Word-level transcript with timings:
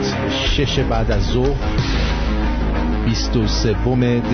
ساعت 0.00 0.30
شش 0.30 0.78
بعد 0.78 1.10
از 1.10 1.22
ظهر 1.22 1.56
23 3.04 3.74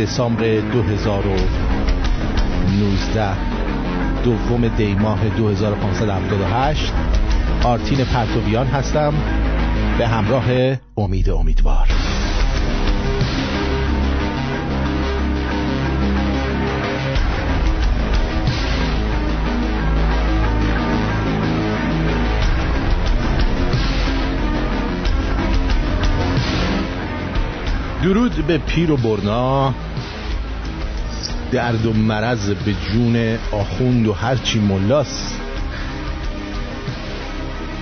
دسامبر 0.00 0.60
2019 0.60 3.28
دوم 4.24 4.68
دی 4.68 4.94
ماه 4.94 5.28
2578 5.28 6.92
آرتین 7.64 8.04
پرتویان 8.04 8.66
هستم. 8.66 9.14
به 9.98 10.08
همراه 10.08 10.44
امید 10.96 11.30
امیدوار. 11.30 11.88
درود 28.02 28.46
به 28.46 28.58
پیر 28.58 28.90
و 28.90 28.96
برنا. 28.96 29.74
درد 31.52 31.86
و 31.86 31.92
مرض 31.92 32.50
به 32.50 32.72
جون 32.72 33.38
آخوند 33.52 34.06
و 34.06 34.12
هرچی 34.12 34.60
ملاس 34.60 35.38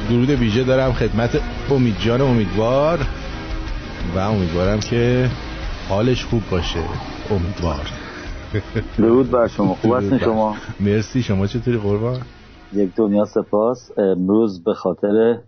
درود 0.09 0.31
ویژه 0.31 0.65
دارم 0.65 0.93
خدمت 0.93 1.41
امید 1.71 1.99
جان 1.99 2.21
امیدوار. 2.21 2.99
و 4.17 4.19
امیدوارم 4.19 4.81
که 4.81 5.31
حالش 5.89 6.25
خوب 6.25 6.43
باشه. 6.51 6.81
امیدوار. 7.31 7.91
درود 8.99 9.31
بر 9.31 9.49
شما. 9.49 9.75
خوب 9.75 9.97
هستین 9.97 10.19
شما؟ 10.19 10.57
مرسی. 10.81 11.23
شما 11.23 11.47
چطوری 11.47 11.77
قربان؟ 11.77 12.21
یک 12.73 12.95
دنیا 12.97 13.25
سپاس. 13.25 13.91
امروز 13.99 14.65
به 14.65 14.75
خاطر 14.75 15.39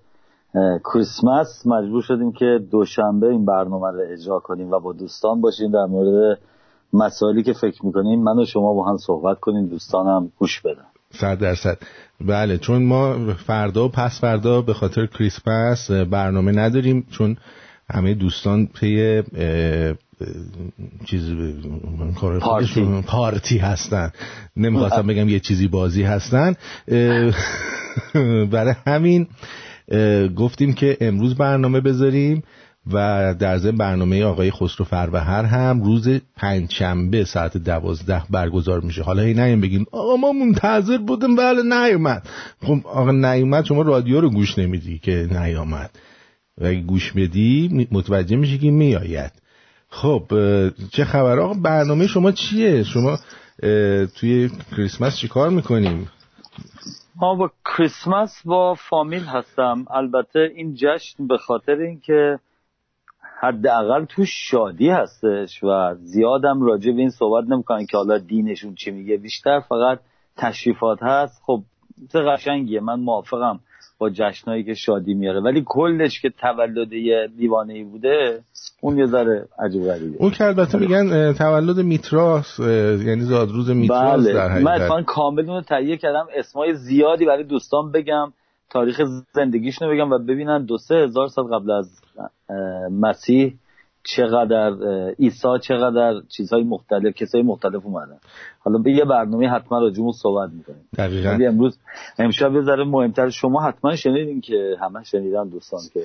کریسمس 0.92 1.66
مجبور 1.66 2.02
شدیم 2.02 2.32
که 2.32 2.58
دوشنبه 2.70 3.26
این 3.26 3.44
برنامه 3.44 3.90
رو 3.90 4.00
اجرا 4.12 4.38
کنیم 4.38 4.70
و 4.70 4.80
با 4.80 4.92
دوستان 4.92 5.40
باشیم 5.40 5.72
در 5.72 5.84
مورد 5.84 6.38
مسائلی 6.92 7.42
که 7.42 7.52
فکر 7.52 7.86
می‌کنیم. 7.86 8.22
من 8.22 8.38
و 8.38 8.44
شما 8.44 8.74
با 8.74 8.90
هم 8.90 8.96
صحبت 8.96 9.40
کنیم. 9.40 9.66
دوستانم 9.66 10.32
گوش 10.38 10.60
بدن. 10.60 10.84
صد 11.10 11.38
درصد. 11.38 11.78
بله 12.20 12.58
چون 12.58 12.82
ما 12.82 13.34
فردا 13.34 13.84
و 13.84 13.88
پس 13.88 14.20
فردا 14.20 14.62
به 14.62 14.74
خاطر 14.74 15.06
کریسمس 15.06 15.90
برنامه 15.90 16.52
نداریم 16.52 17.06
چون 17.10 17.36
همه 17.90 18.14
دوستان 18.14 18.66
پی 18.66 19.22
چیز 21.04 21.30
پارتی. 22.16 23.02
پارتی 23.06 23.58
هستن. 23.58 24.10
نمی‌خواستم 24.56 25.06
بگم 25.06 25.28
یه 25.28 25.40
چیزی 25.40 25.68
بازی 25.68 26.02
هستن. 26.02 26.54
برای 28.52 28.74
همین 28.86 29.26
گفتیم 30.36 30.72
که 30.72 30.96
امروز 31.00 31.34
برنامه 31.34 31.80
بذاریم 31.80 32.42
و 32.92 33.34
در 33.38 33.58
ضمن 33.58 33.76
برنامه 33.76 34.24
آقای 34.24 34.50
خسرو 34.50 34.84
فروهر 34.84 35.44
هم 35.44 35.82
روز 35.82 36.08
پنجشنبه 36.36 37.24
ساعت 37.24 37.56
دوازده 37.56 38.22
برگزار 38.30 38.80
میشه. 38.80 39.02
حالا 39.02 39.22
هی 39.22 39.34
نیم 39.34 39.60
بگیم 39.60 39.86
آقا 39.92 40.16
ما 40.16 40.32
منتظر 40.32 40.98
بودیم 40.98 41.36
بله 41.36 41.62
نیومد. 41.62 42.28
خب 42.62 42.80
آقا 42.84 43.12
نیومد 43.12 43.64
شما 43.64 43.82
رادیو 43.82 44.20
رو 44.20 44.30
گوش 44.30 44.58
نمیدی 44.58 44.98
که 44.98 45.28
نیامد. 45.30 45.90
و 46.60 46.66
اگه 46.66 46.80
گوش 46.80 47.12
بدی 47.12 47.88
متوجه 47.90 48.36
میشه 48.36 48.58
که 48.58 48.70
میآید. 48.70 49.32
خب 49.88 50.22
چه 50.92 51.04
خبر؟ 51.04 51.38
آقا 51.38 51.54
برنامه 51.54 52.06
شما 52.06 52.32
چیه؟ 52.32 52.82
شما 52.82 53.18
توی 54.14 54.50
کریسمس 54.76 55.16
چی 55.16 55.28
کار 55.28 55.50
می‌کنیم؟ 55.50 56.08
ما 57.20 57.34
با 57.34 57.50
کریسمس 57.64 58.42
با 58.44 58.74
فامیل 58.74 59.24
هستم. 59.24 59.84
البته 59.90 60.52
این 60.54 60.74
جشن 60.74 61.26
به 61.26 61.38
خاطر 61.38 61.76
اینکه 61.76 62.38
حداقل 63.40 64.04
تو 64.04 64.24
شادی 64.24 64.88
هستش 64.88 65.64
و 65.64 65.94
زیادم 65.94 66.62
راجع 66.62 66.92
به 66.92 66.98
این 66.98 67.10
صحبت 67.10 67.44
نمی‌کنن 67.48 67.86
که 67.86 67.96
حالا 67.96 68.18
دینشون 68.18 68.74
چی 68.74 68.90
میگه. 68.90 69.16
بیشتر 69.16 69.60
فقط 69.60 70.00
تشریفات 70.36 71.02
هست. 71.02 71.42
خب 71.46 71.62
چه 72.12 72.18
قشنگیه. 72.18 72.80
من 72.80 73.00
موافقم. 73.00 73.60
با 73.98 74.10
جشنایی 74.10 74.64
که 74.64 74.74
شادی 74.74 75.14
میاره. 75.14 75.40
ولی 75.40 75.62
کلش 75.66 76.20
که 76.20 76.30
تولد 76.30 76.92
یه 76.92 77.28
دیوانه 77.38 77.74
ای 77.74 77.84
بوده 77.84 78.40
اون 78.80 78.98
یه 78.98 79.06
ذره 79.06 79.48
عجیب 79.58 79.84
غریبه. 79.84 80.16
اون 80.18 80.30
که 80.30 80.44
البته 80.44 80.78
میگن 80.78 81.32
تولد 81.32 81.78
میتراس 81.80 82.58
یعنی 82.58 83.20
زادروز 83.20 83.70
میتراس 83.70 84.24
بله. 84.24 84.32
در 84.32 84.48
حقیقت. 84.48 84.90
من 84.90 85.04
کامل 85.04 85.50
اون 85.50 85.62
تهیه 85.62 85.96
کردم 85.96 86.26
اسمای 86.36 86.74
زیادی 86.74 87.26
برای 87.26 87.44
دوستان 87.44 87.92
بگم 87.92 88.32
تاریخ 88.70 89.00
زندگیشونو 89.32 89.94
بگم 89.94 90.10
و 90.10 90.18
ببینن 90.18 90.64
دو 90.64 90.78
سه 90.78 90.94
هزار 90.94 91.28
سال 91.28 91.44
قبل 91.44 91.70
از 91.70 92.00
مسیح 92.90 93.54
چقدر 94.02 94.74
عیسی 95.18 95.48
چقدر 95.62 96.20
چیزهای 96.28 96.62
مختلف 96.62 97.14
کسای 97.14 97.42
مختلف 97.42 97.86
اومدن. 97.86 98.18
حالا 98.58 98.78
به 98.78 98.92
یه 98.92 99.04
برنامه 99.04 99.48
حتما 99.48 99.78
راجعمون 99.78 100.12
صحبت 100.12 100.50
می‌کنیم. 100.52 100.88
دقیقا. 100.98 101.38
امروز 101.48 101.78
امشب 102.18 102.54
یه 102.54 102.62
ذره 102.62 102.84
مهمتر 102.84 103.30
شما 103.30 103.62
حتما 103.62 103.96
شنیدین 103.96 104.40
که 104.40 104.76
همه 104.80 105.04
شنیدن 105.04 105.48
دوستان 105.48 105.80
که 105.94 106.00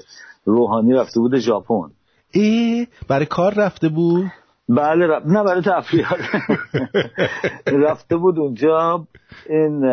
روحانی 0.45 0.93
رفته 0.93 1.19
بود 1.19 1.37
ژاپن. 1.37 1.91
ای 2.31 2.87
برای 3.07 3.25
کار 3.25 3.53
رفته 3.53 3.89
بود؟ 3.89 4.25
بله 4.69 5.07
رفت... 5.07 5.25
نه 5.25 5.43
برای 5.43 5.61
تفریح. 5.61 6.07
رفته 7.87 8.17
بود 8.17 8.39
اونجا 8.39 9.07
این 9.49 9.85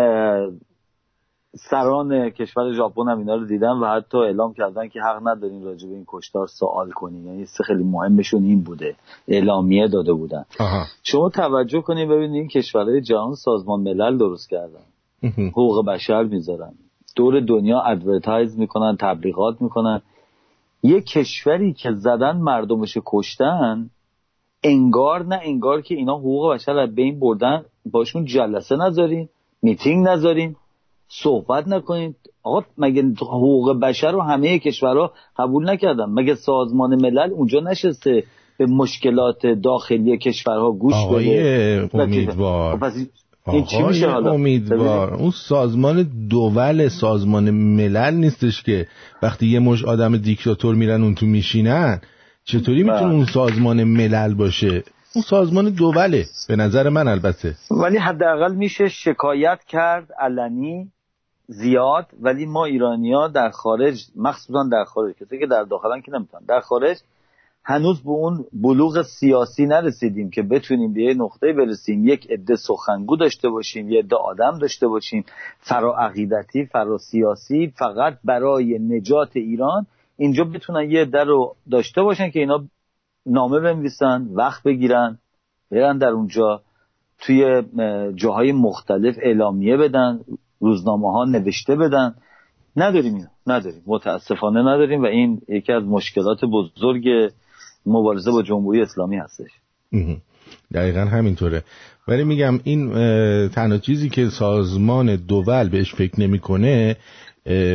سران 1.54 2.30
کشور 2.30 2.72
ژاپن 2.72 3.08
هم 3.08 3.18
اینا 3.18 3.34
رو 3.34 3.46
دیدن 3.46 3.72
و 3.72 3.86
حتی 3.86 4.18
اعلام 4.18 4.54
کردن 4.54 4.88
که 4.88 5.00
حق 5.00 5.28
ندارین 5.28 5.64
راجع 5.64 5.88
به 5.88 5.94
این 5.94 6.04
کشتار 6.08 6.46
سوال 6.46 6.90
کنین 6.90 7.26
یعنی 7.26 7.46
خیلی 7.66 7.84
مهمشون 7.84 8.44
این 8.44 8.62
بوده. 8.62 8.94
اعلامیه 9.28 9.88
داده 9.88 10.12
بودن. 10.12 10.44
آها. 10.60 10.84
شما 11.02 11.28
توجه 11.28 11.80
کنین 11.80 12.08
ببینید 12.08 12.34
این 12.34 12.48
کشورهای 12.48 13.00
جهان 13.00 13.34
سازمان 13.34 13.80
ملل 13.80 14.18
درست 14.18 14.50
کردن. 14.50 14.84
حقوق 15.48 15.86
بشر 15.86 16.22
می‌ذارن. 16.22 16.72
دور 17.16 17.40
دنیا 17.40 17.80
ادورتایز 17.80 18.58
می‌کنن 18.58 18.96
تبلیغات 19.00 19.62
می‌کنن. 19.62 20.02
یه 20.82 21.00
کشوری 21.00 21.72
که 21.72 21.92
زدن 21.92 22.36
مردمش 22.36 22.98
کشتن 23.06 23.90
انگار 24.64 25.24
نه 25.24 25.40
انگار 25.42 25.80
که 25.80 25.94
اینا 25.94 26.18
حقوق 26.18 26.54
بشر 26.54 26.78
از 26.78 26.94
بین 26.94 27.20
بردن. 27.20 27.64
باشون 27.90 28.24
جلسه 28.24 28.76
نذارین 28.76 29.28
میتینگ 29.62 30.08
نذارین. 30.08 30.56
صحبت 31.12 31.68
نکنید. 31.68 32.16
آقا 32.42 32.64
مگه 32.78 33.02
حقوق 33.20 33.80
بشر 33.80 34.12
رو 34.12 34.22
همه 34.22 34.58
کشورها 34.58 35.12
قبول 35.38 35.70
نکردن؟ 35.70 36.04
مگه 36.08 36.34
سازمان 36.34 36.94
ملل 36.94 37.32
اونجا 37.32 37.60
نشسته 37.60 38.24
به 38.58 38.66
مشکلات 38.66 39.46
داخلی 39.46 40.18
کشورها 40.18 40.70
گوش 40.72 40.94
آقای 40.94 41.28
بده 41.28 41.90
امیدوار. 41.94 42.92
خب 43.44 43.54
این 43.54 43.64
چی 43.64 43.82
میشه 43.82 44.10
حالا؟ 44.10 44.32
امیدوار. 44.32 45.14
اون 45.14 45.30
سازمان 45.30 46.10
دول 46.30 46.88
سازمان 46.88 47.50
ملل 47.50 48.14
نیستش 48.14 48.62
که 48.62 48.86
وقتی 49.22 49.46
یه 49.46 49.58
مش 49.58 49.84
آدم 49.84 50.16
دیکتاتور 50.16 50.74
میرن 50.74 51.02
اون 51.02 51.14
تو 51.14 51.26
میشینن 51.26 52.00
چطوری 52.44 52.82
می‌تونه 52.82 53.00
بله. 53.00 53.14
اون 53.14 53.24
سازمان 53.24 53.84
ملل 53.84 54.34
باشه؟ 54.34 54.82
اون 55.14 55.22
سازمان 55.22 55.70
دوله 55.70 56.24
به 56.48 56.56
نظر 56.56 56.88
من 56.88 57.08
البته. 57.08 57.54
ولی 57.70 57.98
حداقل 57.98 58.54
میشه 58.54 58.88
شکایت 58.88 59.58
کرد 59.68 60.08
علنی. 60.20 60.92
زیاد 61.50 62.06
ولی 62.20 62.46
ما 62.46 62.64
ایرانیا 62.64 63.28
در 63.28 63.50
خارج 63.50 64.06
مخصوصا 64.16 64.68
در 64.72 64.84
خارج 64.84 65.14
کسی 65.14 65.38
که 65.38 65.46
در 65.46 65.62
داخلن 65.62 66.00
که 66.00 66.12
نمی‌تونن 66.12 66.44
در 66.48 66.60
خارج 66.60 66.96
هنوز 67.64 68.02
به 68.02 68.10
اون 68.10 68.44
بلوغ 68.52 69.02
سیاسی 69.02 69.66
نرسیدیم 69.66 70.30
که 70.30 70.42
بتونیم 70.42 70.92
به 70.92 71.02
یه 71.02 71.14
نقطه 71.14 71.52
برسیم 71.52 72.08
یک 72.08 72.30
عده 72.30 72.56
سخنگو 72.56 73.16
داشته 73.16 73.48
باشیم 73.48 73.90
یه 73.90 73.98
عده 73.98 74.16
آدم 74.16 74.58
داشته 74.58 74.86
باشیم 74.86 75.24
فرا 75.58 75.96
عقیدتی 75.96 76.66
فرا 76.66 76.98
سیاسی 76.98 77.72
فقط 77.76 78.18
برای 78.24 78.78
نجات 78.78 79.30
ایران 79.36 79.86
اینجا 80.16 80.44
بتونن 80.44 80.90
یه 80.90 81.00
عده 81.00 81.24
رو 81.24 81.56
داشته 81.70 82.02
باشن 82.02 82.30
که 82.30 82.38
اینا 82.38 82.64
نامه 83.26 83.60
بنویسن 83.60 84.28
وقت 84.34 84.62
بگیرن 84.62 85.18
برن 85.70 85.98
در 85.98 86.08
اونجا 86.08 86.62
توی 87.18 87.62
جاهای 88.14 88.52
مختلف 88.52 89.16
اعلامیه 89.22 89.76
بدن. 89.76 90.20
روزنامه 90.60 91.12
ها 91.12 91.24
نوشته 91.24 91.76
بدن. 91.76 92.14
نداریم 92.76 93.14
اینو. 93.14 93.26
نداریم. 93.46 93.82
متاسفانه 93.86 94.60
نداریم 94.60 95.02
و 95.02 95.06
این 95.06 95.40
یکی 95.48 95.72
از 95.72 95.84
مشکلات 95.84 96.44
بزرگ 96.44 97.08
مبارزه 97.86 98.30
با 98.30 98.42
جمهوری 98.42 98.82
اسلامی 98.82 99.16
هستش. 99.16 99.50
دقیقا 100.74 101.00
همینطوره. 101.00 101.62
ولی 102.08 102.24
میگم 102.24 102.60
این 102.64 102.88
تنها 103.48 103.78
چیزی 103.78 104.08
که 104.08 104.28
سازمان 104.28 105.16
دول 105.16 105.68
بهش 105.68 105.94
فکر 105.94 106.20
نمی‌کنه 106.20 106.96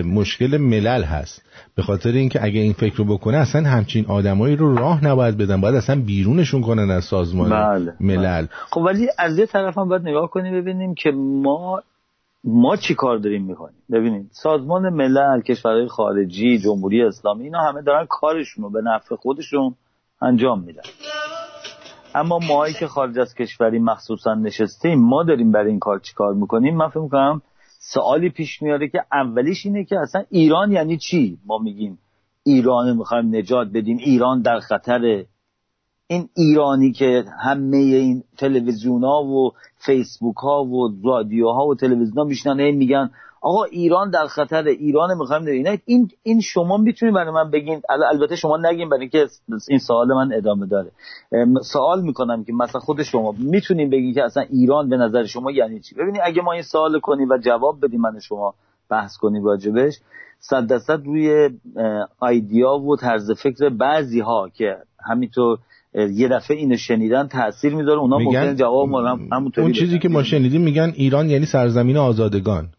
مشکل 0.06 0.58
ملل 0.58 1.04
هست. 1.04 1.42
به 1.76 1.84
خاطر 1.84 2.10
اینکه 2.10 2.44
اگه 2.44 2.60
این 2.60 2.74
فکر 2.74 2.96
رو 2.96 3.06
بکنه 3.06 3.38
اصلا 3.38 3.64
همچین 3.70 4.06
آدمایی 4.06 4.56
رو 4.56 4.76
راه 4.76 5.06
نباید 5.06 5.38
بدن. 5.38 5.62
باید 5.62 5.76
اصلا 5.76 6.02
بیرونشون 6.02 6.62
کنن 6.62 6.92
از 6.92 7.04
سازمان 7.04 7.50
بله. 7.50 7.94
ملل. 8.00 8.46
خب 8.72 8.82
ولی 8.82 9.08
از 9.20 9.40
یه 9.40 9.46
طرف 9.46 9.78
هم 9.78 9.90
باید 9.90 10.02
نگاه 10.02 10.30
کنیم 10.30 10.62
ببینیم 10.62 10.96
که 10.96 11.12
ما 11.12 11.82
ما 12.48 12.76
چی 12.76 12.96
کار 12.96 13.18
داریم 13.18 13.46
می‌کنیم؟ 13.46 13.78
ببینید 13.92 14.30
سازمان 14.32 14.90
ملل 14.90 15.42
کشورهای 15.42 15.88
خارجی 15.88 16.58
جمهوری 16.58 17.04
اسلامی 17.04 17.44
اینا 17.44 17.60
همه 17.60 17.82
دارن 17.82 18.06
کارشون 18.10 18.64
رو 18.64 18.70
به 18.70 18.82
نفع 18.82 19.16
خودشون 19.16 19.76
انجام 20.22 20.64
میدن. 20.64 20.82
اما 22.16 22.40
ماهایی 22.48 22.74
که 22.74 22.88
خارج 22.88 23.20
از 23.20 23.36
کشوری 23.36 23.80
مخصوصا 23.80 24.34
نشستیم 24.34 25.00
ما 25.00 25.24
داریم 25.24 25.52
برای 25.52 25.70
این 25.70 25.80
کار 25.80 26.00
چی 26.00 26.14
کار 26.14 26.34
می‌کنیم؟ 26.34 26.78
من 26.78 26.90
فکر 26.90 27.00
می‌کنم 27.00 27.42
سوالی 27.80 28.30
پیش 28.30 28.62
میاره 28.62 28.88
که 28.88 29.04
اولیش 29.12 29.66
اینه 29.66 29.84
که 29.84 30.00
اصلا 30.00 30.24
ایران 30.30 30.72
یعنی 30.72 30.98
چی؟ 30.98 31.38
ما 31.46 31.58
میگیم 31.58 32.00
ایران 32.44 32.98
می‌خوایم 32.98 33.36
نجات 33.36 33.68
بدیم 33.74 33.98
ایران 33.98 34.42
در 34.42 34.60
خطر 34.60 35.26
این 36.07 36.30
ایرانی 36.34 36.92
که 36.92 37.25
همه 37.44 37.78
این 37.78 38.24
تلویزیون 38.38 39.04
ها 39.04 39.24
و 39.24 39.52
فیسبوک 39.78 40.36
ها 40.36 40.63
و 40.63 40.90
رادیو 41.04 41.50
ها 41.50 41.68
و 41.68 41.75
تلویزیون 41.75 42.18
ها 42.18 42.24
میشنن 42.24 42.72
میگن 42.72 43.10
آقا 43.42 43.63
ایران 43.63 44.10
در 44.10 44.28
خطر 44.28 44.63
ایران 44.63 45.18
می‌خوایم 45.18 45.46
این 45.46 45.78
این 45.86 46.12
این 46.24 46.42
شما 46.42 46.78
می‌تونید 46.78 47.16
برای 47.16 47.31
من 47.31 47.52
بگین. 47.52 47.81
البته 48.12 48.36
شما 48.36 48.57
نگین 48.57 48.90
برای 48.90 49.02
اینکه 49.02 49.28
این 49.69 49.80
سوال 49.80 50.07
من 50.07 50.34
ادامه 50.34 50.66
داره. 50.66 50.92
سوال 51.62 52.02
می‌کنم 52.02 52.44
که 52.44 52.54
مثلا 52.54 52.81
خود 52.81 53.04
شما 53.04 53.36
می‌تونیم 53.38 53.90
بگین 53.90 54.13
که 54.13 54.24
اصلا 54.24 54.44
ایران 54.50 54.90
به 54.90 54.98
نظر 54.98 55.25
شما 55.25 55.51
یعنی 55.51 55.80
چی؟ 55.80 55.96
ببینید 55.96 56.22
اگه 56.24 56.42
ما 56.42 56.51
این 56.51 56.62
سوال 56.62 57.00
کنیم 57.00 57.30
و 57.30 57.38
جواب 57.38 57.86
بدیم 57.86 58.01
من 58.01 58.19
شما 58.19 58.54
بحث 58.90 59.18
کنیم 59.18 59.46
راجبش 59.46 59.94
صد 60.40 60.68
درصد 60.68 61.06
روی 61.06 61.50
ایدیا 62.22 62.74
و 62.74 62.96
طرز 62.96 63.31
فکر 63.31 63.69
بعضی 63.69 64.19
ها 64.19 64.50
که 64.50 64.78
همینطور 65.10 65.60
یه 65.96 66.28
دفعه 66.28 66.58
اینو 66.58 66.78
شنیدن 66.78 67.28
تاثیر 67.28 67.76
می‌ذاره 67.76 68.00
اونا 68.00 68.18
ممکن 68.18 68.56
جواب 68.56 68.90
ما 68.90 69.18
همونطوری 69.32 69.66
اون 69.66 69.72
چیزی 69.72 70.00
که 70.00 70.10
ما 70.10 70.24
شنیدیم 70.24 70.62
میگن 70.62 70.94
ایران 70.96 71.30
یعنی 71.30 71.46
سرزمین 71.46 71.98
آزادگان. 71.98 72.70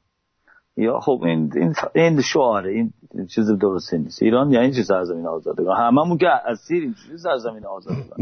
یا 0.77 1.01
خب 1.01 1.23
این 1.25 1.53
این 1.57 1.75
این 1.95 2.21
شعاره 2.21 2.73
این 2.73 2.93
چیز 3.35 3.51
درسته 3.51 3.99
نیست. 3.99 4.23
ایران 4.23 4.51
یعنی 4.51 4.73
چه 4.73 4.83
سرزمین 4.83 5.27
آزادگان؟ 5.27 5.77
هممون 5.77 6.19
که 6.19 6.27
اسیر 6.47 6.83
این 6.83 6.95
چیز 6.95 7.23
سرزمین 7.23 7.67
آزادگان؟ 7.67 8.19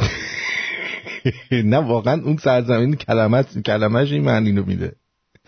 نه 1.70 1.76
واقعا 1.76 2.22
اون 2.24 2.36
سرزمین 2.36 2.94
کلمت 2.94 3.62
کلمش 3.62 4.12
این 4.12 4.24
معنی 4.24 4.52
رو 4.52 4.66
میده. 4.66 4.92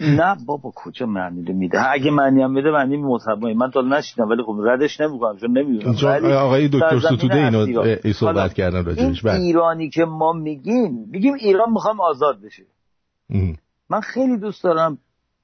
نه 0.00 0.36
بابا 0.46 0.72
کجا 0.74 1.06
معنی 1.06 1.52
میده؟ 1.52 1.92
اگه 1.92 2.10
معنی 2.10 2.42
هم 2.42 2.50
میده 2.50 2.70
معنی 2.70 2.96
مطمئن 2.96 3.56
من 3.56 3.70
تا 3.70 3.80
نشیدم 3.80 4.28
ولی 4.28 4.42
خب 4.42 4.56
ردش 4.64 5.00
نمی‌کنم 5.00 5.36
چون 5.36 5.58
نمی‌دونم. 5.58 6.24
آقای 6.36 6.68
دکتر 6.68 6.98
ستوده 6.98 7.34
اینو 7.34 7.80
ای 8.04 8.12
صحبت 8.12 8.54
کردن 8.54 8.84
راجعش. 8.84 9.22
بله. 9.22 9.40
ایرانی 9.40 9.90
که 9.90 10.04
ما 10.04 10.32
میگیم 10.32 11.08
میگیم 11.10 11.34
ایران 11.34 11.72
می‌خوام 11.72 12.00
آزاد 12.00 12.40
بشه. 12.40 12.62
من 13.90 14.00
خیلی 14.00 14.38
دوست 14.38 14.64
دارم 14.64 14.98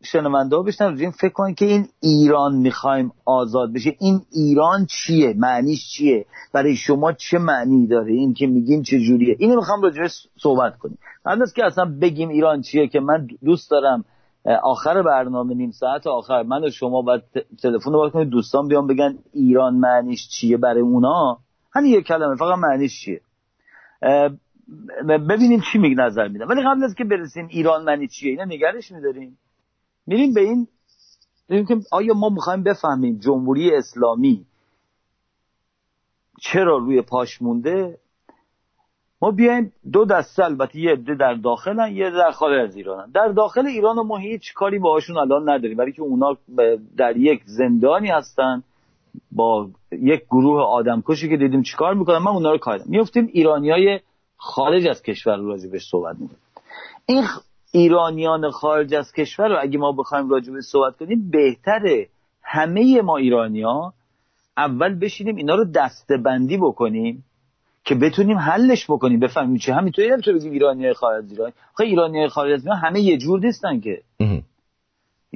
شنونده 0.04 0.56
ها 0.56 0.62
بشنن 0.62 0.98
این 0.98 1.10
فکر 1.10 1.32
کنید 1.32 1.56
که 1.56 1.64
این 1.64 1.86
ایران 2.00 2.54
می‌خوایم 2.54 3.12
آزاد 3.24 3.72
بشه. 3.72 3.96
این 4.00 4.20
ایران 4.32 4.86
چیه؟ 4.86 5.34
معنیش 5.38 5.90
چیه؟ 5.90 6.26
برای 6.52 6.76
شما 6.76 7.12
چه 7.12 7.38
معنی 7.38 7.86
داره؟ 7.86 8.12
این 8.12 8.34
که 8.34 8.46
میگیم 8.46 8.82
چه 8.82 8.98
جوریه؟ 8.98 9.36
اینو 9.38 9.56
می‌خوام 9.56 9.82
راجعش 9.82 10.26
صحبت 10.38 10.78
کنیم. 10.78 10.98
قبل 11.26 11.46
که 11.56 11.64
اصلا 11.64 11.84
بگیم 12.00 12.28
ایران 12.28 12.62
چیه 12.62 12.88
که 12.88 13.00
من 13.00 13.28
دوست 13.44 13.70
دارم 13.70 14.04
آخر 14.62 15.02
برنامه 15.02 15.54
نیم 15.54 15.70
ساعت 15.70 16.06
آخر. 16.06 16.42
من 16.42 16.64
و 16.64 16.70
شما 16.70 17.02
باید 17.02 17.22
تلفن 17.62 17.92
رو 17.92 18.10
کنید 18.10 18.28
دوستان 18.28 18.68
بیان 18.68 18.86
بگن 18.86 19.18
ایران 19.32 19.74
معنیش 19.74 20.28
چیه 20.28 20.56
برای 20.56 20.80
اونا. 20.80 21.38
همین 21.72 21.92
یک 21.92 22.06
کلمه 22.06 22.36
فقط 22.36 22.58
معنیش 22.58 23.00
چیه. 23.00 23.20
ببینیم 25.08 25.62
چی 25.72 25.78
میگه 25.78 25.96
نظر 25.96 26.28
میدن 26.28 26.44
ولی 26.44 26.62
قبل 26.62 26.84
از 26.84 26.94
که 26.94 27.04
برسیم 27.04 27.46
ایران 27.50 27.84
معنی 27.84 28.08
چیه؟ 28.08 28.30
اینا 28.30 28.44
نگرش 28.44 28.92
میداریم. 28.92 29.38
میریم 30.06 30.34
به 30.34 30.40
این 30.40 30.68
که 31.48 31.76
آیا 31.92 32.14
ما 32.14 32.28
می‌خوایم 32.28 32.62
بفهمیم 32.62 33.18
جمهوری 33.18 33.74
اسلامی 33.76 34.46
چرا 36.40 36.76
روی 36.76 37.02
پاش 37.02 37.42
مونده؟ 37.42 37.98
ما 39.22 39.30
بیایم 39.30 39.72
دو 39.92 40.04
دسته 40.04 40.44
البته 40.44 40.78
یه 40.78 40.92
عده 40.92 41.14
در 41.14 41.34
داخلن 41.34 41.96
یه 41.96 42.10
در 42.10 42.30
خارج 42.30 42.68
از 42.68 42.76
ایرانن. 42.76 43.10
در 43.10 43.28
داخل 43.28 43.66
ایران 43.66 43.96
ما 43.96 44.16
هیچ 44.16 44.54
کاری 44.54 44.78
باهاشون 44.78 45.18
الان 45.18 45.50
نداریم 45.50 45.76
برای 45.76 45.92
که 45.92 46.02
اونا 46.02 46.36
در 46.96 47.16
یک 47.16 47.42
زندانی 47.44 48.08
هستن 48.08 48.62
با 49.32 49.68
یک 49.92 50.22
گروه 50.30 50.62
آدمکشی 50.62 51.28
که 51.28 51.36
دیدیم 51.36 51.62
چیکار 51.62 51.94
می‌کنن 51.94 52.18
من 52.18 52.30
اونا 52.30 52.50
رو 52.50 52.58
کاردم 52.58 52.84
میفتیم 52.88 53.28
ایرانیای 53.32 54.00
خارج 54.36 54.86
از 54.86 55.02
کشور 55.02 55.36
رو 55.36 55.48
راجع 55.48 55.68
بهش 55.70 55.88
صحبت 55.90 56.16
می‌کنیم. 56.18 56.40
این 57.06 57.24
ایرانیان 57.72 58.50
خارج 58.50 58.94
از 58.94 59.12
کشور 59.12 59.48
رو 59.48 59.56
اگه 59.60 59.78
ما 59.78 59.92
بخوایم 59.92 60.30
راجع 60.30 60.60
صحبت 60.60 60.96
کنیم 60.96 61.30
بهتره 61.30 62.08
همه 62.42 63.02
ما 63.02 63.16
ایرانیا 63.16 63.92
اول 64.56 64.94
بشینیم 64.94 65.36
اینا 65.36 65.54
رو 65.54 65.64
دستبندی 65.64 66.56
بکنیم. 66.56 67.24
که 67.84 67.94
بتونیم 67.94 68.38
حلش 68.38 68.84
بکنیم. 68.84 69.20
بفهمیم 69.20 69.56
چه 69.56 69.74
همینطوری 69.74 70.10
نمی‌تونه 70.10 70.38
بگیم 70.38 70.52
ایرانی 70.52 70.92
خارج 70.92 71.24
از 71.24 71.30
ایران. 71.30 71.52
خب 71.74 71.82
ایرانی 71.82 72.28
خارج 72.28 72.52
از 72.52 72.60
ایران 72.64 72.78
همه 72.78 73.00
یه 73.00 73.16
جور 73.16 73.40
نیستن 73.40 73.80
که. 73.80 74.02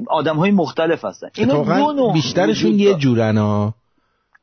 آدم 0.08 0.36
های 0.36 0.50
مختلف 0.50 1.04
هستن. 1.04 1.28
اینا 1.36 2.12
بیشترشون 2.12 2.72
یه 2.72 2.94
جورن 2.94 3.38
ها. 3.38 3.74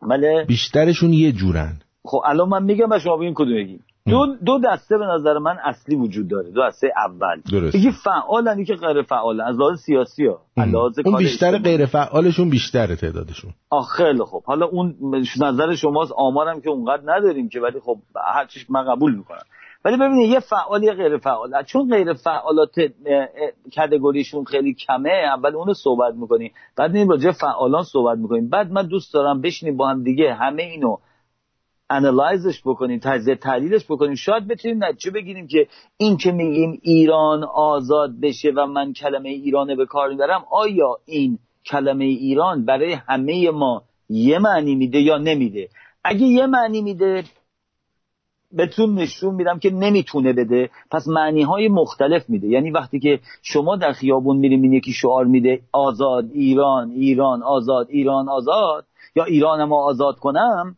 بله. 0.02 0.46
بیشترشون 0.48 1.14
یه 1.14 1.32
جورن. 1.32 1.82
خب 2.06 2.22
الان 2.26 2.50
من 2.50 2.64
میگم 2.64 2.92
و 2.92 3.00
شما 3.00 3.18
بگین 3.18 3.34
کدوم 3.34 3.56
بگیم. 3.56 3.84
دو, 4.10 4.26
دو 4.46 4.60
دسته 4.60 4.98
به 4.98 5.06
نظر 5.06 5.38
من 5.38 5.58
اصلی 5.64 5.96
وجود 5.96 6.28
داره. 6.28 6.52
دو 6.52 6.62
دسته 6.68 6.92
اول. 7.06 7.42
درست. 7.52 7.76
یکی 7.76 7.92
فعالن 7.92 8.60
یکی 8.60 8.76
غیر 8.76 9.02
فعالن 9.02 9.42
از 9.42 9.60
لحاظ 9.60 9.80
سیاسی 9.80 10.26
ها. 10.26 10.42
لحاظ 10.58 11.00
اون 11.06 11.18
بیشتر 11.18 11.58
غیر 11.58 11.86
فعالشون 11.86 12.50
بیشتره 12.50 12.96
تعدادشون. 12.96 13.52
خیلی 13.98 14.24
خوب. 14.24 14.44
حالا 14.46 14.66
اون 14.66 14.96
نظر 15.42 15.76
شماست. 15.76 16.12
آمارم 16.18 16.62
که 16.62 16.70
اونقدر 16.70 17.02
نداریم 17.06 17.50
که 17.50 17.60
ولی 17.60 17.80
خب 17.80 17.98
هر 18.34 18.46
چیش 18.46 18.70
من 18.70 18.84
قبول 18.84 19.16
می‌کنم. 19.16 19.44
ولی 19.86 19.98
ببینید 19.98 20.32
یه 20.32 20.40
فعال 20.40 20.84
یه 20.84 20.94
غیر 20.94 21.18
فعال 21.18 21.64
چون 21.64 21.90
غیر 21.90 22.14
فعالات 22.14 22.76
کتگوریشون 23.72 24.44
خیلی 24.44 24.74
کمه 24.74 25.10
اول 25.10 25.56
اونو 25.56 25.74
صحبت 25.74 26.14
می‌کنیم 26.14 26.52
بعد 26.78 26.98
راجع 27.10 27.32
فعالان 27.32 27.84
صحبت 27.84 28.18
می‌کنیم. 28.18 28.50
بعد 28.50 28.72
من 28.72 28.88
دوست 28.88 29.14
دارم 29.14 29.42
بشینیم 29.42 29.78
با 29.78 29.90
هم 29.90 30.04
دیگه 30.04 30.34
همه 30.34 30.64
اینو 30.64 30.98
انالایزش 31.90 32.62
بکنیم 32.66 33.00
تجزیه 33.00 33.36
تحلیلش 33.36 33.86
بکنیم 33.86 34.16
شاید 34.16 34.48
بتونیم 34.48 34.84
نتیجه 34.84 35.12
بگیریم 35.12 35.48
که 35.48 35.68
این 35.98 36.18
که 36.18 36.32
میگیم 36.32 36.80
ایران 36.82 37.44
آزاد 37.44 38.20
بشه 38.22 38.52
و 38.56 38.66
من 38.66 38.94
کلمه 38.94 39.30
ایران 39.30 39.76
به 39.76 39.86
کار 39.86 40.10
می‌برم 40.10 40.46
آیا 40.52 40.98
این 41.06 41.40
کلمه 41.66 42.06
ایران 42.06 42.66
برای 42.66 42.94
همه 42.94 43.52
ما 43.52 43.84
یه 44.10 44.40
معنی 44.40 44.76
میده 44.76 45.00
یا 45.00 45.18
نمیده؟ 45.18 45.70
اگه 46.04 46.26
یه 46.26 46.46
معنی 46.46 46.82
میده 46.82 47.24
بهتون 48.52 48.96
نشون 48.96 49.36
میدم 49.36 49.60
که 49.60 49.70
نمی‌تونه 49.70 50.34
بده. 50.34 50.70
پس 50.92 51.08
معنی 51.08 51.42
های 51.42 51.68
مختلف 51.68 52.30
میده. 52.30 52.48
یعنی 52.48 52.72
وقتی 52.72 53.00
که 53.00 53.20
شما 53.42 53.76
در 53.76 53.92
خیابون 53.92 54.38
میریم 54.38 54.74
یکی 54.74 54.94
شعار 54.94 55.26
میده 55.26 55.62
آزاد 55.72 56.30
ایران 56.34 56.92
ایران 56.92 57.44
آزاد 57.44 57.88
ایران 57.90 58.30
آزاد 58.30 58.86
یا 59.16 59.24
ایران 59.24 59.64
ما 59.64 59.84
آزاد 59.84 60.20
کنم 60.20 60.78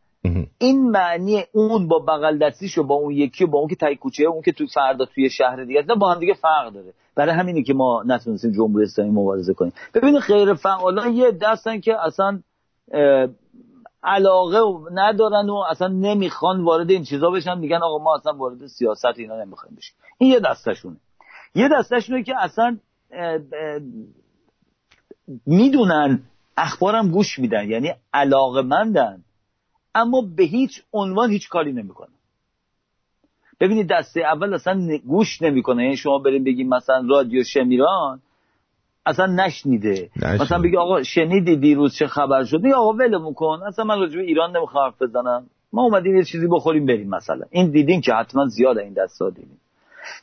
این 0.58 0.92
معنی 0.92 1.44
اون 1.52 1.88
با 1.88 2.00
بغل 2.00 2.38
دستیش 2.38 2.78
و 2.78 2.84
با 2.84 2.96
اون 2.96 3.14
یکی 3.14 3.44
و 3.44 3.48
با 3.48 3.60
اون 3.60 3.68
که 3.68 3.76
تای 3.76 3.96
کوچه 3.96 4.24
اون 4.24 4.42
که 4.42 4.52
تو 4.52 4.66
فردا 4.74 5.06
توی 5.06 5.30
شهر 5.30 5.64
دیگه 5.64 5.82
با 6.00 6.12
هم 6.12 6.20
دیگه 6.20 6.34
فرق 6.34 6.74
داره. 6.74 6.94
برای 7.16 7.34
همینه 7.36 7.64
که 7.64 7.74
ما 7.74 8.04
نتونستیم 8.06 8.52
جمهوری 8.52 8.84
اسلامی 8.84 9.12
مبارزه 9.12 9.54
کنیم. 9.54 9.74
ببینید 9.94 10.22
غیر 10.22 10.54
فعالان 10.54 11.14
یه 11.14 11.32
دستن 11.32 11.80
که 11.80 11.96
اصلا 12.06 12.40
علاقه 14.04 14.90
ندارن 14.94 15.50
و 15.50 15.56
اصلا 15.70 15.88
نمی‌خوان 15.88 16.64
وارد 16.64 16.92
این 16.92 17.04
چیزا 17.04 17.30
بشن 17.30 17.58
میگن 17.58 17.80
آقا 17.84 18.04
ما 18.04 18.16
اصلا 18.16 18.34
وارد 18.34 18.68
سیاست 18.68 19.06
اینا 19.18 19.44
نمی‌خوایم 19.44 19.76
بشیم. 19.76 19.96
این 20.18 20.32
یه 20.32 20.40
دستشونه. 20.40 20.98
یه 21.56 21.70
دستشونه 21.70 22.24
که 22.24 22.34
اصلا 22.40 22.78
می‌دونن 25.46 26.24
اخبارم 26.58 27.12
گوش 27.12 27.40
میدن 27.40 27.70
یعنی 27.70 27.94
علاقه 28.14 28.62
مندن 28.62 29.24
اما 29.96 30.22
به 30.38 30.44
هیچ 30.44 30.84
عنوان 30.94 31.30
هیچ 31.30 31.50
کاری 31.50 31.72
نمی‌کنه. 31.72 32.10
ببینید 33.60 33.88
دسته 33.88 34.22
اول 34.22 34.54
اصلا 34.54 34.98
گوش 35.08 35.42
نمی‌کنه. 35.42 35.84
یعنی 35.84 35.98
شما 35.98 36.18
بریم 36.18 36.44
بگیم 36.44 36.70
مثلا 36.70 37.06
رادیو 37.10 37.44
شمیران 37.44 38.22
اصلا 39.06 39.26
نشنیده. 39.26 40.10
مثلا 40.42 40.60
بگی 40.60 40.78
آقا 40.78 41.04
شنیدی 41.04 41.56
دیروز 41.56 41.96
چه 41.96 42.08
خبر 42.08 42.44
شد؟ 42.44 42.62
میگه 42.62 42.76
آقا 42.76 42.94
ولمون 42.94 43.34
کن. 43.34 43.60
اصلا 43.68 43.86
من 43.86 44.00
راجع 44.00 44.20
ایران 44.20 44.58
نمی‌خوام 44.58 44.86
حرف 44.86 45.02
بزنم. 45.02 45.46
ما 45.74 45.84
اومدیم 45.84 46.16
یه 46.16 46.24
چیزی 46.24 46.48
بخوریم 46.48 46.86
بریم 46.86 47.10
مثلا. 47.10 47.46
این 47.50 47.72
دیدین 47.72 48.02
که 48.02 48.14
حتما 48.14 48.46
زیاد 48.46 48.78
این 48.78 48.94
دستا 48.94 49.30
دیدین. 49.30 49.58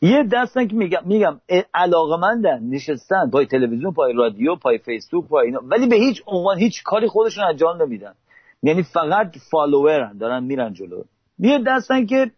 یه 0.02 0.22
دستن 0.32 0.66
که 0.66 0.76
میگم 0.76 1.02
میگم 1.04 1.40
علاقمندن 1.74 2.62
نشستن. 2.62 3.30
پای 3.30 3.46
تلویزیون 3.46 3.92
پای 3.92 4.12
رادیو 4.12 4.56
پای 4.56 4.78
فیسبوک 4.78 5.28
پای 5.28 5.46
اینا. 5.46 5.60
ولی 5.64 5.86
به 5.86 5.96
هیچ 5.96 6.22
عنوان 6.26 6.58
هیچ 6.58 6.82
کاری 6.82 7.08
خودشون 7.08 7.44
انجام 7.44 7.82
نمیدن. 7.82 8.14
یعنی 8.62 8.82
فقط 8.82 9.38
فالوورن 9.50 10.18
دارن 10.18 10.44
میرن 10.44 10.72
جلو. 10.72 11.02
یه 11.38 11.58
دستن 11.66 12.06
که 12.06 12.30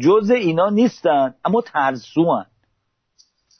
جز 0.00 0.30
اینا 0.30 0.70
نیستن 0.70 1.34
اما 1.44 1.60
ترسوان 1.60 2.46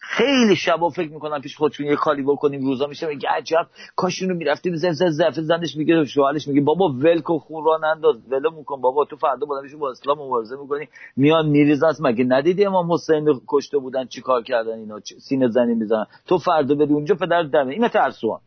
خیلی 0.00 0.56
شبا 0.56 0.90
فکر 0.90 1.10
می‌کنن 1.10 1.40
پیش 1.40 1.56
خودشون 1.56 1.86
یه 1.86 1.96
کاری 1.96 2.22
بکنیم 2.22 2.64
روزا 2.64 2.86
میشه 2.86 3.06
میگه 3.06 3.28
عجب 3.28 3.66
کاش 3.96 4.22
اونو 4.22 4.34
می‌رفتیم 4.34 4.76
زن 4.76 4.92
زن 4.92 5.10
زفه 5.10 5.42
زنش 5.42 5.76
میگه 5.76 6.04
شوهرش 6.04 6.48
میگه 6.48 6.60
بابا 6.60 6.88
ول 6.88 7.20
کن 7.20 7.38
خون 7.38 7.64
را 7.64 7.78
ننداز 7.82 8.16
ولو 8.28 8.50
میکن 8.50 8.80
بابا 8.80 9.04
تو 9.04 9.16
فردا 9.16 9.46
بالا 9.46 9.62
میشه 9.62 9.76
با 9.76 9.90
اسلام 9.90 10.18
مبارزه 10.18 10.56
می‌کنی. 10.56 10.88
میان 11.16 11.48
میریزن 11.48 11.92
مگه 12.00 12.24
ندیدی 12.24 12.64
امام 12.64 12.92
حسین 12.92 13.40
کشته 13.48 13.78
بودن 13.78 14.06
چیکار 14.06 14.42
کردن 14.42 14.78
اینا 14.78 15.00
سینه 15.18 15.48
زنی 15.48 15.74
می‌زنن؟ 15.74 16.06
تو 16.26 16.38
فردا 16.38 16.74
بری 16.74 16.92
اونجا 16.94 17.14
پدر 17.14 17.42
دمه 17.42 17.72
اینا 17.72 17.88
ترسوان 17.88 18.40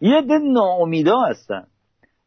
یه 0.00 0.20
ده 0.20 0.38
ناامیدا 0.38 1.20
هستن. 1.20 1.66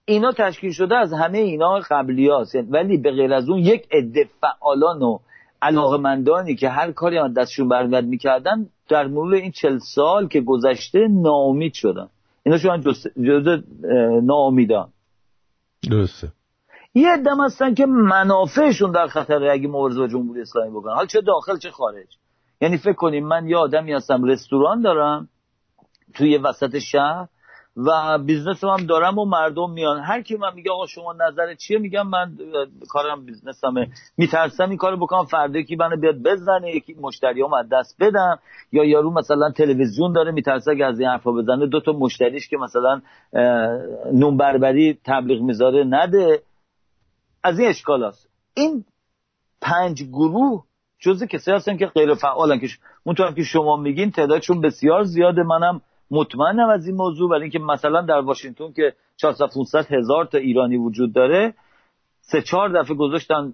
اینا 0.10 0.32
تشکیل 0.32 0.72
شده 0.72 0.96
از 0.96 1.14
همه 1.14 1.38
اینا 1.38 1.80
قبلی 1.90 2.28
هاست 2.30 2.56
ولی 2.70 2.98
به 2.98 3.12
غیر 3.12 3.34
از 3.34 3.50
اون 3.50 3.60
یک 3.60 3.88
عده 3.92 4.30
فعالان 4.42 5.02
و 5.02 5.20
علاقمندانی 5.62 6.56
که 6.56 6.70
هر 6.70 6.92
کاری 6.92 7.18
از 7.18 7.34
دستشون 7.34 7.70
برمیاد 7.70 8.06
می‌کردن 8.06 8.70
در 8.90 9.08
مرور 9.08 9.34
این 9.34 9.52
چل 9.52 9.78
سال 9.78 10.28
که 10.28 10.42
گذشته 10.42 11.08
ناامید 11.08 11.74
شدن. 11.74 12.08
اینا 12.44 12.58
شما 12.58 12.78
جز 12.78 13.08
ناامیدان. 14.24 14.90
درسته. 15.90 16.28
یه 16.94 17.18
عده 17.18 17.46
هستن 17.46 17.74
که 17.74 17.86
منافعشون 17.86 18.92
در 18.92 19.08
خطره 19.08 19.52
اگه 19.52 19.68
مبارزه 19.68 20.00
با 20.00 20.08
جمهوری 20.08 20.42
اسلامی 20.42 20.72
بکنن. 20.72 20.94
حال 20.94 21.08
چه 21.08 21.22
داخل 21.22 21.58
چه 21.58 21.72
خارج. 21.72 22.08
یعنی 22.62 22.78
فکر 22.78 22.94
کنیم 22.94 23.28
من 23.28 23.48
یه 23.48 23.58
آدمی 23.58 23.94
هستم 23.94 24.24
رستوران 24.24 24.82
دارم 24.82 25.30
توی 26.14 26.38
وسط 26.38 26.78
شهر 26.80 27.28
و 27.78 28.18
business 28.18 28.64
هم 28.64 28.86
دارم 28.86 29.20
و 29.20 29.26
مردم 29.26 29.72
میان. 29.72 30.00
هر 30.00 30.22
کی 30.22 30.36
من 30.36 30.54
میگه 30.56 30.72
آقا 30.72 30.86
شما 30.86 31.14
نظر 31.14 31.54
چیه؟ 31.54 31.78
میگم 31.78 32.08
من 32.08 32.38
کارم 32.90 33.26
business 33.26 33.75
مه 33.75 33.88
میترسم 34.18 34.70
این 34.70 34.78
کارو 34.78 34.98
بکنم 34.98 35.26
فردا 35.26 35.62
کی 35.62 35.76
منو 35.76 35.98
بیاد 35.98 36.16
بزنه 36.24 36.76
یکی 36.76 36.94
مشتریام 37.02 37.54
از 37.54 37.70
دست 37.70 37.96
بدم. 38.00 38.40
یا 38.72 38.84
یارو 38.84 39.12
مثلا 39.12 39.52
تلویزیون 39.52 40.14
داره 40.14 40.32
میترسه 40.32 40.72
اگه 40.72 40.86
از 40.86 41.00
این 41.00 41.10
حرفا 41.10 41.32
بزنه 41.32 41.68
دو 41.68 41.80
تا 41.80 41.92
مشتریش 41.92 42.50
که 42.50 42.58
مثلا 42.58 43.02
نون 44.14 44.38
بربری 44.38 44.98
تبلیغ 45.06 45.42
می‌ذاره 45.42 45.84
نده. 45.90 46.42
از 47.44 47.60
این 47.60 47.70
اشکال 47.70 48.04
هست. 48.04 48.30
این 48.54 48.86
پنج 49.62 50.04
گروه 50.04 50.64
جزء 51.00 51.26
کسایی 51.26 51.58
هستن 51.58 51.78
که 51.78 51.86
غیر 51.86 52.14
فعالن 52.14 52.60
که 52.60 52.68
اونطور 53.04 53.34
که 53.34 53.44
شما 53.44 53.78
میگین 53.78 54.12
تعدادشون 54.12 54.62
بسیار 54.62 55.04
زیاده. 55.04 55.44
منم 55.44 55.82
مطمئنم 56.12 56.70
از 56.70 56.88
این 56.88 56.96
موضوع 56.96 57.30
برای 57.30 57.42
اینکه 57.42 57.60
مثلا 57.60 58.02
در 58.02 58.20
واشنگتن 58.20 58.72
که 58.72 58.94
400 59.18 59.46
500 59.56 59.94
هزار 59.94 60.26
تا 60.26 60.38
ایرانی 60.38 60.78
وجود 60.78 61.14
داره 61.14 61.54
سه 62.22 62.42
چهار 62.42 62.82
دفعه 62.82 62.96
گذاشتن 62.96 63.54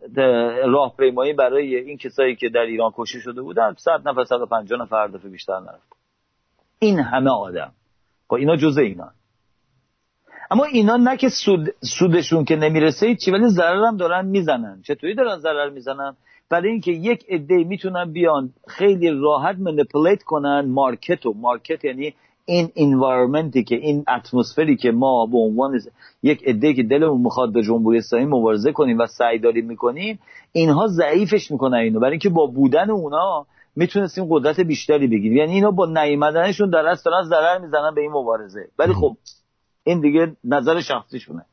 راهپیمایی 0.66 1.34
برای 1.34 1.76
این 1.76 1.98
کسایی 1.98 2.36
که 2.36 2.50
در 2.50 2.62
ایران 2.62 2.92
کشته 2.96 3.20
شده 3.20 3.42
بودن 3.42 3.74
100 3.78 4.08
نفر 4.08 4.24
150 4.24 4.82
نفر 4.82 5.08
دفعه 5.08 5.30
بیشتر 5.30 5.60
نرفت. 5.60 5.94
این 6.80 7.00
همه 7.00 7.32
آدم. 7.32 7.72
خب 8.28 8.34
اینا 8.34 8.56
جزء 8.56 8.82
اینا 8.82 9.12
اما 10.52 10.64
اینا 10.64 10.98
نه 10.98 11.18
که 11.18 11.30
سود، 11.30 11.74
سودشون 12.00 12.46
که 12.46 12.56
نمی‌رسه 12.56 13.16
چی 13.16 13.32
ولی 13.32 13.48
ضرر 13.48 13.86
هم 13.86 13.98
دارن 13.98 14.26
می‌زنن. 14.26 14.82
چطوری 14.82 15.16
دارن 15.16 15.38
ضرر 15.38 15.70
می‌زنن؟ 15.70 16.16
برای 16.50 16.70
اینکه 16.70 16.92
یک 16.92 17.26
عده 17.30 17.64
می‌تونن 17.64 18.12
بیان 18.12 18.54
خیلی 18.68 19.10
راحت 19.10 19.56
منیپولیت 19.60 20.24
کنن 20.24 20.66
مارکت 20.70 21.26
و 21.26 21.34
مارکت 21.34 21.86
یعنی 21.86 22.14
این 22.46 22.70
انوایرمنتی 22.76 23.64
که 23.64 23.76
این 23.76 24.04
اتمسفری 24.08 24.76
که 24.76 24.92
ما 24.92 25.26
به 25.26 25.38
عنوان 25.38 25.80
یک 26.24 26.44
عده 26.48 26.74
که 26.74 26.84
دلمون 26.84 27.22
می‌خواد 27.22 27.54
به 27.54 27.64
جمهوری 27.64 27.98
اسلامی 27.98 28.26
مبارزه 28.26 28.72
کنیم 28.72 29.00
و 29.00 29.08
سعی 29.08 29.40
داریم 29.40 29.66
می‌کنیم 29.66 30.20
اینها 30.52 30.88
ضعیفش 30.88 31.52
می‌کنن 31.52 31.78
اینو. 31.78 32.00
برای 32.00 32.12
اینکه 32.12 32.30
با 32.30 32.46
بودن 32.46 32.90
اونا 32.90 33.46
می‌تونستیم 33.76 34.26
قدرت 34.30 34.60
بیشتری 34.60 35.08
بگیریم. 35.08 35.38
یعنی 35.38 35.54
اینا 35.54 35.72
با 35.72 35.86
نیومدنشون 35.86 36.70
در 36.70 36.88
اصل 36.88 37.10
دارن 37.12 37.24
ضرر 37.24 37.58
می‌زنن 37.58 37.96
به 37.96 38.02
این 38.02 38.12
مبارزه. 38.12 38.68
ولی 38.80 38.94
خب 38.94 39.18
این 39.84 40.02
دیگه 40.02 40.36
نظر 40.44 40.82
شخصیشونه. 40.82 41.46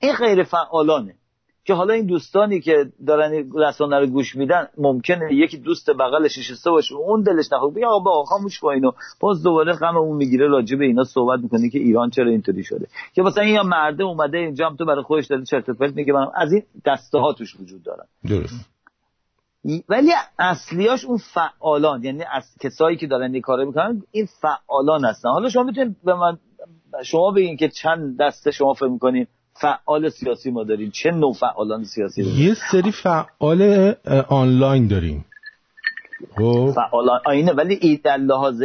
این 0.00 0.12
غیر 0.12 0.42
فعالانه. 0.42 1.14
که 1.64 1.74
حالا 1.74 1.94
این 1.94 2.06
دوستانی 2.06 2.60
که 2.60 2.92
دارن 3.06 3.50
رسانه 3.54 3.98
رو 3.98 4.06
گوش 4.06 4.36
میدن 4.36 4.68
ممکنه 4.78 5.34
یکی 5.34 5.58
دوست 5.58 5.90
بغلش 5.90 6.38
نشسته 6.38 6.70
باشه 6.70 6.94
اون 6.94 7.22
دلش 7.22 7.52
نخواد 7.52 7.74
بگه 7.74 7.86
آقا 7.86 8.24
خاموش 8.24 8.58
کن 8.58 8.68
اینو. 8.68 8.92
باز 9.20 9.42
دوباره 9.42 9.72
غممون 9.72 10.16
می‌گیره 10.16 10.48
راجع 10.48 10.76
به 10.76 10.84
اینا 10.84 11.04
صحبت 11.04 11.40
می‌کنه 11.40 11.68
که 11.68 11.78
ایران 11.78 12.10
چرا 12.10 12.30
اینطوری 12.30 12.64
شده. 12.64 12.86
که 13.14 13.22
مثلا 13.22 13.44
این 13.44 13.54
یا 13.54 13.62
مرده 13.62 14.04
اومده 14.04 14.38
اینجا 14.38 14.66
هم 14.66 14.76
تو 14.76 14.84
برای 14.84 15.02
خودش 15.02 15.26
داره 15.26 15.44
چرت 15.44 15.68
و 15.68 15.74
پرت 15.74 15.96
میگه 15.96 16.14
از 16.34 16.52
این 16.52 16.62
دسته 16.86 17.18
ها 17.18 17.32
توش 17.32 17.60
وجود 17.60 17.82
دارن 17.82 18.04
درست. 18.28 18.70
ولی 19.88 20.10
اصلیاش 20.38 21.04
اون 21.04 21.18
فعالان 21.18 22.04
یعنی 22.04 22.22
از 22.32 22.44
کسایی 22.60 22.96
که 22.96 23.06
دارن 23.06 23.32
این 23.32 23.42
کارو 23.42 23.66
می‌کنن 23.66 24.02
این 24.10 24.28
فعالان 24.40 25.04
هستن. 25.04 25.28
حالا 25.28 25.48
شما 25.48 25.62
می‌تونید 25.62 25.96
به 26.04 26.14
من 26.14 26.38
شما 27.04 27.30
بگین 27.30 27.56
که 27.56 27.68
چند 27.68 28.20
دسته 28.20 28.50
شما 28.50 28.72
فکر 28.74 28.88
می‌کنین. 28.88 29.26
فعال 29.54 30.08
سیاسی 30.08 30.50
ما 30.50 30.64
داریم. 30.64 30.90
چه 30.90 31.10
نوع 31.10 31.32
فعالان 31.32 31.84
سیاسی 31.84 32.22
داریم؟ 32.22 32.48
یه 32.48 32.54
سری 32.72 32.92
فعال 32.92 33.94
آنلاین 34.28 34.86
داریم. 34.88 35.24
خب. 36.36 36.72
فعالان 36.74 37.20
آینه 37.24 37.52
ولی 37.52 37.96
در 37.96 38.16
لحاظ 38.16 38.62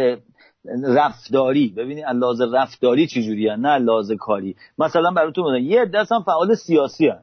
رفتاری 0.88 1.68
ببینید 1.78 2.06
لحاظ 2.06 2.42
رفتاری 2.54 3.08
چجوری 3.08 3.56
نه 3.58 3.78
لحاظ 3.78 4.12
کاری. 4.12 4.56
مثلا 4.78 5.12
براتون 5.12 5.44
بودن 5.44 5.64
یه 5.64 5.86
دست 5.86 6.12
هم 6.12 6.24
فعال 6.24 6.56
سیاسی 6.56 7.08
هن. 7.08 7.20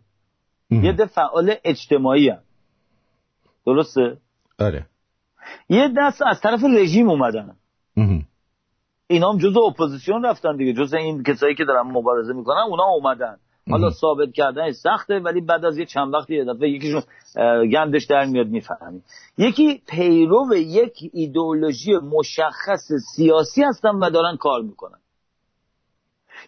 یه 0.70 0.92
عده 0.92 1.06
فعال 1.06 1.54
اجتماعی 1.64 2.28
هن. 2.28 2.38
درسته؟ 3.66 4.16
آره. 4.58 4.86
یه 5.68 5.88
دست 5.96 6.22
از 6.22 6.40
طرف 6.40 6.60
رژیم 6.64 7.10
اومدن 7.10 7.56
اینا 9.06 9.32
هم 9.32 9.38
جز 9.38 9.56
اپوزیسیون 9.56 10.24
رفتن 10.24 10.56
دیگه. 10.56 10.72
جز 10.72 10.94
این 10.94 11.22
کسایی 11.22 11.54
که 11.54 11.64
دارن 11.64 11.82
مبارزه 11.82 12.32
می‌کنن 12.32 12.62
اونا 12.68 12.84
اومدن. 12.84 13.36
حالا 13.70 13.90
ثابت 13.90 14.32
کردن 14.32 14.72
سخته 14.72 15.18
ولی 15.18 15.40
بعد 15.40 15.64
از 15.64 15.78
یه 15.78 15.86
چند 15.86 16.14
وقتی 16.14 16.34
یه 16.34 16.44
دفعه 16.44 16.70
یکیشون 16.70 17.02
گندش 17.72 18.04
در 18.04 18.24
میاد 18.24 18.46
می‌فهمی. 18.46 19.02
یکی 19.38 19.82
پیرو 19.88 20.54
یک 20.54 21.10
ایدئولوژی 21.12 21.92
مشخص 21.94 22.92
سیاسی 23.16 23.62
هستن 23.62 23.88
و 23.88 24.10
دارن 24.10 24.36
کار 24.36 24.62
می‌کنن. 24.62 24.98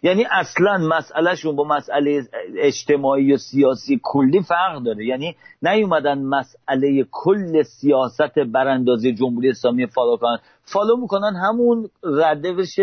یعنی 0.03 0.25
اصلا 0.31 0.77
مسئلهشون 0.77 1.55
با 1.55 1.63
مسئله 1.63 2.27
اجتماعی 2.57 3.33
و 3.33 3.37
سیاسی 3.37 3.99
کلی 4.03 4.41
فرق 4.41 4.83
داره. 4.83 5.05
یعنی 5.05 5.35
نیومدن 5.61 6.23
مسئله 6.23 7.05
کل 7.11 7.63
سیاست 7.63 8.39
براندازی 8.39 9.13
جمهوری 9.13 9.49
اسلامی 9.49 9.87
follow 9.87 10.17
کنن. 10.17 10.37
follow 10.63 10.97
می‌کنن 10.97 11.35
همون 11.35 11.89
ردوش 12.03 12.79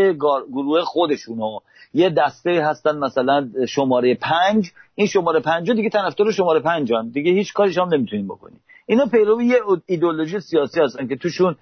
گروه 0.52 0.82
خودشونو. 0.84 1.58
یه 1.94 2.10
دسته 2.10 2.50
هستن 2.64 2.98
مثلا 2.98 3.48
شماره 3.68 4.14
پنج. 4.14 4.70
این 4.94 5.06
شماره 5.06 5.40
پنج 5.40 5.70
دیگه 5.70 5.88
طرفدار 5.88 6.32
شماره 6.32 6.60
پنجان 6.60 7.08
دیگه 7.08 7.32
هیچ 7.32 7.52
کاریش 7.52 7.78
هم 7.78 7.94
نمی‌تونیم 7.94 8.28
بکنیم. 8.28 8.60
اینا 8.86 9.06
پیروی 9.06 9.46
یه 9.46 9.56
ایدولوژی 9.86 10.40
سیاسی 10.40 10.80
هستن 10.80 11.06
که 11.06 11.16
توشون 11.16 11.56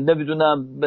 نمی‌دونم 0.00 0.80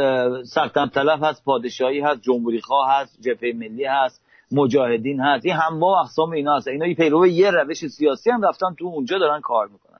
سلطنت 0.43 0.93
طلب 0.93 1.19
هست 1.23 1.45
پادشاهی 1.45 1.99
هست 1.99 2.21
جمهوری 2.21 2.61
خواه 2.61 2.91
هست 2.91 3.21
جبهه 3.21 3.53
ملی 3.55 3.85
هست 3.85 4.21
مجاهدین 4.51 5.19
هست. 5.19 5.45
این 5.45 5.55
هموا 5.55 6.01
اقسام 6.01 6.31
اینا 6.31 6.55
هست 6.55 6.67
اینا 6.67 6.93
پیرو 6.93 7.27
یه 7.27 7.51
روش 7.51 7.87
سیاسی 7.87 8.31
هم 8.31 8.45
رفتن 8.45 8.73
تو 8.79 8.85
اونجا 8.85 9.17
دارن 9.17 9.41
کار 9.41 9.67
می‌کنن. 9.67 9.99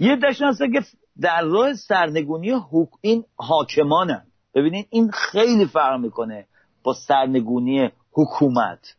یه 0.00 0.16
دشن 0.16 0.44
هست 0.44 0.62
که 0.72 0.82
در 1.20 1.42
راه 1.42 1.74
سرنگونی 1.74 2.50
حق... 2.50 2.88
این 3.00 3.24
حاکمانن. 3.36 4.22
ببینید 4.54 4.86
این 4.90 5.10
خیلی 5.10 5.66
فرق 5.66 6.00
می‌کنه 6.00 6.46
با 6.82 6.94
سرنگونی 6.94 7.90
حکومت. 8.12 8.94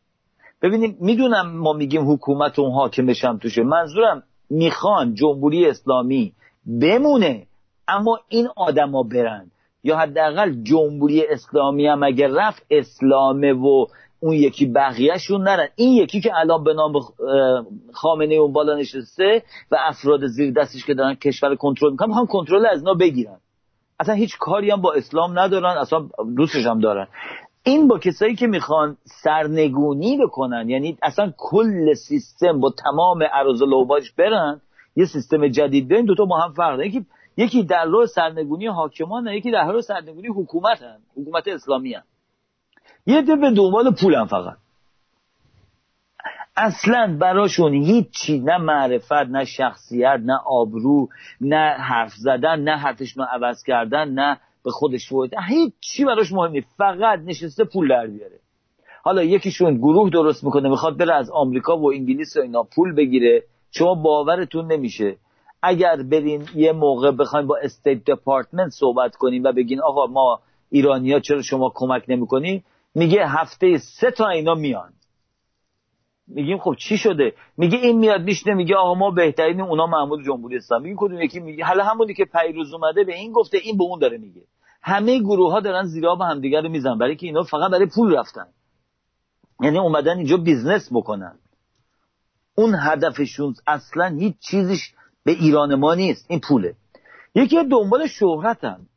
ببینید 0.61 1.01
می‌دونم 1.01 1.57
ما 1.57 1.73
میگیم 1.73 2.11
حکومت 2.11 2.59
اون 2.59 2.71
حاکمش 2.71 3.25
هم 3.25 3.37
توشه. 3.37 3.63
منظورم 3.63 4.23
می‌خوان 4.49 5.13
جمهوری 5.13 5.69
اسلامی 5.69 6.33
بمونه 6.81 7.47
اما 7.87 8.19
این 8.29 8.47
آدما 8.55 9.03
برن. 9.03 9.51
یا 9.83 9.97
حداقل 9.97 10.63
جمهوری 10.63 11.27
اسلامی 11.27 11.87
هم 11.87 12.03
اگر 12.03 12.27
رفت 12.27 12.65
اسلامه 12.69 13.53
و 13.53 13.85
اون 14.19 14.33
یکی 14.33 14.65
بقیهشون 14.65 15.43
نرن. 15.43 15.67
این 15.75 15.93
یکی 15.93 16.21
که 16.21 16.31
الان 16.35 16.63
به 16.63 16.73
نام 16.73 16.93
خامنه 17.93 18.35
اون 18.35 18.53
بالا 18.53 18.75
نشسته 18.75 19.43
و 19.71 19.77
افراد 19.79 20.25
زیر 20.25 20.53
دستش 20.53 20.85
که 20.85 20.93
دارن 20.93 21.15
کشور 21.15 21.55
کنترل 21.55 21.91
می‌کنن 21.91 22.13
هم 22.13 22.25
کنترل 22.25 22.65
از 22.65 22.79
اینا 22.79 22.93
بگیرن. 22.93 23.37
اصلا 23.99 24.15
هیچ 24.15 24.37
کاری 24.39 24.71
هم 24.71 24.81
با 24.81 24.93
اسلام 24.93 25.39
ندارن 25.39 25.77
اصلا 25.77 26.09
دوستش 26.37 26.65
هم 26.65 26.79
دارن. 26.79 27.07
این 27.63 27.87
با 27.87 27.99
کسایی 27.99 28.35
که 28.35 28.47
می‌خوان 28.47 28.97
سرنگونی 29.05 30.17
بکنن 30.17 30.69
یعنی 30.69 30.97
اصلا 31.03 31.33
کل 31.37 31.93
سیستم 31.93 32.59
با 32.59 32.73
تمام 32.83 33.23
عرض 33.23 33.61
لوباش 33.61 34.11
برن 34.11 34.61
یه 34.95 35.05
سیستم 35.05 35.47
جدید 35.47 35.87
بیاین 35.87 36.05
دوتا 36.05 36.25
با 36.25 36.39
هم 36.39 36.53
فرق 36.53 36.79
یکی 36.79 37.05
یکی 37.37 37.63
در 37.63 37.85
راه 37.85 38.05
سرنگونی 38.05 38.67
حاکمان 38.67 39.27
یکی 39.27 39.51
در 39.51 39.71
راه 39.71 39.81
سرنگونی 39.81 40.27
حکومت 40.27 40.81
هن. 40.81 40.97
حکومت 41.17 41.47
اسلامی 41.47 41.93
هن. 41.93 42.03
یه 43.05 43.21
ده 43.21 43.35
به 43.35 43.51
دنبال 43.51 43.91
پولن 44.01 44.25
فقط 44.25 44.57
اصلا 46.55 47.17
براشون 47.19 47.73
هیچی 47.73 48.39
نه 48.39 48.57
معرفت 48.57 49.11
نه 49.11 49.45
شخصیت 49.45 50.19
نه 50.25 50.39
آبرو 50.45 51.07
نه 51.41 51.75
حرف 51.79 52.11
زدن 52.13 52.59
نه 52.59 52.77
حرفشون 52.77 53.25
عوض 53.25 53.63
کردن 53.63 54.09
نه 54.09 54.39
به 54.63 54.71
خودش 54.71 55.09
فوت 55.09 55.31
هیچ 55.49 55.73
چی 55.81 56.05
براش 56.05 56.31
مهم 56.31 56.61
فقط 56.77 57.19
نشسته 57.19 57.63
پول 57.63 57.87
در 57.87 58.07
بیاره. 58.07 58.39
حالا 59.03 59.23
یکیشون 59.23 59.77
گروه 59.77 60.09
درست 60.09 60.43
می‌کنه 60.43 60.69
می‌خواد 60.69 60.97
بره 60.97 61.13
از 61.13 61.31
آمریکا 61.31 61.77
و 61.77 61.93
انگلیس 61.93 62.37
و 62.37 62.41
اینا 62.41 62.63
پول 62.63 62.95
بگیره. 62.95 63.43
شما 63.71 63.95
باورتون 63.95 64.71
نمیشه. 64.71 65.17
اگر 65.61 66.03
برین 66.03 66.47
یه 66.55 66.71
موقع 66.71 67.11
بخوایم 67.11 67.47
با 67.47 67.57
استیت 67.57 68.03
دپارتمنت 68.05 68.69
صحبت 68.69 69.15
کنیم 69.15 69.43
و 69.43 69.51
بگین 69.51 69.81
آقا 69.81 70.07
ما 70.07 70.39
ایرانیا 70.69 71.19
چرا 71.19 71.41
شما 71.41 71.71
کمک 71.75 72.03
نمی‌کنین؟ 72.07 72.63
میگه 72.95 73.27
هفته 73.27 73.77
سه 73.77 74.11
تا 74.11 74.27
اینا 74.27 74.55
میان. 74.55 74.93
میگیم 76.35 76.57
خب 76.57 76.75
چی 76.79 76.97
شده؟ 76.97 77.33
میگه 77.57 77.77
این 77.77 77.97
میاد 77.99 78.21
میشنه 78.21 78.53
میگه 78.53 78.75
آقا 78.75 78.93
ما 78.93 79.11
بهترین 79.11 79.61
اونا 79.61 79.87
محمود 79.87 80.25
جمهوری 80.25 80.57
اسلامی 80.57 80.83
میگه 80.83 80.95
کدوم 80.99 81.21
یکی 81.21 81.39
میگه؟ 81.39 81.65
حالا 81.65 81.83
همونی 81.83 82.13
که 82.13 82.25
پیروز 82.25 82.73
اومده 82.73 83.03
به 83.03 83.15
این 83.15 83.31
گفته 83.31 83.57
این 83.57 83.77
به 83.77 83.83
اون 83.83 83.99
داره 83.99 84.17
میگه. 84.17 84.41
همه 84.81 85.19
گروه 85.19 85.51
ها 85.51 85.59
دارن 85.59 85.83
زیرا 85.83 86.15
به 86.15 86.25
همدیگه 86.25 86.61
رو 86.61 86.69
میزن 86.69 86.97
برای 86.97 87.15
که 87.15 87.25
اینا 87.25 87.43
فقط 87.43 87.71
برای 87.71 87.85
پول 87.85 88.15
رفتن. 88.15 88.45
یعنی 89.61 89.77
اومدن 89.77 90.17
اینجا 90.17 90.37
business 90.37 90.89
بکنن. 90.93 91.39
اون 92.55 92.75
هدفشون 92.79 93.55
اصلا 93.67 94.17
هیچ 94.19 94.35
چیزیش 94.39 94.93
به 95.23 95.31
ایران 95.31 95.75
ما 95.75 95.95
نیست. 95.95 96.25
این 96.29 96.39
پوله. 96.39 96.75
یکی 97.35 97.63
دنبال 97.63 98.07
شهرتن. 98.07 98.87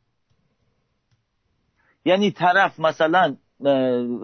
یعنی 2.05 2.31
طرف 2.31 2.79
مثلا 2.79 3.35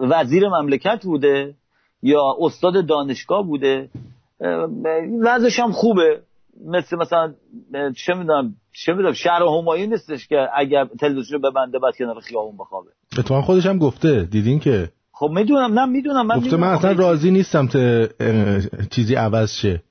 وزیر 0.00 0.48
مملکت 0.48 1.04
بوده. 1.04 1.54
یا 2.02 2.36
استاد 2.40 2.86
دانشگاه 2.86 3.46
بوده 3.46 3.88
وضعش 5.20 5.60
هم 5.60 5.72
خوبه. 5.72 6.20
مثل 6.66 6.96
مثلا 6.96 7.34
چه 7.96 8.14
می‌دونم 8.14 8.54
چه 8.72 8.92
می‌دونم 8.92 9.12
شهرام 9.12 9.42
همایون 9.42 9.88
نیستش 9.88 10.28
که 10.28 10.48
اگر 10.56 10.84
تلویزیون 11.00 11.40
ببنده 11.42 11.78
بعد 11.78 11.96
کنار 11.96 12.20
خیابون 12.20 12.56
بخوابه. 12.56 12.90
اتفاقا 13.18 13.42
خودش 13.42 13.66
هم 13.66 13.78
گفته. 13.78 14.24
دیدین 14.24 14.60
که؟ 14.60 14.88
خب 15.12 15.30
می‌دونم 15.30 15.78
نه 15.78 15.86
می‌دونم 15.86 16.26
من 16.26 16.38
گفته 16.38 16.56
من 16.56 16.68
اصلا 16.68 16.92
راضی 16.92 17.30
نیستم 17.30 17.66
تا 17.66 18.06
چیزی 18.90 19.14
عوض 19.14 19.52
شه. 19.52 19.82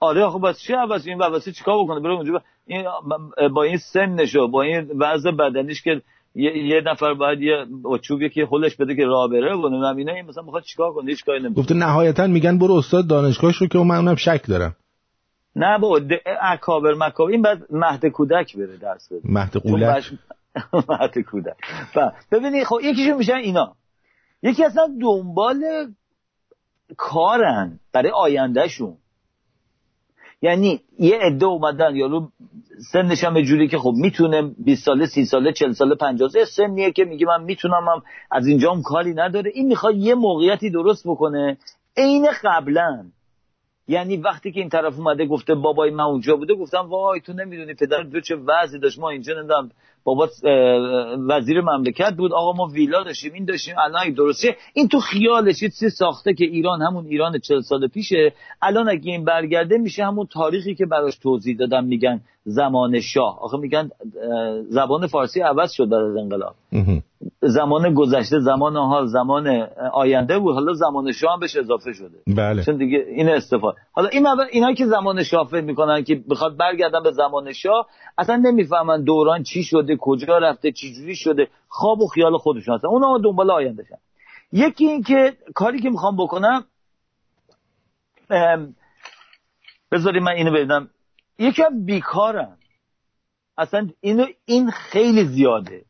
آره 0.00 0.28
خب 0.28 0.48
بس 0.48 0.60
چی 0.60 0.72
عوض 0.72 1.06
این 1.06 1.18
واسه 1.18 1.52
چیکار 1.52 1.84
بکنه؟ 1.84 2.00
بره 2.00 2.12
اونجا. 2.12 2.42
با 3.54 3.62
این 3.62 3.76
سنشو 3.76 4.48
با 4.48 4.62
این 4.62 4.90
وضع 4.98 5.30
بدنیش 5.30 5.82
که 5.82 6.02
یه, 6.34 6.58
یه 6.58 6.80
نفر 6.80 7.14
باید 7.14 7.42
یه 7.42 7.66
چوب 8.02 8.28
که 8.28 8.46
خودش 8.46 8.76
بده 8.76 8.96
که 8.96 9.04
راه 9.04 9.28
بره 9.28 9.56
و 9.56 9.68
نمی‌دونم 9.68 9.96
اینا 9.96 10.12
مثلا 10.28 10.42
می‌خواد 10.42 10.62
چیکار 10.62 10.92
کنه؟ 10.92 11.10
هیچ 11.10 11.24
کاری 11.24 11.38
نمی‌کنه. 11.38 11.62
گفته 11.62 11.74
نهایتا 11.74 12.26
میگن 12.26 12.58
برو 12.58 12.74
استاد 12.74 13.06
دانشگاه 13.06 13.52
شو 13.52 13.66
که 13.66 13.78
من 13.78 13.96
اونم 13.96 14.14
شک 14.14 14.46
دارم. 14.48 14.76
نه 15.56 15.78
با 15.78 16.00
اکابر 16.42 16.94
مکابر 16.94 17.30
این 17.30 17.42
بعد 17.42 17.58
مهد 17.70 18.06
کودک 18.06 18.56
بره 18.56 18.76
درس 18.76 19.12
بده. 19.12 19.20
مهد 19.24 19.56
قولک. 19.56 20.04
مهد 20.88 21.18
کودک. 21.18 21.56
ببینید 22.32 22.64
خب 22.64 22.78
یکیشون 22.82 23.16
میشن 23.16 23.34
اینا. 23.34 23.74
یکی 24.42 24.64
اصلا 24.64 24.88
دنبال 25.02 25.64
کارن 26.96 27.80
برای 27.92 28.10
آیندهشون. 28.10 28.96
یعنی 30.42 30.80
یه 30.98 31.18
عده 31.18 31.46
اومدن 31.46 31.96
یارو 31.96 32.28
سنش 32.78 33.24
هم 33.24 33.40
جوری 33.40 33.68
که 33.68 33.78
خب 33.78 33.92
می‌تونه 33.96 34.42
20 34.58 34.84
ساله 34.84 35.06
30 35.06 35.24
ساله 35.24 35.52
40 35.52 35.72
ساله 35.72 35.94
50 35.94 36.28
ساله 36.28 36.44
سنیه 36.44 36.92
که 36.92 37.04
میگه 37.04 37.26
من 37.26 37.42
می‌تونم 37.42 37.88
هم 37.88 38.02
از 38.30 38.46
اینجام 38.46 38.82
کاری 38.82 39.14
نداره. 39.14 39.50
این 39.54 39.66
می‌خواد 39.66 39.96
یه 39.96 40.14
موقعیتی 40.14 40.70
درست 40.70 41.06
بکنه. 41.06 41.56
عین 41.96 42.26
قبلا. 42.44 43.04
یعنی 43.88 44.16
وقتی 44.16 44.52
که 44.52 44.60
این 44.60 44.68
طرف 44.68 44.98
اومده 44.98 45.26
گفته 45.26 45.54
بابای 45.54 45.90
من 45.90 46.04
اونجا 46.04 46.36
بوده 46.36 46.54
گفتم 46.54 46.88
وای 46.88 47.20
تو 47.20 47.32
نمی‌دونی 47.32 47.74
پدر 47.74 48.02
دو 48.02 48.20
چه 48.20 48.36
وضعی 48.36 48.80
داشت. 48.80 48.98
ما 48.98 49.10
اینجا 49.10 49.42
ندم 49.42 49.70
بابا 50.04 50.28
وزیر 51.28 51.60
مملکت 51.60 52.14
بود. 52.16 52.32
آقا 52.32 52.52
ما 52.52 52.66
ویلا 52.66 53.02
داشتیم 53.02 53.32
این 53.32 53.44
داشتیم 53.44 53.74
الان 53.78 54.12
درسته. 54.12 54.56
این 54.74 54.88
تو 54.88 55.00
خیالش 55.00 55.60
چیزی 55.60 55.90
ساخته 55.90 56.34
که 56.34 56.44
ایران 56.44 56.82
همون 56.82 57.06
ایران 57.06 57.38
چل 57.38 57.60
سال 57.60 57.88
پیشه. 57.88 58.32
الان 58.62 58.88
اگه 58.88 59.12
این 59.12 59.24
برگرده 59.24 59.78
میشه 59.78 60.04
همون 60.04 60.26
تاریخی 60.26 60.74
که 60.74 60.86
براش 60.86 61.18
توضیح 61.18 61.56
دادم 61.56 61.84
میگن. 61.84 62.20
زمان 62.44 63.00
شاه. 63.00 63.38
آخه 63.42 63.56
میگن 63.56 63.90
زبان 64.68 65.06
فارسی 65.06 65.40
عوض 65.40 65.72
شد 65.72 65.88
بعد 65.88 66.00
از 66.00 66.16
انقلاب. 66.16 66.54
زمان 67.42 67.94
گذشته 67.94 68.38
زمان 68.38 68.76
حال 68.76 69.06
زمان 69.06 69.68
آینده 69.92 70.38
بود. 70.38 70.54
حالا 70.54 70.72
زمان 70.72 71.12
شاه 71.12 71.32
هم 71.32 71.40
بهش 71.40 71.56
اضافه 71.56 71.92
شده. 71.92 72.18
بله. 72.36 72.64
چون 72.64 72.76
دیگه 72.76 72.98
این 73.08 73.28
استفاده. 73.28 73.78
حالا 73.92 74.08
این 74.08 74.26
اینا 74.52 74.74
که 74.74 74.86
زمان 74.86 75.22
شاه 75.22 75.48
فکر 75.48 75.64
می‌کنن 75.64 76.04
که 76.04 76.22
بخواد 76.30 76.56
برگردن 76.56 77.02
به 77.02 77.10
زمان 77.10 77.52
شاه 77.52 77.86
اصلا 78.18 78.36
نمی‌فهمن 78.36 79.04
دوران 79.04 79.42
چی 79.42 79.62
شده 79.62 79.96
کجا 80.00 80.38
رفته 80.38 80.72
چی 80.72 80.94
جوری 80.94 81.16
شده. 81.16 81.48
خواب 81.68 82.00
و 82.00 82.06
خیال 82.06 82.38
خودشون 82.38 82.74
هستن. 82.74 82.88
اونا 82.88 83.18
دنبال 83.18 83.50
آیندهشن. 83.50 83.98
یکی 84.52 84.86
این 84.86 85.02
که 85.02 85.36
کاری 85.54 85.80
که 85.80 85.90
می‌خوام 85.90 86.16
بکنم 86.16 86.64
بذاری 89.92 90.20
من 90.20 90.32
اینو 90.32 90.52
بدم 90.52 90.90
یکی 91.38 91.62
هم 91.62 91.84
بیکارن. 91.84 92.56
اصلا 93.58 93.88
اینو 94.00 94.26
این 94.44 94.70
خیلی 94.70 95.24
زیاده. 95.24 95.84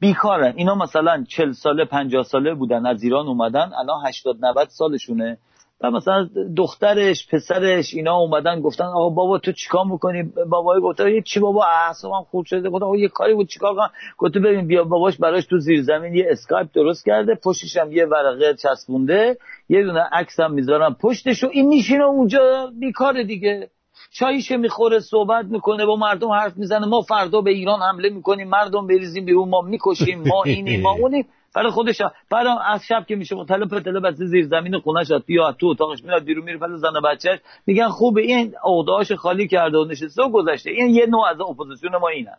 بیکارن. 0.00 0.52
اینا 0.56 0.74
مثلا 0.74 1.24
چل 1.28 1.52
ساله 1.52 1.84
پنجاه 1.84 2.22
ساله 2.22 2.54
بودن 2.54 2.86
از 2.86 3.02
ایران 3.02 3.26
اومدن 3.26 3.72
الان 3.72 4.06
هشتاد 4.06 4.44
90 4.44 4.68
سالشونه. 4.68 5.38
و 5.80 5.90
مثلا 5.90 6.28
دخترش 6.56 7.28
پسرش 7.28 7.94
اینا 7.94 8.16
اومدن 8.16 8.60
گفتن 8.60 8.84
آقا 8.84 9.08
بابا 9.08 9.38
تو 9.38 9.52
چیکار 9.52 9.84
می‌کنی؟ 9.84 10.22
بابای 10.22 10.80
گفت 10.80 11.00
چی 11.24 11.40
بابا؟ 11.40 11.64
اعصابم 11.64 12.22
خوب 12.30 12.44
شده. 12.44 12.70
گفت 12.70 12.82
آقا 12.82 12.96
یه 12.96 13.08
کاری 13.08 13.34
بود 13.34 13.48
چیکار 13.48 13.74
کنم؟ 13.74 13.90
گفت 14.18 14.32
ببین 14.32 14.66
بیا 14.66 14.84
باباش 14.84 15.16
براش 15.16 15.46
تو 15.46 15.58
زیر 15.58 15.82
زمین 15.82 16.14
یه 16.14 16.26
اسکایپ 16.30 16.68
درست 16.74 17.04
کرده 17.04 17.34
پشتش 17.34 17.76
هم 17.76 17.92
یه 17.92 18.06
ورقه 18.06 18.54
چسبونده 18.54 19.38
یه 19.68 19.82
دونه 19.82 20.00
عکس 20.12 20.40
هم 20.40 20.52
می‌ذارم 20.52 20.94
پشتش 20.94 21.44
و 21.44 21.48
این 21.52 21.68
میشینه 21.68 22.04
اونجا 22.04 22.72
بیکاره 22.80 23.24
دیگه. 23.24 23.70
چاییش 24.10 24.50
می‌خوره 24.50 25.00
صحبت 25.00 25.44
می‌کنه 25.44 25.86
با 25.86 25.96
مردم 25.96 26.28
حرف 26.28 26.56
می‌زنه. 26.56 26.86
ما 26.86 27.02
فردا 27.02 27.40
به 27.40 27.50
ایران 27.50 27.80
حمله 27.80 28.08
می‌کنیم 28.08 28.48
مردم 28.48 28.86
بریزیم 28.86 29.24
بیرون 29.24 29.48
ما 29.48 29.60
می‌کشیم 29.60 30.22
ما 30.28 30.42
اینیم 30.42 30.80
ما 30.80 30.92
اونیم. 31.00 31.28
برای 31.54 31.70
خودش 31.70 32.02
برای 32.30 32.52
از 32.64 32.86
شب 32.86 33.06
که 33.08 33.16
میشه 33.16 33.36
مطلب 33.36 33.68
پتله 33.68 34.00
بس 34.00 34.14
زیر 34.14 34.46
زمین 34.46 34.78
خونش 34.78 35.12
بیا 35.12 35.52
تو 35.52 35.66
اتاقش 35.66 36.04
میاد 36.04 36.24
بیرون 36.24 36.44
میره 36.44 36.58
پس 36.58 36.70
زن 36.70 37.00
بچهش 37.04 37.38
میگن 37.66 37.88
خوبه 37.88 38.22
این 38.22 38.54
عقدهاش 38.64 39.12
خالی 39.12 39.48
کرده 39.48 39.78
و 39.78 39.84
نشسته 39.84 40.22
و 40.22 40.28
گذشته. 40.28 40.70
این 40.70 40.94
یه 40.94 41.06
نوع 41.06 41.26
از 41.28 41.40
اپوزیسیون 41.40 41.96
ما 41.96 42.08
اینن. 42.08 42.36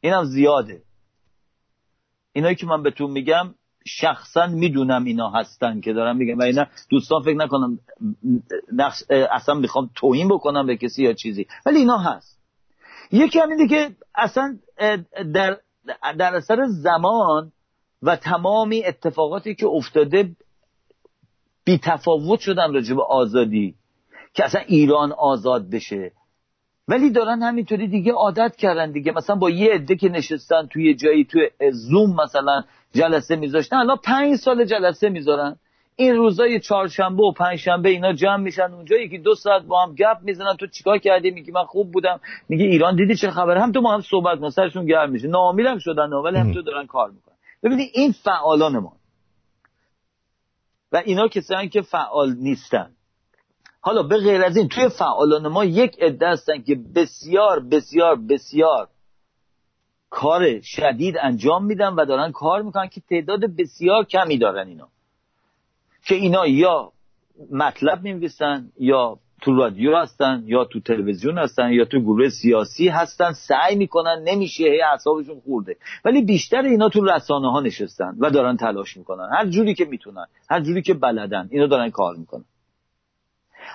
اینم 0.00 0.24
زیاده. 0.24 0.82
اینایی 2.32 2.54
که 2.54 2.66
من 2.66 2.82
بهتون 2.82 3.10
میگم 3.10 3.54
شخصا 3.86 4.46
می‌دونم 4.46 5.04
اینا 5.04 5.30
هستن 5.30 5.80
که 5.80 5.92
دارم 5.92 6.16
میگم. 6.16 6.38
و 6.38 6.42
اینا 6.42 6.66
دوستان 6.90 7.22
فکر 7.22 7.36
نکنم 7.36 7.78
نقش 8.72 9.02
اصلا 9.10 9.54
می‌خوام 9.54 9.90
توهین 9.94 10.28
بکنم 10.28 10.66
به 10.66 10.76
کسی 10.76 11.02
یا 11.02 11.12
چیزی. 11.12 11.46
ولی 11.66 11.78
اینا 11.78 11.98
هست. 11.98 12.40
یکی 13.12 13.38
هم 13.38 13.68
که 13.68 13.90
اصلا 14.14 14.58
در 15.34 15.56
در 16.18 16.34
اثر 16.34 16.66
زمان 16.66 17.52
و 18.02 18.16
تمامی 18.16 18.84
اتفاقاتی 18.84 19.54
که 19.54 19.66
افتاده 19.66 20.30
بی 21.64 21.78
تفاوت 21.78 22.40
شدن 22.40 22.74
راجع 22.74 22.94
به 22.94 23.02
آزادی 23.02 23.74
که 24.34 24.44
اصلا 24.44 24.60
ایران 24.60 25.12
آزاد 25.12 25.70
بشه. 25.70 26.12
ولی 26.88 27.10
دارن 27.10 27.42
همینطوری 27.42 27.88
دیگه 27.88 28.12
عادت 28.12 28.56
کردن 28.56 28.92
دیگه. 28.92 29.12
مثلا 29.12 29.36
با 29.36 29.50
یه 29.50 29.72
عده 29.72 29.96
که 29.96 30.08
نشستن 30.08 30.66
توی 30.66 30.94
جایی 30.94 31.24
توی 31.24 31.50
زوم 31.72 32.20
مثلا 32.22 32.64
جلسه 32.92 33.36
میذاشتن. 33.36 33.76
الان 33.76 33.96
پنج 33.96 34.36
سال 34.36 34.64
جلسه 34.64 35.08
می‌ذارن. 35.08 35.56
این 35.96 36.16
روزای 36.16 36.60
چهارشنبه 36.60 37.22
و 37.22 37.32
پنجشنبه 37.32 37.88
اینا 37.88 38.12
جمع 38.12 38.36
میشن 38.36 38.72
اونجا. 38.72 38.96
یکی 38.96 39.18
دو 39.18 39.34
ساعت 39.34 39.62
با 39.62 39.82
هم 39.82 39.94
گپ 39.94 40.18
می‌زنن. 40.22 40.56
تو 40.56 40.66
چیکار 40.66 40.98
کردی؟ 40.98 41.30
میگی 41.30 41.52
من 41.52 41.64
خوب 41.64 41.92
بودم. 41.92 42.20
میگه 42.48 42.64
ایران 42.64 42.96
دیدی 42.96 43.16
چه 43.16 43.30
خبر 43.30 43.56
هم 43.56 43.72
تو 43.72 43.80
ما 43.80 43.94
هم 43.94 44.00
صحبت 44.00 44.40
کن. 44.40 44.50
سرشون 44.50 44.86
گرم 44.86 45.10
میشه. 45.10 45.28
ناامیدم 45.28 45.78
شدن 45.78 46.12
ولی 46.12 46.38
هم 46.38 46.54
تو 46.54 46.62
دارن 46.62 46.86
کار 46.86 47.10
می‌کنن. 47.10 47.34
ببینید 47.62 47.90
این 47.94 48.12
فعالان 48.12 48.78
ما. 48.78 48.92
و 50.92 51.02
اینا 51.04 51.28
کسانی 51.28 51.68
که 51.68 51.82
فعال 51.82 52.34
نیستن. 52.34 52.90
حالا 53.80 54.02
به 54.02 54.18
غیر 54.18 54.44
از 54.44 54.56
این 54.56 54.68
توی 54.68 54.88
فعالان 54.88 55.48
ما 55.48 55.64
یک 55.64 56.02
عده 56.02 56.28
هستن 56.28 56.62
که 56.62 56.74
بسیار 56.94 57.60
بسیار 57.60 58.16
بسیار 58.16 58.88
کار 60.10 60.60
شدید 60.60 61.16
انجام 61.22 61.64
میدن 61.64 61.88
و 61.88 62.04
دارن 62.04 62.32
کار 62.32 62.62
می‌کنن 62.62 62.88
که 62.88 63.00
تعداد 63.00 63.40
بسیار 63.56 64.04
کمی 64.04 64.38
دارن 64.38 64.68
اینا. 64.68 64.88
که 66.04 66.14
اینا 66.14 66.46
یا 66.46 66.92
مطلب 67.50 68.06
نمیویسن 68.06 68.72
یا 68.78 69.18
تو 69.42 69.56
رادیو 69.56 69.96
هستن 69.96 70.42
یا 70.46 70.64
تو 70.64 70.80
تلویزیون 70.80 71.38
هستن 71.38 71.72
یا 71.72 71.84
تو 71.84 72.00
گروه 72.00 72.28
سیاسی 72.28 72.88
هستن 72.88 73.32
سعی 73.32 73.76
می‌کنن 73.76 74.22
نمیشه 74.24 74.64
هی 74.64 74.82
اعصابشون 74.82 75.40
خورده. 75.40 75.76
ولی 76.04 76.22
بیشتر 76.22 76.62
اینا 76.62 76.88
تو 76.88 77.04
رسانه 77.04 77.52
ها 77.52 77.60
نشستن 77.60 78.16
و 78.18 78.30
دارن 78.30 78.56
تلاش 78.56 78.96
می‌کنن. 78.96 79.28
هر 79.32 79.46
جوری 79.46 79.74
که 79.74 79.84
می‌تونن 79.84 80.26
هر 80.50 80.60
جوری 80.60 80.82
که 80.82 80.94
بلدن 80.94 81.48
اینا 81.50 81.66
دارن 81.66 81.90
کار 81.90 82.16
می‌کنن. 82.16 82.44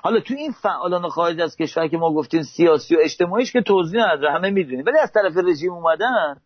حالا 0.04 0.20
تو 0.20 0.34
این 0.34 0.52
فعالان 0.52 1.10
خارج 1.10 1.42
از 1.42 1.56
کشور 1.56 1.88
که 1.88 1.98
ما 1.98 2.14
گفتیم 2.14 2.44
سیاسی 2.44 2.96
و 2.96 3.00
اجتماعیش 3.02 3.54
که 3.54 3.62
توضیح 3.62 4.02
نداره 4.02 4.34
همه 4.34 4.50
می‌دونیم. 4.50 4.86
ولی 4.86 4.98
از 4.98 5.12
طرف 5.12 5.38
رژیم 5.38 5.74
اومدن 5.74 6.38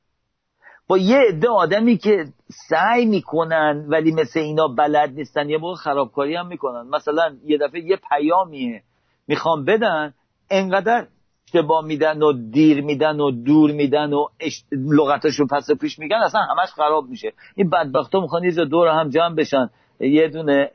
با 0.88 0.98
یه 0.98 1.18
عده 1.18 1.50
آدمی 1.50 1.98
که 1.98 2.26
سعی 2.70 3.06
می‌کنن 3.06 3.86
ولی 3.88 4.12
مثل 4.12 4.40
اینا 4.40 4.68
بلد 4.68 5.14
نیستن 5.14 5.50
یه 5.50 5.58
موقع 5.58 5.76
خرابکاری 5.76 6.36
هم 6.36 6.48
می‌کنن. 6.48 6.90
مثلا 6.90 7.36
یه 7.46 7.58
دفعه 7.58 7.82
یه 7.82 8.00
پیامیه 8.10 8.84
می‌خوام 9.28 9.66
بدن 9.66 10.14
انقدر 10.50 11.08
اشتباه 11.46 11.86
میدن 11.86 12.22
و 12.22 12.34
دیر 12.52 12.82
میدن 12.82 13.20
و 13.20 13.32
دور 13.32 13.72
میدن 13.72 14.14
و 14.14 14.28
لغتشون 14.72 15.48
پس 15.48 15.72
پیش 15.82 16.00
میگن 16.00 16.16
اصلا 16.16 16.42
همش 16.42 16.70
خراب 16.70 17.10
میشه. 17.10 17.34
این 17.56 17.70
بدبخت 17.70 18.16
ها 18.16 18.22
می‌خوان 18.22 18.50
دور 18.50 18.88
هم 18.88 19.10
جمع 19.10 19.36
بشن. 19.36 19.70
یه 20.00 20.28
دونه 20.28 20.70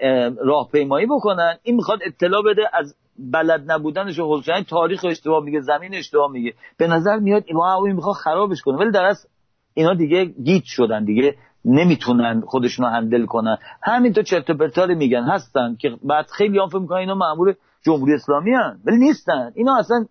راهپیمایی 0.44 1.06
بکنن. 1.06 1.54
این 1.62 1.76
می‌خواد 1.76 1.98
اطلاع 2.06 2.42
بده 2.42 2.62
از 2.72 2.94
بلد 3.18 3.72
نبودنش 3.72 4.18
و 4.18 4.42
تاریخ 4.68 5.04
اشتباه 5.04 5.44
میگه 5.44 5.60
زمین 5.60 5.94
اشتباه 5.94 6.30
میگه. 6.30 6.54
به 6.78 6.86
نظر 6.86 7.16
میاد 7.16 7.44
این 7.46 7.92
می‌خواد 7.92 8.14
خرابش 8.14 8.62
کنه. 8.62 8.76
ولی 8.78 8.90
در 8.90 9.04
از 9.04 9.26
اینا 9.74 9.94
دیگه 9.94 10.24
گیت 10.24 10.64
شدن 10.64 11.04
دیگه. 11.04 11.34
نمی‌تونن 11.64 12.40
خودشونو 12.46 12.88
هندل 12.88 13.26
کنن. 13.26 13.58
همینطور 13.82 14.24
چرت 14.24 14.50
و 14.50 14.86
میگن. 14.94 15.22
هستن 15.22 15.76
که 15.80 15.96
بعد 16.02 16.26
خیلی 16.26 16.58
هم 16.58 16.68
فکر 16.68 16.78
می‌کنن 16.78 16.98
اینا 16.98 17.14
مامور 17.14 17.54
جمهوری 17.82 18.14
اسلامی 18.14 18.52
هن. 18.52 18.80
ولی 18.84 18.96
نیستن. 18.96 19.52
اینا 19.54 19.76
اصلا 19.78 20.06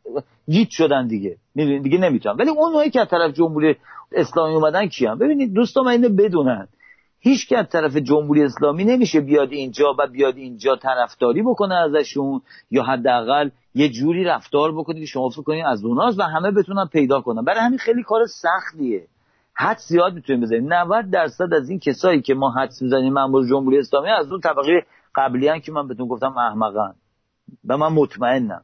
گیت 0.49 0.69
شدن 0.69 1.07
دیگه. 1.07 1.37
دیگه 1.55 1.97
نمی‌تونن. 1.97 2.35
ولی 2.35 2.49
اونایی 2.49 2.89
که 2.89 3.01
از 3.01 3.07
طرف 3.09 3.33
جمهوری 3.33 3.75
اسلامی 4.11 4.55
اومدن 4.55 4.87
کیان؟ 4.87 5.19
ببینید 5.19 5.53
دوستان 5.53 5.87
اینو 5.87 6.09
بدونن 6.09 6.67
هیچ 7.25 7.47
که 7.47 7.57
از 7.57 7.69
طرف 7.69 7.97
جمهوری 7.97 8.43
اسلامی 8.43 8.85
نمیشه 8.85 9.21
بیاد 9.21 9.51
اینجا 9.51 9.95
و 9.99 10.07
بیاد 10.07 10.37
اینجا 10.37 10.75
طرفداری 10.75 11.41
بکنه 11.41 11.75
ازشون 11.75 12.41
یا 12.71 12.83
حداقل 12.83 13.49
یه 13.75 13.89
جوری 13.89 14.23
رفتار 14.23 14.71
بکنه 14.71 14.99
که 14.99 15.05
شما 15.05 15.29
فکر 15.29 15.43
کنید 15.43 15.65
از 15.65 15.85
اوناست 15.85 16.19
و 16.19 16.23
همه 16.23 16.51
بتونن 16.51 16.85
پیدا 16.85 17.21
کنن. 17.21 17.43
برای 17.43 17.59
همین 17.59 17.77
خیلی 17.77 18.03
کار 18.03 18.21
سختیه. 18.25 19.07
حد 19.55 19.77
زیاد 19.77 20.13
می‌تونیم 20.13 20.41
بزنیم. 20.41 20.73
90 20.73 21.09
درصد 21.09 21.53
از 21.53 21.69
این 21.69 21.79
کسایی 21.79 22.21
که 22.21 22.33
ما 22.33 22.51
حد 22.51 22.71
می‌زنیم 22.81 23.13
مامور 23.13 23.47
جمهوری 23.49 23.77
اسلامی 23.77 24.09
از 24.09 24.31
اون 24.31 24.39
طبقه 24.39 24.85
قبلی 25.15 25.61
که 25.61 25.71
من 25.71 25.87
بهتون 25.87 26.07
گفتم 26.07 26.37
احمقن 26.37 26.93
و 27.67 27.77
من 27.77 27.93
مطمئنم. 27.93 28.61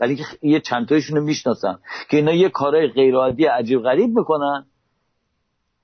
ولی 0.00 0.18
یه 0.42 0.60
چند 0.60 0.88
تایشون 0.88 1.16
رو 1.16 1.24
می‌شناسم 1.24 1.78
که 2.10 2.16
اینا 2.16 2.32
یه 2.32 2.48
کارهای 2.48 2.88
غیر 2.88 3.14
عادی 3.14 3.44
عجیب 3.44 3.80
غریب 3.82 4.18
می‌کنن. 4.18 4.66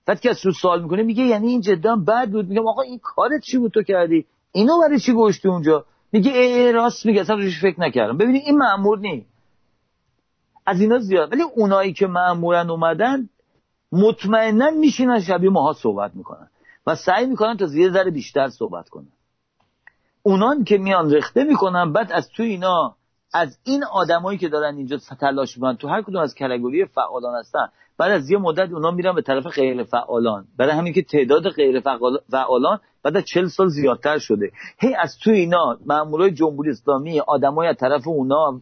بعد 0.06 0.20
که 0.20 0.30
از 0.30 0.40
تو 0.40 0.52
سوال 0.52 0.82
می‌کنه 0.82 1.02
میگه 1.02 1.24
یعنی 1.24 1.48
این 1.48 1.60
جدا 1.60 1.96
بد 1.96 2.30
بود. 2.30 2.48
میگم 2.48 2.68
آقا 2.68 2.82
این 2.82 2.98
کارت 2.98 3.42
چی 3.42 3.58
بود 3.58 3.72
تو 3.72 3.82
کردی؟ 3.82 4.26
اینو 4.52 4.80
برای 4.80 5.00
چی 5.00 5.12
گوشتی 5.12 5.48
اونجا؟ 5.48 5.84
میگه 6.12 6.32
ای, 6.32 6.52
ای 6.52 6.72
راست 6.72 7.06
میگه 7.06 7.20
اصلا 7.20 7.36
روش 7.36 7.60
فکر 7.60 7.80
نکردم. 7.80 8.18
ببینید 8.18 8.42
این 8.46 8.58
مأمور 8.58 8.98
نی. 8.98 9.26
از 10.66 10.80
اینا 10.80 10.98
زیاد. 10.98 11.32
ولی 11.32 11.42
اونایی 11.42 11.92
که 11.92 12.06
مأمورن 12.06 12.70
اومدن 12.70 13.28
مطمئنا 13.92 14.70
میشینن 14.70 15.20
شبیه 15.20 15.50
ماها 15.50 15.72
صحبت 15.72 16.14
می‌کنن. 16.14 16.48
و 16.86 16.94
سعی 16.94 17.26
می‌کنن 17.26 17.56
تا 17.56 17.66
یه 17.74 17.90
ذره 17.90 18.10
بیشتر 18.10 18.48
صحبت 18.48 18.88
کنن. 18.88 19.08
اونان 20.22 20.64
که 20.64 20.78
میان 20.78 21.14
رخته 21.14 21.44
می‌کنن 21.44 21.92
بعد 21.92 22.12
از 22.12 22.28
تو 22.28 22.42
اینا 22.42 22.96
از 23.34 23.58
این 23.64 23.84
آدمایی 23.84 24.38
که 24.38 24.48
دارن 24.48 24.76
اینجا 24.76 24.98
تلاش 25.20 25.56
می‌کنن 25.56 25.76
تو 25.76 25.88
هر 25.88 26.02
کدوم 26.02 26.22
از 26.22 26.34
کاتگوری 26.34 26.84
فعالان 26.84 27.38
هستن. 27.38 27.68
بعد 27.98 28.12
از 28.12 28.30
یه 28.30 28.38
مدت 28.38 28.72
اونا 28.72 28.90
میرن 28.90 29.14
به 29.14 29.22
طرف 29.22 29.46
غیر 29.46 29.84
فعالان. 29.84 30.44
برای 30.58 30.72
همین 30.72 30.92
که 30.92 31.02
تعداد 31.02 31.48
غیر 31.48 31.80
فعالان 32.30 32.80
بعد 33.02 33.16
از 33.16 33.24
40 33.24 33.46
سال 33.46 33.68
زیادتر 33.68 34.18
شده. 34.18 34.50
هی 34.78 34.94
از 34.94 35.18
تو 35.18 35.30
اینا 35.30 35.78
مامورای 35.86 36.30
جمهوری 36.30 36.70
اسلامی 36.70 37.20
آدمای 37.20 37.68
از 37.68 37.76
طرف 37.76 38.08
اونا 38.08 38.60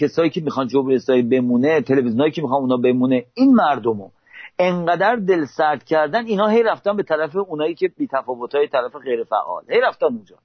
کسایی 0.00 0.30
که 0.30 0.40
می‌خوان 0.40 0.68
جمهوری 0.68 0.96
اسلامی 0.96 1.22
بمونه 1.22 1.80
تلویزیونایی 1.80 2.32
که 2.32 2.42
می‌خوان 2.42 2.60
اونا 2.60 2.76
بمونه 2.76 3.24
این 3.34 3.54
مردمو 3.54 4.10
انقدر 4.58 5.16
دل 5.16 5.44
سرد 5.44 5.84
کردن 5.84 6.26
اینا 6.26 6.46
هی 6.46 6.62
رفتن 6.62 6.96
به 6.96 7.02
طرف 7.02 7.36
اونایی 7.36 7.74
که 7.74 7.88
بی 7.98 8.08
های 8.54 8.68
طرف 8.68 8.96
غیر 9.04 9.24
فعال. 9.24 9.62
هی 9.68 9.80
رفتن 9.80 10.06
اونجا. 10.06 10.36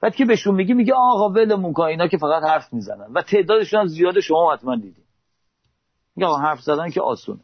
بعد 0.00 0.14
که 0.14 0.24
بهشون 0.24 0.54
میگی؟ 0.54 0.74
میگه 0.74 0.94
آقا 0.94 1.28
ولمون 1.28 1.72
کن 1.72 1.82
اینا 1.82 2.08
که 2.08 2.18
فقط 2.18 2.42
حرف 2.42 2.72
می‌زنن. 2.72 3.12
و 3.14 3.22
تعدادشون 3.22 3.80
هم 3.80 3.86
زیاده 3.86 4.20
شما 4.20 4.52
حتما 4.52 4.76
دیدید 4.76 5.04
میگه 6.16 6.26
آقا 6.26 6.38
حرف 6.38 6.60
زدن 6.60 6.90
که 6.90 7.00
آسونه. 7.00 7.40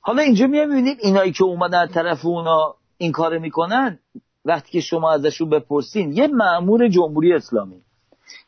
حالا 0.00 0.22
اینجا 0.22 0.46
می‌بینید 0.46 0.98
اینایی 1.02 1.32
که 1.32 1.44
اومدن 1.44 1.78
از 1.78 1.92
طرف 1.92 2.26
اونا 2.26 2.74
این 2.98 3.12
کار 3.12 3.38
می‌کنن 3.38 3.98
وقتی 4.44 4.70
که 4.70 4.80
شما 4.80 5.12
ازشون 5.12 5.50
بپرسین 5.50 6.12
یه 6.12 6.26
معمور 6.26 6.88
جمهوری 6.88 7.32
اسلامی 7.32 7.80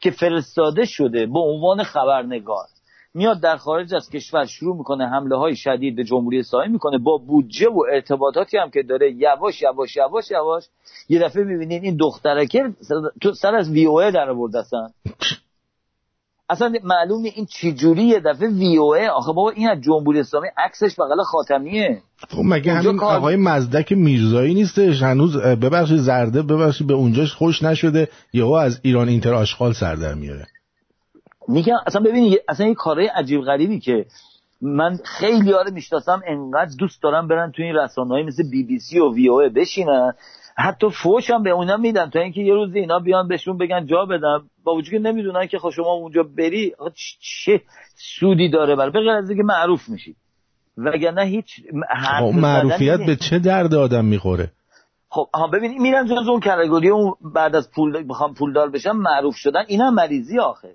که 0.01 0.11
فرستاده 0.11 0.85
شده 0.85 1.27
به 1.27 1.39
عنوان 1.39 1.83
خبرنگار 1.83 2.67
میاد 3.15 3.41
در 3.41 3.57
خارج 3.57 3.95
از 3.95 4.11
کشور 4.11 4.45
شروع 4.45 4.77
می‌کنه 4.77 5.09
حمله 5.09 5.37
های 5.37 5.57
شدید 5.57 5.97
به 5.97 6.05
جمهوری 6.05 6.39
اسلامی 6.39 6.73
می‌کنه. 6.73 6.99
با 6.99 7.17
بودجه 7.17 7.69
و 7.69 7.85
ارتباطاتی 7.93 8.59
هم 8.59 8.71
که 8.71 8.83
داره 8.83 9.13
یواش 9.13 9.63
یواش 9.63 9.97
یواش 9.97 10.31
یواش. 10.31 10.65
یه 11.09 11.19
دفعه 11.19 11.45
می‌بینید 11.45 11.85
این 11.85 11.97
دخترکه 11.97 12.63
تو 13.23 13.35
سر 13.35 13.55
از 13.55 13.71
وی 13.71 13.85
او 13.85 14.11
در 14.11 14.31
آورد 14.31 14.57
اصلا. 14.57 14.89
اصلا 16.51 16.73
معلوم 16.85 17.25
این 17.25 17.47
چجوری 17.47 18.03
یه 18.03 18.21
دفعه 18.21 18.49
وی 18.49 18.77
او 18.77 18.97
آخه 18.97 19.33
بابا 19.33 19.51
این 19.51 19.69
از 19.69 19.81
جمهوری 19.81 20.21
اسلامی 20.21 20.49
عکسش 20.57 20.95
بغل 20.99 21.23
خاتمیه. 21.23 22.03
خب 22.29 22.43
مگه 22.45 22.73
همین 22.73 23.01
آقای 23.01 23.37
مزدک 23.37 23.93
میرزایی 23.93 24.55
نیستش؟ 24.55 25.03
هنوز 25.03 25.37
ببخشید 25.37 25.99
زرده 25.99 26.43
ببخشید 26.43 26.87
به 26.87 26.95
اونجاش 26.95 27.35
خوش 27.35 27.63
نشده. 27.63 28.09
یهو 28.33 28.53
از 28.53 28.81
ایران 28.83 29.09
اینتر 29.09 29.35
آشغال 29.35 29.73
سر 29.73 29.95
در 29.95 30.15
میاره. 30.15 30.47
میگم 31.49 31.77
اصلا 31.87 32.03
ببینید 32.03 32.39
اصلا 32.49 32.67
این 32.67 32.75
کارهای 32.75 33.07
عجیب 33.07 33.41
غریبی 33.41 33.81
که 33.81 34.07
من 34.61 34.99
خیلی 35.05 35.53
آره 35.53 35.71
می‌شناسم 35.71 36.23
انقدر 36.27 36.71
دوست 36.79 37.03
دارم 37.03 37.29
برن 37.29 37.53
تو 37.53 37.63
این 37.63 37.75
رسانه‌های 37.75 38.23
مثل 38.23 38.51
بی 38.51 38.63
بی 38.63 38.79
سی 38.79 38.99
و 38.99 39.15
وی 39.15 39.29
او 39.29 39.51
بشینن. 39.57 40.13
حتی 40.57 40.87
فوش 40.91 41.31
هم 41.31 41.43
به 41.43 41.51
اونا 41.51 41.77
میدن 41.77 42.11
تا 42.11 42.21
اینکه 42.21 42.41
یه 42.41 42.55
روز 42.55 42.75
اینا 42.75 42.99
بیان 42.99 43.29
بهشون 43.29 43.59
بگن 43.59 43.87
جا 43.87 44.05
بدم. 44.05 44.51
با 44.65 44.75
وجود 44.75 44.91
که 44.91 44.99
نمی‌دونن 44.99 45.47
که 45.47 45.59
خب 45.59 45.71
شما 45.71 45.93
اونجا 45.93 46.23
بری 46.23 46.75
چه 47.21 47.61
سودی 48.21 48.51
داره 48.51 48.77
برای 48.77 48.91
به 48.91 49.01
غیر 49.01 49.11
از 49.11 49.31
اینکه 49.31 49.45
معروف 49.45 49.89
میشی. 49.89 50.17
وگرنه 50.77 51.23
هیچ 51.23 51.47
خب 52.19 52.35
معروفیت 52.35 52.99
به 53.07 53.17
چه 53.17 53.39
درد 53.39 53.75
آدم 53.75 54.05
می‌خوره؟ 54.05 54.51
خب 55.11 55.29
ها 55.35 55.47
ببین 55.47 55.83
میرن 55.83 56.07
جز 56.07 56.29
اون 56.29 56.41
کاتگوری 56.41 56.89
اون 56.89 57.15
بعد 57.35 57.57
از 57.57 57.71
پول 57.71 58.09
بخوام 58.09 58.35
پولدار 58.35 58.71
بشن 58.71 58.93
معروف 58.93 59.35
شدن 59.37 59.65
اینا 59.69 59.91
مریضی 59.91 60.39
آخه. 60.39 60.75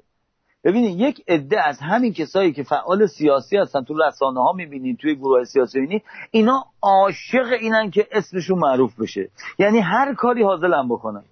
ببینید 0.64 1.00
یک 1.00 1.24
عده 1.28 1.68
از 1.68 1.80
همین 1.80 2.14
کسایی 2.14 2.54
که 2.54 2.64
فعال 2.64 3.08
سیاسی 3.08 3.58
هستن 3.58 3.84
تو 3.84 3.94
رسانه 3.94 4.40
ها 4.40 4.54
می‌بینید 4.54 4.98
توی 4.98 5.16
گروه 5.16 5.44
سیاسی 5.44 5.80
اینی 5.80 6.04
اینا 6.32 6.66
عاشق 6.82 7.52
اینن 7.62 7.92
که 7.92 8.08
اسمشون 8.12 8.60
معروف 8.60 9.00
بشه. 9.00 9.30
یعنی 9.60 9.80
هر 9.80 10.14
کاری 10.14 10.44
حاضرن 10.44 10.88
بکنن. 10.90 11.24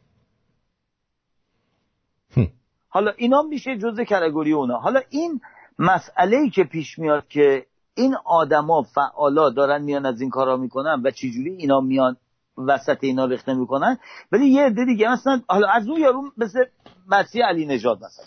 حالا 2.89 3.11
اینا 3.17 3.41
میشه 3.41 3.77
جزء 3.77 4.03
کاتگوری 4.03 4.53
اونا. 4.53 4.77
حالا 4.77 5.01
این 5.09 5.41
مسئله 5.79 6.37
ای 6.37 6.49
که 6.49 6.63
پیش 6.63 6.99
میاد 6.99 7.27
که 7.27 7.65
این 7.95 8.15
آدما 8.25 8.81
فعالا 8.81 9.49
دارن 9.49 9.81
میان 9.83 10.05
از 10.05 10.21
این 10.21 10.29
کارا 10.29 10.57
می‌کنن 10.57 11.01
و 11.05 11.11
چجوری 11.11 11.55
اینا 11.55 11.81
میان 11.81 12.17
وسط 12.57 12.97
اینا 13.01 13.25
ریخته 13.25 13.53
می‌کنن 13.53 13.97
ولی 14.31 14.49
یه 14.49 14.61
عده 14.63 14.85
دیگه 14.85 15.11
مثلا 15.11 15.41
حالا 15.47 15.67
از 15.67 15.87
اون 15.87 15.99
یارو 16.01 16.31
مثل 16.37 16.65
مسیح 17.07 17.45
علی 17.45 17.65
نژاد 17.65 17.97
مثلا. 17.97 18.25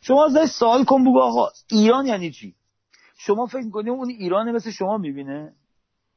شما 0.00 0.26
ازش 0.26 0.50
سوال 0.50 0.84
کن 0.84 1.04
بگو 1.04 1.20
آقا. 1.20 1.48
ایران 1.70 2.06
یعنی 2.06 2.30
چی؟ 2.30 2.54
شما 3.16 3.46
فکر 3.46 3.70
کنید 3.70 3.88
اون 3.88 4.08
ایران 4.08 4.52
مثل 4.52 4.70
شما 4.70 4.98
می‌بینه؟ 4.98 5.52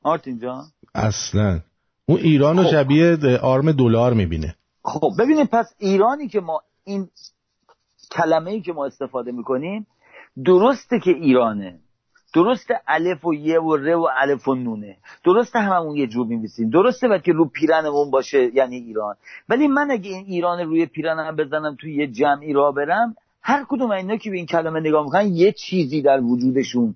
آرتین 0.04 0.40
جان. 0.40 0.64
اصلا. 0.96 1.60
اون 2.06 2.20
ایران 2.20 2.58
رو 2.58 2.64
خب. 2.64 2.72
شبیه 2.72 3.18
آرم 3.42 3.72
دلار 3.72 4.14
می‌بینه. 4.14 4.56
خب 4.84 5.12
ببینید 5.20 5.50
پس 5.50 5.74
ایرانی 5.78 6.28
که 6.28 6.40
ما 6.40 6.62
این 6.84 7.10
کلمه 8.12 8.52
ای 8.52 8.62
که 8.62 8.74
ما 8.74 8.86
استفاده 8.86 9.32
می‌کنیم 9.32 9.88
درسته 10.46 11.00
که 11.00 11.12
ایرانه. 11.12 11.80
درسته 12.36 12.82
الف 12.88 13.26
و 13.26 13.34
یه 13.34 13.60
و 13.60 13.76
ر 13.76 13.96
و 13.96 14.08
الف 14.18 14.48
و 14.48 14.56
نونه. 14.56 14.98
درسته 15.24 15.60
هممون 15.60 15.96
یه 15.96 16.08
جور 16.08 16.28
میبیسیم 16.28 16.70
درسته 16.70 17.08
باید 17.08 17.22
که 17.22 17.32
رو 17.32 17.46
پیرنمون 17.46 18.12
باشه 18.12 18.52
یعنی 18.54 18.76
ایران. 18.76 19.16
ولی 19.50 19.68
من 19.68 19.92
اگه 19.92 20.10
این 20.10 20.26
ایران 20.26 20.60
روی 20.60 20.86
پیرنم 20.86 21.36
بزنم 21.36 21.78
توی 21.80 21.96
یه 21.96 22.08
جمعی 22.08 22.54
را 22.54 22.72
برم 22.72 23.16
هر 23.44 23.66
کدوم 23.70 23.92
اینا 23.92 24.18
که 24.18 24.30
به 24.30 24.38
این 24.38 24.46
کلمه 24.46 24.80
نگاه 24.80 25.04
می‌کنن 25.04 25.28
یه 25.28 25.52
چیزی 25.52 26.02
در 26.02 26.22
وجودشون 26.22 26.96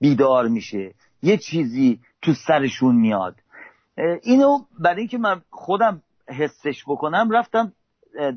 بیدار 0.00 0.48
میشه. 0.48 0.94
یه 1.22 1.36
چیزی 1.36 2.00
تو 2.22 2.32
سرشون 2.46 2.96
میاد. 2.96 3.36
اینو 4.22 4.58
برای 4.78 4.98
اینکه 4.98 5.18
من 5.18 5.42
خودم 5.50 6.02
حسش 6.28 6.84
بکنم 6.86 7.30
رفتم 7.30 7.72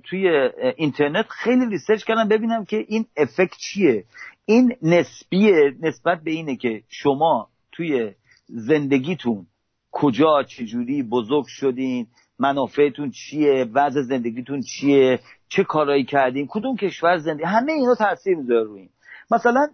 توی 0.03 0.49
اینترنت 0.77 1.25
خیلی 1.29 1.65
research 1.65 2.03
کردم 2.03 2.27
ببینم 2.27 2.65
که 2.65 2.85
این 2.87 3.05
effect 3.17 3.57
چیه. 3.57 4.05
این 4.45 4.75
نسبیه 4.81 5.75
نسبت 5.81 6.23
به 6.23 6.31
اینه 6.31 6.55
که 6.55 6.83
شما 6.89 7.49
توی 7.71 8.11
زندگیتون 8.47 9.47
کجا 9.91 10.43
چجوری 10.43 11.03
بزرگ 11.03 11.45
شدین 11.47 12.07
منافعتون 12.39 13.11
چیه؟ 13.11 13.65
وضع 13.73 14.01
زندگیتون 14.01 14.61
چیه؟ 14.61 15.19
چه 15.47 15.63
کارایی 15.63 16.03
کردین؟ 16.03 16.47
کدوم 16.49 16.75
کشور 16.75 17.17
زندگی؟ 17.17 17.43
همه 17.43 17.71
اینا 17.71 17.95
تاثیر 17.95 18.37
می‌ذاره 18.37 18.63
روی 18.63 18.89
مثلا 19.31 19.67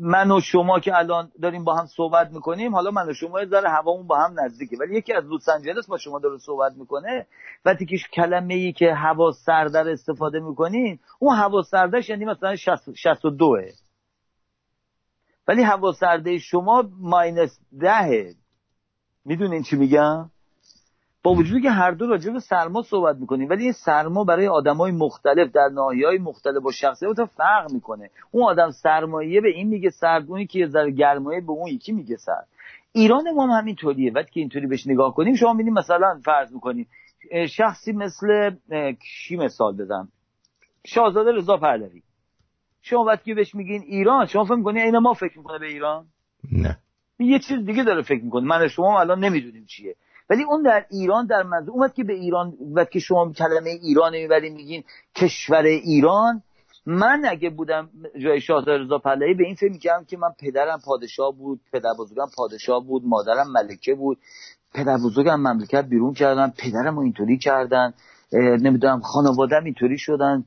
من 0.00 0.30
و 0.30 0.40
شما 0.40 0.80
که 0.80 0.96
الان 0.96 1.32
داریم 1.42 1.64
با 1.64 1.76
هم 1.76 1.86
صحبت 1.86 2.30
می‌کنیم 2.32 2.74
حالا 2.74 2.90
من 2.90 3.08
و 3.08 3.12
شما 3.12 3.44
ذره 3.44 3.68
هوامون 3.70 4.06
با 4.06 4.18
هم 4.18 4.40
نزدیکه. 4.40 4.76
ولی 4.80 4.98
یکی 4.98 5.12
از 5.12 5.24
لس 5.24 5.48
آنجلس 5.48 5.86
با 5.86 5.98
شما 5.98 6.18
داره 6.18 6.38
صحبت 6.38 6.72
می‌کنه 6.76 7.26
وقتی 7.64 7.86
که 7.86 7.96
کلمه 8.12 8.54
ای 8.54 8.72
که 8.72 8.94
هوا 8.94 9.32
سردر 9.32 9.88
استفاده 9.88 10.40
می‌کنین 10.40 10.98
اون 11.18 11.36
هوا 11.36 11.62
سردش 11.62 12.10
یعنی 12.10 12.24
مثلا 12.24 12.56
62 12.94 13.56
ولی 15.48 15.62
هوا 15.62 15.92
سرده 15.92 16.38
شما 16.38 16.84
ماینس 16.98 17.60
دهه. 17.80 18.34
می‌دونین 19.24 19.62
چی 19.62 19.76
میگم؟ 19.76 20.30
با 21.22 21.34
وجودی 21.34 21.62
که 21.62 21.70
هر 21.70 21.90
دو 21.90 22.06
راجع 22.06 22.32
به 22.32 22.40
سرما 22.40 22.82
صحبت 22.82 23.16
می‌کنیم 23.16 23.48
ولی 23.48 23.62
این 23.62 23.72
سرما 23.72 24.24
برای 24.24 24.48
آدمای 24.48 24.92
مختلف 24.92 25.52
در 25.52 25.70
های 25.76 26.18
مختلف 26.18 26.62
با 26.62 26.72
شخصیت 26.72 27.24
فرق 27.24 27.72
می‌کنه. 27.72 28.10
اون 28.30 28.42
آدم 28.44 28.70
سرمایه 28.70 29.40
به 29.40 29.48
این 29.48 29.68
میگه 29.68 29.90
سرد 29.90 30.24
اونی 30.28 30.46
که 30.46 30.58
یه 30.58 30.66
ذره 30.66 30.90
گرمایه 30.90 31.40
به 31.40 31.50
اون 31.50 31.68
یکی 31.68 31.92
میگه 31.92 32.16
سرد. 32.16 32.46
ایران 32.92 33.30
ما 33.30 33.46
هم 33.46 33.50
همینطوریه. 33.50 34.12
وقتی 34.12 34.30
که 34.30 34.40
اینطوری 34.40 34.66
بهش 34.66 34.86
نگاه 34.86 35.14
کنیم 35.14 35.34
شما 35.34 35.52
می‌بینید 35.52 35.78
مثلا 35.78 36.20
فرض 36.24 36.52
می‌کنیم 36.52 36.88
شخصی 37.48 37.92
مثل 37.92 38.50
کی 39.26 39.36
مثال 39.36 39.76
بزنم؟ 39.76 40.08
شاهزاده 40.86 41.32
رضا 41.32 41.56
پهلوی. 41.56 42.02
شما 42.82 43.04
وقتی 43.04 43.34
بهش 43.34 43.54
میگین 43.54 43.82
ایران 43.82 44.26
شما 44.26 44.44
فکر 44.44 44.54
می‌کنید 44.54 44.82
این 44.84 44.98
ما 44.98 45.12
فکر 45.12 45.38
می‌کنه 45.38 45.58
به 45.58 45.66
ایران؟ 45.66 46.06
نه. 46.52 46.78
یه 47.18 47.38
چیز 47.38 47.64
دیگه 47.64 47.84
داره 47.84 48.02
فکر 48.02 48.24
می‌کنه. 48.24 48.46
من 48.46 48.68
شما 48.68 49.00
الان 49.00 49.24
نمی‌دونیم 49.24 49.64
چیه. 49.64 49.96
ولی 50.30 50.42
اون 50.42 50.62
در 50.62 50.86
ایران 50.90 51.26
در 51.26 51.42
منظور 51.42 51.74
اومد 51.74 51.94
که 51.94 52.04
به 52.04 52.12
ایران 52.12 52.54
و 52.74 52.84
که 52.84 52.98
شما 52.98 53.32
کلمه 53.32 53.70
ایران 53.70 54.12
می‌برین 54.12 54.54
میگین 54.54 54.84
کشور 55.16 55.62
ایران. 55.62 56.42
من 56.86 57.22
اگه 57.28 57.50
بودم 57.50 57.90
جای 58.22 58.40
شاهزاده 58.40 58.84
رضا 58.84 58.98
پهلوی 58.98 59.34
به 59.34 59.44
این 59.44 59.54
فکر 59.54 59.72
می‌کردم 59.72 60.04
که 60.04 60.16
من 60.16 60.28
پدرم 60.40 60.80
پادشاه 60.84 61.32
بود 61.32 61.60
پدر 61.72 61.90
بزرگم 61.98 62.26
پادشاه 62.36 62.84
بود 62.84 63.02
مادرم 63.04 63.52
ملکه 63.52 63.94
بود. 63.94 64.18
پدر 64.74 64.96
بزرگم 64.96 65.40
مملکت 65.40 65.84
بیرون 65.84 66.14
کردن 66.14 66.52
پدرم 66.58 66.98
اینطوری 66.98 67.38
کردن. 67.38 67.94
نمی‌دونم 68.32 69.00
خانوادم 69.00 69.64
اینطوری 69.64 69.98
شدن. 69.98 70.44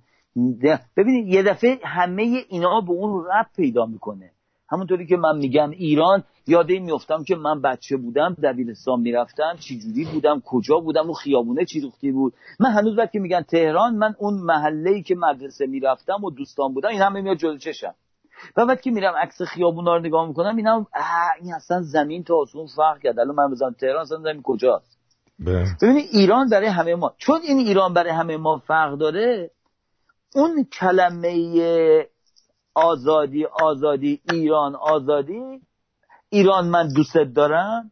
ببینید 0.98 1.28
یه 1.28 1.43
دفعه 1.43 1.80
همه 1.84 2.46
اینا 2.50 2.82
به 2.82 2.91
اون 2.91 3.26
رب 3.26 3.48
پیدا 3.56 3.86
می‌کنه. 3.86 4.32
همونطوری 4.73 5.05
که 5.05 5.17
من 5.17 5.38
میگم 5.38 5.69
ایران 5.69 6.23
یاد 6.47 6.71
این 6.71 6.83
میفتم 6.83 7.23
که 7.23 7.36
من 7.36 7.62
بچه 7.62 7.97
بودم 7.97 8.36
دبیرستان 8.43 8.99
می‌رفتم 8.99 9.57
چی 9.59 9.79
جوری 9.79 10.05
بودم 10.13 10.41
کجا 10.45 10.79
بودم 10.79 11.09
و 11.09 11.13
خیابونه 11.13 11.65
چی 11.65 11.81
روختی 11.81 12.12
بود؟ 12.12 12.33
من 12.59 12.71
هنوز 12.71 12.97
وقتی 12.97 13.19
میگن 13.19 13.41
تهران 13.41 13.95
من 13.95 14.15
اون 14.19 14.33
محله 14.33 14.89
ای 14.89 15.03
که 15.03 15.15
مدرسه 15.15 15.65
می‌رفتم 15.65 16.23
و 16.23 16.31
دوستان 16.31 16.73
بودم 16.73 16.89
این 16.89 17.01
همه 17.01 17.21
میاد 17.21 17.38
جلو 17.38 17.57
چشم. 17.57 17.95
و 18.57 18.62
وقتی 18.62 18.81
که 18.83 18.91
میرم 18.91 19.13
عکس 19.21 19.41
خیابونا 19.41 19.95
رو 19.95 20.01
نگاه 20.01 20.27
می‌کنم 20.27 20.55
اینم 20.55 20.88
این 21.41 21.53
اصلا 21.53 21.81
زمین 21.81 22.23
تا 22.23 22.36
آسمون 22.36 22.67
فرق 22.75 22.99
کرد. 23.03 23.19
الان 23.19 23.36
من 23.36 23.51
بزنم 23.51 23.75
تهران 23.79 24.01
اصلا 24.01 24.17
زمین 24.17 24.41
کجاست؟ 24.41 24.97
بله. 25.39 25.65
ببینید 25.81 26.05
ایران 26.12 26.49
برای 26.49 26.67
همه 26.67 26.95
ما 26.95 27.13
چون 27.17 27.39
این 27.43 27.57
ایران 27.57 27.93
برای 27.93 28.12
همه 28.12 28.38
ما 28.38 28.57
فرق 28.57 28.97
داره 28.97 29.51
اون 30.36 30.63
کلمه 30.79 31.29
آزادی 32.73 33.45
آزادی 33.45 34.21
ایران 34.31 34.75
آزادی. 34.75 35.62
ایران 36.29 36.67
من 36.67 36.88
دوست 36.95 37.17
دارم. 37.17 37.91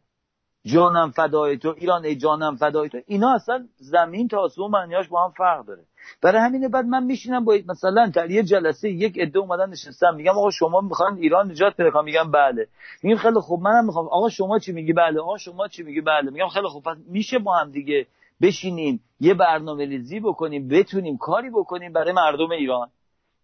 جانم 0.64 1.10
فدای 1.10 1.58
تو. 1.58 1.74
ایران 1.78 2.04
ای 2.04 2.16
جانم 2.16 2.56
فدای 2.56 2.88
تو. 2.88 2.98
اینا 3.06 3.34
اصلا 3.34 3.68
زمین 3.76 4.28
تا 4.28 4.38
آسمون 4.38 4.70
معنیاش 4.70 5.08
با 5.08 5.24
هم 5.24 5.30
فرق 5.30 5.66
داره. 5.66 5.82
برای 6.22 6.40
همینه 6.40 6.68
بعد 6.68 6.84
من 6.84 7.04
میشینم 7.04 7.44
با 7.44 7.58
مثلا 7.68 8.10
در 8.14 8.30
یه 8.30 8.42
جلسه 8.42 8.90
یک 8.90 9.18
عده 9.18 9.38
اومدن 9.38 9.70
نشستم 9.70 10.14
میگم 10.14 10.30
آقا 10.30 10.50
شما 10.50 10.80
می‌خوان 10.80 11.16
ایران 11.16 11.50
نجات 11.50 11.76
پیدا 11.76 12.02
میگم 12.02 12.30
بله. 12.30 12.66
میگم 13.02 13.16
خیلی 13.16 13.40
خوب 13.40 13.62
منم 13.62 13.84
می‌خوام. 13.86 14.06
آقا 14.06 14.28
شما 14.28 14.58
چی 14.58 14.72
میگی؟ 14.72 14.92
بله. 14.92 15.20
آقا 15.20 15.36
شما 15.36 15.68
چی 15.68 15.82
میگی؟ 15.82 16.00
بله. 16.00 16.30
میگم 16.30 16.48
خیلی 16.48 16.68
خوب. 16.68 16.82
پس 16.82 16.96
میشه 17.06 17.38
با 17.38 17.56
هم 17.56 17.70
دیگه 17.70 18.06
بشینیم 18.42 19.00
یه 19.20 19.34
برنامه 19.34 19.84
ریزی 19.86 20.20
بکنیم 20.20 20.68
بتونیم 20.68 21.18
کاری 21.18 21.50
بکنیم 21.50 21.92
برای 21.92 22.12
مردم 22.12 22.50
ایران. 22.50 22.90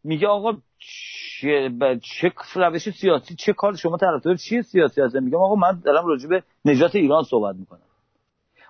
میگه 0.04 0.26
آقا 0.26 0.52
چه, 0.78 1.70
چه 2.02 2.32
روش 2.54 2.90
سیاسی 2.90 3.34
چه 3.34 3.52
کار 3.52 3.76
شما 3.76 3.96
طرفدار 3.96 4.36
چیه 4.36 4.62
سیاسی 4.62 5.00
هستن 5.00 5.24
میگم 5.24 5.38
آقا 5.38 5.54
من 5.54 5.80
دارم 5.84 6.06
راجع 6.06 6.28
به 6.28 6.42
نجات 6.64 6.94
ایران 6.96 7.22
صحبت 7.22 7.56
می‌کنم. 7.56 7.80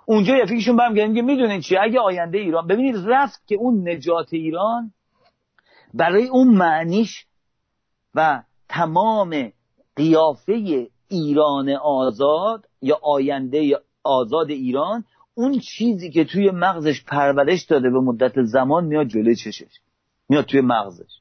اونجا 0.06 0.36
یکیشون 0.36 0.76
برم 0.76 0.92
میگه 0.92 1.22
می‌دونین 1.22 1.60
چی؟ 1.60 1.76
اگه 1.76 2.00
آینده 2.00 2.38
ایران 2.38 2.66
ببینید 2.66 2.96
رفت 3.06 3.46
که 3.46 3.54
اون 3.54 3.88
نجات 3.88 4.32
ایران 4.32 4.92
برای 5.94 6.26
اون 6.26 6.48
معنیش 6.48 7.26
و 8.14 8.42
تمام 8.68 9.52
قیافه 9.96 10.86
ایران 11.08 11.70
آزاد 11.70 12.64
یا 12.82 12.98
آینده 13.02 13.80
آزاد 14.04 14.50
ایران 14.50 15.04
اون 15.34 15.58
چیزی 15.58 16.10
که 16.10 16.24
توی 16.24 16.50
مغزش 16.50 17.04
پرورش 17.04 17.64
داده 17.64 17.90
به 17.90 18.00
مدت 18.00 18.42
زمان 18.42 18.84
میاد 18.84 19.06
جلوی 19.06 19.36
چشش. 19.36 19.80
میاد 20.28 20.44
توی 20.44 20.60
مغزش. 20.60 21.17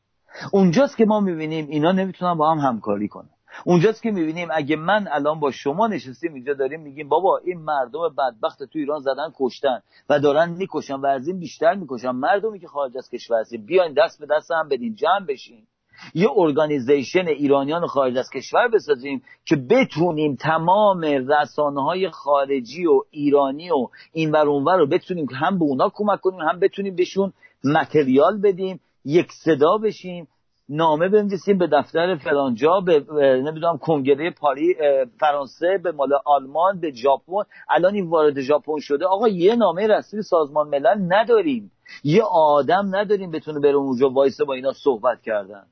اونجاست 0.51 0.97
که 0.97 1.05
ما 1.05 1.19
می‌بینیم 1.19 1.67
اینا 1.69 1.91
نمی‌تونن 1.91 2.33
با 2.33 2.51
هم 2.51 2.57
همکاری 2.57 3.07
کنن. 3.07 3.29
اونجاست 3.65 4.03
که 4.03 4.11
می‌بینیم 4.11 4.47
اگه 4.51 4.75
من 4.75 5.07
الان 5.11 5.39
با 5.39 5.51
شما 5.51 5.87
نشستیم 5.87 6.33
اینجا 6.33 6.53
داریم 6.53 6.81
میگیم 6.81 7.09
بابا 7.09 7.41
این 7.45 7.59
مردم 7.59 7.99
بدبخت 8.17 8.63
تو 8.63 8.79
ایران 8.79 8.99
زدن 8.99 9.31
کشتن 9.39 9.81
و 10.09 10.19
دارن 10.19 10.49
می‌کشن 10.49 10.95
و 10.95 11.05
از 11.05 11.27
این 11.27 11.39
بیشتر 11.39 11.73
می‌کشن. 11.73 12.11
مردمی 12.11 12.59
که 12.59 12.67
خارج 12.67 12.97
از 12.97 13.09
کشور 13.09 13.39
هستیم 13.39 13.65
بیاین 13.65 13.93
دست 13.97 14.19
به 14.19 14.27
دست 14.35 14.51
هم 14.51 14.69
بدین 14.69 14.95
جمع 14.95 15.25
بشین. 15.27 15.67
یه 16.13 16.27
ارگانیزیشن 16.35 17.27
ایرانیان 17.27 17.87
خارج 17.87 18.17
از 18.17 18.29
کشور 18.29 18.67
بسازیم 18.67 19.21
که 19.45 19.55
بتونیم 19.55 20.35
تمام 20.35 21.01
رسانه 21.01 21.83
های 21.83 22.09
خارجی 22.09 22.85
و 22.85 23.01
ایرانی 23.11 23.69
و 23.69 23.87
این 24.13 24.31
ور 24.31 24.77
رو 24.77 24.87
بتونیم 24.87 25.27
هم 25.35 25.59
به 25.59 25.65
اونا 25.65 25.91
کمک 25.93 26.21
کنیم 26.21 26.39
هم 26.39 26.59
بتونیم 26.59 26.95
بهشون 26.95 27.33
متریال 27.63 28.41
بدیم 28.41 28.79
یک 29.07 29.27
صدا 29.31 29.77
بشیم 29.77 30.27
نامه 30.69 31.09
بنویسیم 31.09 31.57
به 31.57 31.67
دفتر 31.67 32.15
فلانجا 32.15 32.79
به 32.79 33.05
نمی‌دونم 33.43 33.77
کنگره 33.77 34.31
پاری 34.31 34.75
فرانسه 35.19 35.79
به 35.83 35.91
مال 35.91 36.09
آلمان 36.25 36.79
به 36.79 36.91
ژاپن. 36.93 37.43
الان 37.69 37.93
این 37.93 38.09
وارد 38.09 38.41
ژاپن 38.41 38.79
شده. 38.79 39.05
آقا 39.05 39.27
یه 39.27 39.55
نامه 39.55 39.87
رسمی 39.87 40.21
سازمان 40.21 40.67
ملل 40.67 41.13
نداریم. 41.13 41.71
یه 42.03 42.23
آدم 42.31 42.95
نداریم 42.95 43.31
بتونه 43.31 43.59
بره 43.59 43.75
اونجا 43.75 44.09
وایسه 44.09 44.45
با 44.45 44.53
اینا 44.53 44.73
صحبت 44.73 45.21
کردن. 45.21 45.63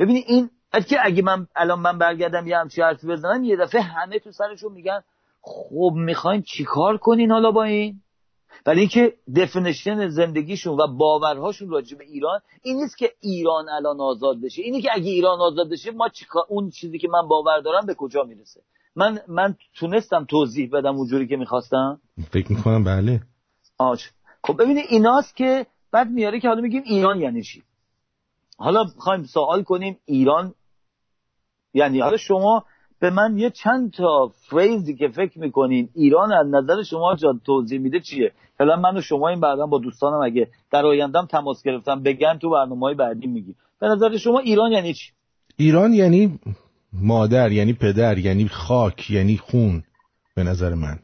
ببینید 0.00 0.24
این 0.28 0.50
که 0.88 0.96
اگه 1.02 1.22
من 1.22 1.46
الان 1.56 1.80
من 1.80 1.98
برگردم 1.98 2.46
یه 2.46 2.56
همچی 2.56 2.82
حرفی 2.82 3.06
بزنم 3.06 3.44
یه 3.44 3.56
دفعه 3.56 3.80
همه 3.80 4.18
تو 4.18 4.30
سرشون 4.30 4.72
میگن 4.72 5.00
خب 5.42 5.92
می‌خواین 5.94 6.42
چیکار 6.42 6.96
کنین 6.96 7.30
حالا 7.30 7.50
با 7.50 7.64
این؟ 7.64 8.00
ولی 8.66 8.80
اینکه 8.80 9.14
دفنیشن 9.36 10.08
زندگیشون 10.08 10.80
و 10.80 10.86
باورهاشون 10.86 11.70
راجع 11.70 11.98
به 11.98 12.04
ایران 12.04 12.40
این 12.62 12.76
نیست 12.76 12.98
که 12.98 13.12
ایران 13.20 13.68
الان 13.68 14.00
آزاد 14.00 14.40
بشه. 14.40 14.62
اینی 14.62 14.82
که 14.82 14.90
اگه 14.92 15.10
ایران 15.10 15.40
آزاد 15.40 15.70
بشه 15.70 15.90
ما 15.90 16.08
اون 16.48 16.70
چیزی 16.70 16.98
که 16.98 17.08
من 17.08 17.28
باور 17.28 17.60
دارم 17.60 17.86
به 17.86 17.94
کجا 17.94 18.22
می‌رسه؟ 18.22 18.60
من 18.96 19.18
من 19.28 19.56
تونستم 19.74 20.24
توضیح 20.24 20.70
بدم 20.72 20.96
اونجوری 20.96 21.26
که 21.26 21.36
می‌خواستم. 21.36 22.00
فکر 22.30 22.52
می‌کنم 22.52 22.84
بله. 22.84 23.20
آج. 23.78 24.02
خب 24.44 24.62
ببینید 24.62 24.84
ایناست 24.88 25.36
که 25.36 25.66
بعد 25.92 26.10
میاره 26.10 26.40
که 26.40 26.48
حالا 26.48 26.60
میگیم 26.60 26.82
ایران 26.84 27.20
یعنی 27.20 27.42
چی؟ 27.42 27.62
حالا 28.58 28.84
می‌خوایم 28.84 29.24
سوال 29.24 29.62
کنیم 29.62 29.98
ایران 30.04 30.54
یعنی 31.74 32.00
حالا 32.00 32.16
شما 32.16 32.64
به 33.04 33.10
من 33.10 33.38
یه 33.38 33.50
چند 33.50 33.92
تا 33.92 34.32
فریزی 34.50 34.96
که 34.96 35.08
فکر 35.08 35.38
می‌کنین. 35.38 35.88
ایران 35.94 36.32
از 36.32 36.46
نظر 36.46 36.82
شما 36.82 37.16
جا 37.16 37.40
توضیح 37.46 37.80
میده 37.80 38.00
چیه؟ 38.00 38.32
فعلا 38.58 38.76
من 38.76 38.96
و 38.96 39.00
شما 39.00 39.28
این 39.28 39.40
بعدا 39.40 39.66
با 39.66 39.78
دوستانم 39.78 40.20
اگه 40.20 40.48
در 40.72 40.86
آیندم 40.86 41.26
تماس 41.26 41.62
گرفتم 41.62 42.02
بگن 42.02 42.38
تو 42.38 42.50
برنامه 42.50 42.80
های 42.80 42.94
بعدی 42.94 43.26
میگی 43.26 43.54
به 43.80 43.88
نظر 43.88 44.16
شما 44.16 44.38
ایران 44.38 44.72
یعنی 44.72 44.94
چی؟ 44.94 45.12
ایران 45.56 45.92
یعنی 45.92 46.38
مادر 46.92 47.52
یعنی 47.52 47.72
پدر 47.72 48.18
یعنی 48.18 48.48
خاک 48.48 49.10
یعنی 49.10 49.36
خون 49.36 49.82
به 50.36 50.42
نظر 50.42 50.74
من. 50.74 50.98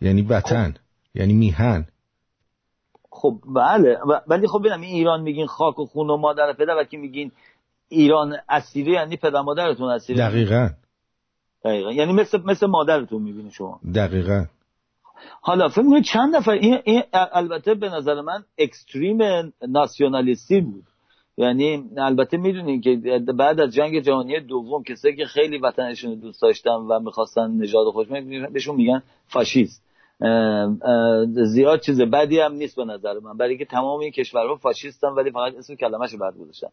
یعنی 0.00 0.22
وطن 0.22 0.72
خب. 0.72 0.78
یعنی 1.14 1.32
میهن. 1.32 1.86
خب 3.10 3.34
بله. 3.56 3.98
ولی 4.26 4.46
خب 4.46 4.58
ببینم 4.58 4.80
این 4.80 4.94
ایران 4.94 5.22
میگین 5.22 5.46
خاک 5.46 5.78
و 5.78 5.84
خون 5.84 6.10
و 6.10 6.16
مادر 6.16 6.50
و 6.50 6.52
پدر 6.52 6.76
و 6.80 6.84
که 6.84 6.96
میگین 6.96 7.32
ایران 7.88 8.36
اسیری 8.48 8.92
یعنی 8.92 9.16
پدر 9.16 9.40
مادرتون 9.40 9.90
اسیری؟ 9.90 10.18
دقیقا. 10.18 10.68
دقیقا. 11.64 11.92
یعنی 11.92 12.12
مثل 12.12 12.40
مثل 12.44 12.66
مادرتون 12.66 13.22
می‌بینی 13.22 13.50
شما. 13.50 13.80
دقیقا. 13.94 14.44
حالا 15.40 15.68
فکر 15.68 15.82
می‌کنید 15.82 16.04
چند 16.04 16.36
نفر 16.36 16.50
این, 16.50 16.78
این 16.84 17.02
البته 17.12 17.74
به 17.74 17.88
نظر 17.88 18.20
من 18.20 18.44
اکستریم 18.58 19.18
ناسیونالیستی 19.68 20.60
بود. 20.60 20.84
یعنی 21.36 21.90
البته 21.98 22.36
می‌دونین 22.36 22.80
که 22.80 22.96
بعد 23.38 23.60
از 23.60 23.74
جنگ 23.74 24.00
جهانی 24.00 24.40
دوم 24.40 24.82
کسایی 24.82 25.16
که 25.16 25.24
خیلی 25.24 25.58
وطنشون 25.58 26.14
دوست 26.14 26.42
داشتن 26.42 26.70
و 26.70 27.00
می‌خواستن 27.00 27.50
نژاد 27.50 27.86
خودشون 27.92 28.52
بهشون 28.52 28.76
میگن 28.76 29.02
فاشیست. 29.26 29.89
زیاد 31.44 31.80
چیز 31.80 32.00
بدی 32.00 32.40
هم 32.40 32.52
نیست 32.52 32.76
به 32.76 32.84
نظر 32.84 33.18
من. 33.18 33.36
برای 33.36 33.58
که 33.58 33.64
تمام 33.64 34.00
این 34.00 34.10
کشورها 34.10 34.56
فاشیستن 34.56 35.08
ولی 35.08 35.30
فقط 35.30 35.54
اسم 35.54 35.74
کلمهش 35.74 36.14
بد 36.14 36.34
گذاشتن. 36.40 36.68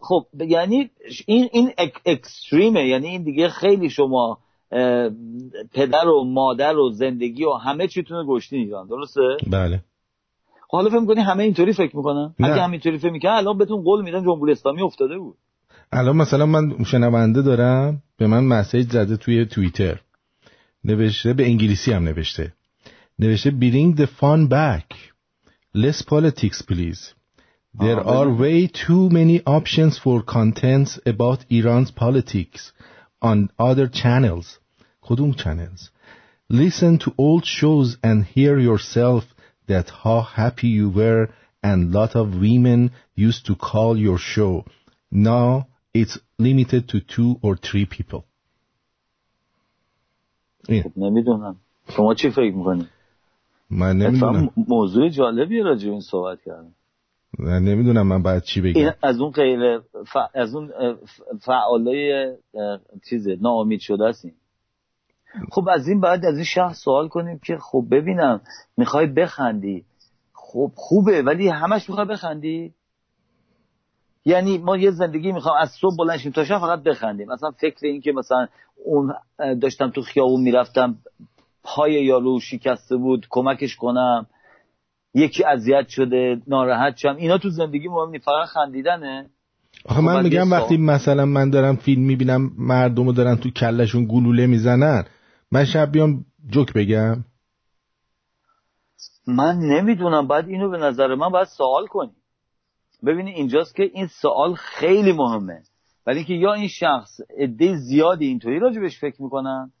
خب 0.00 0.26
یعنی 0.48 0.90
این 1.26 1.48
این 1.52 1.70
اکستریمه. 2.06 2.88
یعنی 2.88 3.08
این 3.08 3.22
دیگه 3.22 3.48
خیلی 3.48 3.90
شما 3.90 4.38
پدر 5.74 6.08
و 6.08 6.24
مادر 6.24 6.76
و 6.76 6.90
زندگی 6.90 7.44
و 7.44 7.52
همه 7.52 7.86
چیتون 7.88 8.26
گشتین 8.28 8.60
ایران. 8.60 8.86
درسته؟ 8.86 9.36
بله. 9.50 9.80
خب 10.68 10.76
حالا 10.76 10.90
فکر 10.90 11.00
می‌کنی 11.00 11.20
همه 11.20 11.42
اینطوری 11.42 11.72
فکر 11.72 11.96
می‌کنن؟ 11.96 12.34
نه. 12.38 12.52
اگه 12.52 12.62
همینطوری 12.62 12.98
فکر 12.98 13.12
می‌کنن 13.12 13.30
الان 13.30 13.58
بهتون 13.58 13.82
قول 13.82 14.04
میدن 14.04 14.22
جمهوری 14.22 14.52
اسلامی 14.52 14.82
افتاده 14.82 15.18
بود. 15.18 15.36
الان 15.92 16.16
مثلا 16.16 16.46
من 16.46 16.84
شنونده 16.84 17.42
دارم 17.42 18.02
به 18.18 18.26
من 18.26 18.44
مسیج 18.44 18.92
زده 18.92 19.16
توی 19.16 19.46
توییتر. 19.46 20.00
نوشته 20.84 21.32
به 21.32 21.46
انگلیسی 21.46 21.92
هم 21.92 22.04
نوشته. 22.04 22.52
نوشته 23.21 23.51
bring 23.51 23.95
the 23.95 24.07
fun 24.07 24.47
back 24.47 24.93
less 25.73 26.01
politics 26.01 26.61
please 26.61 27.13
there 27.79 27.99
are 27.99 28.29
way 28.29 28.67
too 28.67 29.09
many 29.09 29.41
options 29.45 29.99
for 29.99 30.21
contents 30.23 30.99
about 31.05 31.45
Iran's 31.49 31.91
politics 31.91 32.71
on 33.21 33.49
other 33.59 33.87
channels 33.87 34.59
کدوم 35.01 35.35
channels 35.35 35.89
listen 36.49 36.97
to 36.97 37.13
old 37.17 37.45
shows 37.45 37.97
and 38.03 38.23
hear 38.23 38.57
yourself 38.59 39.23
that 39.67 39.89
how 40.03 40.21
happy 40.21 40.67
you 40.67 40.89
were 40.89 41.29
and 41.63 41.91
lot 41.91 42.15
of 42.15 42.35
women 42.47 42.91
used 43.15 43.45
to 43.45 43.55
call 43.55 43.97
your 43.97 44.17
show 44.17 44.65
now 45.11 45.67
it's 45.93 46.17
limited 46.37 46.87
to 46.89 46.99
two 47.01 47.39
or 47.41 47.55
three 47.55 47.85
people 47.85 48.23
نمیدونم 50.97 51.55
شما 51.95 52.13
چی 52.13 52.29
فکر 52.29 52.55
میکنی؟ 52.55 52.87
من 53.72 53.96
نمی‌دونم. 53.96 54.50
موضوع 54.68 55.08
جالبی 55.08 55.60
راجع 55.60 55.90
این 55.90 56.00
صحبت 56.00 56.38
کردم 56.42 56.74
من 57.38 57.62
نمی‌دونم 57.62 58.06
من 58.06 58.22
باید 58.22 58.42
چی 58.42 58.60
بگم. 58.60 58.80
این 58.80 58.90
از 59.02 59.20
اون 59.20 59.30
غیر 59.30 59.78
ف... 59.78 60.16
از 60.34 60.54
اون 60.54 60.70
فعالای 61.40 62.32
چیزه 63.08 63.38
ناامید 63.40 63.80
شده 63.80 64.08
هستیم 64.08 64.34
خب 65.50 65.68
از 65.68 65.88
این 65.88 66.00
بعد 66.00 66.24
از 66.24 66.34
این 66.34 66.44
شخص 66.44 66.82
سوال 66.84 67.08
کنیم 67.08 67.40
که 67.46 67.56
خب 67.56 67.84
ببینم 67.90 68.40
می‌خوای 68.76 69.06
بخندی. 69.06 69.84
خب 70.32 70.72
خوبه 70.74 71.22
ولی 71.22 71.48
همش 71.48 71.88
می‌خوای 71.88 72.06
بخندی؟ 72.06 72.74
یعنی 74.24 74.58
ما 74.58 74.76
یه 74.76 74.90
زندگی 74.90 75.32
می‌خوام 75.32 75.56
از 75.60 75.70
صبح 75.80 75.96
بلند 75.98 76.18
شیم 76.18 76.32
تا 76.32 76.44
شب 76.44 76.58
فقط 76.58 76.82
بخندیم. 76.82 77.28
مثلا 77.28 77.50
فکر 77.50 77.86
این 77.86 78.00
که 78.00 78.12
مثلا 78.12 78.46
اون 78.84 79.14
داشتم 79.60 79.90
تو 79.90 80.02
خیابون 80.02 80.40
می‌رفتم 80.40 80.98
پای 81.64 81.92
یارو 81.92 82.40
شکسته 82.40 82.96
بود 82.96 83.26
کمکش 83.30 83.76
کنم. 83.76 84.26
یکی 85.14 85.44
اذیت 85.44 85.88
شده 85.88 86.42
ناراحت 86.46 86.96
شم 86.96 87.16
اینا 87.16 87.38
تو 87.38 87.50
زندگی 87.50 87.88
مهم 87.88 88.10
نیست 88.10 88.24
فقط 88.24 88.48
خندیدنه. 88.48 89.30
آخه 89.84 90.00
من 90.00 90.16
خب 90.16 90.22
میگم 90.22 90.50
وقتی 90.50 90.76
مثلا 90.76 91.26
من 91.26 91.50
دارم 91.50 91.76
فیلم 91.76 92.02
می‌بینم 92.02 92.52
مردمو 92.58 93.12
دارن 93.12 93.36
تو 93.36 93.50
کلشون 93.50 94.04
گلوله 94.04 94.46
می‌زنن 94.46 95.04
من 95.52 95.64
شب 95.64 95.92
بیام 95.92 96.24
جوک 96.50 96.72
بگم؟ 96.72 97.24
من 99.26 99.58
نمی‌دونم. 99.58 100.28
بعد 100.28 100.48
اینو 100.48 100.70
به 100.70 100.78
نظر 100.78 101.14
من 101.14 101.28
باید 101.28 101.46
سوال 101.46 101.86
کنی. 101.86 102.12
ببینی 103.06 103.30
اینجاست 103.30 103.74
که 103.74 103.82
این 103.82 104.06
سوال 104.06 104.54
خیلی 104.54 105.12
مهمه. 105.12 105.62
ولی 106.06 106.16
اینکه 106.16 106.34
یا 106.34 106.52
این 106.52 106.68
شخص 106.68 107.20
عده 107.38 107.76
زیادی 107.76 108.26
اینطوری 108.26 108.58
راجبش 108.58 108.98
فکر 109.00 109.22
می‌کنن 109.22 109.72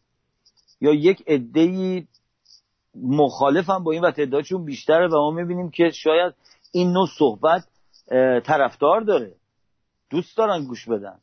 یا 0.82 0.92
یک 0.92 1.22
عده 1.26 2.06
مخالفم 3.02 3.84
با 3.84 3.92
این 3.92 4.04
و 4.04 4.10
تعدادشون 4.10 4.64
بیشتره 4.64 5.08
و 5.08 5.10
ما 5.10 5.30
می‌بینیم 5.30 5.70
که 5.70 5.90
شاید 5.90 6.34
این 6.72 6.92
نوع 6.92 7.06
صحبت 7.18 7.64
طرفدار 8.44 9.00
داره. 9.00 9.32
دوست 10.10 10.36
دارن 10.36 10.64
گوش 10.64 10.88
بدن. 10.88 11.14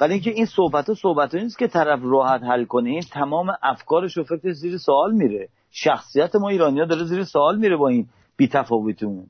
ولی 0.00 0.12
اینکه 0.12 0.30
این 0.30 0.46
صحبت 0.46 0.88
ها 0.88 0.94
صحبت 0.94 1.34
نیست 1.34 1.58
که 1.58 1.66
طرف 1.66 2.00
راحت 2.02 2.42
حل 2.42 2.64
کنه 2.64 2.90
این 2.90 3.02
تمام 3.12 3.46
افکارش 3.62 4.18
و 4.18 4.24
فکرش 4.24 4.54
زیر 4.54 4.78
سوال 4.78 5.12
میره. 5.12 5.48
شخصیت 5.70 6.36
ما 6.36 6.48
ایرانی 6.48 6.80
ها 6.80 6.86
داره 6.86 7.04
زیر 7.04 7.24
سوال 7.24 7.58
میره 7.58 7.76
با 7.76 7.88
این 7.88 8.08
بی 8.36 8.48
تفاوتیمون 8.48 9.26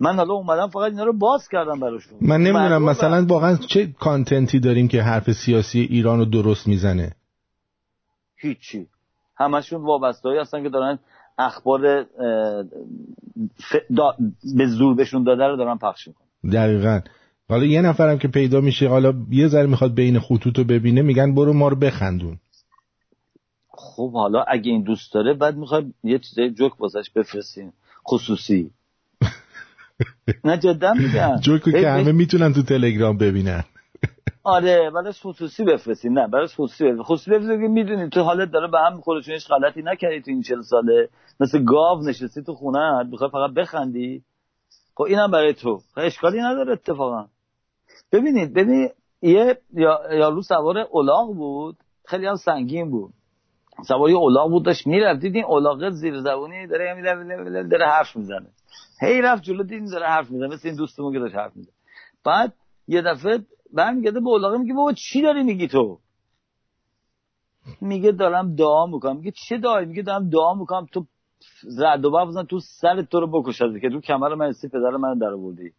من 0.00 0.16
حالا 0.16 0.34
اومدم 0.34 0.68
فقط 0.68 0.90
اینا 0.90 1.04
رو 1.04 1.12
باز 1.12 1.48
کردم 1.48 1.80
براشون. 1.80 2.18
من 2.20 2.40
نمی‌دونم 2.40 2.82
مثلا 2.82 3.26
واقعا 3.28 3.56
چه 3.56 3.86
کانتنتی 3.86 4.60
داریم 4.60 4.88
که 4.88 5.02
حرف 5.02 5.32
سیاسی 5.32 5.80
ایران 5.80 6.18
رو 6.18 6.24
درست 6.24 6.68
می‌زنه؟ 6.68 7.16
هیچی. 8.36 8.86
همشون 9.44 9.82
وابسته 9.82 10.28
هستن 10.40 10.62
که 10.62 10.68
دارن 10.68 10.98
اخبار 11.38 12.06
به 14.56 14.66
زور 14.66 14.94
بهشون 14.94 15.24
داده 15.24 15.44
رو 15.44 15.56
دارن 15.56 15.78
پخش 15.78 16.08
می‌کنن. 16.08 16.52
دقیقا. 16.52 17.00
حالا 17.48 17.64
یه 17.64 17.82
نفرم 17.82 18.18
که 18.18 18.28
پیدا 18.28 18.60
میشه 18.60 18.88
حالا 18.88 19.14
یه 19.30 19.48
ذره 19.48 19.66
می‌خواد 19.66 19.94
بین 19.94 20.18
خطوط 20.18 20.58
رو 20.58 20.64
ببینه 20.64 21.02
میگن 21.02 21.34
برو 21.34 21.52
ما 21.52 21.68
رو 21.68 21.76
بخندون. 21.76 22.38
خب 23.68 24.12
حالا 24.12 24.42
اگه 24.42 24.70
این 24.70 24.82
دوست 24.82 25.12
داره 25.14 25.34
بعد 25.34 25.56
می‌خواد 25.56 25.84
یه 26.04 26.18
چیزای 26.18 26.50
جوک 26.50 26.76
بازش 26.76 27.10
بفرستیم. 27.10 27.72
خصوصی. 28.08 28.70
نه 30.44 30.58
جدا 30.58 30.92
میگم. 30.94 31.36
جوکو 31.36 31.70
که 31.70 31.90
همه 31.90 32.12
می‌تونن 32.12 32.52
تو 32.52 32.62
تلگرام 32.62 33.18
ببینن. 33.18 33.64
آره 34.44 34.90
براش 34.90 35.20
خصوصی 35.26 35.64
بفرستین. 35.64 36.18
نه 36.18 36.28
براش 36.28 36.54
خصوصی 36.54 36.84
بفرستین. 36.84 37.02
خصوصی 37.02 37.30
بفرستین 37.30 37.60
که 37.60 37.68
می‌دونی 37.68 38.08
تو 38.08 38.20
حالت 38.22 38.50
داره 38.50 38.68
به 38.68 38.78
هم 38.78 38.96
می‌خوره 38.96 39.22
چون 39.22 39.34
هیچ 39.34 39.48
غلطی 39.48 39.82
نکردی 39.82 40.20
تو 40.20 40.30
این 40.30 40.42
چل 40.42 40.60
ساله. 40.60 41.08
مثل 41.40 41.64
گاو 41.64 42.02
نشستی 42.02 42.42
تو 42.42 42.54
خونه 42.54 43.02
می‌خوای 43.02 43.30
فقط 43.30 43.50
بخندی. 43.50 44.22
خب 44.94 45.02
اینم 45.02 45.30
برای 45.30 45.54
تو. 45.54 45.76
خب 45.76 46.00
اشکالی 46.00 46.40
نداره 46.40 46.72
اتفاقا. 46.72 47.26
ببینید 48.12 48.54
ببین 48.54 48.90
یه 49.22 49.58
یارو 50.12 50.42
سوار 50.42 50.88
الاغ 50.94 51.34
بود. 51.34 51.76
خیلی 52.04 52.26
هم 52.26 52.36
سنگین 52.36 52.90
بود. 52.90 53.12
سوار 53.88 54.10
یه 54.10 54.18
الاغ 54.18 54.50
بود 54.50 54.64
داشت 54.64 54.86
می‌رفت. 54.86 55.20
دیدین 55.20 55.44
الاغ 55.44 55.90
زیر 55.90 56.20
زبونی 56.20 56.66
داره 56.66 57.02
داره 57.70 57.86
حرف 57.86 58.16
می‌زنه. 58.16 58.46
هی 59.00 59.22
رفت 59.22 59.42
جلو 59.42 59.62
دیدین 59.62 59.90
داره 59.90 60.06
حرف 60.06 60.30
می‌زنه. 60.30 60.48
مثل 60.48 60.68
این 60.68 60.76
دوستمون 60.76 61.12
که 61.12 61.18
داشت 61.18 61.34
حرف 61.34 61.56
می‌زنه. 61.56 61.74
بعد 62.24 62.52
یه 62.88 63.02
دفعه 63.02 63.38
برمیگرده 63.72 64.20
به 64.20 64.28
الاغه 64.28 64.58
میگه 64.58 64.74
بابا 64.74 64.92
چی 64.92 65.22
داری 65.22 65.42
میگی 65.42 65.68
تو؟ 65.68 65.98
میگه 67.80 68.12
دارم 68.12 68.54
دعا 68.54 68.86
می‌کنم. 68.86 69.16
میگه 69.16 69.32
چه 69.48 69.58
دعایی؟ 69.58 69.86
میگه 69.86 70.02
دارم 70.02 70.30
دعا 70.30 70.54
می‌کنم. 70.54 70.86
تو 70.92 71.04
زرد 71.62 72.04
و 72.04 72.10
بزن 72.10 72.44
تو 72.44 72.60
سر 72.60 73.02
تو 73.02 73.20
رو 73.20 73.26
بکشد 73.26 73.78
که 73.80 73.88
تو 73.90 74.00
کمر 74.00 74.34
من 74.34 74.52
سی 74.52 74.68
پدر 74.68 74.90
من 74.90 75.18
در 75.18 75.26
آوردی. 75.26 75.72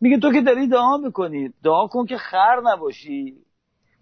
میگه 0.00 0.18
تو 0.18 0.32
که 0.32 0.40
داری 0.40 0.68
دعا 0.68 0.96
می‌کنی. 0.96 1.52
دعا 1.64 1.86
کن 1.86 2.06
که 2.06 2.16
خر 2.16 2.60
نباشی. 2.64 3.36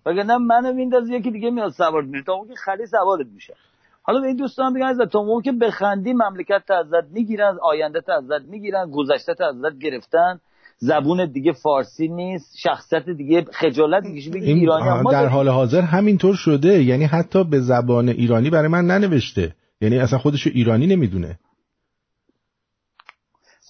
وگرنه 0.06 0.36
منو 0.36 0.72
میندازی 0.72 1.14
یکی 1.14 1.30
دیگه 1.30 1.50
میاد 1.50 1.72
سوار 1.72 2.02
میشه. 2.02 2.24
تا 2.24 2.32
اون 2.32 2.48
که 2.48 2.54
خری 2.54 2.86
سوارت 2.86 3.26
میشه. 3.26 3.54
حالا 4.02 4.20
به 4.20 4.26
این 4.26 4.36
دوستان 4.36 4.72
میگن 4.72 4.86
از 4.86 4.98
تا 5.12 5.40
که 5.44 5.52
بخندی 5.52 6.12
مملکت 6.12 6.70
ازت 6.70 7.10
می‌گیرن 7.10 7.58
آینده 7.62 8.12
ازت 8.12 8.46
می‌گیرن 8.48 8.90
گذشته 8.90 9.44
ازت 9.44 9.78
گرفتن. 9.78 10.40
زبون 10.78 11.32
دیگه 11.32 11.52
فارسی 11.52 12.08
نیست 12.08 12.56
شخصیت 12.58 13.08
دیگه 13.08 13.44
خجالت 13.52 14.04
می‌کشی 14.04 14.30
بگی؟ 14.30 14.52
ایرانی 14.52 15.10
در 15.12 15.26
حال 15.26 15.48
حاضر 15.48 15.80
همینطور 15.80 16.34
شده. 16.34 16.82
یعنی 16.84 17.04
حتی 17.04 17.44
به 17.44 17.60
زبان 17.60 18.08
ایرانی 18.08 18.50
برای 18.50 18.68
من 18.68 18.86
ننوشته. 18.86 19.54
یعنی 19.80 19.98
اصلا 19.98 20.18
خودشو 20.18 20.50
ایرانی 20.54 20.86
نمی‌دونه. 20.86 21.38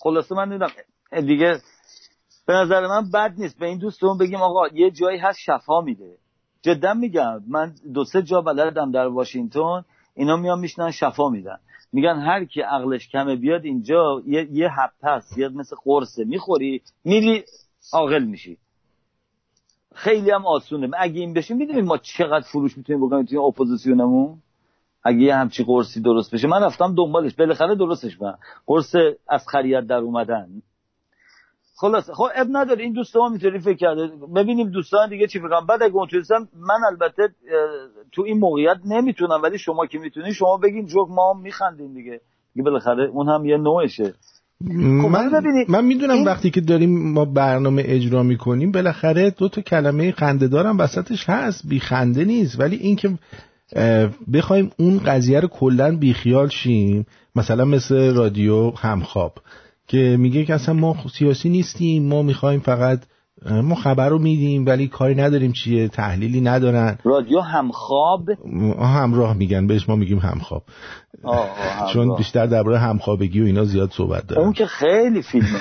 خلاصه 0.00 0.34
من 0.34 0.50
دیدم 0.50 0.70
دیگه 1.26 1.60
به 2.46 2.54
نظر 2.54 2.86
من 2.86 3.10
بد 3.10 3.34
نیست. 3.38 3.58
به 3.58 3.66
این 3.66 3.78
دوستمون 3.78 4.18
بگیم 4.18 4.42
آقا 4.42 4.68
یه 4.68 4.90
جایی 4.90 5.18
هست 5.18 5.38
شفا 5.38 5.80
میده. 5.80 6.16
جدا 6.62 6.94
میگم 6.94 7.42
من 7.48 7.74
دو 7.94 8.04
سه 8.04 8.22
جا 8.22 8.40
بلدم 8.40 8.92
در 8.92 9.06
واشنگتن 9.06 9.84
اینا 10.14 10.36
میان 10.36 10.58
میشنن 10.58 10.90
شفا 10.90 11.28
میدن. 11.28 11.58
میگن 11.96 12.18
هر 12.18 12.44
کی 12.44 12.60
عقلش 12.60 13.08
کمه 13.08 13.36
بیاد 13.36 13.64
اینجا 13.64 14.22
یه, 14.26 14.48
یه 14.52 14.70
هست 15.02 15.38
یه 15.38 15.48
مثل 15.48 15.76
قرصه. 15.84 16.24
می‌خوری 16.24 16.82
میری 17.04 17.44
عاقل 17.92 18.24
میشی. 18.24 18.58
خیلی 19.94 20.30
هم 20.30 20.46
آسونه. 20.46 20.90
اگه 20.98 21.20
این 21.20 21.32
بشه 21.34 21.54
می‌دونید 21.54 21.84
ما 21.84 21.98
چقدر 21.98 22.46
فروش 22.52 22.78
می‌تونیم 22.78 23.06
بکنیم 23.06 23.24
توی 23.24 23.38
اپوزیسیونمون؟ 23.38 24.38
اگه 25.04 25.18
یه 25.18 25.34
همچی 25.34 25.64
قرصی 25.64 26.00
درست 26.00 26.34
بشه. 26.34 26.48
من 26.48 26.62
رفتم 26.62 26.94
دنبالش. 26.94 27.34
بالاخره 27.34 27.74
درستش 27.74 28.22
من 28.22 28.34
قرص 28.66 28.94
از 29.28 29.48
خرید 29.48 29.86
در 29.86 29.98
اومدن. 29.98 30.62
خلاص. 31.78 32.10
خب 32.10 32.26
اب 32.34 32.46
نداره. 32.50 32.82
این 32.82 32.92
دوست 32.92 33.16
ما 33.16 33.28
می‌تونی 33.28 33.58
فکر 33.58 33.76
کرده. 33.76 34.10
ببینیم 34.34 34.70
دوستان 34.70 35.08
دیگه 35.08 35.26
چی 35.26 35.38
فکرم 35.38 35.66
بعد 35.66 35.82
اگه 35.82 35.94
اونطوریستم 35.94 36.48
من 36.54 36.80
البته 36.90 37.34
تو 38.12 38.22
این 38.22 38.38
موقعیت 38.38 38.76
نمی‌تونم 38.84 39.42
ولی 39.42 39.58
شما 39.58 39.86
که 39.86 39.98
می‌تونی 39.98 40.34
شما 40.34 40.56
بگین 40.56 40.86
جوک 40.86 41.08
ما 41.10 41.32
هم 41.32 41.40
میخندیم 41.40 41.94
دیگه. 41.94 42.20
دیگه 42.54 42.64
بالاخره 42.64 43.08
اون 43.08 43.28
هم 43.28 43.44
یه 43.44 43.56
نوعشه. 43.56 44.14
خب 45.02 45.08
من, 45.08 45.30
من 45.68 45.84
می‌دونم 45.84 46.14
این... 46.14 46.24
وقتی 46.24 46.50
که 46.50 46.60
داریم 46.60 47.12
ما 47.12 47.24
برنامه 47.24 47.82
اجرا 47.86 48.22
می‌کنیم 48.22 48.72
بالاخره 48.72 49.30
دو 49.30 49.48
تا 49.48 49.60
کلمه 49.60 50.12
خنده 50.12 50.48
دارم 50.48 50.78
وسطش 50.78 51.28
هست. 51.28 51.68
بی 51.68 51.80
خنده 51.80 52.24
نیست. 52.24 52.60
ولی 52.60 52.76
اینکه 52.76 53.10
بخوایم 54.32 54.70
اون 54.78 54.98
قضیه 54.98 55.40
رو 55.40 55.48
کلا 55.48 55.96
بیخیال 55.96 56.48
شیم 56.48 57.06
مثلا 57.36 57.64
مثل 57.64 58.14
رادیو 58.14 58.70
همخواب. 58.70 59.32
که 59.86 60.16
میگه 60.18 60.44
که 60.44 60.54
اصلا 60.54 60.74
ما 60.74 60.96
سیاسی 61.18 61.48
نیستیم 61.48 62.08
ما 62.08 62.22
می‌خوایم 62.22 62.60
فقط 62.60 63.00
ما 63.62 63.74
خبر 63.74 64.08
رو 64.08 64.18
میدیم 64.18 64.66
ولی 64.66 64.88
کاری 64.88 65.14
نداریم 65.14 65.52
چیه؟ 65.52 65.88
تحلیلی 65.88 66.40
ندارن. 66.40 66.98
رادیو 67.04 67.40
همخواب؟ 67.40 68.30
همراه 68.78 69.34
میگن 69.34 69.66
بهش 69.66 69.88
ما 69.88 69.96
میگیم 69.96 70.18
همخواب. 70.18 70.62
چون 71.92 72.16
بیشتر 72.16 72.46
درباره 72.46 72.78
همخوابگی 72.78 73.40
و 73.42 73.44
اینا 73.44 73.64
زیاد 73.64 73.90
صحبت 73.90 74.26
دارن. 74.26 74.42
اون 74.42 74.52
که 74.52 74.66
خیلی 74.66 75.22
فیلمه 75.22 75.60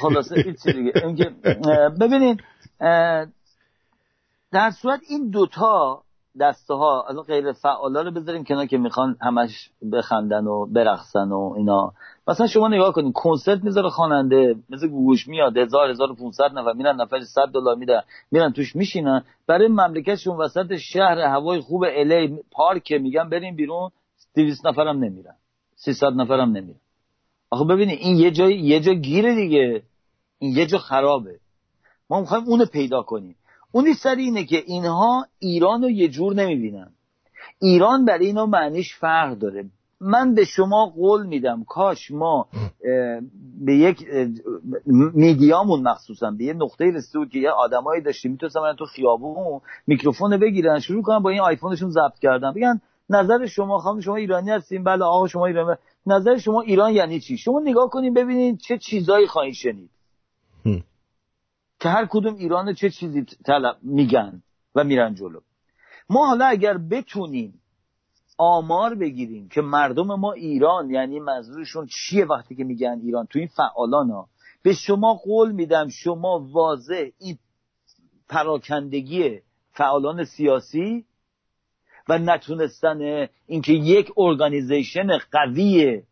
خلاصه 0.00 0.42
دیگه 0.42 1.30
ببینید 2.00 2.40
در 4.52 4.70
صورت 4.82 5.00
این 5.10 5.30
دوتا 5.30 6.02
دسته 6.40 6.74
ها 6.74 7.04
الان 7.08 7.24
غیر 7.24 7.52
فعالا 7.52 8.02
رو 8.02 8.10
بذاریم 8.10 8.44
کنار 8.44 8.66
که 8.66 8.78
می‌خوان 8.78 9.16
همش 9.20 9.70
بخندن 9.92 10.46
و 10.46 10.66
برقصن 10.66 11.28
و 11.32 11.54
اینا. 11.56 11.92
مثلا 12.28 12.46
شما 12.46 12.68
نگاه 12.68 12.92
کنید 12.92 13.12
کنسرت 13.12 13.64
می‌ذاره 13.64 13.88
خواننده 13.88 14.54
مثل 14.70 14.88
گوگوش 14.88 15.28
میاد 15.28 15.56
1000 15.56 15.90
1500 15.90 16.52
نفر 16.52 16.72
میرن 16.72 17.00
نفر 17.00 17.20
100 17.20 17.42
دلار 17.54 17.76
میدن 17.76 18.00
میرن 18.30 18.52
توش 18.52 18.76
میشینن. 18.76 19.24
برای 19.46 19.68
مملکتشون 19.68 20.36
وسط 20.36 20.76
شهر 20.76 21.18
هوای 21.18 21.60
خوب 21.60 21.84
الی 21.88 22.38
پارک 22.50 22.92
میگن 22.92 23.28
بریم 23.28 23.56
بیرون 23.56 23.90
200 24.34 24.66
نفرم 24.66 25.04
نمیرن 25.04 25.34
300 25.76 26.06
نفرم 26.06 26.50
نمیرن. 26.56 26.80
آخه 27.50 27.64
ببینید 27.64 27.98
این 27.98 28.16
یه 28.16 28.30
جای 28.30 28.58
یه 28.58 28.80
جا 28.80 28.92
گیره 28.92 29.34
دیگه. 29.34 29.82
این 30.38 30.56
یه 30.56 30.66
جا 30.66 30.78
خرابه. 30.78 31.38
ما 32.10 32.20
می‌خوایم 32.20 32.44
اونو 32.44 32.64
پیدا 32.64 33.02
کنیم. 33.02 33.36
اونی 33.72 33.94
سر 33.94 34.14
اینه 34.14 34.44
که 34.44 34.62
اینها 34.66 35.26
ایران 35.38 35.82
رو 35.82 35.90
یه 35.90 36.08
جور 36.08 36.34
نمی‌بینن. 36.34 36.92
ایران 37.58 38.04
برای 38.04 38.26
اینا 38.26 38.46
معنیش 38.46 38.96
فرق 38.96 39.38
داره. 39.38 39.64
من 40.00 40.34
به 40.34 40.44
شما 40.44 40.86
قول 40.86 41.26
میدم 41.26 41.64
کاش 41.64 42.10
ما 42.10 42.48
به 43.60 43.74
یک 43.74 44.06
میدیامون 45.14 45.82
مخصوصا 45.82 46.30
به 46.30 46.44
یه 46.44 46.52
نقطه 46.52 46.84
رسیده 46.84 47.26
که 47.32 47.38
یه 47.38 47.50
آدمایی 47.50 48.02
داشتیم 48.02 48.32
می‌تونستم 48.32 48.72
تو 48.78 48.84
خیابون 48.84 49.60
میکروفون 49.86 50.36
بگیرن 50.36 50.78
شروع 50.78 51.02
کنن 51.02 51.18
با 51.18 51.30
این 51.30 51.40
آیفونشون 51.40 51.90
ضبط 51.90 52.18
کردن. 52.18 52.52
بگن 52.52 52.80
نظر 53.10 53.46
شما 53.46 53.78
خانم 53.78 54.00
شما 54.00 54.16
ایرانی 54.16 54.50
هستین 54.50 54.84
بله 54.84 55.04
آقا 55.04 55.26
شما 55.26 55.46
ایرانی 55.46 55.76
نظر 56.06 56.36
شما 56.36 56.60
ایران 56.60 56.92
یعنی 56.92 57.20
چی؟ 57.20 57.36
شما 57.36 57.60
نگاه 57.60 57.90
کنین 57.90 58.14
ببینین 58.14 58.56
چه 58.56 58.78
چیزایی 58.78 59.26
خواهید 59.26 59.54
شنید. 59.54 59.90
که 61.80 61.88
هر 61.88 62.06
کدوم 62.10 62.34
ایران 62.34 62.74
چه 62.74 62.90
چیزی 62.90 63.24
طلب 63.46 63.76
میگن 63.82 64.42
و 64.74 64.84
میرن 64.84 65.14
جلو. 65.14 65.40
ما 66.10 66.26
حالا 66.26 66.44
اگر 66.44 66.78
بتونیم 66.78 67.59
آمار 68.42 68.94
بگیریم 68.94 69.48
که 69.48 69.60
مردم 69.60 70.06
ما 70.06 70.32
ایران 70.32 70.90
یعنی 70.90 71.20
منظورشون 71.20 71.86
چیه 71.86 72.24
وقتی 72.24 72.54
که 72.54 72.64
میگن 72.64 73.00
ایران؟ 73.02 73.26
تو 73.26 73.38
این 73.38 73.48
فعالان 73.48 74.10
ها 74.10 74.28
به 74.62 74.72
شما 74.72 75.14
قول 75.14 75.52
میدم 75.52 75.88
شما 75.88 76.48
واضح 76.52 77.08
این 77.18 77.38
پراکندگی 78.28 79.40
فعالان 79.72 80.24
سیاسی 80.24 81.04
و 82.08 82.18
نتونستن 82.18 83.28
اینکه 83.46 83.72
یک 83.72 84.12
ارگانیزیشن 84.16 85.18
قوی 85.32 86.02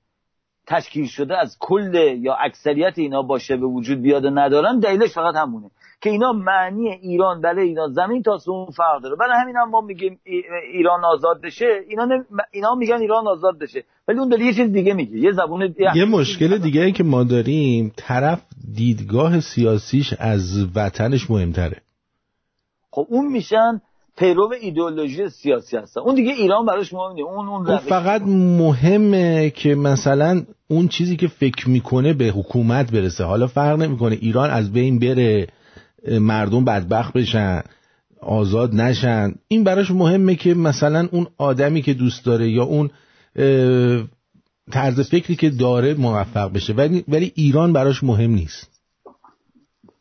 تشکیل 0.67 1.07
شده 1.07 1.37
از 1.37 1.57
کل 1.61 1.95
یا 2.21 2.35
اکثریت 2.35 2.99
اینا 2.99 3.23
باشه 3.23 3.57
به 3.57 3.67
وجود 3.67 4.03
بیاد 4.03 4.25
و 4.25 4.31
ندارن 4.31 4.79
دلیلش 4.79 5.13
فقط 5.13 5.35
همونه. 5.35 5.71
که 6.01 6.11
اینا 6.11 6.33
معنی 6.33 6.89
ایران 6.89 7.41
بله 7.41 7.63
اینا 7.63 7.89
زمین 7.89 8.23
تا 8.23 8.39
اون 8.47 8.67
فرق 8.67 9.03
داره. 9.03 9.17
برای 9.17 9.41
همین 9.43 9.57
هم 9.57 9.71
ما 9.71 9.81
میگیم 9.81 10.21
ایران 10.73 11.05
آزاد 11.05 11.41
بشه 11.43 11.67
اینا 11.89 12.09
اینا 12.53 12.75
میگن 12.75 13.01
ایران 13.01 13.27
آزاد 13.27 13.59
بشه. 13.59 13.85
ولی 14.09 14.19
اون 14.19 14.29
داره 14.29 14.45
یه 14.45 14.55
چیز 14.55 14.73
دیگه 14.73 14.95
میگه 14.95 15.19
یه 15.19 15.33
زبون 15.33 15.75
یه 15.95 16.05
مشکل 16.05 16.59
دیگه. 16.59 16.83
ای 16.83 16.93
که 16.93 17.05
ما 17.05 17.25
داریم 17.25 17.93
طرف 17.97 18.43
دیدگاه 18.75 19.41
سیاسیش 19.41 20.15
از 20.19 20.67
وطنش 20.75 21.31
مهمتره. 21.31 21.83
خب 22.91 23.07
اون 23.11 23.33
میشن 23.33 23.81
پیرو 24.19 24.53
ایدئولوژی 24.61 25.29
سیاسی 25.29 25.77
هستن. 25.77 26.01
اون 26.01 26.15
دیگه 26.15 26.33
ایران 26.33 26.67
براش 26.67 26.93
مهم 26.93 27.13
نیست. 27.13 27.29
اون 27.29 27.49
اون, 27.49 27.67
اون 27.67 27.77
فقط 27.77 28.23
مهمه 28.27 29.51
که 29.51 29.75
مثلا 29.75 30.43
اون 30.69 30.89
چیزی 30.89 31.17
که 31.17 31.29
فکر 31.29 31.69
می‌کنه 31.69 32.13
به 32.13 32.25
حکومت 32.25 32.93
برسه. 32.93 33.25
حالا 33.25 33.47
فرق 33.47 33.79
نمی‌کنه. 33.79 34.19
ایران 34.21 34.51
از 34.51 34.73
بین 34.73 34.99
بره. 34.99 35.47
مردم 36.21 36.65
بدبخت 36.65 37.13
بشن 37.13 37.63
آزاد 38.21 38.75
نشن. 38.75 39.35
این 39.49 39.65
براش 39.65 39.91
مهمه 39.91 40.35
که 40.35 40.55
مثلا 40.55 41.09
اون 41.13 41.27
آدمی 41.39 41.83
که 41.83 41.95
دوست 41.95 42.25
داره 42.25 42.51
یا 42.51 42.65
اون 42.65 42.91
طرز 44.73 45.01
فکری 45.11 45.37
که 45.37 45.51
داره 45.51 45.95
موفق 45.95 46.53
بشه. 46.53 46.73
ولی 46.73 47.05
ولی 47.09 47.33
ایران 47.35 47.73
براش 47.73 48.05
مهم 48.05 48.31
نیست. 48.31 48.81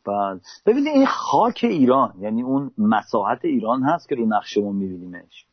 بله. 0.06 0.40
ببینید 0.66 0.94
این 0.94 1.06
خاک 1.06 1.60
ایران 1.62 2.14
یعنی 2.20 2.42
اون 2.42 2.70
مساحت 2.78 3.44
ایران 3.44 3.82
هست 3.82 4.08
که 4.08 4.14
رو 4.14 4.26
نقشمون 4.26 4.76
میبینیمش. 4.76 5.46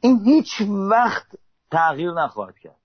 این 0.00 0.20
هیچ 0.24 0.62
وقت 0.90 1.26
تغییر 1.70 2.12
نخواهد 2.12 2.58
کرد. 2.58 2.76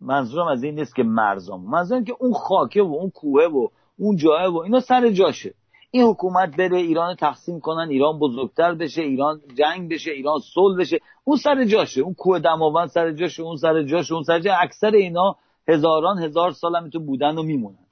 منظورم 0.00 0.46
از 0.46 0.62
این 0.62 0.74
نیست 0.74 0.94
که 0.94 1.02
مرزام 1.02 1.70
منظورم 1.70 2.04
که 2.04 2.14
اون 2.18 2.32
خاکه 2.32 2.82
و 2.82 2.94
اون 3.00 3.10
کوه 3.10 3.44
و 3.44 3.68
اون 3.98 4.16
جایه 4.16 4.48
و 4.48 4.58
اینا 4.58 4.80
سر 4.80 5.10
جاشه. 5.10 5.54
این 5.94 6.04
حکومت 6.04 6.56
بره 6.56 6.76
ایران 6.76 7.16
تقسیم 7.16 7.60
کنن 7.60 7.88
ایران 7.90 8.18
بزرگتر 8.18 8.74
بشه 8.74 9.02
ایران 9.02 9.40
جنگ 9.58 9.92
بشه 9.92 10.10
ایران 10.10 10.38
صلح 10.54 10.78
بشه. 10.78 11.00
اون 11.24 11.36
سر 11.36 11.64
جاشه 11.64 12.00
اون 12.00 12.14
کوه 12.14 12.38
دماوند 12.38 12.88
سر 12.88 13.12
جاشه 13.12 13.42
اون 13.42 13.56
سر 13.56 13.82
جاشه 13.82 14.14
اون 14.14 14.22
سر 14.22 14.38
جاشه. 14.38 14.62
اکثر 14.62 14.90
اینا 14.90 15.36
هزاران 15.68 16.18
هزار 16.18 16.50
سال 16.50 16.76
هم 16.76 16.90
تو 16.90 17.00
بودن 17.00 17.38
و 17.38 17.42
میمونن. 17.42 17.86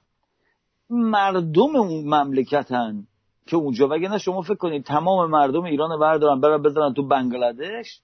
مردم 0.89 1.75
اون 1.75 2.03
مملکتن 2.03 3.07
که 3.47 3.57
اونجا 3.57 3.87
وگه 3.87 4.17
شما 4.17 4.41
فکر 4.41 4.55
کنید 4.55 4.83
تمام 4.83 5.29
مردم 5.29 5.63
ایران 5.63 5.91
رو 5.91 5.99
بردارن 5.99 6.41
برن 6.41 6.61
بزنن 6.61 6.93
تو 6.93 7.07
بنگلادش؟ 7.07 8.01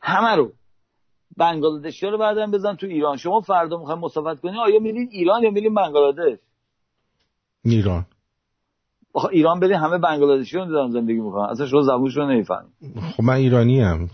همه 0.00 0.36
رو. 0.36 0.52
بنگلادشی 1.36 2.06
رو 2.06 2.18
بردارن 2.18 2.50
بزنن 2.50 2.76
تو 2.76 2.86
ایران. 2.86 3.16
شما 3.16 3.40
فردا 3.40 3.78
می‌خواین 3.78 4.00
مسافت 4.00 4.40
کنید 4.40 4.56
آیا 4.56 4.80
میرین 4.80 5.08
ایران 5.12 5.42
یا 5.42 5.50
میرین 5.50 5.74
بنگلادش؟ 5.74 6.38
ایران. 7.64 8.06
ایران 9.24 9.60
برین 9.60 9.76
همه 9.76 9.98
بنگلادشی 9.98 10.56
رو 10.56 10.64
دارن 10.64 10.90
زندگی 10.90 11.20
می‌کنن. 11.20 11.48
اصلا 11.50 11.66
شما 11.66 11.82
زبونش 11.82 12.16
رو 12.16 12.26
نمی‌فهمید. 12.30 12.72
خب 13.16 13.22
من 13.22 13.34
ایرانی 13.34 13.80
هم 13.80 14.08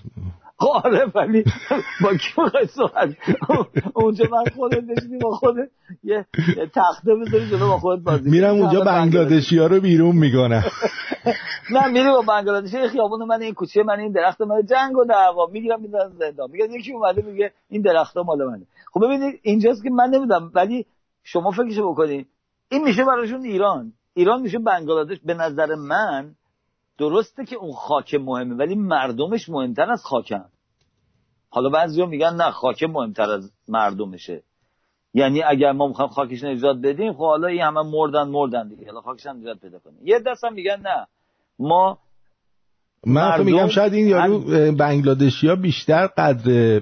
آره 0.59 1.07
ولی 1.14 1.44
با 2.03 2.14
کی 2.14 2.42
می‌خوای 2.42 2.66
صحبت 2.66 3.09
اونجا 3.94 4.24
من 4.30 4.44
خودت 4.57 4.80
بشینی 4.80 5.18
با 5.18 5.30
خودت. 5.30 5.68
یه 6.05 6.26
تخته 6.74 7.14
بذاری 7.14 7.50
جلو 7.50 7.68
با 7.68 7.78
خودت 7.78 8.03
بازی 8.03 8.30
میرم 8.30 8.55
اونجا 8.55 8.80
بنگلادشی. 8.80 9.59
ها 9.59 9.66
رو 9.66 9.80
بیرون 9.80 10.16
می‌کنم. 10.16 10.62
نه 11.74 11.88
میری 11.88 12.11
با 12.11 12.22
بنگلادشی. 12.22 12.88
خیابون 12.88 13.24
من 13.24 13.42
این 13.42 13.55
کوچه 13.55 13.82
من 13.82 13.98
این 14.00 14.12
درخت 14.12 14.40
من 14.40 14.66
جنگ 14.66 14.98
و 14.98 15.05
دعوا. 15.05 15.46
می‌گیرم 15.53 15.80
می‌ذارم 15.80 16.12
زندان. 16.18 16.50
میگه 16.50 16.68
یکی 16.70 16.92
اومده 16.92 17.22
میگه 17.22 17.53
این 17.68 17.82
درخت 17.82 18.16
مال 18.16 18.44
منه. 18.44 18.66
خب 18.92 19.00
ببینید 19.05 19.40
اینجاست 19.42 19.82
که 19.82 19.90
من 19.90 20.11
نمی‌دونم 20.11 20.50
ولی 20.55 20.86
شما 21.24 21.50
فکرشو 21.50 21.92
بکنید 21.92 22.26
این 22.70 22.84
میشه 22.84 23.05
براشون 23.05 23.44
ایران. 23.44 23.92
ایران 24.14 24.42
میشه 24.42 24.58
بنگلادش 24.58 25.18
به 25.24 25.34
نظر 25.34 25.74
من 25.74 26.34
درسته 26.98 27.44
که 27.44 27.56
اون 27.56 27.72
خاک 27.72 28.14
مهمه 28.14 28.54
ولی 28.54 28.74
مردمش 28.74 29.48
مهمتر 29.48 29.90
از 29.90 30.04
خاکن. 30.04 30.44
حالا 31.50 31.68
بعضیا 31.68 32.06
میگن 32.06 32.34
نه 32.34 32.50
خاک 32.50 32.82
مهمتر 32.82 33.30
از 33.30 33.52
مردمشه. 33.68 34.42
یعنی 35.14 35.42
اگر 35.42 35.72
ما 35.72 35.86
می‌خوایم 35.86 36.10
خاکش 36.10 36.44
نجات 36.44 36.76
بدیم 36.76 37.12
خب 37.12 37.18
حالا 37.18 37.48
این 37.48 37.60
همه 37.60 37.82
مردن 37.82 38.28
مردن 38.28 38.68
دیگه. 38.68 38.86
حالا 38.86 39.00
خاکش 39.00 39.26
هم 39.26 39.36
نجات 39.36 39.58
پیدا 39.58 39.78
کنیم. 39.78 39.98
یه 40.02 40.18
دست 40.18 40.44
هم 40.44 40.52
میگن 40.52 40.80
نه. 40.80 41.06
ما 41.58 41.98
من 43.07 43.42
میگم 43.42 43.68
شاید 43.68 43.92
این 43.92 44.09
یارو 44.09 44.38
بنگلادشی 44.72 45.48
ها 45.48 45.57
بیشتر 45.57 46.07
قدر 46.07 46.80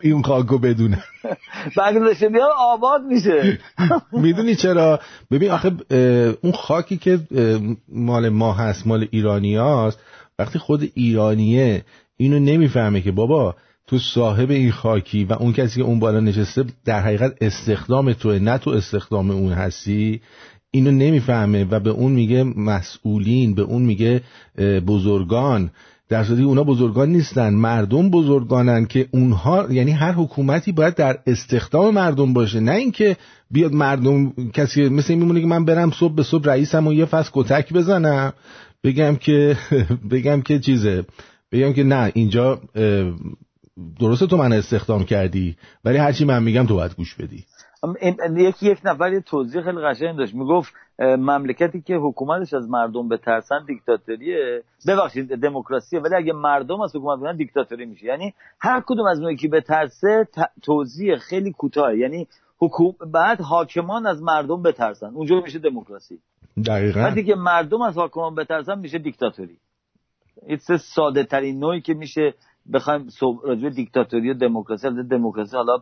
این 0.00 0.22
خاکو 0.22 0.58
بدونن 0.58 1.02
بنگلادشی 1.76 2.24
ها 2.24 2.48
آباد 2.58 3.02
میشه. 3.02 3.58
می‌دونی 4.12 4.54
چرا؟ 4.54 5.00
ببین 5.30 5.50
آخه 5.50 5.72
اون 6.42 6.52
خاکی 6.52 6.96
که 6.96 7.20
مال 7.88 8.28
ما 8.28 8.52
هست 8.52 8.86
مال 8.86 9.08
ایرانی 9.10 9.56
هاست 9.56 9.98
وقتی 10.38 10.58
خود 10.58 10.90
ایرانیه 10.94 11.84
اینو 12.16 12.38
نمی‌فهمه 12.38 13.00
که 13.00 13.12
بابا 13.12 13.54
تو 13.86 13.98
صاحب 13.98 14.50
این 14.50 14.72
خاکی 14.72 15.24
و 15.24 15.32
اون 15.32 15.52
کسی 15.52 15.80
که 15.80 15.86
اون 15.86 15.98
بالا 15.98 16.20
نشسته 16.20 16.64
در 16.84 17.00
حقیقت 17.00 17.34
استخدام 17.40 18.12
توه 18.12 18.38
نه 18.38 18.58
تو 18.58 18.70
استخدام 18.70 19.30
اون 19.30 19.52
هستی. 19.52 20.20
اینو 20.70 20.90
نمی‌فهمه 20.90 21.64
و 21.64 21.80
به 21.80 21.90
اون 21.90 22.12
میگه 22.12 22.42
مسئولین 22.44 23.54
به 23.54 23.62
اون 23.62 23.82
میگه 23.82 24.22
بزرگان. 24.86 25.70
در 26.08 26.24
صورتی 26.24 26.42
اونا 26.42 26.64
بزرگان 26.64 27.08
نیستن 27.08 27.54
مردم 27.54 28.10
بزرگانن 28.10 28.86
که 28.86 29.08
اونها 29.10 29.66
یعنی 29.72 29.90
هر 29.90 30.12
حکومتی 30.12 30.72
باید 30.72 30.94
در 30.94 31.18
استخدام 31.26 31.94
مردم 31.94 32.32
باشه. 32.32 32.60
نه 32.60 32.72
اینکه 32.72 33.16
بیاد 33.50 33.72
مردم 33.72 34.32
کسی 34.52 34.88
مثل 34.88 35.12
این 35.12 35.18
میمونه 35.18 35.40
که 35.40 35.46
من 35.46 35.64
برم 35.64 35.90
صبح 35.90 36.14
به 36.14 36.22
صبح 36.22 36.44
رئیسم 36.44 36.86
و 36.86 36.92
یه 36.92 37.04
فصل 37.04 37.30
کتک 37.32 37.72
بزنم. 37.72 38.32
بگم 38.84 39.16
که 39.16 39.56
بگم 40.10 40.40
که 40.40 40.58
چیزه. 40.58 41.04
بگم 41.52 41.72
که 41.72 41.84
نه 41.84 42.12
اینجا 42.14 42.60
درسته 44.00 44.26
تو 44.26 44.36
من 44.36 44.52
استخدام 44.52 45.04
کردی 45.04 45.56
ولی 45.84 45.98
هرچی 45.98 46.24
من 46.24 46.42
میگم 46.42 46.66
تو 46.66 46.74
باید 46.74 46.94
گوش 46.94 47.14
بدی. 47.14 47.44
یکی 48.36 48.70
یک 48.70 48.80
نفر 48.84 49.12
یه 49.12 49.20
توضیح 49.20 49.62
خیلی 49.62 49.78
قشنگ 49.78 50.16
داشت. 50.16 50.34
می‌گفت 50.34 50.74
مملکتی 50.98 51.80
که 51.80 51.96
حکومتش 51.96 52.54
از 52.54 52.70
مردم 52.70 53.08
بترسن 53.08 53.64
دیکتاتوریه. 53.66 54.62
ببخشید 54.88 55.28
دموکراسیه 55.28 56.00
ولی 56.00 56.14
اگه 56.14 56.32
مردم 56.32 56.80
از 56.80 56.96
حکومت 56.96 57.18
بودن 57.18 57.36
دیکتاتوری 57.36 57.86
میشه. 57.86 58.06
یعنی 58.06 58.34
هر 58.60 58.82
کدوم 58.86 59.06
از 59.06 59.18
اونایی 59.18 59.36
که 59.36 59.48
بترسه 59.48 60.28
توضیح 60.62 61.16
خیلی 61.16 61.52
کوتاه 61.52 61.96
یعنی 61.96 62.28
حکومت 62.58 62.96
بعد 63.12 63.40
حاکمان 63.40 64.06
از 64.06 64.22
مردم 64.22 64.62
بترسن. 64.62 65.06
اونجا 65.14 65.40
میشه 65.40 65.58
دموکراسی. 65.58 66.18
دقیقاً. 66.66 67.00
وقتی 67.00 67.24
که 67.24 67.34
مردم 67.34 67.82
از 67.82 67.94
حاکمان 67.94 68.34
بترسن 68.34 68.78
میشه 68.78 68.98
دیکتاتوری. 68.98 69.58
ایتس 70.46 70.72
ساده 70.94 71.24
ترین 71.24 71.58
نوعی 71.58 71.80
که 71.80 71.94
میشه 71.94 72.34
بخوایم 72.74 73.06
راجع 73.44 73.68
دیکتاتوری 73.68 74.30
و 74.30 74.34
دموکراسی 74.34 74.88
دموکراسی 75.10 75.56
حالا 75.56 75.78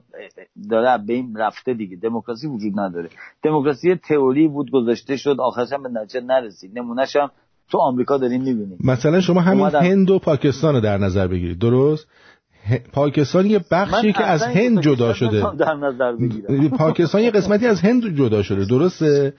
داره 0.71 1.05
به 1.07 1.13
این 1.13 1.37
رفته 1.37 1.75
دیگه. 1.75 1.97
دموکراسی 1.97 2.47
وجود 2.47 2.81
نداره. 2.81 3.09
دموکراسی 3.43 3.95
تئوری 3.95 4.49
بود 4.49 4.71
گذاشته 4.71 5.17
شد 5.17 5.37
آخرش 5.41 5.73
هم 5.73 5.83
به 5.83 5.89
نتیجه 5.89 6.21
نرسید. 6.21 6.79
نمونهش 6.79 7.17
هم 7.17 7.31
تو 7.71 7.79
آمریکا 7.79 8.19
داریم 8.19 8.43
می‌بینیم. 8.43 8.79
مثلا 8.85 9.21
شما 9.21 9.41
همین 9.41 9.67
هند 9.67 10.11
و 10.11 10.19
پاکستان 10.19 10.75
رو 10.75 10.81
در 10.81 10.99
نظر 10.99 11.29
بگیرید. 11.29 11.59
درست؟ 11.59 12.09
پاکستان 12.93 13.47
یه 13.47 13.61
بخشی 13.71 14.13
که 14.13 14.25
از 14.25 14.43
هند 14.43 14.81
جدا 14.81 15.13
شده. 15.15 15.57
در 15.59 15.75
نظر 15.75 16.13
پاکستان 16.69 17.23
یه 17.23 17.31
قسمتی 17.31 17.67
از 17.67 17.81
هند 17.81 18.17
جدا 18.17 18.43
شده. 18.43 18.65
درسته؟ 18.65 19.35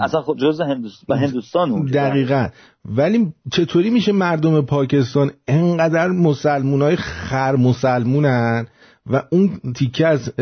اصلا 0.00 0.22
خود 0.22 0.38
جز 0.38 0.60
هندوستان 0.60 1.18
هندوستان 1.18 1.84
دقیقا. 1.84 2.48
ولی 2.84 3.32
چطوری 3.52 3.90
میشه 3.90 4.12
مردم 4.12 4.60
پاکستان 4.60 5.30
انقدر 5.48 6.08
مسلمون 6.08 6.96
خر 6.96 7.56
مسلمونن 7.56 8.66
و 9.06 9.22
اون 9.30 9.60
تیکه 9.76 10.06
از 10.06 10.32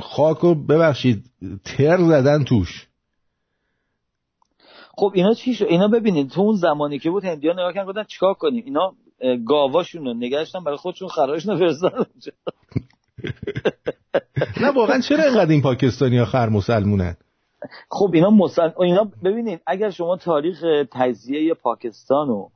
خاک 0.00 0.38
رو 0.38 0.54
ببخشید 0.54 1.24
تر 1.64 1.98
زدن 1.98 2.44
توش؟ 2.44 2.88
خب 4.96 5.12
اینا 5.14 5.34
چی 5.34 5.54
شد؟ 5.54 5.64
اینا 5.68 5.88
ببینید 5.88 6.30
تو 6.30 6.40
اون 6.40 6.56
زمانی 6.56 6.98
که 6.98 7.10
بود 7.10 7.24
هندیان 7.24 7.54
نگاه 7.54 7.72
کردن 7.72 7.88
گفتن 7.88 8.04
چیکار 8.04 8.34
کنیم؟ 8.34 8.62
اینا 8.66 8.92
گاواشون 9.46 10.04
رو 10.04 10.14
نگشتن 10.14 10.64
برای 10.64 10.76
خودشون 10.76 11.08
خراش 11.08 11.46
نفرستن 11.46 11.88
نه 14.62 14.70
واقعا 14.70 15.00
چرا 15.00 15.24
اینقدر 15.24 15.50
این 15.50 15.62
پاکستانی 15.62 16.18
ها 16.18 16.24
خر 16.24 16.48
مسلمونن؟ 16.48 17.16
خب 17.90 18.10
اینا 18.14 18.30
مسلم 18.30 18.74
اینا 18.80 19.10
ببینید 19.24 19.60
اگر 19.66 19.90
شما 19.90 20.16
تاریخ 20.16 20.64
تجزیه 20.92 21.54
پاکستان 21.54 22.28
رو 22.28 22.50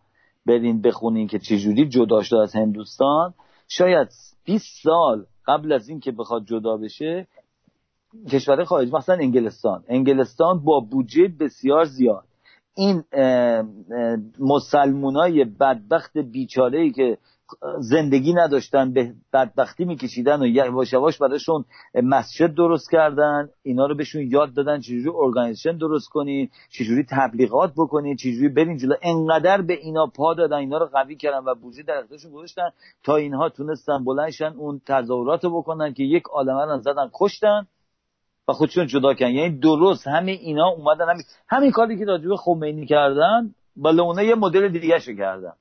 برین 0.47 0.83
بخونین 0.83 1.27
که 1.27 1.39
چجوری 1.39 1.89
جدا 1.89 2.23
شده 2.23 2.41
از 2.41 2.55
هندوستان 2.55 3.35
شاید 3.69 4.09
20 4.45 4.83
سال 4.83 5.27
قبل 5.47 5.73
از 5.73 5.89
اینکه 5.89 6.13
بخواد 6.13 6.45
جدا 6.45 6.77
بشه 6.77 7.27
کشور 8.31 8.65
خارج 8.65 8.93
مثلا 8.93 9.15
انگلستان. 9.15 9.85
انگلستان 9.89 10.65
با 10.65 10.81
بودجه 10.81 11.29
بسیار 11.41 11.85
زیاد. 11.85 12.25
این 12.75 13.05
مسلمونای 14.39 15.45
بدبخت 15.45 16.19
بیچاره 16.19 16.81
ای 16.81 16.91
که 16.91 17.19
زندگی 17.79 18.35
نداشتن 18.35 18.93
به 18.93 19.15
بدبختی 19.33 19.85
میکشیدن 19.85 20.43
و 20.43 20.47
یواش 20.47 20.93
یواش 20.93 21.19
براشون 21.19 21.65
مسجد 21.95 22.55
درست 22.55 22.91
کردن 22.91 23.49
اینا 23.63 23.87
رو 23.87 23.95
بهشون 23.95 24.23
یاد 24.31 24.55
دادن 24.55 24.81
چجوری 24.81 25.09
ارگانیزیشن 25.09 25.77
درست 25.77 26.09
کنین 26.09 26.49
چجوری 26.71 27.05
تبلیغات 27.11 27.73
بکنین 27.77 28.17
چجوری 28.17 28.49
برین 28.49 28.77
جلو. 28.77 28.95
انقدر 29.03 29.63
به 29.63 29.75
اینا 29.75 30.07
پا 30.07 30.35
دادن 30.35 30.57
اینا 30.57 30.79
رو 30.79 30.87
قوی 30.87 31.17
کردن 31.17 31.39
و 31.39 31.55
بودجه 31.55 31.83
در 31.83 31.95
اختیارشون 31.95 32.33
گذاشتن 32.33 32.71
تا 33.05 33.17
اینها 33.17 33.49
تونستن 33.49 34.05
بلندشن 34.05 34.55
اون 34.57 34.81
تظاهرات 34.87 35.47
بکنن 35.47 35.95
که 35.95 36.03
یک 36.03 36.23
عالمه 36.33 36.65
رو 36.65 36.79
زدن 36.81 37.11
کشتن. 37.15 37.67
و 38.49 38.53
خودشون 38.53 38.87
جدا 38.87 39.15
کردن. 39.15 39.33
یعنی 39.33 39.59
درست 39.59 40.09
همه 40.09 40.33
اینا 40.33 40.69
اومدن 40.69 41.09
همین, 41.09 41.23
همین 41.49 41.71
کاری 41.71 41.99
که 41.99 42.05
راجب 42.05 42.35
خمینی 42.37 42.87
کردن 42.87 43.55
ولی 43.77 44.01
اونا 44.01 44.23
یه 44.23 44.35
مدل 44.35 44.69
دیگه 44.69 44.99
شو 44.99 45.13
کردن 45.15 45.53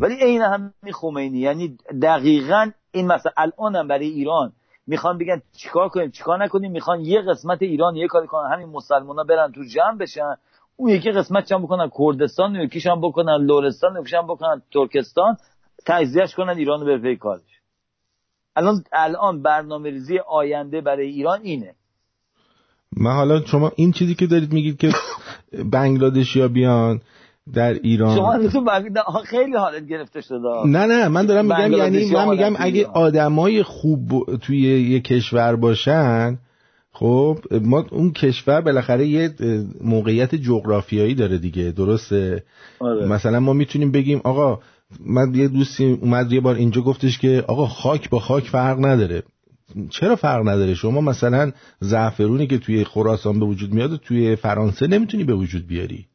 ولی 0.00 0.14
عین 0.14 0.42
همین 0.42 0.92
خمینی 0.94 1.38
یعنی 1.38 1.78
دقیقا 2.02 2.70
این 2.92 3.06
مثلا 3.06 3.32
الان 3.36 3.76
هم 3.76 3.88
برای 3.88 4.06
ایران 4.06 4.52
می‌خوان 4.86 5.18
بگن 5.18 5.42
چیکار 5.56 5.88
کنیم 5.88 6.10
چیکار 6.10 6.44
نکنیم؟ 6.44 6.72
می‌خوان 6.72 7.00
یه 7.00 7.20
قسمت 7.20 7.62
ایران 7.62 7.96
یه 7.96 8.06
کاری 8.06 8.26
کنن. 8.26 8.52
همین 8.52 8.68
مسلمونا 8.68 9.24
برن 9.24 9.52
تو 9.52 9.64
جمع 9.64 9.98
بشن. 9.98 10.34
اون 10.76 10.90
یکی 10.90 11.10
قسمت 11.10 11.44
چم 11.44 11.62
بکنن 11.62 11.90
کردستان 11.98 12.54
یکیش 12.54 12.86
هم 12.86 13.00
بکنن 13.00 13.46
لورستان 13.46 14.00
یکیش 14.00 14.14
هم 14.14 14.26
بکنن 14.26 14.62
ترکستان. 14.72 15.36
تجزیهش 15.86 16.34
کنن 16.34 16.58
ایران 16.58 17.02
به 17.02 17.16
کارش. 17.16 17.57
الان 18.58 18.84
الان 18.92 19.42
برنامه 19.42 19.90
ریزی 19.90 20.18
آینده 20.18 20.80
برای 20.80 21.06
ایران 21.06 21.40
اینه. 21.42 21.74
من 22.96 23.14
حالا 23.14 23.44
شما 23.44 23.72
این 23.76 23.92
چیزی 23.92 24.14
که 24.14 24.26
دارید 24.26 24.52
میگید 24.52 24.76
که 24.76 24.90
بنگلادشی 25.72 26.40
ها 26.40 26.48
بیان 26.48 27.00
در 27.54 27.72
ایران. 27.72 28.16
شما 28.50 29.22
خیلی 29.24 29.56
حالت 29.56 29.86
گرفته 29.86 30.20
شده. 30.20 30.66
نه 30.66 30.86
نه 30.86 31.08
من 31.08 31.26
دارم 31.26 31.44
میگم 31.44 31.72
یعنی 31.72 32.10
من 32.10 32.28
میگم 32.28 32.54
اگه 32.58 32.86
آدمای 32.86 33.62
خوب 33.62 34.36
توی 34.36 34.58
یه 34.90 35.00
کشور 35.00 35.56
باشن 35.56 36.38
خب 36.92 37.38
ما 37.62 37.84
اون 37.90 38.12
کشور 38.12 38.60
بالاخره 38.60 39.06
یه 39.06 39.34
موقعیت 39.84 40.34
جغرافیایی 40.34 41.14
داره 41.14 41.38
دیگه 41.38 41.72
درسته؟ 41.76 42.42
آره. 42.80 43.06
مثلا 43.06 43.40
ما 43.40 43.52
می‌تونیم 43.52 43.92
بگیم 43.92 44.20
آقا 44.24 44.60
من 45.00 45.34
یه 45.34 45.48
دوستی 45.48 45.98
اومد 46.00 46.32
یه 46.32 46.40
بار 46.40 46.54
اینجا 46.54 46.80
گفتش 46.80 47.18
که 47.18 47.44
آقا 47.48 47.66
خاک 47.66 48.10
با 48.10 48.18
خاک 48.18 48.44
فرق 48.44 48.84
نداره. 48.84 49.22
چرا 49.90 50.16
فرق 50.16 50.48
نداره؟ 50.48 50.74
شما 50.74 51.00
مثلا 51.00 51.52
زعفرونی 51.80 52.46
که 52.46 52.58
توی 52.58 52.84
خراسان 52.84 53.40
به 53.40 53.46
وجود 53.46 53.72
میاد 53.72 53.96
توی 53.96 54.36
فرانسه 54.36 54.86
نمی‌تونی 54.86 55.24
به 55.24 55.34
وجود 55.34 55.66
بیاری 55.66 56.06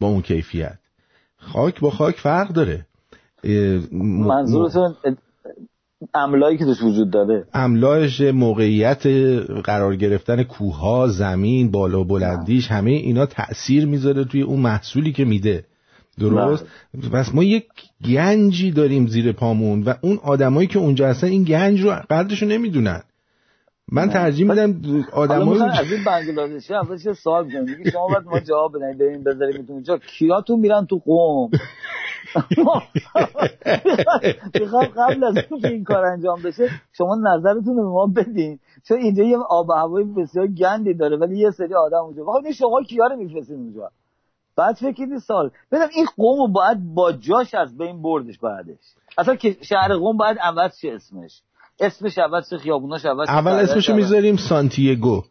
با 0.00 0.08
اون 0.08 0.22
کیفیت. 0.22 0.78
خاک 1.36 1.80
با 1.80 1.90
خاک 1.90 2.16
فرق 2.16 2.48
داره. 2.48 2.86
منظورتون 3.92 4.94
املایی 6.14 6.58
که 6.58 6.64
توش 6.64 6.82
وجود 6.82 7.10
داره؟ 7.10 7.46
املاش 7.54 8.20
موقعیت 8.20 9.06
قرار 9.64 9.96
گرفتن 9.96 10.42
کوها 10.42 11.08
زمین 11.08 11.70
بالا 11.70 12.04
بلندیش 12.04 12.70
همه 12.70 12.90
اینا 12.90 13.26
تأثیر 13.26 13.86
می‌ذاره 13.86 14.24
توی 14.24 14.42
اون 14.42 14.60
محصولی 14.60 15.12
که 15.12 15.24
میده. 15.24 15.64
درست؟ 16.20 16.66
بله. 16.94 17.10
پس 17.10 17.34
ما 17.34 17.44
یک 17.44 17.66
گنجی 18.04 18.70
داریم 18.70 19.06
زیر 19.06 19.32
پامون 19.32 19.82
و 19.82 19.94
اون 20.00 20.18
آدمایی 20.22 20.68
که 20.68 20.78
اونجا 20.78 21.08
هستن 21.08 21.26
این 21.26 21.42
گنج 21.42 21.80
رو 21.80 21.90
قدرشو 22.10 22.46
نمی‌دونن. 22.46 23.02
من 23.92 24.08
ترجیح 24.08 24.50
میدم 24.50 25.04
آدمایی 25.12 25.62
از 25.62 25.92
این 25.92 26.04
بنگلادشی 26.04 26.74
اولش 26.74 27.12
سوال 27.12 27.44
میگی 27.44 27.90
شما 27.90 28.08
باید 28.08 28.26
ما 28.26 28.40
جواب 28.40 28.72
بدین 28.76 28.98
ببین 28.98 29.24
بذاریم 29.24 29.66
اونجا. 29.68 29.98
کیاتون 29.98 30.60
میرن 30.60 30.86
تو 30.86 31.02
قوم. 31.04 31.50
می‌خوام 34.60 34.84
قبل 34.96 35.24
از 35.24 35.34
اینکه 35.50 35.68
این 35.68 35.84
کار 35.84 36.04
انجام 36.04 36.42
بشه 36.42 36.68
شما 36.92 37.16
نظرتون 37.16 37.76
رو 37.76 37.82
به 37.82 37.88
ما 37.88 38.06
بدین. 38.06 38.58
چون 38.88 38.98
اینجا 38.98 39.24
یه 39.24 39.36
آب 39.48 39.68
و 39.68 39.72
هوای 39.72 40.04
بسیار 40.04 40.46
گندی 40.46 40.94
داره 40.94 41.16
ولی 41.16 41.38
یه 41.38 41.50
سری 41.50 41.74
آدم 41.74 42.04
اونجا. 42.04 42.24
واقعا 42.24 42.52
شما 42.52 42.82
کیا 42.82 43.06
رو 43.06 43.16
میفرستین 43.16 43.56
اونجا؟ 43.56 43.90
بعد 44.58 44.76
فکر 44.76 45.18
سال. 45.18 45.50
بدم 45.72 45.88
این 45.94 46.06
قوم 46.16 46.52
باید 46.52 46.94
با 46.94 47.12
جاش 47.12 47.54
از 47.54 47.78
بین 47.78 48.02
بردش 48.02 48.38
بعدش. 48.38 48.78
اصلا 49.18 49.34
که 49.34 49.56
شهر 49.62 49.96
قوم 49.96 50.16
باید 50.16 50.38
عوض 50.38 50.78
شه 50.78 50.92
اسمش. 50.92 51.42
اسمش 51.80 52.18
عوض 52.18 52.50
شه 52.50 52.58
خیابوناش 52.58 53.04
عوض 53.04 53.28
اول 53.28 53.52
اسمشو 53.52 53.94
می‌ذاریم 53.94 54.36
سانتیگو 54.36 55.24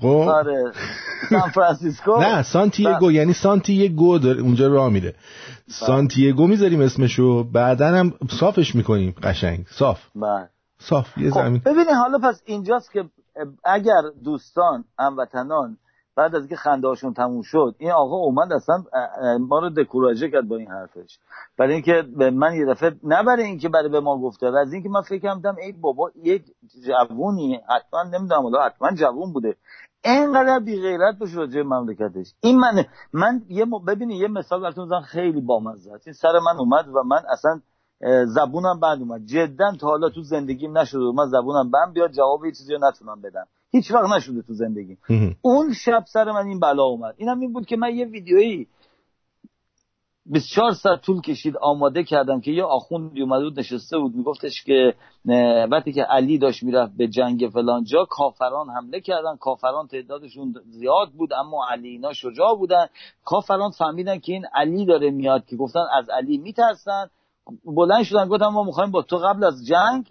خب؟ 0.00 0.06
آره. 0.06 0.72
سان 1.30 1.50
فرانسیسکو؟ 1.50 2.20
نه 2.20 2.42
سانتیگو 2.42 3.06
بله. 3.06 3.14
یعنی 3.14 3.32
سانتیگو 3.32 4.18
داره 4.18 4.40
اونجا 4.40 4.68
راه 4.68 4.88
میره. 4.88 5.10
بله. 5.10 5.18
سانتیگو 5.68 6.46
می‌ذاریم 6.46 6.80
اسمشو 6.80 7.44
بعدا 7.44 7.86
هم 7.86 8.14
صافش 8.40 8.74
می‌کنیم 8.74 9.14
قشنگ. 9.22 9.66
صاف. 9.70 10.00
بله. 10.14 10.48
صاف 10.78 11.18
یه 11.18 11.30
خب، 11.30 11.40
زمین. 11.40 11.62
ببینید 11.64 11.88
حالا 11.88 12.18
پس 12.18 12.42
اینجاست 12.44 12.92
که 12.92 13.04
اگر 13.64 14.02
دوستان 14.24 14.84
هموطنان 14.98 15.76
بعد 16.16 16.34
از 16.34 16.42
اینکه 16.42 16.56
خنده 16.56 16.88
هاشون 16.88 17.14
تموم 17.14 17.42
شد 17.42 17.74
این 17.78 17.90
آقا 17.90 18.16
اومد 18.16 18.52
اصلا 18.52 18.84
ما 19.38 19.58
رو 19.58 19.70
دکوراژه 19.70 20.30
کرد 20.30 20.48
با 20.48 20.56
این 20.56 20.70
حرفش. 20.70 21.18
برای 21.58 21.72
اینکه 21.72 22.04
من 22.32 22.54
یه 22.54 22.66
دفعه 22.66 22.94
نه 23.02 23.22
برای 23.22 23.44
اینکه 23.44 23.68
برای 23.68 23.88
به 23.88 24.00
ما 24.00 24.18
گفته 24.18 24.50
و 24.50 24.54
از 24.54 24.72
اینکه 24.72 24.88
من 24.88 25.00
فکر 25.00 25.18
کردم 25.22 25.56
ای 25.62 25.72
بابا 25.72 26.10
یه 26.22 26.44
جوونی 26.86 27.60
حتما 27.68 28.02
نمی‌دونم 28.02 28.42
حالا 28.42 28.62
حتما 28.62 28.90
جوون 28.92 29.32
بوده. 29.32 29.56
اینقدر 30.04 30.58
بی 30.58 30.80
غیرت 30.80 31.18
باشه 31.18 31.36
راجع 31.36 31.62
مملکتش. 31.62 32.34
این 32.40 32.58
من 32.58 32.84
من 33.12 33.42
یه. 33.48 33.66
ببینید 33.86 34.20
یه 34.20 34.28
مثال 34.28 34.60
براتون 34.62 34.86
بزنم 34.86 35.00
خیلی 35.00 35.40
بامزه 35.40 35.90
این 36.06 36.12
سر 36.12 36.38
من 36.38 36.58
اومد 36.58 36.88
و 36.88 37.02
من 37.02 37.22
اصلا 37.32 37.60
زبونم 38.24 38.80
بند 38.80 39.00
اومد. 39.00 39.26
جدا 39.26 39.72
تا 39.80 39.86
حالا 39.86 40.08
تو 40.08 40.22
زندگیم 40.22 40.78
نشده 40.78 41.12
من 41.14 41.26
زبونم 41.26 41.70
بند 41.70 41.92
بیاد 41.94 42.10
جواب 42.10 42.44
یه 42.44 42.52
چیزی 42.52 42.74
نتونم 42.80 43.20
بدم. 43.20 43.46
هیچ 43.72 43.90
وقت 43.90 44.16
نشده 44.16 44.42
تو 44.42 44.54
زندگی 44.54 44.96
اون 45.42 45.72
شب 45.72 46.04
سر 46.06 46.32
من 46.32 46.46
این 46.46 46.60
بلا 46.60 46.84
اومد. 46.84 47.14
اینم 47.16 47.40
این 47.40 47.52
بود 47.52 47.66
که 47.66 47.76
من 47.76 47.94
یه 47.94 48.06
ویدیویی 48.06 48.66
24 50.26 50.72
ساعت 50.72 51.00
طول 51.00 51.20
کشید 51.20 51.56
آماده 51.56 52.04
کردم 52.04 52.40
که 52.40 52.50
یه 52.50 52.64
آخوندی 52.64 53.22
اومده 53.22 53.44
بود 53.44 53.58
نشسته 53.58 53.98
بود 53.98 54.14
میگفتش 54.14 54.64
که 54.64 54.94
وقتی 55.70 55.92
که 55.92 56.02
علی 56.02 56.38
داشت 56.38 56.62
می‌رفت 56.62 56.92
به 56.96 57.08
جنگ 57.08 57.50
فلان 57.52 57.84
جا 57.84 58.04
کافران 58.10 58.70
حمله 58.70 59.00
کردن. 59.00 59.36
کافران 59.36 59.86
تعدادشون 59.86 60.54
زیاد 60.70 61.08
بود 61.16 61.32
اما 61.32 61.66
علی 61.70 61.88
اینا 61.88 62.12
شجاع 62.12 62.56
بودن. 62.56 62.86
کافران 63.24 63.70
فهمیدن 63.70 64.18
که 64.18 64.32
این 64.32 64.46
علی 64.54 64.86
داره 64.86 65.10
میاد 65.10 65.46
که 65.46 65.56
گفتن 65.56 65.84
از 65.98 66.10
علی 66.10 66.38
میترسن. 66.38 67.10
بلند 67.64 68.02
شدن 68.02 68.28
گفتن 68.28 68.46
ما 68.46 68.64
می‌خوایم 68.64 68.90
با 68.90 69.02
تو 69.02 69.16
قبل 69.16 69.44
از 69.44 69.66
جنگ 69.66 70.06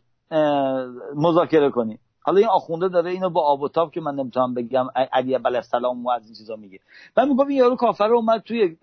مذاکره 1.16 1.70
کنیم. 1.70 2.00
حالا 2.24 2.38
این 2.38 2.48
آخونده 2.48 2.88
داره 2.88 3.12
اینو 3.12 3.30
با 3.30 3.42
آب 3.42 3.62
و 3.62 3.70
تاب 3.70 3.92
که 3.92 4.02
من 4.02 4.16
نمی‌تونم 4.16 4.54
بگم 4.54 4.88
علی 4.96 5.34
علیه 5.34 5.56
السلام 5.56 6.06
و 6.06 6.10
از 6.10 6.26
این 6.26 6.36
چیزا 6.36 6.56
میگه. 6.56 6.80
بعد 7.16 7.28
میگم 7.28 7.48
این 7.48 7.58
یارو 7.58 7.76
کافر 7.76 8.14
اومد 8.14 8.42
توی 8.42 8.78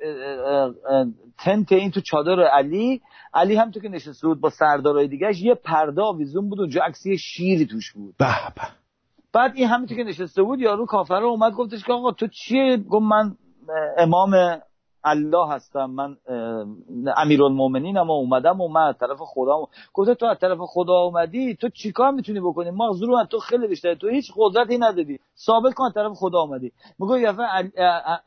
تنت 1.39 1.73
این 1.73 1.91
تو 1.91 2.01
چادر 2.01 2.41
علی. 2.41 3.01
علی 3.35 3.57
هم 3.57 3.71
تو 3.71 3.81
که 3.81 3.89
نشسته 3.89 4.27
بود 4.29 4.41
با 4.41 4.51
سردارای 4.51 5.09
دیگهش 5.09 5.43
یه 5.43 5.55
پرده 5.55 6.03
آویزون 6.03 6.49
بود 6.49 6.61
اونجا 6.61 6.83
عکسی 6.83 7.19
شیری 7.19 7.67
توش 7.67 7.93
بود. 7.93 8.15
به 8.19 8.27
به. 8.57 8.63
بعد 9.33 9.53
این 9.55 9.69
همین 9.69 9.87
که 9.87 10.05
نشسته 10.05 10.43
بود 10.43 10.61
یارو 10.61 10.87
کافر 10.87 11.23
اومد 11.23 11.53
گفتش 11.53 11.85
که 11.85 11.93
آقا 11.93 12.13
تو 12.13 12.27
چیه؟ 12.27 12.77
گفت 12.77 13.03
من 13.03 13.37
امام 13.99 14.61
الله 15.05 15.49
هستم 15.49 15.91
من 15.91 16.17
امیرالمومنینم 17.17 18.09
و 18.09 18.13
اومدم 18.13 18.61
و 18.61 18.69
من 18.69 18.81
از 18.81 18.99
طرف 18.99 19.19
خدا 19.21 19.67
گفته 19.95 20.15
تو 20.15 20.27
از 20.27 20.39
طرف 20.39 20.59
خدا 20.61 20.93
اومدی 20.93 21.55
تو 21.55 21.69
چیکار 21.69 22.11
می‌تونی 22.11 22.41
بکنی؟ 22.41 22.71
ما 22.71 22.93
ظروف 22.93 23.29
تو 23.31 23.39
خیلی 23.39 23.67
بیشتره 23.67 23.95
تو 23.95 24.09
هیچ 24.09 24.33
قدرتی 24.37 24.79
ندادی. 24.79 25.19
ثابت 25.47 25.75
کن 25.75 25.85
از 25.85 25.95
طرف 25.95 26.13
خدا 26.13 26.41
اومدی. 26.41 26.73
میگه 26.99 27.21
یفه 27.21 27.43
علی, 27.43 27.71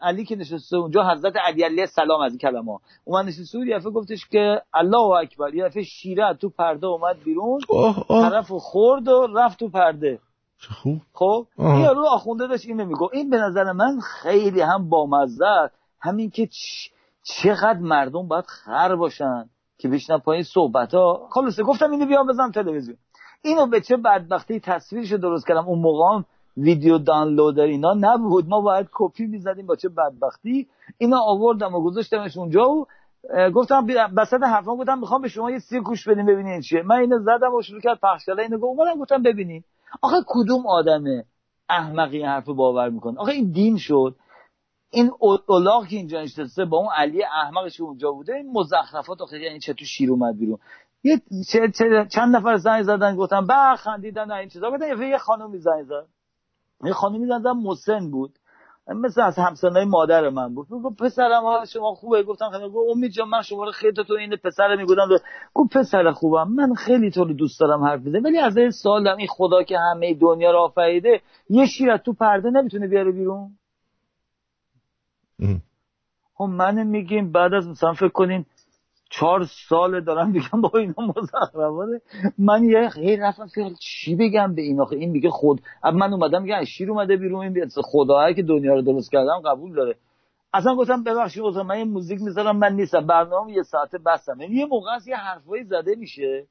علی 0.02 0.26
که 0.26 0.36
نشسته 0.36 0.78
اونجا 0.78 1.04
حضرت 1.04 1.34
علی 1.38 1.64
علیه 1.64 1.82
السلام 1.82 2.22
از 2.22 2.32
این 2.32 2.40
کلمه 2.40 2.80
اومد 3.06 3.26
نشسته 3.26 3.58
بود 3.58 3.68
یفه 3.68 3.90
گفتش 3.90 4.28
که 4.32 4.62
الله 4.74 5.12
اکبر. 5.12 5.54
یفه 5.54 5.84
شیره 5.84 6.34
تو 6.34 6.50
پرده 6.50 6.88
اومد 6.88 7.16
بیرون 7.26 7.60
طرف 8.08 8.52
خورد 8.52 9.08
و 9.08 9.28
رفت 9.36 9.60
تو 9.60 9.70
پرده. 9.70 10.20
خوب. 10.84 10.98
خب؟ 11.14 11.46
این 11.58 11.86
رو 11.86 12.06
آخونده 12.10 12.48
داشت 12.48 12.66
اینو 12.68 12.86
میگو 12.86 13.10
این 13.14 13.30
به 13.30 13.38
نظر 13.38 13.72
من 13.72 14.00
خیلی 14.00 14.62
هم 14.62 14.90
بامزه 14.90 15.70
همین 16.02 16.30
که 16.30 16.50
چقدر 17.24 17.80
مردم 17.80 18.28
باید 18.28 18.46
خر 18.46 18.96
باشن 18.96 19.50
که 19.78 19.88
بشنن 19.88 20.18
پایین 20.18 20.44
صحبت 20.44 20.94
ها 20.94 21.28
خلاصه 21.32 21.64
گفتم 21.64 21.92
اینو 21.92 22.06
بیام 22.06 22.28
بزنم 22.28 22.52
تلویزیون. 22.52 22.98
اینو 23.44 23.66
به 23.68 23.82
چه 23.82 23.98
بدبختی 23.98 24.60
تصویرشو 24.60 25.18
درست 25.18 25.48
کردم. 25.48 25.66
اون 25.66 25.80
موقع 25.80 26.22
ویدیو 26.58 26.98
دانلودر 26.98 27.64
اینا 27.64 27.94
نبود. 27.94 28.48
ما 28.48 28.62
باید 28.62 28.90
کپی 28.94 29.26
می‌زدیم 29.26 29.66
با 29.66 29.76
چه 29.76 29.90
بدبختی. 29.90 30.68
اینا 30.98 31.20
آوردم 31.22 31.76
و 31.76 31.84
گذاشتمش 31.84 32.38
اونجا 32.38 32.70
و 32.70 32.86
گفتم 33.56 33.86
بسط 34.18 34.44
حرفان 34.44 34.78
گفتم 34.78 35.00
می‌خوام 35.00 35.22
به 35.22 35.28
شما 35.28 35.52
یه 35.52 35.60
سی 35.60 35.80
گوش 35.80 36.08
بدیم 36.08 36.26
ببینین 36.26 36.62
چیه. 36.62 36.82
من 36.82 36.96
اینو 36.96 37.20
زدم 37.20 37.54
و 37.54 37.62
شروع 37.62 37.82
کرد 37.82 38.00
پخش 38.04 38.26
کردن 38.26 38.44
اینو 38.44 38.58
گفتم 38.58 39.00
گفتم 39.00 39.24
ببینین. 39.24 39.64
آخه 40.02 40.18
کدوم 40.28 40.68
آدمه 40.68 41.26
احمقی 41.70 42.24
حرف 42.24 42.46
باور 42.46 42.90
می‌کنه؟ 42.90 43.20
آخه 43.20 43.32
این 43.32 43.52
دین 43.52 43.78
شد. 43.78 44.16
این 44.92 45.12
اولاغ 45.20 45.88
که 45.88 45.96
اینجا 45.96 46.22
نشسته 46.22 46.66
با 46.66 46.78
اون 46.78 46.90
علی 46.96 47.24
احمقش 47.24 47.78
که 47.78 47.84
اونجا 47.84 48.12
بوده 48.12 48.36
این 48.36 48.52
مزخرفات 48.54 49.22
آخه 49.22 49.40
یعنی 49.40 49.60
چه 49.60 49.74
تو 49.74 49.86
شیر 49.86 50.12
اومد 50.12 50.38
بیرون. 50.38 50.58
یه 51.04 51.22
چه 51.52 51.72
چه 51.78 52.08
چند 52.12 52.36
نفر 52.36 52.58
زنگ 52.58 52.84
زدن 52.84 53.16
گفتن 53.16 53.48
با 53.48 53.76
خندیدن 53.76 54.32
این 54.32 54.50
چیزا. 54.50 54.72
گفتن 54.72 55.10
یه 55.10 55.18
خانومی 55.18 55.58
زنگ 55.58 55.84
زد. 55.84 56.06
یه 56.84 56.94
خانومی 56.94 57.28
زنگ 57.28 57.42
زد 57.42 57.48
مسن 57.48 58.12
بود. 58.12 58.32
مثل 58.88 59.22
از 59.22 59.40
همسنای 59.40 59.86
مادر 59.86 60.30
من 60.30 60.56
بود. 60.56 60.68
گفت 60.70 60.98
پسرم 61.02 61.44
حال 61.44 61.66
شما 61.66 61.94
خوبه؟ 61.94 62.24
گفتم 62.24 62.50
خیلی 62.50 62.70
گفت 62.70 62.90
امید 62.96 63.12
جان 63.12 63.28
من 63.30 63.42
شما 63.42 63.64
رو 63.64 63.72
خیلی 63.72 64.04
تو 64.04 64.14
این 64.14 64.36
پسر 64.44 64.76
میگودم 64.76 65.08
گفت 65.54 65.78
پسر 65.78 66.12
خوبم 66.12 66.52
من 66.52 66.74
خیلی 66.74 67.12
تو 67.12 67.26
دوست 67.26 67.60
دارم 67.60 67.84
حرف 67.84 68.02
بزنم 68.02 68.24
ولی 68.24 68.38
از 68.38 68.58
این 68.58 68.72
سوال 68.72 69.08
این 69.08 69.28
خدا 69.28 69.64
که 69.64 69.78
همه 69.78 70.14
دنیا 70.14 70.52
رو 70.52 70.58
آفریده 70.58 71.22
یه 71.50 71.66
شیر 71.66 71.98
تو 71.98 72.14
پرده 72.14 72.50
نمی‌تونه 72.50 72.88
بیاره 72.88 73.12
بیرون. 73.12 73.52
خب 76.34 76.44
من 76.44 76.84
میگیم 76.84 77.32
بعد 77.32 77.54
از 77.54 77.68
مثلا 77.68 77.94
فکر 77.94 78.10
کنین 78.10 78.46
چهار 79.10 79.46
سال 79.70 80.02
دارم 80.02 80.30
میگم 80.32 80.62
با 80.62 80.80
اینا 80.80 80.94
مزخرفاته. 80.98 82.02
من 82.38 82.64
یه 82.64 82.90
خیلی 82.90 83.18
رفتم 83.18 83.48
فکر 83.48 83.74
چی 83.80 84.16
بگم 84.16 84.56
به 84.56 84.62
این 84.62 84.82
آخه 84.82 84.96
این 84.96 85.12
میگه 85.12 85.30
خود 85.30 85.62
اب 85.84 85.96
من 85.96 86.14
اومدم 86.14 86.42
میگم 86.42 86.64
شیر 86.64 86.92
اومده 86.92 87.18
بیرون 87.18 87.42
این 87.42 87.70
خدایی 87.84 88.36
که 88.36 88.44
دنیا 88.44 88.74
رو 88.74 88.82
درست 88.82 89.12
کردم 89.12 89.42
قبول 89.46 89.76
داره. 89.76 89.96
اصلا 90.54 90.76
گفتم 90.76 91.04
ببخشید 91.04 91.44
گفتم 91.44 91.62
من 91.62 91.80
یه 91.80 91.86
موزیک 91.86 92.22
می‌ذارم 92.22 92.58
من 92.58 92.76
نیستم. 92.76 93.08
برنامه 93.08 93.52
یه 93.52 93.64
ساعته 93.64 93.98
بستم. 93.98 94.42
یعنی 94.42 94.56
یه 94.56 94.66
موقع 94.66 94.92
از 94.92 95.08
یه 95.08 95.16
حرفایی 95.16 95.64
زده 95.64 95.96
میشه 95.96 96.48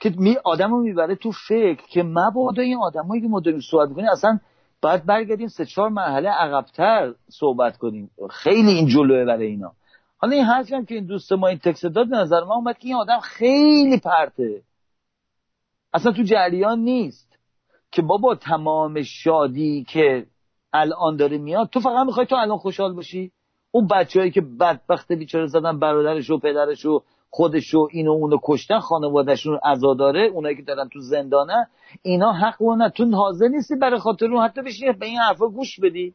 که 0.00 0.14
می 0.18 0.36
آدمو 0.44 0.80
می‌بره 0.80 1.14
تو 1.14 1.32
فکر 1.48 1.82
که 1.88 2.02
مبادا 2.02 2.62
این 2.62 2.78
آدمایی 2.78 3.22
که 3.22 3.28
ما 3.28 3.40
داریم 3.40 3.60
صحبت 3.70 3.88
می‌کنیم 3.88 4.08
اصلا 4.08 4.38
باید 4.82 5.06
برگردیم 5.06 5.48
سه 5.48 5.64
چهار 5.64 5.88
مرحله 5.88 6.28
عقبتر 6.28 7.14
صحبت 7.28 7.76
کنیم. 7.76 8.10
خیلی 8.30 8.70
این 8.70 8.86
جلوه 8.86 9.24
برای 9.24 9.46
اینا. 9.46 9.72
حالا 10.18 10.36
این 10.36 10.44
حرفی 10.44 10.84
که 10.86 10.94
این 10.94 11.06
دوست 11.06 11.32
ما 11.32 11.48
این 11.48 11.58
تکست 11.58 11.86
داد 11.86 12.14
نظر 12.14 12.44
ما 12.44 12.54
اومد 12.54 12.78
که 12.78 12.88
این 12.88 12.96
آدم 12.96 13.20
خیلی 13.20 13.98
پرته. 13.98 14.62
اصلا 15.94 16.12
تو 16.12 16.22
جریان 16.22 16.78
نیست 16.78 17.38
که 17.90 18.02
بابا 18.02 18.34
تمام 18.34 19.02
شادی 19.02 19.84
که 19.88 20.26
الان 20.72 21.16
داره 21.16 21.38
میاد 21.38 21.68
تو 21.68 21.80
فقط 21.80 22.06
می‌خوای 22.06 22.26
تو 22.26 22.36
الان 22.36 22.58
خوشحال 22.58 22.92
باشی. 22.92 23.32
اون 23.70 23.86
بچههایی 23.86 24.30
که 24.30 24.40
بدبخت 24.40 25.12
بیچاره 25.12 25.46
زدن 25.46 25.78
برادرش 25.78 26.30
و 26.30 26.38
پدرش 26.38 26.86
و 26.86 27.02
خودش 27.34 27.74
و 27.74 27.88
اینو 27.90 28.10
اونو 28.10 28.38
کشتن 28.44 28.78
خانوادهشون 28.78 29.58
عزا 29.64 29.94
داره 29.94 30.30
اونایی 30.34 30.56
که 30.56 30.62
دارن 30.62 30.88
تو 30.88 31.00
زندانه 31.00 31.66
اینا 32.02 32.32
حق 32.32 32.62
و 32.62 32.88
تو 32.88 33.10
حاضر 33.10 33.48
نیستی 33.48 33.76
برای 33.76 33.98
خاطر 33.98 34.26
اون 34.26 34.44
حتی 34.44 34.62
بشینی 34.62 34.92
به 34.92 35.06
این 35.06 35.18
حرفا 35.18 35.48
گوش 35.48 35.80
بدی. 35.80 36.14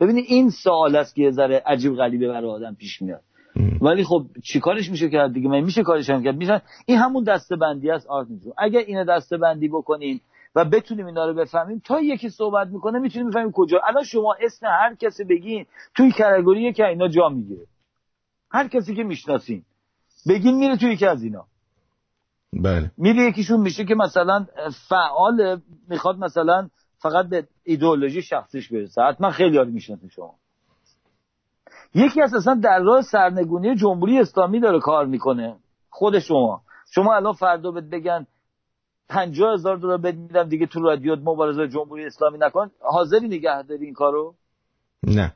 ببینی 0.00 0.20
این 0.20 0.50
سوال 0.50 0.96
است 0.96 1.14
که 1.14 1.22
یه 1.22 1.30
ذره 1.30 1.62
عجیب 1.66 1.94
غریبه 1.94 2.28
برای 2.28 2.50
آدم 2.50 2.74
پیش 2.74 3.02
میاد. 3.02 3.20
ولی 3.80 4.04
خب 4.04 4.26
چیکارش 4.44 4.90
میشه 4.90 5.10
کرد 5.10 5.32
دیگه؟ 5.32 5.48
من 5.48 5.60
میشه 5.60 5.82
کارش 5.82 6.10
هم 6.10 6.24
کرد؟ 6.24 6.36
میشن 6.36 6.60
این 6.86 6.98
همون 6.98 7.24
دسته 7.24 7.56
بندی 7.56 7.90
است 7.90 8.06
آرت 8.06 8.26
اگر 8.58 8.80
اینو 8.80 9.04
دسته 9.04 9.36
بندی 9.36 9.68
بکنیم 9.68 10.20
و 10.54 10.64
بتونیم 10.64 11.06
اینا 11.06 11.26
رو 11.26 11.34
بفهمیم 11.34 11.82
تا 11.84 12.00
یکی 12.00 12.28
صحبت 12.28 12.68
می‌کنه 12.68 12.98
می‌تونیم 12.98 13.30
بفهمیم 13.30 13.52
کجا. 13.52 13.80
الان 13.88 14.04
شما 14.04 14.34
اسم 14.40 14.66
هر 14.66 14.94
کسی 14.94 15.24
بگین 15.24 15.66
توی 15.96 16.12
کاتگوری 16.12 16.72
که 16.72 16.86
اینا 16.86 17.08
جا 17.08 17.28
می‌گیره. 17.28 17.66
هر 18.50 18.68
کسی 18.68 18.94
که 18.94 19.04
می‌شناسین. 19.04 19.62
بگین 20.28 20.58
میره 20.58 20.76
توی 20.76 20.92
یکی 20.92 21.06
از 21.06 21.22
اینا. 21.22 21.46
بله. 22.52 22.90
میره 22.96 23.22
یکیشون 23.22 23.60
میشه 23.60 23.84
که 23.84 23.94
مثلا 23.94 24.46
فعال 24.88 25.60
می‌خواد 25.88 26.18
مثلا 26.18 26.68
فقط 26.98 27.28
به 27.28 27.48
ایدئولوژی 27.64 28.22
شخصیش 28.22 28.72
برسه. 28.72 29.02
حتما 29.02 29.30
خیلی 29.30 29.56
یاد 29.56 29.68
می‌شناسین 29.68 30.08
شما. 30.08 30.34
یکی 31.94 32.22
از 32.22 32.34
اصلا 32.34 32.54
در 32.54 32.78
راه 32.78 33.02
سرنگونی 33.02 33.76
جمهوری 33.76 34.18
اسلامی 34.18 34.60
داره 34.60 34.80
کار 34.80 35.06
می‌کنه. 35.06 35.56
خود 35.90 36.18
شما. 36.18 36.62
شما 36.90 37.14
الان 37.14 37.32
فردا 37.32 37.70
بهت 37.70 37.84
بگن 37.84 38.26
پنجاه 39.08 39.54
هزار 39.54 39.76
دلار 39.76 39.98
بهت 39.98 40.14
میدم 40.14 40.48
دیگه 40.48 40.66
تو 40.66 40.80
رادیو 40.80 41.16
مبارزه 41.16 41.68
جمهوری 41.68 42.06
اسلامی 42.06 42.38
نکن. 42.38 42.70
حاضری 42.80 43.28
نگه 43.28 43.62
داری 43.62 43.84
این 43.84 43.94
کارو؟ 43.94 44.34
نه. 45.02 45.34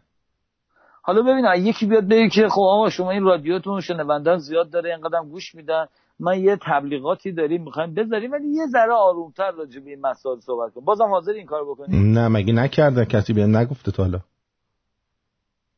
حالا 1.03 1.22
ببین 1.22 1.66
یکی 1.66 1.86
بیاد 1.86 2.05
بگه 2.05 2.28
که 2.28 2.48
خب 2.48 2.61
آقا 2.61 2.90
شما 2.90 3.11
این 3.11 3.22
رادیوتون 3.22 3.80
شنوندان 3.80 4.38
زیاد 4.38 4.70
داره 4.70 4.90
اینقدر 4.90 5.22
گوش 5.30 5.55
میدن 5.55 5.86
من 6.20 6.40
یه 6.40 6.59
تبلیغاتی 6.62 7.32
داریم 7.32 7.62
می‌خوایم 7.62 7.94
بذاریم 7.94 8.32
ولی 8.32 8.48
یه 8.48 8.66
ذره 8.66 8.92
آرومتر 8.92 9.50
راجع 9.50 9.80
به 9.80 9.90
این 9.90 10.00
مسائل 10.00 10.38
صحبت 10.40 10.72
کنیم. 10.72 10.84
بازم 10.84 11.05
حاضر 11.05 11.32
این 11.32 11.46
کار 11.46 11.64
بکنیم 11.64 12.12
نه 12.12 12.28
مگه 12.28 12.53
نکردن 12.53 13.05
کسی 13.05 13.32
بهم 13.32 13.57
نگفته 13.57 13.92
تا 13.92 14.03
حالا. 14.03 14.20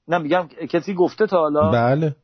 نه 0.09 0.19
میگم 0.19 0.49
کسی 0.71 0.95
گفته 0.95 1.27
تا 1.27 1.39
حالا؟ 1.39 1.71
بله. 1.71 2.17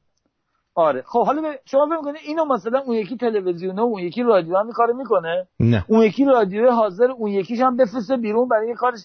آره. 0.74 1.03
خب 1.07 1.26
حالا 1.26 1.55
شما 1.64 1.86
فکر 1.86 2.01
کنید 2.03 2.20
اینو 2.26 2.44
مثلا 2.44 2.78
اون 2.78 2.96
یکی 2.96 3.16
تلویزیون 3.16 3.78
و 3.78 3.82
اون 3.82 4.03
یکی 4.03 4.22
رادیو 4.22 4.57
هم 4.57 4.72
کارو 4.72 4.96
می‌کنه؟ 4.96 5.46
نه. 5.61 5.84
اون 5.88 6.03
یکی 6.03 6.24
رادیو 6.24 6.70
حاضر 6.70 7.11
اون 7.11 7.30
یکیش 7.30 7.61
هم 7.61 7.76
بفرسته 7.76 8.16
بیرون 8.16 8.48
برای 8.48 8.68
یه 8.68 8.74
کارش 8.74 9.01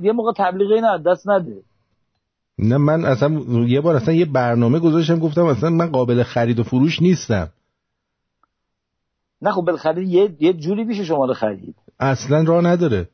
یه 0.00 0.12
موقع 0.12 0.32
تبلیغی 0.36 0.80
نه 0.80 0.98
دست 0.98 1.28
نده. 1.28 1.62
نه 2.58 2.76
من 2.76 3.04
اصلا 3.04 3.40
یه 3.66 3.80
بار 3.80 3.96
اصلا 3.96 4.14
یه 4.14 4.24
برنامه 4.24 4.78
گذاشتم 4.78 5.18
گفتم 5.18 5.44
اصلا 5.44 5.70
من 5.70 5.90
قابل 5.90 6.22
خرید 6.22 6.58
و 6.58 6.62
فروش 6.62 7.02
نیستم. 7.02 7.48
نه 9.42 9.52
خب 9.52 9.62
بالاخره 9.62 10.04
یه 10.04 10.36
یه 10.40 10.52
جوری 10.52 10.84
میشه 10.84 11.04
شما 11.04 11.24
رو 11.24 11.34
خرید. 11.34 11.74
اصلا 12.00 12.42
راه 12.42 12.64
نداره. 12.64 13.08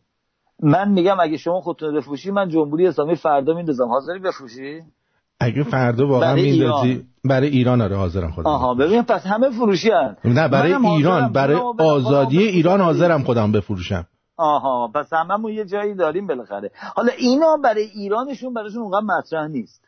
من 0.62 0.88
میگم 0.88 1.16
اگه 1.20 1.36
شما 1.36 1.60
خودتون 1.60 1.94
بفروشی 1.94 2.30
من 2.30 2.48
جمهوری 2.48 2.86
اسلامی 2.86 3.16
فردا 3.16 3.54
میندازم. 3.54 3.88
حاضری 3.88 4.18
بفروشی؟ 4.18 4.82
اگه 5.40 5.62
فردا 5.62 6.08
واقعا 6.08 6.34
میندازی 6.34 7.04
برای 7.24 7.48
ایران 7.48 7.80
آره 7.80 7.96
حاضرم 7.96 8.30
خودم. 8.30 8.50
آها 8.50 8.74
ببین 8.74 9.02
پس 9.02 9.26
همه 9.26 9.50
فروشی 9.50 9.90
هن. 9.90 10.16
نه 10.24 10.48
برای 10.48 10.74
ایران 10.74 11.32
برای 11.32 11.56
آزادی 11.78 12.38
ایران 12.38 12.80
حاضرم 12.80 13.22
خودم 13.22 13.52
بفروشم. 13.52 14.06
آها 14.36 14.88
پس 14.94 15.12
هممون 15.12 15.52
یه 15.52 15.64
جایی 15.64 15.94
داریم 15.94 16.26
بالاخره. 16.26 16.70
حالا 16.94 17.12
اینا 17.12 17.56
برای 17.56 17.82
ایرانشون 17.82 18.54
براشون 18.54 18.82
اونقدر 18.82 19.04
مطرح 19.04 19.48
نیست. 19.48 19.86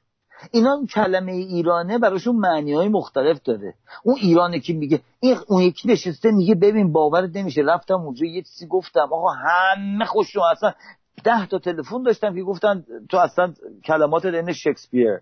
اینا 0.51 0.87
کلمه 0.95 1.33
ایرانه 1.33 1.99
براشون 1.99 2.37
معنی 2.37 2.73
های 2.73 2.89
مختلف 2.89 3.43
داره. 3.43 3.75
اون 4.03 4.17
ایرانه 4.17 4.61
که 4.61 4.73
میگه 4.73 5.01
این 5.21 5.37
اون 5.49 5.63
یکی 5.63 5.89
نشسته 5.89 6.31
میگه 6.31 6.55
ببین 6.55 6.93
باورت 6.93 7.37
نمیشه. 7.37 7.63
رفتم 7.63 7.95
اونجا 7.95 8.27
یه 8.27 8.43
چیزی 8.43 8.67
گفتم. 8.67 9.09
آقا 9.13 9.31
همه 9.31 10.05
خوش 10.05 10.37
اصلا 10.53 10.73
ده 11.25 11.47
تا 11.47 11.59
تلفن 11.59 12.03
داشتم 12.03 12.35
که 12.35 12.43
گفتن 12.43 12.85
تو 13.09 13.17
اصلا 13.17 13.55
کلمات 13.85 14.27
دین 14.27 14.53
شکسپیر. 14.53 15.21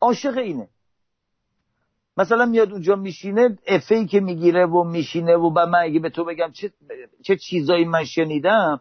عاشق 0.00 0.36
اینه. 0.36 0.68
مثلا 2.16 2.46
میاد 2.46 2.72
اونجا 2.72 2.96
میشینه 2.96 3.58
افی 3.66 4.06
که 4.06 4.20
می‌گیره 4.20 4.66
و 4.66 4.84
میشینه 4.84 5.36
و 5.36 5.50
من 5.50 5.78
اگه 5.78 6.00
به 6.00 6.10
تو 6.10 6.24
بگم 6.24 6.50
چه, 6.52 6.72
چه 7.22 7.36
چیزایی 7.36 7.84
من 7.84 8.04
شنیدم 8.04 8.80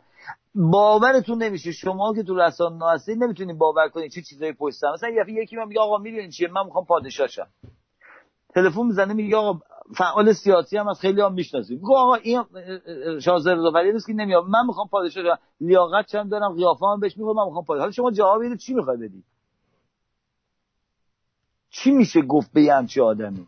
باورتون 0.55 1.43
نمیشه. 1.43 1.71
شما 1.71 2.13
که 2.15 2.23
تو 2.23 2.35
رسانه 2.35 2.91
هستید 2.91 3.23
نمی‌تونید 3.23 3.57
باور 3.57 3.89
کنید 3.89 4.11
چه 4.11 4.21
چیزایی 4.21 4.53
پشت 4.53 4.83
مثلا 4.83 5.09
یکی 5.27 5.55
من 5.55 5.67
میگه 5.67 5.81
آقا 5.81 5.97
می‌دونین 5.97 6.29
چیه؟ 6.29 6.47
من 6.47 6.65
می‌خوام 6.65 6.85
پادشاهشم 6.85 7.47
تلفن 8.55 8.85
می‌زنه 8.85 9.13
میگه 9.13 9.37
آقا 9.37 9.59
فعال 9.97 10.33
سیاسی 10.33 10.77
هم 10.77 10.87
از 10.87 10.99
خیلی 10.99 11.21
هم 11.21 11.33
می‌شناسیم 11.33 11.77
میگه 11.77 11.95
آقا 11.95 12.15
این 12.15 12.43
شاهزاده 13.19 13.55
رضا 13.55 13.81
نیست 13.81 14.07
که 14.07 14.13
نمیاد. 14.13 14.43
من 14.43 14.65
می‌خوام 14.67 14.87
پادشاه 14.87 15.39
لیاقت 15.61 16.05
چند 16.07 16.31
دارم 16.31 16.55
قیافه 16.55 16.85
هم 16.85 16.99
بهش 16.99 17.17
میگم 17.17 17.33
من 17.33 17.45
می‌خوام 17.45 17.65
پادشاه. 17.65 17.79
حالا 17.79 17.91
شما 17.91 18.11
جواب 18.11 18.41
اینو 18.41 18.55
چی 18.55 18.73
می‌خوای 18.73 18.97
بدی؟ 18.97 19.23
چی 21.73 21.91
میشه 21.91 22.21
گفت 22.21 22.51
به 22.53 22.61
یه 22.61 22.73
همچی 22.73 23.01
آدمی؟ 23.01 23.47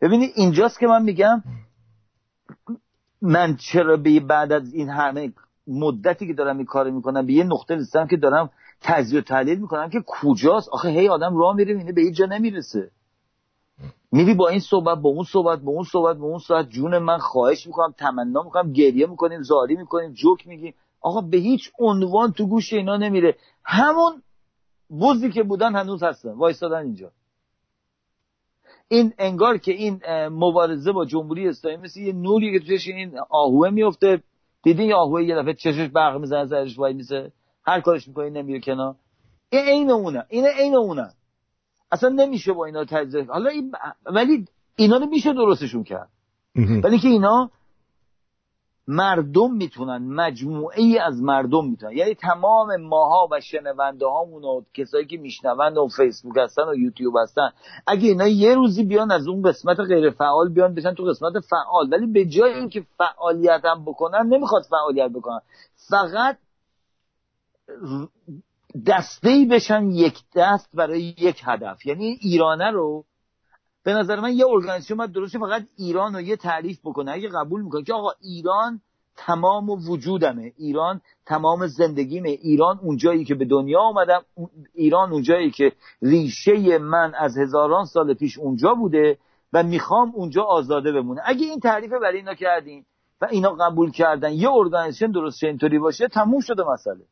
ببینید 0.00 0.32
اینجاست 0.36 0.78
که 0.78 0.86
من 0.86 1.02
میگم 1.02 1.42
من 3.22 3.56
چرا 3.56 3.96
به 3.96 4.20
بعد 4.20 4.52
از 4.52 4.74
این 4.74 4.88
همه 4.88 5.32
مدتی 5.66 6.26
که 6.26 6.32
دارم 6.34 6.56
این 6.56 6.66
کار 6.66 6.90
می‌کنم 6.90 7.26
به 7.26 7.32
یه 7.32 7.44
نقطه 7.44 7.74
رسیدم 7.74 8.06
که 8.06 8.16
دارم 8.16 8.50
تجزیه 8.80 9.18
و 9.18 9.22
تحلیل 9.22 9.58
می‌کنم 9.58 9.90
که 9.90 10.04
کجاست؟ 10.06 10.68
آخه 10.68 10.88
هی 10.88 11.08
آدم 11.08 11.36
راه 11.36 11.56
میره 11.56 11.74
اینه 11.74 11.92
به 11.92 12.00
هیچ 12.00 12.16
جا 12.16 12.26
نمی‌رسه. 12.26 12.90
میری 14.12 14.34
با 14.34 14.48
این 14.48 14.60
صحبت 14.60 14.98
با 14.98 15.10
اون 15.10 15.24
صحبت 15.24 15.58
با 15.58 15.72
اون 15.72 15.84
صحبت 15.84 16.16
با 16.16 16.26
اون 16.26 16.38
صحبت 16.38 16.68
جون 16.68 16.98
من 16.98 17.18
خواهش 17.18 17.66
می‌کنم 17.66 17.94
تمنا 17.98 18.42
می‌کنم 18.42 18.72
گریه 18.72 19.06
می‌کنیم 19.06 19.42
زاری 19.42 19.76
می‌کنیم 19.76 20.12
جوک 20.12 20.46
میگیم. 20.46 20.74
آقا 21.00 21.20
به 21.20 21.36
هیچ 21.36 21.70
عنوان 21.78 22.32
تو 22.32 22.46
گوش 22.46 22.72
اینا 22.72 22.96
نمیره. 22.96 23.36
همون 23.64 24.22
بوزی 24.88 25.30
که 25.30 25.42
بودن 25.42 25.74
هنوز 25.74 26.02
هستن. 26.02 26.32
وایستادن 26.32 26.78
اینجا. 26.78 27.12
این 28.88 29.12
انگار 29.18 29.58
که 29.58 29.72
این 29.72 30.00
مبارزه 30.28 30.92
با 30.92 31.04
جمهوری 31.04 31.48
اسلامی 31.48 31.76
مثل 31.76 32.00
یه 32.00 32.12
نوری 32.12 32.58
که 32.58 32.66
توش 32.66 32.88
این 32.88 33.18
آهوه 33.30 33.70
میفته. 33.70 34.22
دیدین 34.62 34.88
یه 34.88 34.94
آهوه 34.94 35.24
یه 35.24 35.36
دفعه 35.36 35.54
چشش 35.54 35.88
برق 35.88 36.20
می‌زنه 36.20 36.46
سرش 36.46 36.78
وای 36.78 36.94
میسه. 36.94 37.32
هر 37.66 37.80
کارش 37.80 38.08
می‌کنه 38.08 38.30
نمیره 38.30 38.60
کنار. 38.60 38.94
این 39.50 39.64
عین 39.64 39.90
اونه. 39.90 40.24
این 40.28 40.46
عین 40.46 40.74
اونه. 40.74 41.12
اصلا 41.92 42.08
نمیشه 42.08 42.52
با 42.52 42.64
اینا 42.64 42.84
تجزیه. 42.84 43.24
حالا 43.24 43.50
این 43.50 43.72
ولی 44.06 44.44
اینا 44.76 44.96
رو 44.96 45.06
میشه 45.06 45.32
درستشون 45.32 45.84
کرد. 45.84 46.08
ولی 46.84 46.98
که 46.98 47.08
اینا 47.08 47.50
مردم 48.88 49.52
می‌تونن 49.52 50.14
مجموعه 50.14 50.80
ای 50.80 50.98
از 50.98 51.22
مردم 51.22 51.66
می‌تونن. 51.70 51.92
یعنی 51.92 52.14
تمام 52.14 52.76
ماها 52.76 53.28
و 53.30 53.40
شنونده 53.40 54.06
هامون 54.06 54.44
و 54.44 54.62
کسایی 54.74 55.06
که 55.06 55.16
میشنوند 55.16 55.76
و 55.76 55.88
فیسبوک 55.96 56.36
هستن 56.38 56.62
و 56.62 56.74
یوتیوب 56.74 57.14
هستن 57.22 57.50
اگه 57.86 58.08
اینا 58.08 58.26
یه 58.26 58.54
روزی 58.54 58.84
بیان 58.84 59.10
از 59.10 59.28
اون 59.28 59.42
قسمت 59.42 59.80
غیر 59.80 60.10
فعال 60.10 60.48
بیان 60.48 60.74
بشن 60.74 60.94
تو 60.94 61.04
قسمت 61.04 61.32
فعال. 61.50 61.92
ولی 61.92 62.06
به 62.06 62.24
جای 62.24 62.54
اینکه 62.54 62.84
فعالیت 62.98 63.64
هم 63.64 63.84
بکنن 63.84 64.26
نمی‌خواد 64.26 64.62
فعالیت 64.62 65.10
بکنن. 65.10 65.40
فقط 65.90 66.38
دسته 68.86 69.28
ای 69.28 69.46
بشن 69.46 69.90
یک 69.90 70.18
دست 70.36 70.76
برای 70.76 71.02
یک 71.02 71.42
هدف. 71.44 71.86
یعنی 71.86 72.18
ایرانه 72.20 72.70
رو 72.70 73.04
به 73.84 73.92
نظر 73.92 74.20
من 74.20 74.32
یه 74.32 74.46
organization 74.48 74.94
باید 74.94 75.12
درست 75.12 75.38
فقط 75.38 75.62
ایران 75.76 76.14
رو 76.14 76.20
یه 76.20 76.36
تعریف 76.36 76.80
بکنه. 76.84 77.12
اگه 77.12 77.28
قبول 77.28 77.62
می‌کنه 77.62 77.82
که 77.82 77.94
آقا 77.94 78.10
ایران 78.20 78.80
تمام 79.16 79.70
وجودمه. 79.70 80.52
ایران 80.56 81.00
تمام 81.26 81.66
زندگیمه. 81.66 82.28
ایران 82.28 82.78
اونجایی 82.82 83.24
که 83.24 83.34
به 83.34 83.44
دنیا 83.44 83.80
آمدم 83.80 84.22
ایران 84.74 85.12
اونجایی 85.12 85.50
که 85.50 85.72
ریشه 86.02 86.78
من 86.78 87.14
از 87.18 87.38
هزاران 87.38 87.84
سال 87.84 88.14
پیش 88.14 88.38
اونجا 88.38 88.74
بوده 88.74 89.18
و 89.52 89.62
می‌خوام 89.62 90.12
اونجا 90.14 90.42
آزاده 90.42 90.92
بمونه. 90.92 91.20
اگه 91.24 91.46
این 91.46 91.60
تعریف 91.60 91.90
برای 91.90 92.16
اینا 92.16 92.34
کردین 92.34 92.84
و 93.20 93.26
اینا 93.30 93.50
قبول 93.50 93.90
کردن 93.90 94.32
یه 94.32 94.50
organization 94.50 95.10
درست 95.10 95.44
اینطوری 95.44 95.78
باشه 95.78 96.08
تموم 96.08 96.40
شده 96.40 96.62
مسئله. 96.72 97.04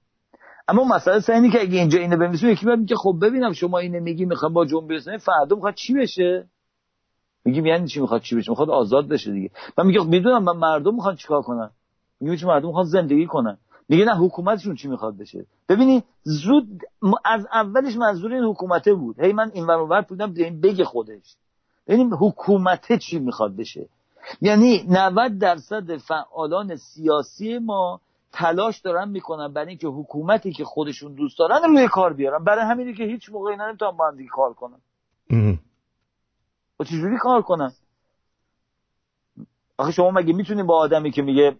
اما 0.68 0.84
مسئله 0.84 1.20
سر 1.20 1.32
اینه 1.32 1.50
که 1.50 1.60
اگه 1.60 1.78
اینجا 1.78 1.98
اینو 1.98 2.16
بنویسیم 2.16 2.48
یکی 2.50 2.66
میگه 2.66 2.96
خب 2.96 3.18
ببینم 3.22 3.52
شما 3.52 3.78
اینو 3.78 4.00
میگی 4.00 4.24
می‌خوام 4.24 4.52
با 4.52 4.62
اسلامی 4.62 5.18
فردا 5.18 5.56
می‌خواد 5.56 5.74
چی 5.74 5.94
بشه؟ 5.94 6.48
میگیم 7.44 7.66
یعنی 7.66 7.88
چی 7.88 8.00
می‌خواد 8.00 8.20
چی 8.20 8.36
بشه؟ 8.36 8.50
می‌خواد 8.50 8.70
آزاد 8.70 9.08
بشه 9.08 9.32
دیگه. 9.32 9.50
من 9.78 9.86
میگم 9.86 10.06
می‌دونم 10.06 10.42
من 10.42 10.56
مردم 10.56 10.94
می‌خوان 10.94 11.16
چیکار 11.16 11.42
کنن؟ 11.42 11.70
میگم 12.20 12.36
چه 12.36 12.46
مردم 12.46 12.66
می‌خوان 12.66 12.84
زندگی 12.84 13.26
کنن؟ 13.26 13.58
میگه 13.88 14.04
نه 14.04 14.16
حکومتشون 14.16 14.74
چی 14.74 14.88
می‌خواد 14.88 15.16
بشه؟ 15.16 15.46
ببینی 15.68 16.02
زود 16.22 16.82
از 17.24 17.46
اولش 17.52 17.96
منظور 17.96 18.32
این 18.32 18.44
حکومته 18.44 18.94
بود. 18.94 19.20
هی 19.20 19.32
من 19.32 19.50
این 19.54 19.66
ور 19.66 20.00
بودم 20.00 20.34
این 20.36 20.60
بگه 20.60 20.84
خودش. 20.84 21.36
ببینیم 21.86 22.14
حکومته 22.14 22.98
چی 22.98 23.18
می‌خواد 23.18 23.56
بشه؟ 23.56 23.88
یعنی 24.40 24.84
90 24.88 25.38
درصد 25.38 25.96
فعالان 25.96 26.76
سیاسی 26.76 27.58
ما 27.58 28.00
تلاش 28.32 28.78
دارن 28.78 29.08
می‌کنن 29.08 29.52
برای 29.52 29.68
اینکه 29.68 29.88
حکومتی 29.88 30.52
که 30.52 30.64
خودشون 30.64 31.14
دوست 31.14 31.38
دارن 31.38 31.62
روی 31.62 31.88
کار 31.88 32.12
بیارن. 32.12 32.44
برای 32.44 32.64
همینی 32.64 32.94
که 32.94 33.04
هیچ 33.04 33.30
موقعی 33.30 33.56
نمی‌تونن 33.56 33.90
با 33.90 34.08
هم 34.08 34.26
کار 34.26 34.52
کنن. 34.52 34.78
چجوری 36.84 37.18
کار 37.18 37.42
کنن 37.42 37.72
آخه 39.78 39.92
شما 39.92 40.10
مگه 40.10 40.32
می‌تونید 40.32 40.66
با 40.66 40.78
آدمی 40.78 41.10
که 41.10 41.22
میگه 41.22 41.56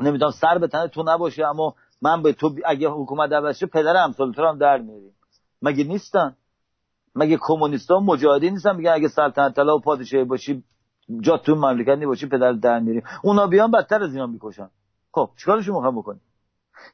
نمی‌دونم 0.00 0.30
سر 0.30 0.58
به 0.58 0.68
تن 0.68 0.86
تو 0.86 1.02
نباشه 1.06 1.46
اما 1.46 1.74
من 2.02 2.22
به 2.22 2.32
تو 2.32 2.54
اگه 2.66 2.88
حکومت 2.88 3.32
عوض 3.32 3.56
شه 3.56 3.66
پدر 3.66 3.96
امثال 3.96 4.32
تو 4.32 4.46
هم 4.46 4.58
در 4.58 4.78
میاریم 4.78 5.14
مگه 5.62 5.84
نیستن؟ 5.84 6.36
مگه 7.14 7.38
کمونیستا 7.40 8.00
مجاهدین 8.00 8.52
نیستن؟ 8.52 8.76
میگن 8.76 8.92
اگه 8.92 9.08
سلطنت 9.08 9.56
طلا 9.56 9.76
و 9.76 9.80
پادشاهی 9.80 10.24
باشی 10.24 10.64
جا 11.20 11.36
تو 11.36 11.54
مملکت 11.54 11.98
نباشی 11.98 12.26
پدر 12.26 12.52
در 12.52 12.78
میاریم 12.78 13.02
اونا 13.22 13.46
بیان 13.46 13.70
بدتر 13.70 14.02
از 14.02 14.12
اینا 14.12 14.26
می‌کشن. 14.26 14.70
خب 15.12 15.30
چیکارشون 15.36 15.74
می‌خوام 15.74 15.98
بکنیم؟ 15.98 16.20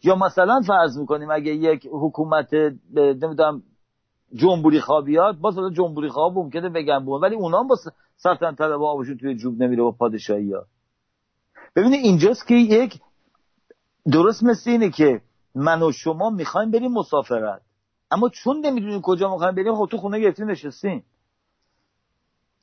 یا 0.03 0.17
مثلا 0.17 0.61
فرض 0.67 0.99
می‌کنیم 0.99 1.31
اگه 1.31 1.55
یک 1.55 1.89
حکومت 1.93 2.55
نمی‌دونم 2.95 3.63
جنبوری 4.35 4.81
خوابیات 4.81 5.37
باز 5.37 5.55
حالا 5.55 5.71
جنبوری 5.71 6.09
خواب 6.09 6.35
ممکنه 6.35 6.69
بگن 6.69 7.05
بون 7.05 7.21
ولی 7.21 7.35
اونا 7.35 7.61
هم 7.61 7.67
با 7.67 7.77
سلطنت 8.17 8.59
طلب 8.59 8.83
آبشون 8.83 9.17
توی 9.17 9.35
جوب 9.35 9.63
نمیره 9.63 9.83
با 9.83 9.91
پادشاهی 9.91 10.53
ها. 10.53 10.65
ببینید 11.77 12.05
اینجاست 12.05 12.47
که 12.47 12.55
یک 12.55 13.01
درست 14.13 14.45
مثل 14.45 14.71
اینه 14.71 14.91
که 14.91 15.21
من 15.55 15.83
و 15.83 15.93
شما 15.93 16.31
می‌خوایم 16.31 16.71
بریم 16.71 16.93
مسافرت. 16.93 17.63
اما 18.11 18.29
چون 18.29 18.67
نمی‌دونیم 18.67 19.01
کجا 19.01 19.31
می‌خوایم 19.31 19.55
بریم 19.55 19.75
خب 19.75 19.89
تو 19.91 19.97
خونه 19.97 20.21
گرفتیم 20.21 20.51
نشستیم. 20.51 21.05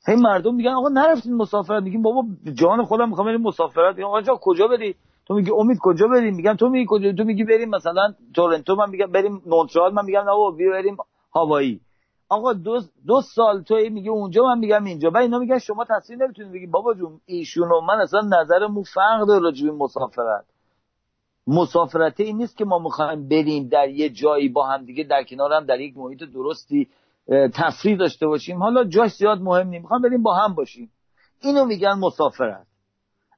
هی 0.06 0.16
مردم 0.16 0.54
میگن 0.54 0.70
آقا 0.70 0.88
نرفتین 0.88 1.34
مسافرت. 1.34 1.82
میگیم 1.82 2.02
بابا 2.02 2.24
جان 2.54 2.84
خودم 2.84 3.08
می‌خوام 3.08 3.26
بریم 3.26 3.40
مسافرت. 3.40 3.96
میگم 3.96 4.08
آقا 4.08 4.36
کجا 4.40 4.68
بری؟ 4.68 4.94
تو 5.26 5.34
میگی 5.34 5.50
امید 5.50 5.78
کجا 5.82 6.06
بریم؟ 6.06 6.34
میگم 6.34 6.54
تو 6.54 6.68
میگی 6.68 6.86
کجا؟ 6.88 7.12
تو 7.12 7.24
میگی 7.24 7.44
بریم 7.44 7.68
مثلا 7.68 8.14
تورنتو. 8.34 8.74
من 8.74 8.90
میگم 8.90 9.06
بریم 9.06 9.42
مونترال. 9.46 9.92
من 9.92 10.04
میگم 10.04 10.20
نه 10.20 10.26
بابا 10.26 10.50
بریم 10.50 10.96
هوایی. 11.34 11.80
آقا 12.28 12.52
دو, 12.52 12.80
دو 13.06 13.20
سال 13.20 13.62
تو 13.62 13.74
میگه 13.74 14.10
اونجا 14.10 14.42
من 14.42 14.58
میگم 14.58 14.84
اینجا. 14.84 15.10
بعد 15.10 15.22
اینا 15.22 15.38
میگن 15.38 15.58
شما 15.58 15.84
تصویر 15.84 16.18
نمی‌تونید 16.18 16.52
بگی 16.52 16.66
بابا 16.66 16.94
جون 16.94 17.20
ایشون 17.26 17.68
و 17.72 17.80
من 17.80 18.00
اصلا 18.00 18.20
نظرمون 18.20 18.82
فرق 18.82 19.26
داره 19.26 19.42
راجع 19.42 19.70
مسافرت. 19.70 20.44
مسافرت 21.46 22.20
این 22.20 22.36
نیست 22.36 22.56
که 22.56 22.64
ما 22.64 22.78
می‌خوایم 22.78 23.28
بریم 23.28 23.68
در 23.68 23.88
یه 23.88 24.08
جایی 24.08 24.48
با 24.48 24.66
هم 24.66 24.84
دیگه 24.84 25.04
در 25.04 25.24
کنار 25.24 25.52
هم 25.52 25.66
در 25.66 25.80
یک 25.80 25.96
محیط 25.96 26.22
درستی 26.22 26.88
تفریح 27.54 27.96
داشته 27.96 28.26
باشیم. 28.26 28.62
حالا 28.62 28.84
جاش 28.84 29.10
زیاد 29.10 29.40
مهم 29.40 29.68
نیست. 29.68 29.82
می‌خوام 29.82 30.02
بریم 30.02 30.22
با 30.22 30.34
هم 30.34 30.54
باشیم. 30.54 30.90
اینو 31.40 31.64
میگن 31.64 31.92
مسافرت. 31.92 32.66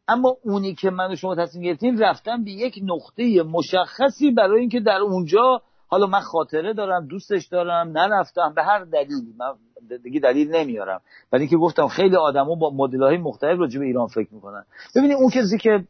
اما 0.09 0.37
اونی 0.45 0.75
که 0.75 0.91
من 0.91 1.13
و 1.13 1.17
شما 1.17 1.35
تصمیم 1.35 1.65
گرفتیم 1.65 1.99
رفتن 1.99 2.45
به 2.45 2.51
یک 2.51 2.81
نقطه 2.83 3.43
مشخصی 3.43 4.31
برای 4.31 4.61
اینکه 4.61 4.81
در 4.81 4.99
اونجا 5.01 5.63
حالا 5.95 6.07
من 6.07 6.21
خاطره 6.21 6.73
دارم 6.73 7.07
دوستش 7.07 7.47
دارم 7.47 7.99
نرفتم 7.99 8.53
به 8.57 8.63
هر 8.63 8.85
دلیلی. 8.85 9.35
من 9.39 9.55
دیگه 10.03 10.21
دلیل 10.21 10.57
نمیارم. 10.57 11.01
ولی 11.33 11.41
اینکه 11.41 11.57
گفتم 11.57 11.89
خیلی 11.89 12.17
آدما 12.17 12.55
با 12.55 12.71
مدل 12.71 13.03
های 13.03 13.17
مختلف 13.17 13.59
راجع 13.59 13.79
به 13.81 13.87
ایران 13.87 14.07
فکر 14.07 14.35
می‌کنن. 14.35 14.65
ببینید 14.97 15.17
اون 15.17 15.31
کسی 15.31 15.59
که 15.59 15.85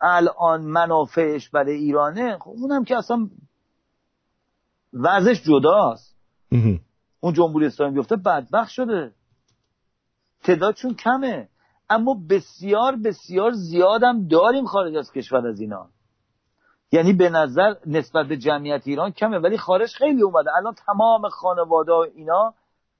الان 0.00 0.62
منافعش 0.62 1.48
برای 1.48 1.74
ایرانه 1.74 2.38
خب 2.38 2.50
اونم 2.50 2.84
که 2.84 2.96
اصلا 2.96 3.30
وضعش 4.92 5.42
جداست. 5.42 6.16
اون 7.20 7.32
جمهوری 7.32 7.66
اسلامی 7.66 7.94
بیفته 7.94 8.16
بدبخت 8.16 8.70
شده. 8.70 9.12
تعدادشون 10.44 10.94
کمه. 10.94 11.48
اما 11.90 12.20
بسیار 12.30 12.96
بسیار 12.96 13.52
زیادم 13.52 14.28
داریم 14.28 14.64
خارج 14.64 14.96
از 14.96 15.12
کشور 15.12 15.46
از 15.46 15.60
اینا. 15.60 15.88
یعنی 16.92 17.12
به 17.12 17.30
نظر 17.30 17.74
نسبت 17.86 18.26
به 18.26 18.36
جمعیت 18.36 18.82
ایران 18.84 19.10
کمه 19.10 19.38
ولی 19.38 19.58
خارج 19.58 19.92
خیلی 19.94 20.22
اومده. 20.22 20.50
الان 20.56 20.74
تمام 20.86 21.28
خانواده 21.28 21.92
اینا 22.14 22.54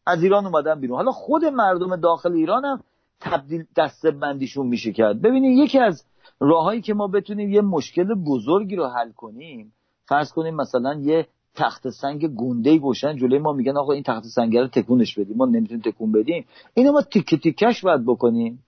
از 0.07 0.23
ایران 0.23 0.47
اومدن 0.47 0.81
بیرون. 0.81 0.97
حالا 0.97 1.13
خود 1.13 1.45
مردم 1.45 1.97
داخل 1.97 2.33
ایران 2.33 2.65
هم 2.65 2.81
تبدیل 3.21 3.65
دسته 3.77 4.11
بندیشون 4.11 4.67
میشه 4.67 4.93
کرد. 4.93 5.23
ببینید 5.23 5.59
یکی 5.59 5.79
از 5.79 6.05
راههایی 6.41 6.81
که 6.81 6.95
ما 6.95 7.07
بتونیم 7.07 7.53
یه 7.53 7.61
مشکل 7.61 8.15
بزرگی 8.15 8.77
رو 8.77 8.87
حل 8.87 9.13
کنیم 9.13 9.73
فرض 10.09 10.33
کنیم 10.33 10.55
مثلا 10.55 10.95
یه 10.95 11.27
تخت 11.55 11.89
سنگ 11.89 12.29
گنده 12.35 12.79
گوشن 12.79 13.17
جلوی 13.17 13.39
ما 13.39 13.53
میگن 13.53 13.77
آقا 13.77 13.93
این 13.93 14.03
تخت 14.03 14.25
سنگ 14.25 14.57
رو 14.57 14.69
تکونش 14.69 15.19
بدیم 15.19 15.37
ما 15.37 15.47
نمی‌تونیم 15.47 15.83
تکون 15.83 16.13
بدیم. 16.13 16.47
اینو 16.75 16.93
ما 16.93 17.03
تیکه 17.03 17.37
تیکش 17.37 17.85
باید 17.85 18.07
بکنیم. 18.07 18.65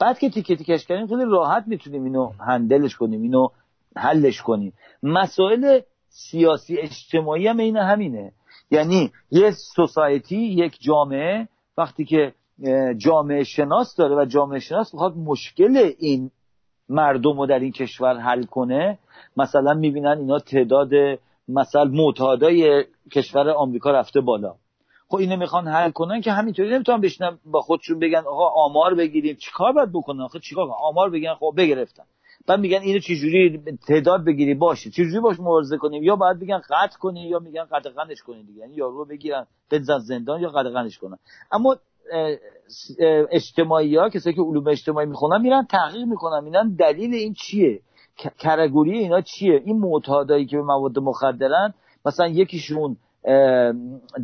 بعد 0.00 0.18
که 0.18 0.30
تیکه 0.30 0.56
تیکش 0.56 0.86
کردیم 0.86 1.06
خیلی 1.06 1.24
راحت 1.24 1.64
می‌تونیم 1.66 2.04
اینو 2.04 2.32
هندلش 2.48 2.96
کنیم 2.96 3.22
اینو 3.22 3.48
حلش 3.96 4.42
کنیم. 4.42 4.72
مسائل 5.02 5.80
سیاسی 6.08 6.78
اجتماعی 6.78 7.46
هم 7.46 7.56
این 7.56 7.76
همینه. 7.76 8.32
یعنی 8.70 9.12
یه 9.30 9.50
سوسایتی 9.74 10.36
یک 10.36 10.76
جامعه 10.80 11.48
وقتی 11.78 12.04
که 12.04 12.34
جامعه 12.96 13.44
شناس 13.44 13.96
داره 13.96 14.16
و 14.16 14.24
جامعه 14.24 14.58
شناس 14.58 14.94
می‌خواد 14.94 15.16
مشکل 15.16 15.92
این 15.98 16.30
مردم 16.88 17.38
رو 17.40 17.46
در 17.46 17.58
این 17.58 17.72
کشور 17.72 18.18
حل 18.18 18.42
کنه. 18.42 18.98
مثلا 19.36 19.74
می‌بینن 19.74 20.18
اینا 20.18 20.38
تعداد 20.38 20.90
مثلا 21.48 21.84
معتادای 21.84 22.84
کشور 23.12 23.50
آمریکا 23.50 23.90
رفته 23.90 24.20
بالا. 24.20 24.54
خب 25.08 25.16
اینو 25.16 25.36
می‌خوان 25.36 25.68
حل 25.68 25.90
کنن 25.90 26.20
که 26.20 26.32
همینطوری 26.32 26.70
نمی‌تونن 26.74 27.00
بشنن 27.00 27.38
با 27.44 27.60
خودشون 27.60 27.98
بگن 27.98 28.22
آقا 28.26 28.48
آمار 28.48 28.94
بگیریم. 28.94 29.36
چیکار 29.36 29.72
باید 29.72 29.92
بکنن؟ 29.92 30.20
آخه 30.20 30.38
چیکار 30.38 30.68
آمار 30.82 31.10
بگن 31.10 31.34
خب 31.34 31.54
بگرفتن. 31.56 32.04
بعد 32.46 32.60
میگن 32.60 32.80
اینو 32.80 32.98
چجوری 32.98 33.62
تعداد 33.88 34.24
بگیری؟ 34.24 34.54
باشه. 34.54 34.90
چجوری 34.90 35.20
باش 35.20 35.40
مبارزه 35.40 35.76
کنیم؟ 35.76 36.02
یا 36.02 36.16
باید 36.16 36.40
بگن 36.40 36.58
قطع 36.58 36.98
کنی 36.98 37.20
یا 37.20 37.38
میگن 37.38 37.64
قدغنش 37.64 38.22
کنی 38.22 38.44
دیگه. 38.44 38.60
یعنی 38.60 38.74
یارو 38.74 38.98
رو 38.98 39.04
بگیرن 39.04 39.46
بزن 39.70 39.98
زندان 39.98 40.40
یا 40.40 40.48
قدغنش 40.48 40.98
کنن. 40.98 41.16
اما 41.52 41.76
اجتماعی 43.30 43.96
ها 43.96 44.08
کسایی 44.08 44.36
که 44.36 44.42
علوم 44.42 44.68
اجتماعی 44.68 45.06
می‌خونن 45.06 45.42
میرن 45.42 45.66
تحقیق 45.66 46.06
می‌کنن. 46.06 46.44
میرن 46.44 46.74
دلیل 46.74 47.14
این 47.14 47.34
چیه؟ 47.34 47.80
کرگوری 48.38 48.98
اینا 48.98 49.20
چیه؟ 49.20 49.62
این 49.64 49.78
معتادایی 49.78 50.46
که 50.46 50.56
به 50.56 50.62
مواد 50.62 50.98
مخدرن 50.98 51.74
مثلا 52.06 52.28
یکیشون 52.28 52.96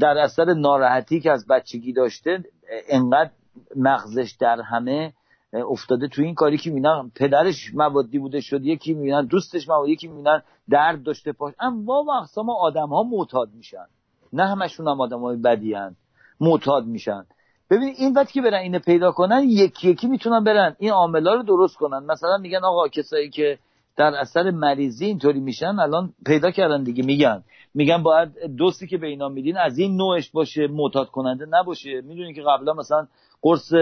در 0.00 0.18
اثر 0.18 0.44
ناراحتی 0.44 1.20
که 1.20 1.30
از 1.30 1.46
بچگی 1.46 1.92
داشته 1.92 2.44
انقدر 2.88 3.30
مغزش 3.76 4.36
در 4.40 4.60
همه 4.60 5.12
افتاده 5.52 6.08
تو 6.08 6.22
این 6.22 6.34
کاری 6.34 6.58
که 6.58 6.70
می‌بینن 6.70 7.10
پدرش 7.14 7.74
موادی 7.74 8.18
بوده 8.18 8.40
شد 8.40 8.64
یکی 8.64 8.94
می‌بینن 8.94 9.26
دوستش 9.26 9.68
موادی 9.68 9.92
یکی 9.92 10.08
می‌بینن 10.08 10.42
درد 10.68 11.02
داشته 11.02 11.32
پاش 11.32 11.54
اما 11.60 12.04
و 12.04 12.10
اقسام 12.10 12.50
آدم 12.50 12.88
ها 12.88 13.02
معتاد 13.02 13.48
میشن. 13.54 13.86
نه 14.32 14.46
همشون 14.46 14.88
هم 14.88 15.00
آدم 15.00 15.20
های 15.20 15.36
بدی 15.36 15.74
هن. 15.74 15.96
معتاد 16.40 16.86
میشن. 16.86 17.24
ببین 17.70 17.94
این 17.98 18.12
وقت 18.14 18.32
که 18.32 18.42
برن 18.42 18.54
اینو 18.54 18.78
پیدا 18.78 19.12
کنن 19.12 19.42
یکی 19.42 19.90
یکی 19.90 20.06
می‌تونن 20.06 20.44
برن. 20.44 20.76
این 20.78 20.90
عاملا 20.90 21.34
رو 21.34 21.42
درست 21.42 21.76
کنن. 21.76 21.98
مثلا 21.98 22.38
میگن 22.38 22.64
آقا 22.64 22.88
کسایی 22.88 23.30
که 23.30 23.58
در 23.96 24.14
اثر 24.14 24.50
مریضی 24.50 25.06
اینطوری 25.06 25.40
میشن 25.40 25.78
الان 25.78 26.12
پیدا 26.26 26.50
کردن 26.50 26.82
دیگه. 26.82 27.04
میگن. 27.04 27.42
میگن 27.74 28.02
باید 28.02 28.56
دوستی 28.56 28.86
که 28.86 28.98
به 28.98 29.06
اینا 29.06 29.28
میدین 29.28 29.56
از 29.56 29.78
این 29.78 29.96
نوعش 29.96 30.30
باشه 30.30 30.66
معتاد 30.66 31.08
کننده 31.10 31.46
نباشه. 31.50 32.00
می‌دونی 32.00 32.34
که 32.34 32.42
قبلا 32.42 32.72
مثلا 32.72 33.06
قرص 33.42 33.72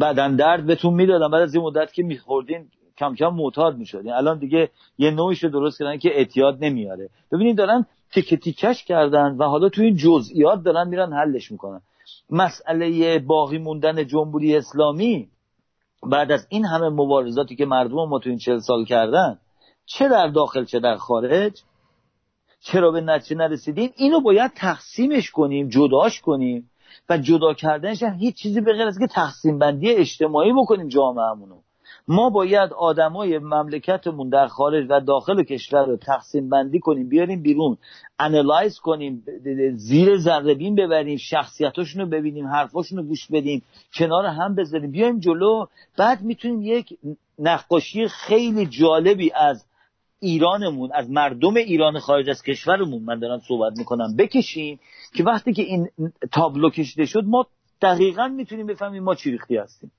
بدن 0.00 0.36
درد 0.36 0.66
بهتون 0.66 0.94
می‌دادن. 0.94 1.30
بعد 1.30 1.42
از 1.42 1.54
این 1.54 1.64
مدت 1.64 1.92
که 1.92 2.02
میخوردین 2.02 2.68
کم 2.98 3.14
کم 3.14 3.28
معتاد 3.28 3.76
می‌شدین. 3.76 4.12
الان 4.12 4.38
دیگه 4.38 4.70
یه 4.98 5.10
نوعش 5.10 5.44
رو 5.44 5.50
درست 5.50 5.78
کردن 5.78 5.98
که 5.98 6.16
اعتیاد 6.16 6.64
نمیاره. 6.64 7.10
ببینید 7.32 7.56
دارن 7.56 7.86
تیکه 8.12 8.36
تیکش 8.36 8.84
کردن 8.84 9.36
و 9.36 9.44
حالا 9.44 9.68
تو 9.68 9.82
این 9.82 9.96
جزئیات 9.96 10.62
دارن 10.62 10.88
میرن 10.88 11.12
حلش 11.12 11.52
می‌کنن. 11.52 11.80
مسئله 12.30 13.18
باقی 13.18 13.58
موندن 13.58 14.06
جمهوری 14.06 14.56
اسلامی 14.56 15.28
بعد 16.02 16.32
از 16.32 16.46
این 16.48 16.64
همه 16.64 16.88
مبارزاتی 16.88 17.56
که 17.56 17.66
مردم 17.66 17.94
ما 17.94 18.18
تو 18.18 18.28
این 18.28 18.38
چل 18.38 18.58
سال 18.58 18.84
کردن 18.84 19.38
چه 19.86 20.08
در 20.08 20.26
داخل 20.26 20.64
چه 20.64 20.80
در 20.80 20.96
خارج 20.96 21.62
چرا 22.60 22.90
به 22.90 23.00
نتیجه 23.00 23.36
نرسیدیم 23.36 23.90
اینو 23.96 24.20
باید 24.20 24.52
تقسیمش 24.54 25.30
کنیم 25.30 25.68
جداش 25.68 26.20
کنیم. 26.20 26.70
و 27.08 27.18
جدا 27.18 27.54
کردنش 27.54 28.02
هیچ 28.02 28.36
چیزی 28.36 28.60
به 28.60 28.72
غیر 28.72 28.86
از 28.86 28.98
که 28.98 29.06
تقسیم 29.06 29.58
بندی 29.58 29.90
اجتماعی 29.90 30.52
بکنیم 30.52 30.88
جامعهمونو. 30.88 31.56
ما 32.08 32.30
باید 32.30 32.72
آدمای 32.72 33.38
مملکتمون 33.38 34.28
در 34.28 34.46
خارج 34.46 34.86
و 34.90 35.00
داخل 35.00 35.42
کشور 35.42 35.86
رو 35.86 35.96
تقسیم 35.96 36.48
بندی 36.48 36.80
کنیم 36.80 37.08
بیاریم 37.08 37.42
بیرون 37.42 37.76
انالایز 38.18 38.78
کنیم 38.78 39.24
زیر 39.74 40.18
ذره 40.18 40.54
بین 40.54 40.74
ببریم 40.74 41.16
شخصیتاشون 41.16 42.02
رو 42.02 42.08
ببینیم 42.08 42.46
حرفاشون 42.46 42.98
رو 42.98 43.04
گوش 43.04 43.26
بدیم 43.26 43.62
کنار 43.94 44.26
هم 44.26 44.54
بذاریم 44.54 44.90
بیایم 44.90 45.18
جلو. 45.18 45.66
بعد 45.96 46.22
می‌تونیم 46.22 46.62
یک 46.62 46.98
نقاشی 47.38 48.08
خیلی 48.08 48.66
جالبی 48.66 49.32
از 49.32 49.64
ایرانمون 50.22 50.90
از 50.92 51.10
مردم 51.10 51.56
ایران 51.56 51.98
خارج 51.98 52.30
از 52.30 52.42
کشورمون 52.42 53.02
من 53.02 53.18
دارم 53.18 53.40
صحبت 53.48 53.78
می‌کنم 53.78 54.16
بکشیم 54.16 54.80
که 55.14 55.24
وقتی 55.24 55.52
که 55.52 55.62
این 55.62 55.88
تابلو 56.32 56.70
کشیده 56.70 57.06
شد 57.06 57.24
ما 57.24 57.46
دقیقا 57.82 58.28
می‌تونیم 58.28 58.66
بفهمیم 58.66 59.02
ما 59.02 59.14
چی 59.14 59.30
ریختی 59.30 59.56
هستیم. 59.56 59.92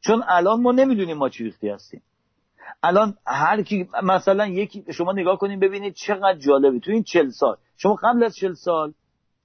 چون 0.00 0.22
الان 0.28 0.60
ما 0.60 0.72
نمی‌دونیم 0.72 1.16
ما 1.16 1.28
چی 1.28 1.44
ریختی 1.44 1.68
هستیم. 1.68 2.02
الان 2.82 3.14
هر 3.26 3.62
کی 3.62 3.88
مثلا 4.02 4.46
یکی 4.46 4.84
شما 4.92 5.12
نگاه 5.12 5.38
کنیم 5.38 5.60
ببینید 5.60 5.94
چقدر 5.94 6.38
جالبه. 6.38 6.78
تو 6.80 6.90
این 6.90 7.02
چل 7.02 7.28
سال 7.28 7.56
شما 7.76 7.94
قبل 7.94 8.22
از 8.22 8.36
چل 8.36 8.52
سال 8.52 8.92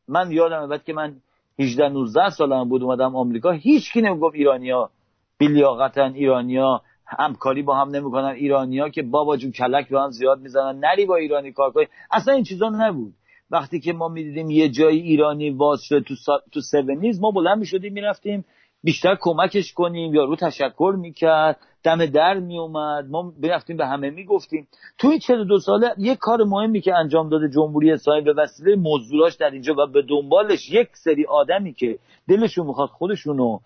من 0.07 0.31
یادم 0.31 0.69
بعد 0.69 0.83
که 0.83 0.93
من 0.93 1.15
18 1.59 1.89
19 1.89 2.29
سالم 2.29 2.69
بود 2.69 2.83
اومدم 2.83 3.15
آمریکا. 3.15 3.51
هیچ 3.51 3.93
کی 3.93 4.01
نمی‌گفت 4.01 4.35
ایرانیا 4.35 4.89
بیلیاقتن 5.37 6.13
ایرانیا 6.13 6.81
همکاری 7.07 7.61
با 7.61 7.75
هم 7.75 7.89
نمی‌کنن. 7.89 8.25
ایرانیا 8.25 8.89
که 8.89 9.03
بابا 9.03 9.37
جون 9.37 9.51
کلک 9.51 9.87
رو 9.87 9.99
هم 9.99 10.09
زیاد 10.09 10.39
می‌زنن. 10.39 10.79
نری 10.79 11.05
با 11.05 11.15
ایرانی 11.15 11.51
کار 11.51 11.71
کنی. 11.71 11.85
اصلا 12.11 12.33
این 12.33 12.43
چیزا 12.43 12.69
نبود. 12.69 13.13
وقتی 13.51 13.79
که 13.79 13.93
ما 13.93 14.07
می‌دیدیم 14.07 14.49
یه 14.49 14.69
جایی 14.69 15.01
ایرانی 15.01 15.49
واز 15.49 15.81
شده 15.81 15.99
تو, 15.99 16.15
سا... 16.15 16.41
تو 16.51 16.61
سونیز 16.61 17.21
ما 17.21 17.31
بلند 17.31 17.57
می‌شدیم 17.57 17.93
می‌رفتیم. 17.93 18.45
بیشتر 18.83 19.17
کمکش 19.21 19.73
کنیم. 19.73 20.13
یا 20.13 20.23
رو 20.23 20.35
تشکر 20.35 20.95
می‌کرد. 20.99 21.59
دم 21.83 22.05
در 22.05 22.39
میومد 22.39 23.09
ما 23.09 23.33
برفتیم 23.41 23.77
به 23.77 23.87
همه 23.87 24.09
می‌گفتیم. 24.09 24.67
تو 24.97 25.07
این 25.07 25.19
42 25.19 25.59
ساله 25.59 25.93
یه 25.97 26.15
کار 26.15 26.43
مهمی 26.43 26.81
که 26.81 26.95
انجام 26.95 27.29
داده 27.29 27.49
جمهوری 27.49 27.91
اسلامی 27.91 28.21
به 28.21 28.33
وسیله 28.33 28.75
مزدوراش 28.75 29.35
در 29.35 29.49
اینجا 29.49 29.73
و 29.73 29.87
به 29.87 30.01
دنبالش 30.01 30.69
یک 30.69 30.87
سری 30.93 31.25
آدمی 31.25 31.73
که 31.73 31.99
دلشون 32.29 32.67
می‌خواد 32.67 32.89
خودشونو 32.89 33.59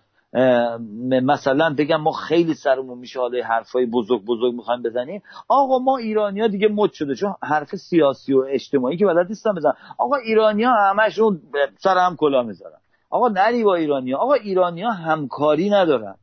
مثلا 1.22 1.74
بگم 1.78 1.96
ما 1.96 2.12
خیلی 2.12 2.54
سرمون 2.54 2.98
میشه 2.98 3.20
حالا 3.20 3.44
حرفای 3.44 3.86
بزرگ 3.86 4.24
بزرگ 4.24 4.54
می‌خوایم 4.54 4.82
بزنیم. 4.82 5.22
آقا 5.48 5.78
ما 5.78 5.96
ایرانیا 5.96 6.46
دیگه 6.46 6.68
مد 6.68 6.92
شده 6.92 7.14
چون 7.14 7.34
حرف 7.42 7.76
سیاسی 7.76 8.34
و 8.34 8.44
اجتماعی 8.48 8.96
که 8.96 9.06
بلد 9.06 9.28
نیستم 9.28 9.54
بزن 9.54 9.72
آقا 9.98 10.16
ایرانیا 10.16 10.70
همشون 10.70 11.42
سر 11.78 11.98
هم 11.98 12.16
کلا 12.16 12.42
می‌ذارن. 12.42 12.78
آقا 13.10 13.28
نری 13.28 13.64
با 13.64 13.74
ایرانیا 13.74 14.18
آقا 14.18 14.34
ایرانیا 14.34 14.90
همکاری 14.90 15.70
ندارن. 15.70 16.14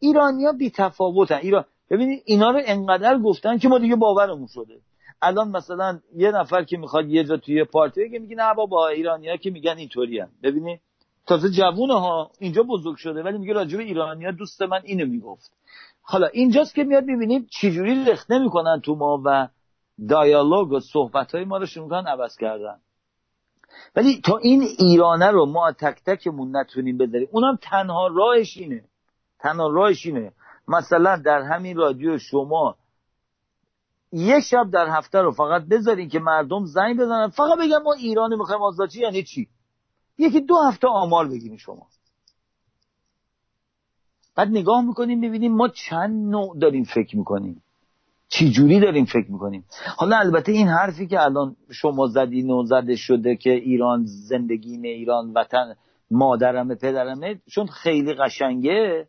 ایرانیا 0.00 0.52
بی 0.52 0.70
تفاوتن 0.70 1.34
ایران 1.34 1.64
ببینید 1.90 2.22
اینا 2.24 2.50
رو 2.50 2.60
انقدر 2.64 3.18
گفتن 3.18 3.58
که 3.58 3.68
ما 3.68 3.78
دیگه 3.78 3.96
باورمون 3.96 4.46
شده. 4.46 4.80
الان 5.22 5.48
مثلا 5.48 5.98
یه 6.16 6.30
نفر 6.30 6.64
که 6.64 6.76
می‌خواد 6.76 7.08
یه 7.08 7.24
جا 7.24 7.36
توی 7.36 7.64
پارتی 7.64 8.00
بگه 8.00 8.18
میگه 8.18 8.36
نه 8.36 8.54
بابا 8.54 8.88
ایرانیا 8.88 9.36
که 9.36 9.50
میگن 9.50 9.76
اینطوری 9.78 10.22
ببینید 10.42 10.80
تازه 11.26 11.50
جوونه 11.50 12.00
ها 12.00 12.30
اینجا 12.38 12.62
بزرگ 12.62 12.96
شده 12.96 13.22
ولی 13.22 13.38
میگه 13.38 13.52
راجب 13.52 13.78
ایرانیا 13.78 14.30
دوست 14.30 14.62
من 14.62 14.80
اینو 14.84 15.06
می‌گفت. 15.06 15.52
حالا 16.02 16.26
اینجاست 16.26 16.74
که 16.74 16.84
میاد 16.84 17.04
می‌بینیم 17.04 17.46
چجوری 17.60 18.04
رخنه 18.04 18.38
می‌کنن 18.38 18.80
تو 18.84 18.94
ما 18.94 19.22
و 19.24 19.48
دایالوگ 20.08 20.72
و 20.72 20.80
صحبت 20.80 21.34
های 21.34 21.44
ما 21.44 21.56
رو 21.58 21.66
شروع 21.66 22.08
عوض 22.08 22.36
کردن. 22.36 22.80
ولی 23.96 24.20
تا 24.20 24.36
این 24.36 24.62
ایرانه 24.78 25.30
رو 25.30 25.46
ما 25.46 25.72
تک 25.72 26.04
تکمون 26.06 26.56
نتونیم 26.56 26.98
بذاریم 26.98 27.28
اونم 27.32 27.58
تنها 27.62 28.06
راهش 28.06 28.56
اینه. 28.56 28.84
تنها 29.38 29.68
راهش 29.68 30.06
اینه. 30.06 30.32
مثلا 30.68 31.22
در 31.24 31.42
همین 31.42 31.76
رادیو 31.76 32.18
شما 32.18 32.76
یک 34.12 34.44
شب 34.44 34.70
در 34.72 34.86
هفته 34.88 35.18
رو 35.18 35.32
فقط 35.32 35.62
بذارین 35.62 36.08
که 36.08 36.18
مردم 36.18 36.64
زنگ 36.64 36.96
بزنن. 36.96 37.28
فقط 37.28 37.58
بگن 37.58 37.82
ما 37.82 37.92
ایرانی 37.92 38.36
می‌خوایم 38.36 38.62
آزادی 38.62 39.00
یعنی 39.00 39.22
چی؟ 39.22 39.48
یکی 40.18 40.40
دو 40.40 40.56
هفته 40.56 40.88
آمار 40.88 41.28
بگیریم 41.28 41.56
شما. 41.56 41.86
بعد 44.34 44.48
نگاه 44.48 44.84
می‌کنیم 44.84 45.20
ببینیم 45.20 45.52
ما 45.52 45.68
چند 45.68 46.30
نوع 46.30 46.58
داریم 46.58 46.84
فکر 46.84 47.16
می‌کنیم. 47.16 47.62
چی 48.28 48.50
جوری 48.50 48.80
داریم 48.80 49.04
فکر 49.04 49.32
می‌کنیم؟ 49.32 49.64
حالا 49.96 50.16
البته 50.18 50.52
این 50.52 50.68
حرفی 50.68 51.06
که 51.06 51.22
الان 51.22 51.56
شما 51.70 52.06
زدین 52.06 52.50
و 52.50 52.64
زده 52.64 52.96
شده 52.96 53.36
که 53.36 53.50
ایران 53.50 54.04
زندگی 54.06 54.86
ایران 54.88 55.32
وطن 55.32 55.76
مادرمه 56.10 56.74
پدرمه 56.74 57.40
چون 57.50 57.66
خیلی 57.66 58.14
قشنگه. 58.14 59.08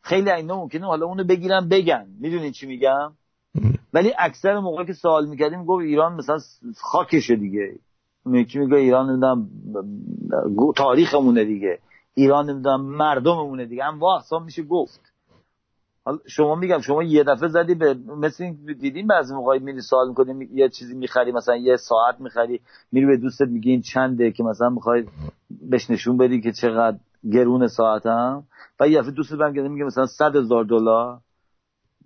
خیلی 0.00 0.30
اینا 0.30 0.56
ممکنه 0.56 0.86
حالا 0.86 1.06
اونو 1.06 1.24
بگیرن 1.24 1.68
بگن. 1.68 2.06
می‌دونین 2.20 2.52
چی 2.52 2.66
میگم؟ 2.66 3.12
ولی 3.92 4.12
اکثر 4.18 4.58
موقع 4.58 4.84
که 4.84 4.92
سوال 4.92 5.26
می‌کردیم 5.26 5.64
گفت 5.64 5.84
ایران 5.84 6.14
مثلا 6.14 6.38
خاکشه 6.76 7.36
دیگه. 7.36 7.78
یکی 8.32 8.58
میگه 8.58 8.76
ایران 8.76 9.10
نمی‌دونم 9.10 9.48
تاریخمونه 10.76 11.44
دیگه. 11.44 11.78
ایران 12.14 12.50
نمی‌دونم 12.50 12.80
مردممونه 12.80 13.66
دیگه. 13.66 13.84
هم 13.84 14.02
اقسام 14.02 14.44
میشه 14.44 14.62
گفت. 14.62 15.00
حالا 16.04 16.18
شما 16.26 16.54
میگم 16.54 16.78
شما 16.78 17.02
یه 17.02 17.24
دفعه 17.24 17.48
زدی 17.48 17.74
به 17.74 17.94
مثل 17.94 18.44
این 18.44 18.58
دیدین 18.80 19.06
بعضی 19.06 19.34
موقعی 19.34 19.58
میری 19.58 19.80
سوال 19.80 20.08
می‌کنی 20.08 20.48
یه 20.52 20.68
چیزی 20.68 20.94
می‌خری 20.94 21.32
مثلا 21.32 21.56
یه 21.56 21.76
ساعت 21.76 22.20
می‌خری 22.20 22.60
میری 22.92 23.06
به 23.06 23.16
دوستت 23.16 23.48
میگی 23.48 23.70
این 23.70 23.80
چنده 23.80 24.30
که 24.30 24.42
مثلا 24.42 24.68
می‌خوای 24.68 25.04
بهش 25.50 25.90
نشون 25.90 26.16
بدی 26.16 26.40
که 26.40 26.52
چقدر 26.52 26.96
گرون 27.32 27.66
ساعتم. 27.66 28.44
و 28.80 28.88
یه 28.88 29.00
دفعه 29.00 29.10
دوستت 29.10 29.36
برمیگرده 29.36 29.68
میگه 29.68 29.84
مثلا 29.84 30.06
صد 30.06 30.36
هزار 30.36 30.64
دلار. 30.64 31.18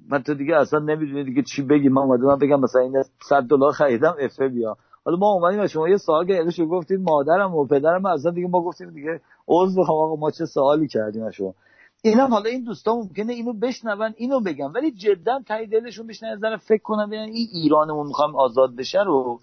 من 0.08 0.22
تو 0.22 0.34
دیگه 0.34 0.56
اصلا 0.56 0.78
نمی‌دونی 0.78 1.24
دیگه 1.24 1.42
چی 1.42 1.62
بگی. 1.62 1.88
من 1.88 2.02
اومدم 2.02 2.38
بگم 2.38 2.60
مثلا 2.60 2.82
این 2.82 3.02
100 3.28 3.42
دلار 3.42 3.72
خریدم 3.72 4.16
اف 4.20 4.40
بیا. 4.40 4.76
حالا 5.08 5.18
ما 5.18 5.32
اومدیم 5.32 5.66
شما 5.66 5.88
یه 5.88 5.96
سوال 5.96 6.26
گرفتید 6.26 6.50
شو 6.50 6.66
گفتید 6.66 7.00
مادرم 7.00 7.54
و 7.54 7.66
پدرم 7.66 8.06
اصلا 8.06 8.30
دیگه 8.30 8.48
ما 8.48 8.60
گفتیم 8.60 8.90
دیگه 8.90 9.20
عذر 9.48 9.80
بخوام 9.80 9.98
آقا 9.98 10.16
ما 10.16 10.30
چه 10.30 10.46
سوالی 10.46 10.88
کردیم 10.88 11.24
از 11.24 11.32
شما؟ 11.34 11.54
اینا 12.02 12.26
حالا 12.26 12.50
این 12.50 12.64
دوستا 12.64 12.94
ممکنه 12.94 13.32
اینو 13.32 13.52
بشنون 13.52 14.14
اینو 14.16 14.40
بگم. 14.40 14.72
ولی 14.74 14.90
جدا 14.90 15.40
تای 15.46 15.66
دلشون 15.66 16.06
بشنن 16.06 16.36
ذره 16.36 16.56
فکر 16.56 16.82
کنن 16.82 17.06
ببین 17.06 17.20
این 17.20 17.48
ایرانمون 17.52 18.06
می‌خوام 18.06 18.36
آزاد 18.36 18.76
بشه 18.76 19.02
رو. 19.02 19.40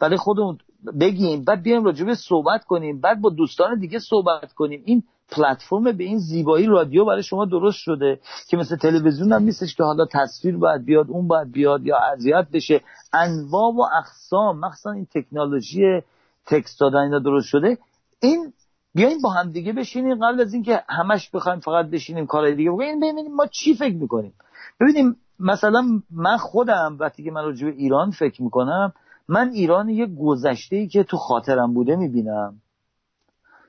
برای 0.00 0.16
خودمون 0.16 0.58
بگیم 1.00 1.44
بعد 1.44 1.62
بیایم 1.62 1.84
راجبه 1.84 2.14
صحبت 2.14 2.64
کنیم 2.64 3.00
بعد 3.00 3.20
با 3.20 3.30
دوستان 3.30 3.78
دیگه 3.78 3.98
صحبت 3.98 4.52
کنیم. 4.52 4.82
این 4.84 5.02
پلتفرم 5.30 5.84
به 5.84 6.04
این 6.04 6.18
زیبایی 6.18 6.66
رادیو 6.66 7.04
برای 7.04 7.22
شما 7.22 7.44
درست 7.44 7.78
شده 7.78 8.20
که 8.48 8.56
مثل 8.56 8.76
تلویزیون 8.76 9.32
هم 9.32 9.42
نیستش 9.42 9.74
که 9.74 9.82
حالا 9.82 10.06
تصویر 10.12 10.56
باید 10.56 10.84
بیاد 10.84 11.10
اون 11.10 11.28
باید 11.28 11.52
بیاد 11.52 11.86
یا 11.86 11.96
اذیت 12.12 12.46
بشه. 12.52 12.80
انواع 13.12 13.74
و 13.74 13.80
اقسام 13.98 14.58
مخصوصا 14.58 14.90
این 14.90 15.06
تکنولوژی 15.14 16.02
تکست 16.46 16.80
دادن 16.80 16.98
اینا 16.98 17.18
درست 17.18 17.46
شده. 17.46 17.78
این 18.20 18.52
بیاین 18.94 19.18
با 19.22 19.30
هم 19.30 19.50
دیگه 19.50 19.72
بشینیم 19.72 20.14
قبل 20.14 20.40
از 20.40 20.54
اینکه 20.54 20.82
همش 20.88 21.30
بخوایم 21.30 21.60
فقط 21.60 21.86
بشینیم 21.86 22.26
کارهای 22.26 22.54
دیگه 22.54 22.70
بکنیم. 22.70 23.00
ببینیم 23.00 23.34
ما 23.34 23.46
چی 23.46 23.74
فکر 23.74 23.96
می‌کنیم. 23.96 24.32
ببینیم 24.80 25.16
مثلا 25.40 25.82
من 26.10 26.36
خودم 26.36 26.96
وقتی 27.00 27.24
که 27.24 27.30
من 27.30 27.44
راجع 27.44 27.66
به 27.66 27.72
ایران 27.72 28.10
فکر 28.10 28.42
می‌کنم 28.42 28.92
من 29.28 29.50
ایران 29.50 29.88
یه 29.88 30.06
گذشته 30.06 30.76
ای 30.76 30.88
که 30.88 31.04
تو 31.04 31.16
خاطرم 31.16 31.74
بوده 31.74 31.96
می‌بینم. 31.96 32.54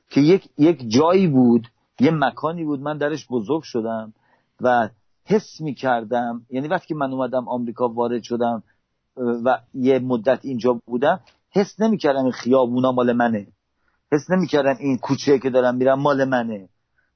که 0.10 0.22
یک, 0.22 0.49
یک 0.57 0.89
جایی 0.89 1.28
بود 1.28 1.68
یه 1.99 2.12
مکانی 2.12 2.64
بود 2.64 2.80
من 2.80 2.97
درش 2.97 3.28
بزرگ 3.28 3.64
شدم 3.64 4.14
و 4.62 4.89
حس 5.26 5.62
می‌کردم 5.62 6.45
یعنی 6.49 6.68
وقتی 6.68 6.88
که 6.88 6.95
من 6.95 7.12
اومدم 7.12 7.47
آمریکا 7.47 7.88
وارد 7.88 8.24
شدم 8.24 8.64
و 9.45 9.60
یه 9.74 9.99
مدت 9.99 10.39
اینجا 10.43 10.80
بودم 10.86 11.20
حس 11.51 11.80
نمی‌کردم 11.80 12.24
این 12.24 12.32
خیابونا 12.32 12.91
مال 12.91 13.14
منه. 13.14 13.47
حس 14.12 14.30
نمی‌کردم 14.30 14.76
این 14.80 14.97
کوچه 14.97 15.39
که 15.39 15.49
دارم 15.49 15.76
میرم 15.76 15.99
مال 15.99 16.26
منه. 16.26 16.70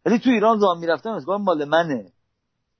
ولی 0.05 0.19
تو 0.19 0.29
ایران 0.29 0.61
راه 0.61 0.79
می‌رفتم 0.79 1.09
از 1.09 1.29
مال 1.29 1.65
منه. 1.65 2.05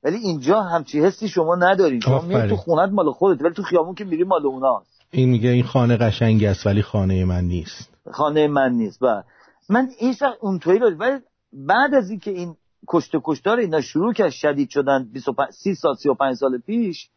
ولی 0.04 0.18
اینجا 0.18 0.62
همچی 0.62 1.02
حسی 1.02 1.28
شما 1.28 1.56
نداری. 1.56 2.02
شما 2.02 2.22
میری 2.22 2.50
تو 2.50 2.56
خونت 2.56 2.90
مال 2.92 3.12
خودت 3.12 3.42
ولی 3.42 3.54
تو 3.54 3.64
خیابون 3.64 3.96
که 3.96 4.04
میری 4.04 4.24
مال 4.24 4.46
اوناست. 4.46 5.02
این 5.12 5.30
میگه 5.30 5.50
این 5.50 5.64
خانه 5.64 5.98
قشنگ 5.98 6.44
است 6.44 6.68
ولی 6.68 6.82
خانه 6.82 7.26
من 7.26 7.44
نیست. 7.44 7.94
خانه 8.12 8.48
من 8.48 8.72
نیست 8.72 9.00
با 9.00 9.14
بله. 9.14 9.24
من 9.70 9.90
این 10.00 10.16
اونطوری 10.42 10.80
رو 10.80 10.90
ولی 10.90 11.20
بعد 11.54 11.94
از 11.94 12.10
اینکه 12.10 12.32
این 12.32 12.56
کشته 12.88 13.22
کشتار 13.24 13.60
اینا 13.60 13.82
شروع 13.82 14.14
کرد 14.14 14.30
شدید 14.30 14.70
شدن 14.70 15.04
25 15.04 15.50
30 15.50 15.76
سال 15.76 15.96
35 15.96 16.36
سال 16.36 16.58
پیش 16.58 17.10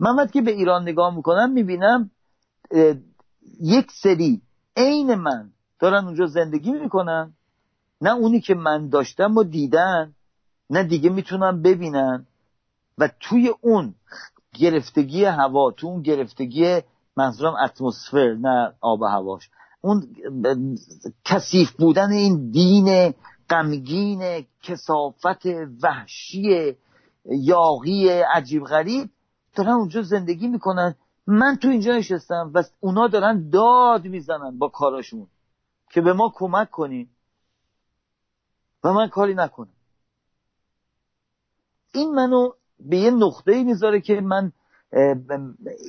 من 0.00 0.16
وقتی 0.16 0.32
که 0.32 0.42
به 0.42 0.50
ایران 0.50 0.82
نگاه 0.82 1.16
می‌کنم 1.16 1.52
می‌بینم 1.52 2.10
یک 3.60 3.90
سری 3.90 4.42
عین 4.76 5.14
من 5.14 5.50
دارن 5.78 6.04
اونجا 6.04 6.26
زندگی 6.26 6.72
می‌کنن. 6.72 7.32
نه 8.00 8.14
اونی 8.14 8.40
که 8.40 8.54
من 8.54 8.88
داشتم 8.88 9.36
و 9.36 9.44
دیدن 9.44 10.14
نه 10.70 10.82
دیگه 10.82 11.10
می‌تونن 11.10 11.62
ببینن. 11.62 12.26
و 12.98 13.08
توی 13.20 13.54
اون 13.60 13.94
گرفتگی 14.54 15.24
هوا 15.24 15.70
تو 15.70 15.86
اون 15.86 16.02
گرفتگی 16.02 16.80
منظورم 17.16 17.54
اتمسفر 17.64 18.34
نه 18.34 18.72
آب 18.80 19.02
هواش. 19.02 19.50
اون 19.84 20.08
کثیف 21.24 21.72
بودن 21.72 22.12
این 22.12 22.50
دین 22.50 23.14
غمگین 23.50 24.46
کسافت 24.62 25.46
وحشی 25.82 26.76
یاغی 27.24 28.08
عجیب 28.08 28.64
غریب 28.64 29.10
دارن 29.54 29.70
اونجا 29.70 30.02
زندگی 30.02 30.48
می‌کنن. 30.48 30.94
من 31.26 31.56
تو 31.56 31.68
اینجا 31.68 31.96
نشستم 31.96 32.50
و 32.54 32.62
اونا 32.80 33.08
دارن 33.08 33.50
داد 33.50 34.04
می‌زنن 34.04 34.58
با 34.58 34.68
کاراشون 34.68 35.26
که 35.90 36.00
به 36.00 36.12
ما 36.12 36.32
کمک 36.34 36.70
کنین. 36.70 37.08
و 38.84 38.92
من 38.92 39.08
کاری 39.08 39.34
نکنم. 39.34 39.72
این 41.94 42.14
منو 42.14 42.50
به 42.80 42.96
یه 42.96 43.10
نقطه 43.10 43.62
می‌ذاره 43.62 44.00
که 44.00 44.20
من 44.20 44.52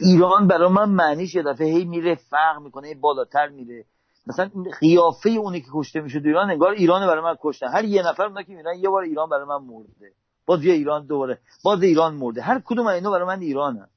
ایران 0.01 0.47
برای 0.47 0.69
من 0.69 0.89
معنیش 0.89 1.35
یه 1.35 1.43
دفعه 1.43 1.67
هی 1.67 1.85
میره 1.85 2.15
فرق 2.15 2.61
می‌کنه 2.61 2.95
بالاتر 2.95 3.47
میره. 3.47 3.85
مثلا 4.27 4.49
قیافه 4.79 5.29
اونی 5.29 5.61
که 5.61 5.67
کشته 5.73 6.01
میشه 6.01 6.21
ایران 6.25 6.51
انگار 6.51 6.71
ایران 6.71 7.07
برای 7.07 7.23
من 7.23 7.35
کشتن. 7.41 7.67
هر 7.67 7.83
یه 7.83 8.07
نفر 8.07 8.23
اونا 8.23 8.43
که 8.43 8.55
میرن 8.55 8.75
یه 8.79 8.89
بار 8.89 9.03
ایران 9.03 9.29
برای 9.29 9.45
من 9.45 9.57
مرده. 9.57 10.13
باز 10.45 10.65
یه 10.65 10.73
ایران 10.73 11.05
دوباره 11.05 11.39
باز 11.63 11.83
ایران 11.83 12.13
مرده. 12.13 12.41
هر 12.41 12.61
کدوم 12.65 12.87
اینا 12.87 13.11
برای 13.11 13.27
من 13.27 13.41
ایرانه 13.41 13.87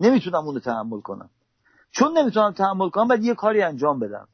نمی‌تونم 0.00 0.46
اونو 0.46 0.58
تحمل 0.58 1.00
کنم. 1.00 1.30
چون 1.90 2.18
نمی‌تونم 2.18 2.52
تحمل 2.52 2.88
کنم 2.88 3.08
باید 3.08 3.24
یه 3.24 3.34
کاری 3.34 3.62
انجام 3.62 3.98
بدم. 3.98 4.28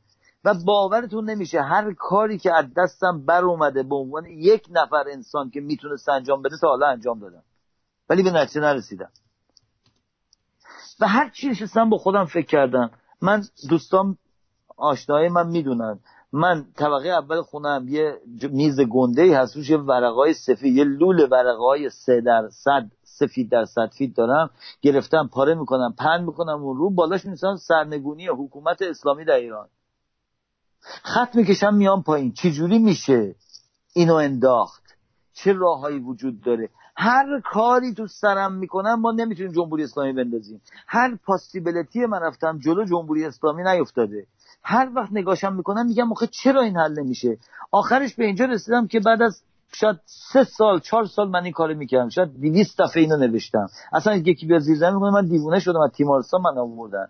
و 0.45 0.55
باورتون 0.67 1.31
نمیشه 1.31 1.63
هر 1.63 1.93
کاری 1.93 2.39
که 2.39 2.53
از 2.53 2.67
دستم 2.77 3.25
بر 3.27 3.45
اومده 3.45 3.83
به 3.83 3.95
عنوان 3.95 4.27
یک 4.27 4.69
نفر 4.71 5.05
انسان 5.11 5.51
که 5.51 5.61
می‌تونست 5.61 6.09
انجام 6.09 6.43
بده 6.43 6.57
تا 6.61 6.69
حالا 6.69 6.87
انجام 6.87 7.19
دادم. 7.19 7.43
ولی 8.09 8.23
به 8.23 8.31
نتیجه 8.31 8.61
نرسیدم. 8.61 9.11
و 11.01 11.09
هر 11.09 11.31
چی 11.31 11.49
نشستم 11.49 11.91
با 11.91 11.99
خودم 11.99 12.25
فکر 12.25 12.47
کردم. 12.47 12.91
من 13.21 13.45
دوستان 13.69 14.19
آشنای 14.77 15.29
من 15.29 15.47
می‌دونن. 15.47 16.01
من 16.33 16.67
طبقه 16.77 17.09
اول 17.09 17.43
خونم 17.43 17.87
یه 17.89 18.21
میز 18.51 18.81
گنده 18.81 19.23
ای 19.23 19.35
هست 19.35 19.57
روش 19.57 19.71
یه 19.71 19.77
ورقای 19.77 20.35
سفید 20.35 20.77
یه 20.77 20.85
لول 20.85 21.29
ورقای 21.31 21.91
سه 21.91 22.21
درصد 22.21 22.91
سفید 23.05 23.51
درصد 23.51 23.91
فید 23.99 24.17
دارم. 24.17 24.51
گرفتم 24.83 25.31
پاره 25.33 25.55
می‌کنم 25.55 25.95
پن 25.99 26.25
می‌کنم 26.25 26.63
اون 26.63 26.77
رو 26.77 26.91
بالاش 26.91 27.25
می‌سازم 27.25 27.57
سرنگونی 27.57 28.29
حکومت 28.29 28.83
اسلامی 28.83 29.25
در 29.25 29.35
ایران. 29.35 29.69
خط 31.03 31.35
می‌کشم 31.35 31.75
میام 31.75 32.03
پایین. 32.03 32.33
چجوری 32.33 32.79
میشه 32.79 33.35
اینو 33.95 34.15
انداخت؟ 34.15 34.83
چه 35.33 35.53
راههایی 35.53 35.99
وجود 35.99 36.41
داره؟ 36.41 36.71
هر 36.97 37.41
کاری 37.41 37.95
تو 37.95 38.07
سرم 38.07 38.53
می‌کنم 38.53 39.01
ما 39.01 39.13
نمی‌تونیم 39.13 39.53
جمهوری 39.53 39.85
اسلامی 39.85 40.13
بندازیم. 40.13 40.61
هر 40.87 41.19
پاسیبلتی 41.27 42.07
من 42.07 42.21
رفتم 42.21 42.59
جلو 42.59 42.85
جمهوری 42.85 43.25
اسلامی 43.25 43.63
نیفتاده. 43.63 44.27
هر 44.63 44.91
وقت 44.95 45.13
نگاشم 45.13 45.53
می‌کنم 45.53 45.87
میگم 45.87 46.13
آخه 46.13 46.27
چرا 46.27 46.61
این 46.61 46.77
حل 46.77 47.01
نمیشه؟ 47.01 47.39
آخرش 47.73 48.15
به 48.15 48.25
اینجا 48.25 48.45
رسیدم 48.45 48.87
که 48.87 49.01
بعد 49.01 49.23
از 49.23 49.43
شاید 49.73 49.97
سه 50.05 50.45
سال 50.45 50.81
چهار 50.81 51.07
سال 51.07 51.29
من 51.29 51.45
این 51.45 51.53
کارو 51.53 51.75
می‌کردم. 51.75 52.09
شاید 52.09 52.41
200 52.41 52.81
دفعه 52.81 53.03
اینو 53.03 53.17
نوشتم. 53.17 53.67
اصلا 53.93 54.17
یکی 54.17 54.47
بیاد 54.47 54.61
زیر 54.61 54.77
زمین 54.77 54.97
من 54.97 55.27
دیوونه 55.27 55.61
شدم 55.61 55.81
از 55.81 55.91
تیمارستان 55.91 56.41
من 56.41 56.59
آوردن. 56.59 57.07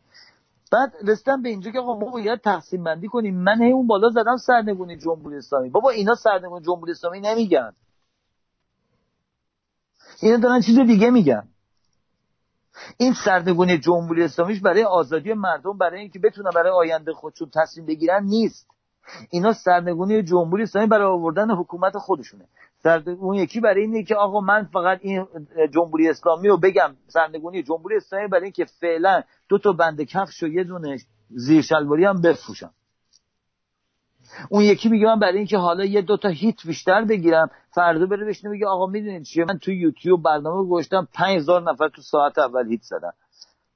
بعد 0.73 0.93
رسیدم 1.07 1.43
به 1.43 1.49
اینجا 1.49 1.71
که 1.71 1.79
آقا 1.79 1.99
ما 1.99 2.11
باید 2.11 2.41
تقسیم 2.41 2.85
بندی 2.85 3.09
کنیم. 3.09 3.35
من 3.35 3.63
هی 3.63 3.73
اون 3.73 3.87
بالا 3.87 4.09
زدم 4.09 4.37
سرنگونی 4.37 4.97
جمهوری 4.97 5.37
اسلامی. 5.37 5.71
بابا 5.71 5.91
اینا 5.91 6.15
سرنگونی 6.15 6.65
جمهوری 6.65 6.93
اسلامی 6.93 7.21
نمیگن. 7.21 7.73
اینا 10.25 10.37
دارن 10.37 10.61
چیز 10.61 10.79
دیگه 10.79 11.11
میگن. 11.11 11.49
این 12.97 13.15
سرنگونی 13.25 13.79
جمهوری 13.79 14.23
اسلامیش 14.23 14.61
برای 14.61 14.85
آزادی 14.85 15.33
مردم 15.33 15.79
برای 15.79 16.01
اینکه 16.01 16.19
بتونن 16.19 16.51
برای 16.55 16.73
آینده 16.73 17.13
خودشون 17.13 17.51
تصمیم 17.55 17.87
بگیرن 17.87 18.25
نیست. 18.25 18.67
اینا 19.31 19.53
سرنگونی 19.53 20.23
جمهوری 20.23 20.63
اسلامی 20.63 20.89
برای 20.89 21.07
آوردن 21.07 21.51
حکومت 21.51 21.99
خودشونه. 21.99 22.45
اون 23.07 23.35
یکی 23.35 23.61
برای 23.61 23.81
اینه 23.81 24.03
که 24.03 24.15
آقا 24.15 24.41
من 24.41 24.65
فقط 24.73 24.99
این 25.03 25.27
جمهوری 25.75 26.09
اسلامی 26.09 26.49
رو 26.49 26.57
بگم. 26.57 26.97
سرنگونی 27.09 27.63
جمهوری 27.63 27.97
اسلامی 27.97 28.29
برای 28.29 28.45
اینکه 28.45 28.65
فعلا 28.65 29.23
دو 29.49 29.59
تا 29.59 29.73
بند 29.73 30.03
کفش 30.03 30.43
و 30.43 30.47
یه 30.47 30.65
دونه 30.65 30.99
زیر 31.31 31.63
شلواری 31.63 32.05
هم 32.05 32.21
بفروشم. 32.21 32.71
اون 34.49 34.65
یکی 34.65 34.89
میگه 34.89 35.07
من 35.07 35.19
برای 35.19 35.37
اینکه 35.37 35.59
حالا 35.59 35.85
یه 35.85 36.03
دوتا 36.03 36.29
هیت 36.29 36.67
بیشتر 36.67 37.05
بگیرم 37.05 37.51
فردا 37.71 38.07
بره 38.07 38.27
بشنه 38.27 38.51
میگه 38.51 38.67
آقا 38.67 38.87
می‌دونید 38.87 39.23
چیه؟ 39.23 39.45
من 39.45 39.59
تو 39.59 39.73
یوتیوب 39.73 40.23
برنامه 40.23 40.69
گوشتم 40.69 41.09
5000 41.13 41.63
نفر 41.63 41.89
تو 41.89 42.03
ساعت 42.03 42.39
اول 42.39 42.69
هیت 42.69 42.83
زدن. 42.83 43.13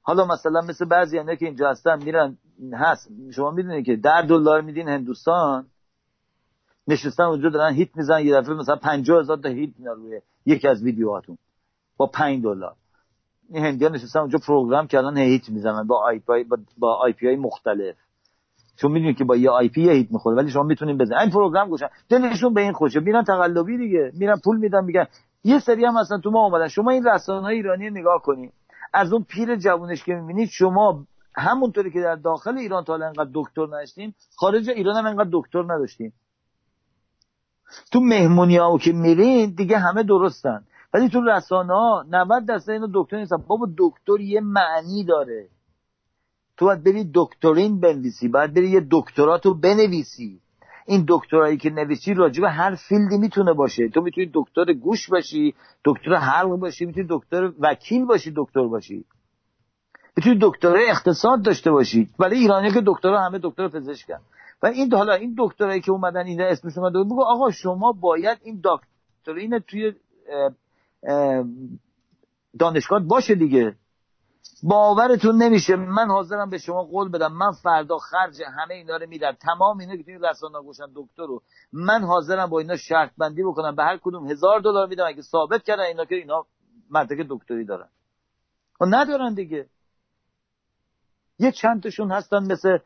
حالا 0.03 0.25
مثلا 0.27 0.61
مثل 0.61 0.85
بعضی 0.85 1.37
که 1.37 1.47
اینجا 1.47 1.71
هستن 1.71 2.03
میرن 2.03 2.39
هست. 2.73 3.11
شما 3.35 3.51
می‌دونید 3.51 3.87
که 3.87 3.97
در 3.97 4.23
دلار 4.23 4.61
میدین 4.61 4.89
هندوستان 4.89 5.67
نشستن 6.89 7.23
اونجا 7.23 7.49
دارن 7.49 7.75
hit 7.75 7.97
می‌زنن 7.97 8.27
یه 8.27 8.35
دفعه 8.35 8.55
مثلا 8.55 8.77
50000 8.77 9.37
تا 9.37 9.49
hit 9.49 9.71
میاد 9.79 9.97
روی 9.97 10.21
یکی 10.47 10.69
از 10.69 10.83
ویدیوهاتون 10.83 11.39
با 11.97 12.07
5 12.07 12.43
دلار. 12.43 12.75
این 13.51 13.65
هندیان 13.65 13.95
نشستن 13.95 14.21
اونجا 14.21 14.39
program 14.47 14.87
کردن 14.87 15.19
hit 15.19 15.49
می‌زنن 15.49 15.87
با 15.87 16.05
IP 16.05 16.45
با, 16.45 16.59
با 16.79 16.95
IP 16.95 17.37
مختلف. 17.37 17.97
چون 18.81 18.93
می‌دونید 18.93 19.17
که 19.17 19.25
با 19.25 19.37
یه 19.37 19.51
IP 19.51 19.91
hit 19.91 20.11
می‌خوره 20.11 20.37
ولی 20.37 20.51
شما 20.51 20.63
می‌تونین 20.63 20.99
بزنید 20.99 21.21
این 21.21 21.31
program 21.31 21.69
گوشن. 21.69 21.89
دلشون 22.09 22.55
به 22.55 22.61
این 22.61 22.73
خوشه 22.73 23.01
میرن 23.01 23.25
تقلبی 23.25 23.79
دیگه. 23.79 24.13
میرن 24.15 24.37
پول 24.45 24.57
میدن 24.57 24.85
میگن. 24.85 25.07
یه 25.45 25.59
سری 25.59 25.85
هم 25.85 25.97
اصلا 25.97 26.19
تو 26.19 26.31
ما 26.31 26.45
اومدن. 26.45 26.69
شما 26.69 26.91
این 26.91 27.07
رسانه 27.07 27.47
ایرانی 27.47 27.91
نگاه 27.91 28.23
کنید 28.23 28.53
از 28.93 29.13
اون 29.13 29.25
پیر 29.29 29.57
جوونش 29.57 30.05
که 30.05 30.15
می‌بینید 30.15 30.49
شما 30.49 31.05
همونطوری 31.37 31.91
که 31.91 32.01
در 32.01 32.15
داخل 32.15 32.59
ایران 32.59 32.85
تا 32.85 32.95
انقدر 32.95 33.31
دکتر 33.35 33.67
نداشتیم 33.67 34.15
خارج 34.37 34.71
ایران 34.71 34.97
هم 34.97 35.07
انقدر 35.07 35.29
دکتر 35.33 35.63
نداشتیم 35.63 36.13
تو 37.93 38.01
مهمونی 38.01 38.57
ها 38.57 38.79
که 38.79 38.93
میرین 38.93 39.55
دیگه 39.55 39.79
همه 39.79 40.03
درستن. 40.03 40.65
ولی 40.95 41.09
تو 41.09 41.21
رسانه 41.21 41.73
ها 41.73 42.05
90 42.11 42.47
درصد 42.47 42.71
اینو 42.71 42.89
دکتر 42.95 43.17
نیستن. 43.17 43.37
بابا 43.37 43.69
دکتر 43.79 44.21
یه 44.21 44.41
معنی 44.41 45.05
داره. 45.05 45.49
تو 46.59 46.65
باید 46.65 46.85
بری 46.85 47.11
دکترین 47.15 47.81
بنویسی 47.81 48.29
باید 48.29 48.55
بری 48.55 48.71
یه 48.71 48.87
دکتراتو 48.91 49.55
بنویسی. 49.55 50.41
این 50.87 51.05
دکترایی 51.09 51.57
که 51.57 51.71
نویسی 51.71 52.15
راجع 52.15 52.41
به 52.41 52.51
هر 52.51 52.75
فیلدی 52.75 53.19
می‌تونه 53.19 53.53
باشه. 53.53 53.89
تو 53.89 54.01
می‌تونی 54.01 54.31
دکتر 54.35 54.73
گوش 54.73 55.11
باشی 55.11 55.55
دکتر 55.85 56.15
حلق 56.15 56.57
باشی 56.57 56.87
می‌تونی 56.87 57.07
دکتر 57.11 57.53
وکیل 57.61 58.05
باشی 58.05 58.33
دکتر 58.37 58.67
باشی. 58.67 59.05
می‌تونی 60.17 60.39
دکتر 60.43 60.77
اقتصاد 60.77 61.43
داشته 61.43 61.71
باشی. 61.71 62.11
ولی 62.19 62.37
ایرانی 62.37 62.71
که 62.71 62.83
دکتر 62.87 63.15
همه 63.15 63.39
دکتر 63.43 63.69
پزشکن. 63.69 64.19
و 64.63 64.67
این 64.67 64.93
حالا 64.93 65.15
این 65.15 65.35
دکترایی 65.39 65.81
که 65.81 65.93
اومدن 65.93 66.27
اینجا 66.27 66.45
اسمش 66.47 66.79
اومده 66.79 66.99
بگو 66.99 67.23
آقا 67.23 67.51
شما 67.51 67.93
باید 67.93 68.39
این 68.43 68.63
دکترین 68.65 69.59
توی 69.59 69.93
دانشگاه 72.59 73.01
باشه 73.01 73.35
دیگه. 73.35 73.75
باورتون 74.63 75.43
نمیشه. 75.43 75.77
من 75.77 76.09
حاضرم 76.09 76.51
به 76.51 76.59
شما 76.59 76.85
قول 76.85 77.09
بدم. 77.09 77.33
من 77.33 77.53
فردا 77.53 77.99
خرج 77.99 78.43
همه 78.43 78.75
اینا 78.75 78.97
رو 78.97 79.07
میدم. 79.07 79.33
تمام 79.33 79.79
اینا 79.79 79.97
که 79.97 80.03
توی 80.03 80.19
رسانه 80.31 80.63
گوشن 80.63 80.87
دکتر 80.95 81.27
رو 81.27 81.43
من 81.73 82.03
حاضرم 82.03 82.47
با 82.47 82.59
اینا 82.59 82.77
شرط 82.77 83.11
بندی 83.19 83.43
بکنم. 83.43 83.77
به 83.77 83.83
هر 83.83 83.97
کدوم 83.97 84.31
هزار 84.31 84.61
دلار 84.61 84.87
میدم. 84.87 85.07
اگه 85.07 85.23
ثابت 85.23 85.63
کردن 85.63 85.83
اینا 85.83 86.05
که 86.05 86.15
اینا 86.15 86.47
مرتکه 86.91 87.27
دکتری 87.29 87.65
دارن. 87.65 87.89
و 88.81 88.87
ندارن 88.87 89.35
دیگه. 89.35 89.67
یه 91.39 91.53
چند 91.53 91.83
تاشون 91.83 92.13
هستن 92.13 92.53
مثل 92.53 92.79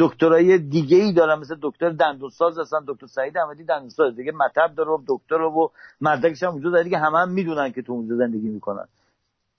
دکترای 0.00 0.58
دیگه 0.58 0.96
ای 0.96 1.12
دارن. 1.12 1.38
مثل 1.38 1.56
دکتر 1.62 1.90
دندونساز 1.90 2.58
هستن 2.58 2.78
دکتر 2.88 3.06
سعید 3.06 3.38
احمدی 3.38 3.64
دندونساز. 3.64 4.16
دیگه 4.16 4.32
مطب 4.32 4.74
داره 4.74 4.90
و 4.90 4.98
دکتر 5.08 5.40
و 5.40 5.72
مردکش 6.00 6.42
هم 6.42 6.54
وجود 6.54 6.72
داره. 6.72 6.84
دیگه 6.84 6.98
همه 6.98 7.18
هم 7.18 7.28
می‌دونن 7.28 7.72
که 7.72 7.82
تو 7.82 7.92
اونجا 7.92 8.16
زندگی 8.16 8.48
می‌کنن. 8.48 8.88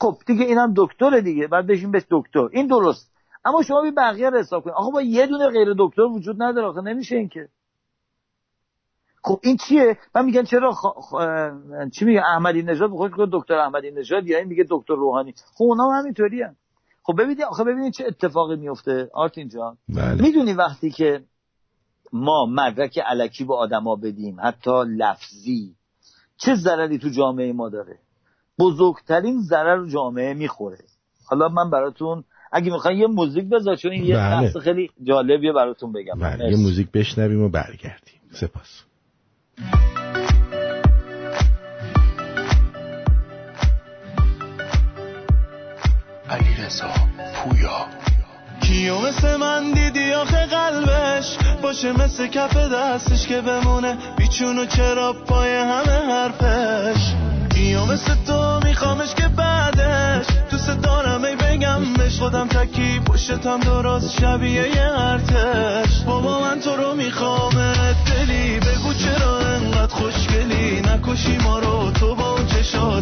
خب 0.01 0.17
دیگه 0.27 0.45
اینم 0.45 0.73
دکتره 0.77 1.21
دیگه 1.21 1.47
بعد 1.47 1.67
بشین 1.67 1.91
بهش 1.91 2.03
دکتر. 2.09 2.49
این 2.51 2.67
درست. 2.67 3.11
اما 3.45 3.63
شما 3.63 3.81
بی 3.81 3.91
بقیه 3.91 4.29
رو 4.29 4.39
حساب 4.39 4.63
کنید. 4.63 4.75
آقا 4.75 4.89
با 4.89 5.01
یه 5.01 5.27
دونه 5.27 5.49
غیر 5.49 5.67
دکتر 5.79 6.01
وجود 6.01 6.43
نداره 6.43 6.67
آخه 6.67 6.81
نمیشه 6.81 7.15
این 7.15 7.29
که. 7.29 7.49
خب 9.23 9.39
این 9.43 9.57
چیه؟ 9.57 9.97
من 10.15 10.25
میگن 10.25 10.43
چرا 10.43 10.71
خ... 10.71 10.85
خ... 10.85 11.15
چی 11.93 12.05
میگه؟ 12.05 12.21
احمدی 12.21 12.63
نژاد 12.63 12.91
بخوش 12.91 13.11
دکتر 13.31 13.53
احمدی 13.53 13.91
نژاد 13.91 14.27
یا 14.27 14.37
این 14.37 14.47
میگه 14.47 14.65
دکتر 14.69 14.93
روحانی. 14.95 15.33
خب 15.53 15.63
اونا 15.63 15.89
هم 15.89 15.99
همینطوری 15.99 16.41
هم. 16.41 16.55
خب 17.03 17.13
ببینید 17.13 17.41
آخه 17.41 17.63
ببینید 17.63 17.93
چه 17.93 18.05
اتفاقی 18.07 18.55
میفته 18.55 19.09
آرتین 19.13 19.49
جان 19.49 19.77
بله. 19.89 20.21
می‌دونی 20.21 20.53
وقتی 20.53 20.91
که 20.91 21.23
ما 22.13 22.45
مدرک 22.45 22.99
علکی 22.99 23.45
به 23.45 23.55
آدما 23.55 23.95
بدیم 23.95 24.37
حتی 24.43 24.83
لفظی 24.87 25.75
چه 26.37 26.55
ضرری 26.55 26.97
تو 26.97 27.09
جامعه 27.09 27.53
ما 27.53 27.69
داره؟ 27.69 27.99
بزرگترین 28.61 29.41
ضرر 29.41 29.89
جامعه 29.89 30.33
می‌خوره. 30.33 30.77
حالا 31.25 31.49
من 31.49 31.69
براتون 31.69 32.23
اگه 32.51 32.71
می‌خوای 32.71 32.97
یه 32.97 33.07
موزیک 33.07 33.45
بذار 33.49 33.75
چون 33.75 33.91
این 33.91 34.15
بله. 34.15 34.43
یه 34.43 34.59
خیلی 34.59 34.89
جالبیه 35.03 35.53
براتون 35.53 35.91
بگم. 35.91 36.19
بله. 36.19 36.51
یه 36.51 36.57
موزیک 36.57 36.91
بشنویم 36.91 37.43
و 37.43 37.49
برگردیم. 37.49 38.21
سپاس. 38.31 38.83
علی 46.29 46.65
رزا 46.65 46.87
پویا. 47.35 47.85
کیو 48.61 48.95
مثل 48.99 49.35
من 49.37 49.71
دیدی 49.71 50.13
آخه 50.13 50.45
قلبش؟ 50.45 51.37
باشه 51.63 51.91
مثل 51.91 52.27
کف 52.27 52.57
دستش 52.57 53.27
که 53.27 53.41
بمونه. 53.41 53.97
بیچون 54.17 54.59
و 54.59 54.65
چرا 54.65 55.13
پای 55.13 55.55
همه 55.55 56.11
حرفش؟ 56.11 57.20
کیو 57.71 57.85
مثل 57.85 58.15
تو 58.27 58.59
میخوامش 58.63 59.13
که 59.15 59.27
بعدش 59.27 60.25
دوست 60.51 60.81
دارم 60.81 61.23
ای 61.23 61.35
بگم 61.35 61.93
بهش 61.93 62.19
خودم 62.19 62.47
تکی. 62.47 62.99
پشتم 62.99 63.59
درست 63.59 64.19
شبیه 64.19 64.75
یه 64.75 64.99
ارتش. 64.99 65.99
بابا 66.05 66.39
من 66.41 66.59
تو 66.59 66.75
رو 66.75 66.95
میخوامت 66.95 67.95
دلی 68.05 68.59
بگو 68.59 68.93
چرا 68.93 69.39
انقدر 69.39 69.93
خوشگلی؟ 69.93 70.81
نکشی 70.81 71.37
ما 71.37 71.59
رو. 71.59 71.91
تو 71.91 72.15
با 72.15 72.31
اون 72.31 72.45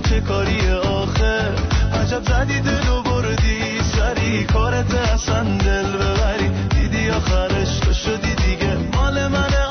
چه 0.10 0.22
کاری 0.22 0.70
آخه؟ 0.72 1.52
عجب 1.94 2.24
زدی 2.24 2.60
دلو 2.60 3.02
بردی. 3.04 3.82
سری 3.84 4.44
کارت 4.44 4.94
اصلا 4.94 5.44
دل 5.44 5.92
ببری. 5.92 6.50
دیدی 6.70 7.10
آخرش 7.10 7.80
تو 7.80 7.94
شدی 7.94 8.36
دیگه. 8.36 8.78
مال 8.94 9.28
من 9.28 9.69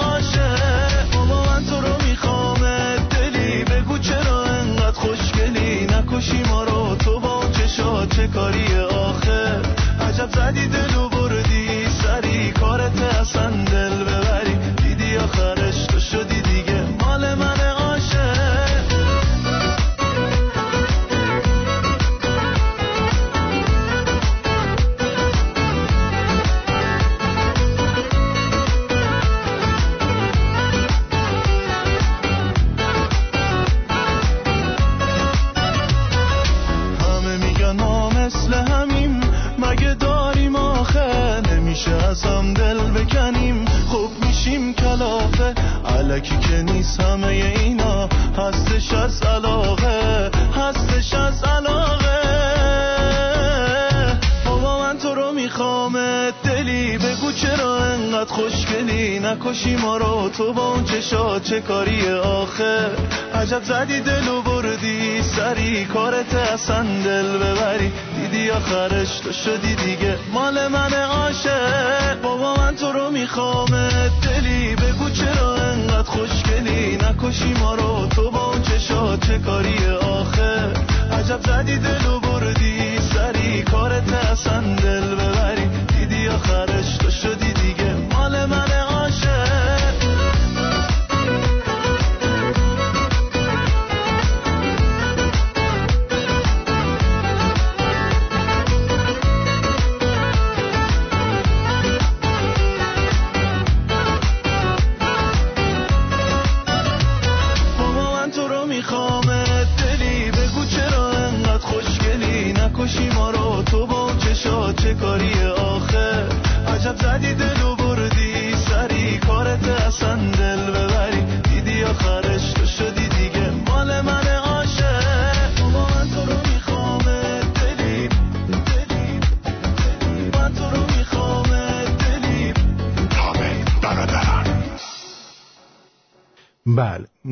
چه 8.08 8.26
کاری 8.26 8.74
آخه؟ 8.76 9.62
عجب 10.00 10.30
زدی 10.30 10.66
دلو 10.68 11.08
بردی 11.08 11.86
سری. 12.02 12.52
کارت 12.52 13.02
اصلا 13.02 13.50
دل 13.50 14.04
ببری. 14.04 14.54
دیدی 14.82 15.16
آخرش 15.16 15.57
علکی 46.18 46.38
که 46.38 46.62
نیست 46.62 47.00
همه 47.00 47.26
اینا 47.26 48.08
هستش 48.38 48.92
از 48.92 49.22
علاقه 49.22 50.30
هستش 50.56 51.14
از 51.14 51.44
علاقه. 51.44 52.18
بابا 54.46 54.78
من 54.78 54.98
تو 54.98 55.14
رو 55.14 55.32
میخوامت 55.32 56.34
دلی 56.44 56.98
بگو 56.98 57.32
چرا 57.32 57.76
انقدر 57.84 58.32
خوشگلی؟ 58.32 59.18
نکشی 59.18 59.76
ما 59.76 59.96
رو 59.96 60.28
تو 60.28 60.52
با 60.52 60.68
اون 60.68 60.84
چشا 60.84 61.40
چه 61.40 61.60
کاری 61.60 62.08
آخه؟ 62.12 62.90
عجب 63.34 63.64
زدی 63.64 64.00
دلو 64.00 64.42
بردی 64.42 65.22
سری 65.22 65.84
کارت 65.84 66.34
اصلا 66.34 66.82
دل 67.04 67.38
ببری. 67.38 67.92
دیدی 68.16 68.50
آخرش 68.50 69.18
تو 69.18 69.32
شدی 69.32 69.74
دیگه 69.74 70.18
مال 70.32 70.68
من 70.68 70.94
عاشق. 70.94 72.20
بابا 72.22 72.54
من 72.54 72.76
تو 72.76 72.92
رو 72.92 73.10
میخوامت 73.10 74.12
دلی 74.22 74.76
بگو 74.76 75.10
چرا 75.10 75.57
خوشگلی 76.08 76.96
نکشی 76.96 77.52
ما 77.52 77.74
رو. 77.74 78.06
تو 78.06 78.30
با 78.30 78.44
اون 78.50 78.62
چشا 78.62 79.16
چه 79.16 79.38
کاری 79.38 79.86
آخه؟ 79.86 80.72
عجب 81.12 81.40
زدی 81.46 81.78
دلو 81.78 82.20
بردی. 82.20 82.98
سری 83.00 83.62
کارت 83.62 84.12
اصلا 84.12 84.60
دل 84.60 85.14
ببری. 85.14 85.68
دیدی 85.98 86.28
آخرش 86.28 86.97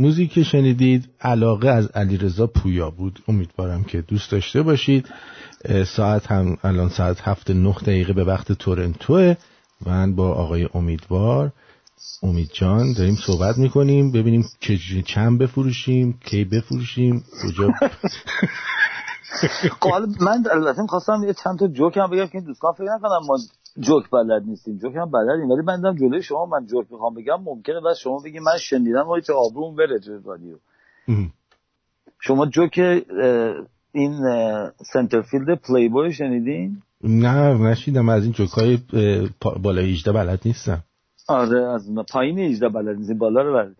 موزیک 0.06 0.32
که 0.32 0.42
شنیدید 0.42 1.08
علاقه 1.20 1.68
از 1.68 1.86
علیرضا 1.86 2.46
پویا 2.46 2.90
بود. 2.90 3.22
امیدوارم 3.28 3.84
که 3.84 4.00
دوست 4.00 4.30
داشته 4.30 4.62
باشید. 4.62 5.08
ساعت 5.86 6.26
هم 6.26 6.56
الان 6.62 6.88
ساعت 6.88 7.20
هفت 7.20 7.50
نه 7.50 7.74
دقیقه 7.82 8.12
به 8.12 8.24
وقت 8.24 8.52
تورنتوه. 8.52 9.34
من 9.86 10.14
با 10.14 10.32
آقای 10.32 10.68
امیدوار 10.74 11.52
امید 12.22 12.50
جان 12.52 12.92
داریم 12.92 13.14
صحبت 13.26 13.58
می‌کنیم. 13.58 14.12
ببینیم 14.12 14.44
چند 15.06 15.38
بفروشیم 15.38 16.18
کی 16.24 16.44
بفروشیم 16.44 17.24
کجا 17.42 17.68
قالب 19.80 20.22
من 20.22 20.44
البته 20.52 20.82
می‌خواستم 20.82 21.22
یه 21.26 21.34
چند 21.34 21.58
تا 21.58 21.66
جوک 21.66 21.96
هم 21.96 22.10
بگم 22.10 22.26
که 22.26 22.40
دوستان 22.40 22.72
فکر 22.72 22.94
نکنم 22.96 23.20
ما 23.26 23.38
جوک 23.80 24.10
بلد 24.10 24.42
نیستیم 24.46 24.78
جوک 24.78 24.96
هم 24.96 25.10
بلدیم 25.10 25.50
ولی 25.50 25.62
من 25.62 25.96
جلوی 25.96 26.22
شما 26.22 26.46
من 26.46 26.66
جوک 26.66 26.86
می‌خوام 26.90 27.14
بگم 27.14 27.42
ممکنه 27.42 27.80
بس 27.80 27.98
شما 27.98 28.18
بگی 28.24 28.38
من 28.38 28.58
شنیدم 28.60 29.02
وای 29.02 29.22
چه 29.22 29.32
آبروم 29.32 29.76
بره 29.76 29.98
تو 29.98 30.20
رادیو 30.24 30.56
شما 32.20 32.46
جوک 32.46 33.04
این 33.92 34.12
centerfold 34.92 35.54
Playboy 35.54 36.12
شنیدین؟ 36.12 36.82
نه 37.04 37.70
نشیدم. 37.70 38.08
از 38.08 38.22
این 38.22 38.32
جوک 38.32 38.50
های 38.50 38.78
بالا 39.62 39.82
18 39.82 40.12
بلد 40.12 40.40
نیستم. 40.44 40.84
آره 41.28 41.72
از 41.72 41.88
پایین 42.12 42.38
18 42.38 42.68
بلد 42.68 42.96
نیستیم 42.96 43.18
بالا 43.18 43.42
رو 43.42 43.52
بلد. 43.52 43.76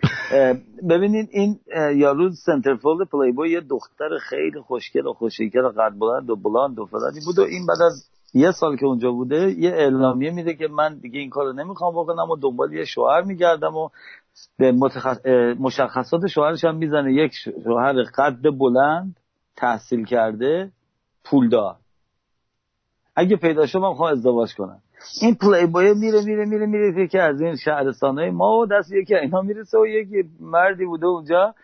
ببینید 0.91 1.29
این 1.33 1.59
یارو 1.97 2.31
centerfold 2.33 3.09
Playboy 3.13 3.51
یه 3.51 3.61
دختر 3.61 4.09
خیلی 4.21 4.61
خوشگل 4.61 5.07
و 5.07 5.13
خوش‌هیکل 5.13 5.65
و 5.65 5.69
قد 5.69 5.99
بلند 5.99 6.31
و 6.31 6.37
بلند 6.37 6.79
و 6.79 6.87
فلانی 6.87 7.21
بود 7.25 7.39
و 7.39 7.43
این 7.43 7.67
بعد 7.67 7.83
از 7.83 8.05
یه 8.35 8.51
سال 8.51 8.77
که 8.77 8.87
اونجا 8.87 9.13
بوده 9.13 9.55
یه 9.59 9.71
اعلامیه 9.71 10.31
میده 10.31 10.55
که 10.55 10.69
من 10.69 10.99
دیگه 10.99 11.21
این 11.21 11.31
کارو 11.31 11.53
نمی‌خوام 11.53 11.95
بکنم 11.95 12.31
و 12.31 12.37
دنبال 12.37 12.73
یه 12.73 12.85
شوهر 12.85 13.23
میگردم 13.23 13.77
و 13.77 13.89
به 14.59 14.73
متخص... 14.73 15.27
مشخصات 15.59 16.27
شوهرش 16.27 16.65
هم 16.65 16.77
می‌زنه. 16.77 17.13
یک 17.13 17.33
شوهر 17.65 18.03
قد 18.03 18.59
بلند 18.59 19.17
تحصیل 19.57 20.05
کرده 20.05 20.71
پولدار 21.25 21.77
اگه 23.17 23.37
پیدا 23.37 23.67
شد 23.67 23.79
من 23.79 23.89
می‌خوام 23.89 24.13
ازدواج 24.13 24.55
کنم. 24.55 24.83
این 25.23 25.35
پلی 25.35 25.67
بای 25.67 25.95
میره 25.95 26.25
میره 26.25 26.45
میره 26.45 26.67
میره 26.67 27.09
که 27.09 27.23
از 27.23 27.41
این 27.41 27.57
شهرستان 27.57 28.19
های 28.19 28.31
ما 28.31 28.59
و 28.59 28.67
دست 28.67 28.93
یکی 28.93 29.15
اینا 29.15 29.41
می‌رسه 29.41 29.79
و 29.79 29.87
یکی 29.87 30.31
مردی 30.41 30.85
بوده 30.85 31.07
اونجا. 31.07 31.55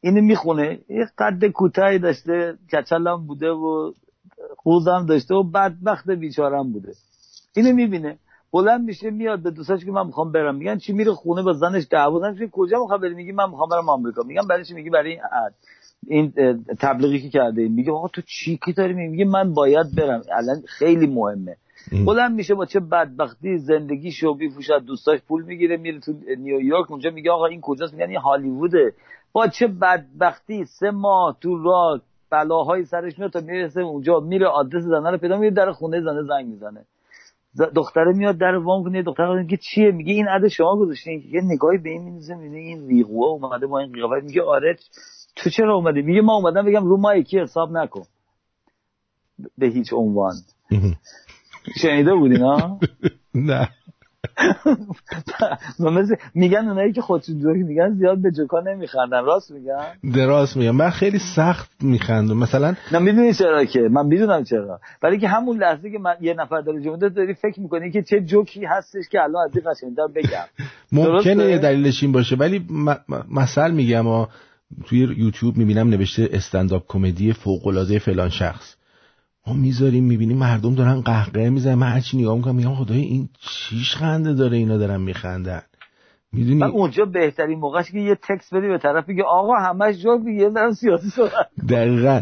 اینو 0.00 0.20
می‌خونه. 0.20 0.78
یه 0.88 1.06
قد 1.18 1.46
کوتاهی 1.46 1.98
داشته 1.98 2.58
کچلم 2.72 3.26
بوده 3.26 3.50
و 3.50 3.92
خوزم 4.62 5.06
داشته 5.08 5.34
و 5.34 5.42
بدبخت 5.42 6.10
بیچارم 6.10 6.72
بوده. 6.72 6.92
اینو 7.56 7.72
می‌بینه. 7.72 8.18
بلند 8.52 8.84
میشه 8.84 9.10
میاد 9.10 9.42
به 9.42 9.50
دوستاش 9.50 9.84
که 9.84 9.90
من 9.90 10.06
می‌خوام 10.06 10.32
برم. 10.32 10.54
میگن 10.54 10.78
چی 10.78 10.92
میره 10.92 11.12
خونه 11.12 11.42
با 11.42 11.52
زنش 11.52 11.86
دعوا 11.90 12.20
زنش 12.20 12.48
کجا 12.52 12.78
می‌خوام 12.78 13.00
بری 13.00 13.14
میگی 13.14 13.32
من 13.32 13.50
می‌خوام 13.50 13.68
برم 13.68 13.88
آمریکا. 13.88 14.22
میگم 14.22 14.46
برای 14.48 14.64
چی؟ 14.64 14.74
میگی 14.74 14.90
برای 14.90 15.10
این 15.10 15.20
این 16.06 16.32
تبلیغی 16.80 17.20
که 17.20 17.28
کرده. 17.28 17.68
میگه 17.68 17.92
آقا 17.92 18.08
تو 18.08 18.22
چی 18.26 18.58
کی 18.64 18.72
داری 18.72 18.92
میگه 18.94 19.24
من 19.24 19.54
باید 19.54 19.86
برم. 19.96 20.22
الان 20.32 20.62
خیلی 20.66 21.06
مهمه. 21.06 21.56
بلند 22.06 22.34
میشه 22.34 22.54
با 22.54 22.66
چه 22.66 22.80
بدبختی 22.80 23.58
زندگی 23.58 24.12
شو 24.12 24.34
بیفوشد 24.34 24.84
دوستاش 24.86 25.20
پول 25.28 25.44
می‌گیره 25.44 25.76
میره 25.76 26.00
تو 26.00 26.12
نیویورک 26.38 26.90
اونجا 26.90 27.10
میگه 27.10 27.30
آقا 27.30 27.46
این 27.46 27.60
کجاست؟ 27.60 27.94
میگن 27.94 28.08
این 28.08 28.18
هالیووده. 28.18 28.94
با 29.32 29.48
چه 29.48 29.66
بدبختی 29.66 30.64
سه 30.64 30.90
ماه 30.90 31.36
تو 31.40 31.62
راه 31.62 32.00
بلاهای 32.30 32.84
سرش 32.84 33.18
میاد 33.18 33.30
تا 33.30 33.40
می‌رسه 33.40 33.80
اونجا 33.80 34.20
میره 34.20 34.46
آدرس 34.46 34.82
زنه 34.82 35.10
رو 35.10 35.18
پیدا 35.18 35.36
میره 35.36 35.54
در 35.54 35.72
خونه 35.72 36.00
زنه 36.00 36.22
زنگ 36.22 36.46
می‌زنه. 36.46 36.84
دختره 37.74 38.12
میاد 38.12 38.38
در 38.38 38.56
وام 38.56 38.84
کنه 38.84 39.02
دختر 39.02 39.34
میگه 39.34 39.56
چیه؟ 39.56 39.90
میگه 39.90 40.12
این 40.12 40.28
عده 40.28 40.48
شما 40.48 40.76
گذاشتین؟ 40.76 41.22
یه 41.30 41.40
نگاهی 41.44 41.78
به 41.78 41.90
این 41.90 42.02
میزه 42.02 42.34
می‌بینه 42.34 42.58
این 42.58 42.88
ریغوه 42.88 43.28
اومده 43.28 43.66
با 43.66 43.78
این 43.78 43.92
قیافت 43.92 44.24
میگه 44.24 44.42
آره 44.42 44.76
تو 45.36 45.50
چرا 45.50 45.74
اومدی؟ 45.74 46.02
میگه 46.02 46.20
ما 46.20 46.34
اومدم 46.34 46.66
بگم 46.66 46.84
رو 46.84 46.96
ما 46.96 47.14
یکی 47.14 47.40
حساب 47.40 47.72
نکن. 47.72 48.02
به 49.58 49.66
هیچ 49.66 49.92
عنوان. 49.92 50.34
شنیده 51.82 52.14
بودین 52.14 52.40
ها؟ 52.42 52.78
نه. 53.34 53.68
مثل 55.80 56.14
میگن 56.34 56.68
اونایی 56.68 56.92
که 56.92 57.00
خودشون 57.00 57.40
جوک 57.40 57.56
میگن 57.56 57.94
زیاد 57.94 58.22
به 58.22 58.30
جوکا 58.30 58.60
نمیخندن. 58.60 59.24
راست 59.24 59.50
میگن 59.50 59.86
دراست 60.14 60.56
میگن 60.56 60.70
من 60.70 60.90
خیلی 60.90 61.18
سخت 61.18 61.70
میخندم. 61.82 62.36
مثلا 62.36 62.74
نه 62.92 62.98
می‌دونی 62.98 63.34
چرا 63.34 63.64
که؟ 63.64 63.80
من 63.80 64.06
می‌دونم 64.06 64.44
چرا. 64.44 64.80
برای 65.00 65.18
که 65.18 65.28
همون 65.28 65.58
لحظه 65.58 65.90
که 65.90 65.98
من 65.98 66.14
یه 66.20 66.34
نفر 66.34 66.60
داره 66.60 66.80
جمله 66.82 67.08
داری 67.08 67.34
فکر 67.34 67.60
می‌کنی 67.60 67.90
که 67.90 68.02
چه 68.02 68.20
جوکی 68.20 68.64
هستش 68.64 69.08
که 69.10 69.22
الان 69.22 69.44
از 69.44 69.56
این 69.56 69.64
قشنگتر 69.72 70.06
بگم. 70.06 70.44
ممکنه 70.92 71.44
یه 71.44 71.58
دلیلش 71.58 72.02
این 72.02 72.12
باشه 72.12 72.36
ولی 72.36 72.66
مثل 73.30 73.70
میگم 73.70 74.26
توی 74.86 74.98
یوتیوب 74.98 75.56
می‌بینم 75.56 75.88
نوشته 75.88 76.28
استنداپ 76.32 76.82
کمدی 76.88 77.32
فوق 77.32 77.66
العاده 77.66 77.98
فلان 77.98 78.28
شخص. 78.28 78.76
ما 79.46 79.52
می‌ذاریم 79.52 80.04
می‌بینیم 80.04 80.38
مردم 80.38 80.74
دارن 80.74 81.00
قهقه 81.00 81.50
می‌زنن. 81.50 81.74
من 81.74 81.88
هرچی 81.88 82.18
نگاه 82.18 82.36
می‌کنم 82.36 82.54
میگم 82.54 82.74
خدای 82.74 83.00
این 83.00 83.28
چیش 83.40 83.96
خنده 83.96 84.34
داره 84.34 84.56
اینا 84.56 84.78
دارن 84.78 85.00
میخندن. 85.00 85.62
می‌دونی؟ 86.32 86.64
اونجا 86.64 87.04
بهترین 87.04 87.58
موقعش 87.58 87.90
که 87.90 87.98
یه 87.98 88.14
تکس 88.14 88.52
بدی 88.52 88.68
به 88.68 88.78
طرف 88.78 89.08
بگه 89.08 89.22
آقا 89.22 89.54
همش 89.54 90.02
جوک 90.02 90.24
دیگه 90.24 90.48
دارن 90.48 90.72
سیاسی 90.72 91.10
صحبت 91.10 91.48
دقیقا. 91.68 92.20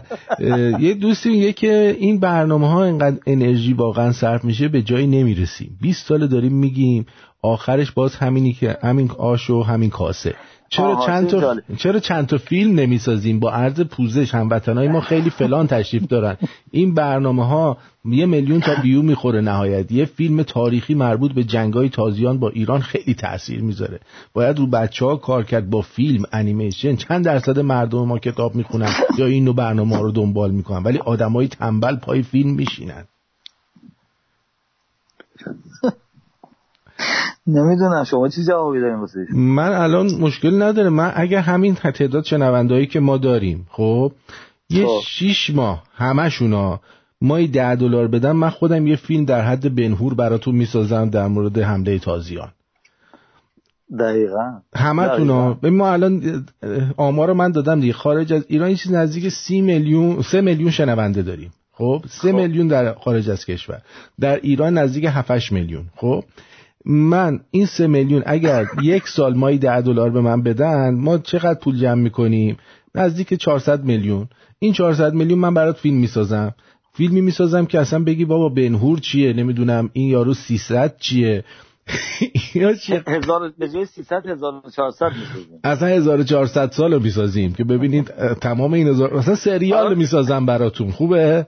یه 0.81 0.95
دوستی 0.95 1.31
میگه 1.31 1.53
که 1.53 1.97
این 1.99 2.21
برنامه 2.21 2.69
ها 2.69 2.85
اینقدر 2.85 3.19
انرژی 3.27 3.73
واقعا 3.73 4.13
صرف 4.13 4.45
میشه 4.45 4.69
به 4.69 4.83
جایی 4.83 5.07
نمی‌رسیم. 5.07 5.79
20 5.83 6.07
سال 6.07 6.27
داریم 6.27 6.55
میگیم 6.55 7.07
آخرش 7.43 7.91
باز 7.93 8.17
همینی 8.17 8.53
که 8.53 8.77
همین 8.83 9.11
آش 9.19 9.51
و 9.51 9.63
همین 9.63 9.91
کاسه. 9.91 10.35
چرا 10.71 11.07
چند 11.07 11.29
تا 11.29 11.57
چرا 11.77 12.01
چند 12.01 12.27
تا 12.27 12.39
فیلم 12.39 12.75
نمی‌سازیم؟ 12.81 13.41
با 13.41 13.53
عرض 13.53 13.81
پوزش 13.81 14.35
هموطنای 14.35 14.89
ما 14.89 15.01
خیلی 15.01 15.31
فلان 15.31 15.67
تشریف 15.67 16.07
دارن. 16.07 16.37
این 16.71 16.95
برنامه 16.95 17.47
ها 17.47 17.79
یه 18.05 18.27
میلیون 18.27 18.61
تا 18.61 18.73
ویو 18.83 19.03
می‌خوره 19.03 19.41
نهایت. 19.41 19.93
یه 19.93 20.05
فیلم 20.05 20.43
تاریخی 20.43 20.95
مربوط 20.95 21.33
به 21.33 21.45
جنگای 21.45 21.89
تازیان 21.89 22.39
با 22.39 22.49
ایران 22.49 22.81
خیلی 22.81 23.15
تاثیر 23.15 23.63
می‌ذاره. 23.63 24.01
باید 24.33 24.59
رو 24.59 24.67
بچه 24.67 25.05
ها 25.05 25.17
کار 25.17 25.45
کرد 25.45 25.71
با 25.71 25.81
فیلم 25.81 26.25
انیمیشن. 26.33 26.97
چند 26.97 27.25
درصد 27.25 27.59
مردم 27.59 28.07
ما 28.07 28.19
کتاب 28.19 28.55
می‌خونن 28.55 28.93
یا 29.19 29.27
این 29.27 29.45
نوع 29.45 29.55
برنامه 29.55 29.97
ها 29.97 30.03
رو 30.03 30.13
دنبال 30.13 30.51
می‌کنن. 30.51 30.83
ولی 30.83 30.99
آدمای 30.99 31.49
تنبل 31.49 31.97
پای 31.97 32.23
فیلم 32.23 32.51
میشینن. 32.51 33.05
نمی‌دونم 37.47 38.05
شما 38.05 38.29
چی 38.29 38.45
جوابی 38.45 38.81
دارین 38.81 39.01
واسه 39.01 39.27
من 39.35 39.73
الان 39.73 40.07
مشکل 40.21 40.63
نداره. 40.63 40.89
من 40.89 41.13
اگه 41.15 41.41
همین 41.41 41.75
تعداد 41.75 42.25
شنوندهایی 42.25 42.87
که 42.87 43.01
ما 43.01 43.17
داریم 43.17 43.67
خب 43.71 44.13
یه 44.71 44.87
خب. 44.87 45.01
شیش 45.07 45.51
ماه 45.51 45.83
همشونا 45.95 46.81
مایی 47.21 47.49
ده 47.49 47.75
دلار 47.75 48.09
بدم 48.09 48.37
من 48.37 48.51
خودم 48.51 48.87
یه 48.87 48.97
فیلم 48.97 49.25
در 49.25 49.41
حد 49.41 49.75
بنهور 49.75 50.15
براتون 50.15 50.55
می‌سازم 50.55 51.11
در 51.11 51.27
مورد 51.27 51.59
حمله 51.59 51.99
تازیان. 51.99 52.49
دقیقا. 53.99 54.61
همه 54.75 55.09
تونا 55.09 55.59
ما 55.63 55.93
الان 55.93 56.45
آمار 56.97 57.33
من 57.33 57.53
دادم 57.53 57.81
دیگه. 57.81 57.93
خارج 57.93 58.33
از 58.33 58.45
ایران 58.49 58.75
چیز 58.75 58.93
نزدیک 58.93 59.29
سی 59.29 59.61
میلیون 59.61 60.23
سه 60.23 60.41
میلیون 60.41 60.71
شنونده 60.71 61.23
داریم. 61.23 61.53
خب 61.73 62.05
سه 62.09 62.33
خب. 62.33 62.39
میلیون 62.39 62.69
در 62.69 62.95
خارج 62.95 63.31
از 63.31 63.47
کشور. 63.47 63.81
در 64.21 64.41
ایران 64.43 64.79
نزدیک 64.79 65.05
7 65.05 65.53
میلیون. 65.53 65.85
خب 65.97 66.25
من 66.85 67.41
این 67.51 67.67
سه 67.67 67.87
میلیون 67.87 68.23
اگر 68.27 68.67
یک 68.83 69.09
سال 69.09 69.35
مایی 69.35 69.59
ده 69.59 69.81
دلار 69.81 70.11
به 70.11 70.21
من 70.21 70.43
بدن 70.43 70.95
ما 70.95 71.19
چقدر 71.19 71.59
پول 71.59 71.77
جمع 71.77 72.03
می‌کنیم؟ 72.03 72.57
نزدیک 72.95 73.35
400 73.35 73.85
میلیون. 73.85 74.29
این 74.59 74.73
400 74.73 75.15
میلیون 75.15 75.39
من 75.39 75.55
برات 75.55 75.77
فیلم 75.77 75.97
می‌سازم. 75.97 76.55
فیلمی 76.93 77.21
می‌سازم 77.21 77.67
که 77.67 77.81
اصلا 77.81 78.05
بگی 78.05 78.25
بابا 78.25 78.49
بنهور 78.49 78.99
چیه؟ 78.99 79.33
نمی‌دونم 79.33 79.91
این 79.93 80.09
یارو 80.09 80.35
300 80.35 80.97
چیه؟ 80.97 81.45
یا 82.55 82.75
چیه 82.75 83.03
هزار 83.07 83.53
به 83.59 83.69
جای 83.69 83.87
300 83.87 84.27
1400 84.27 85.07
می‌سازیم. 85.07 85.61
اصلا 85.65 85.89
1400 85.89 86.71
سال 86.73 86.95
رو 86.95 87.01
می‌سازیم 87.03 87.53
که 87.53 87.65
ببینید 87.65 88.13
تمام 88.41 88.73
این 88.73 88.89
هزار 88.89 89.15
اصلا 89.15 89.35
سریال 89.35 89.87
آره. 89.87 89.95
می‌سازم 89.95 90.47
براتون. 90.47 90.91
خوبه؟ 90.91 91.47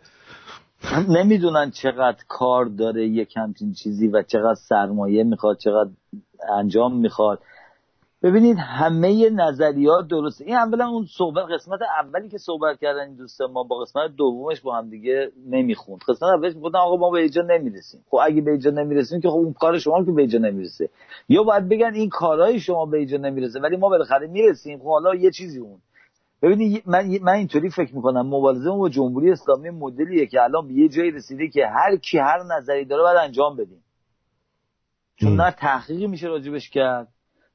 نمی‌دونن 1.19 1.71
چقدر 1.71 2.25
کار 2.29 2.65
داره 2.65 3.07
یک 3.07 3.37
همچین 3.37 3.73
چیزی 3.73 4.09
و 4.09 4.23
چقدر 4.23 4.55
سرمایه 4.55 5.25
می‌خواد 5.25 5.57
چقدر 5.59 5.91
انجام 6.53 6.97
می‌خواد. 6.97 7.39
ببینید 8.23 8.57
همه 8.59 9.31
نظریات 9.31 10.09
درسته. 10.09 10.45
این 10.45 10.57
اولا 10.57 10.89
اون 10.89 11.07
صحبت 11.07 11.45
قسمت 11.51 11.81
اولی 12.01 12.29
که 12.29 12.39
صحبت 12.39 12.81
کردن 12.81 13.01
این 13.01 13.15
دوست 13.17 13.41
ما 13.43 13.63
با 13.63 13.79
قسمت 13.79 14.11
دومش 14.17 14.61
با 14.61 14.77
هم 14.77 14.91
دیگه 14.91 15.33
نمی‌خوند. 15.47 16.01
قسمت 16.09 16.31
اولش 16.31 16.53
گفتن 16.63 16.79
آقا 16.79 16.97
ما 16.97 17.11
به 17.11 17.19
اینجا 17.19 17.43
نمی‌رسیم. 17.43 18.01
خب 18.11 18.19
اگه 18.23 18.41
به 18.41 18.51
اینجا 18.51 18.71
نمی‌رسیم 18.71 19.21
که 19.21 19.29
خب 19.29 19.35
اون 19.37 19.53
کار 19.53 19.79
شما 19.79 20.05
که 20.05 20.13
به 20.13 20.23
اینجا 20.23 20.39
نمی‌رسه. 20.39 20.89
یا 21.29 21.43
باید 21.43 21.69
بگن 21.69 21.95
این 21.95 22.09
کارهای 22.09 22.61
شما 22.61 22.87
به 22.87 22.99
اینجا 22.99 23.17
نمی‌رسه 23.17 23.61
ولی 23.61 23.77
ما 23.77 23.89
بالاخره 23.89 24.27
می‌رسیم. 24.27 24.79
خب 24.79 24.85
حالا 24.85 25.15
یه 25.15 25.31
چیزی 25.31 25.59
اون. 25.59 25.79
ببینید 26.43 26.83
من 26.87 27.19
من 27.23 27.33
اینطوری 27.33 27.71
فکر 27.71 27.95
می‌کنم 27.95 28.27
مبارزه 28.27 28.71
با 28.71 28.89
جمهوری 28.89 29.31
اسلامی 29.31 29.71
مدلیه 29.71 30.27
که 30.27 30.43
الان 30.43 30.69
به 30.69 30.75
یه 30.75 30.89
جایی 30.89 31.11
رسیده 31.11 31.49
که 31.49 31.67
هر 31.67 31.97
کی 31.97 32.19
هر 32.19 32.43
نظری 32.43 32.85
داره 32.85 33.03
باید 33.03 33.17
انجام 33.17 33.57
بدیم. 33.57 33.85
چون 35.17 35.41
نه 35.41 35.51
تحقیقی 35.51 36.07
میشه 36.07 36.27
راجبش 36.27 36.71
کرد 36.71 37.09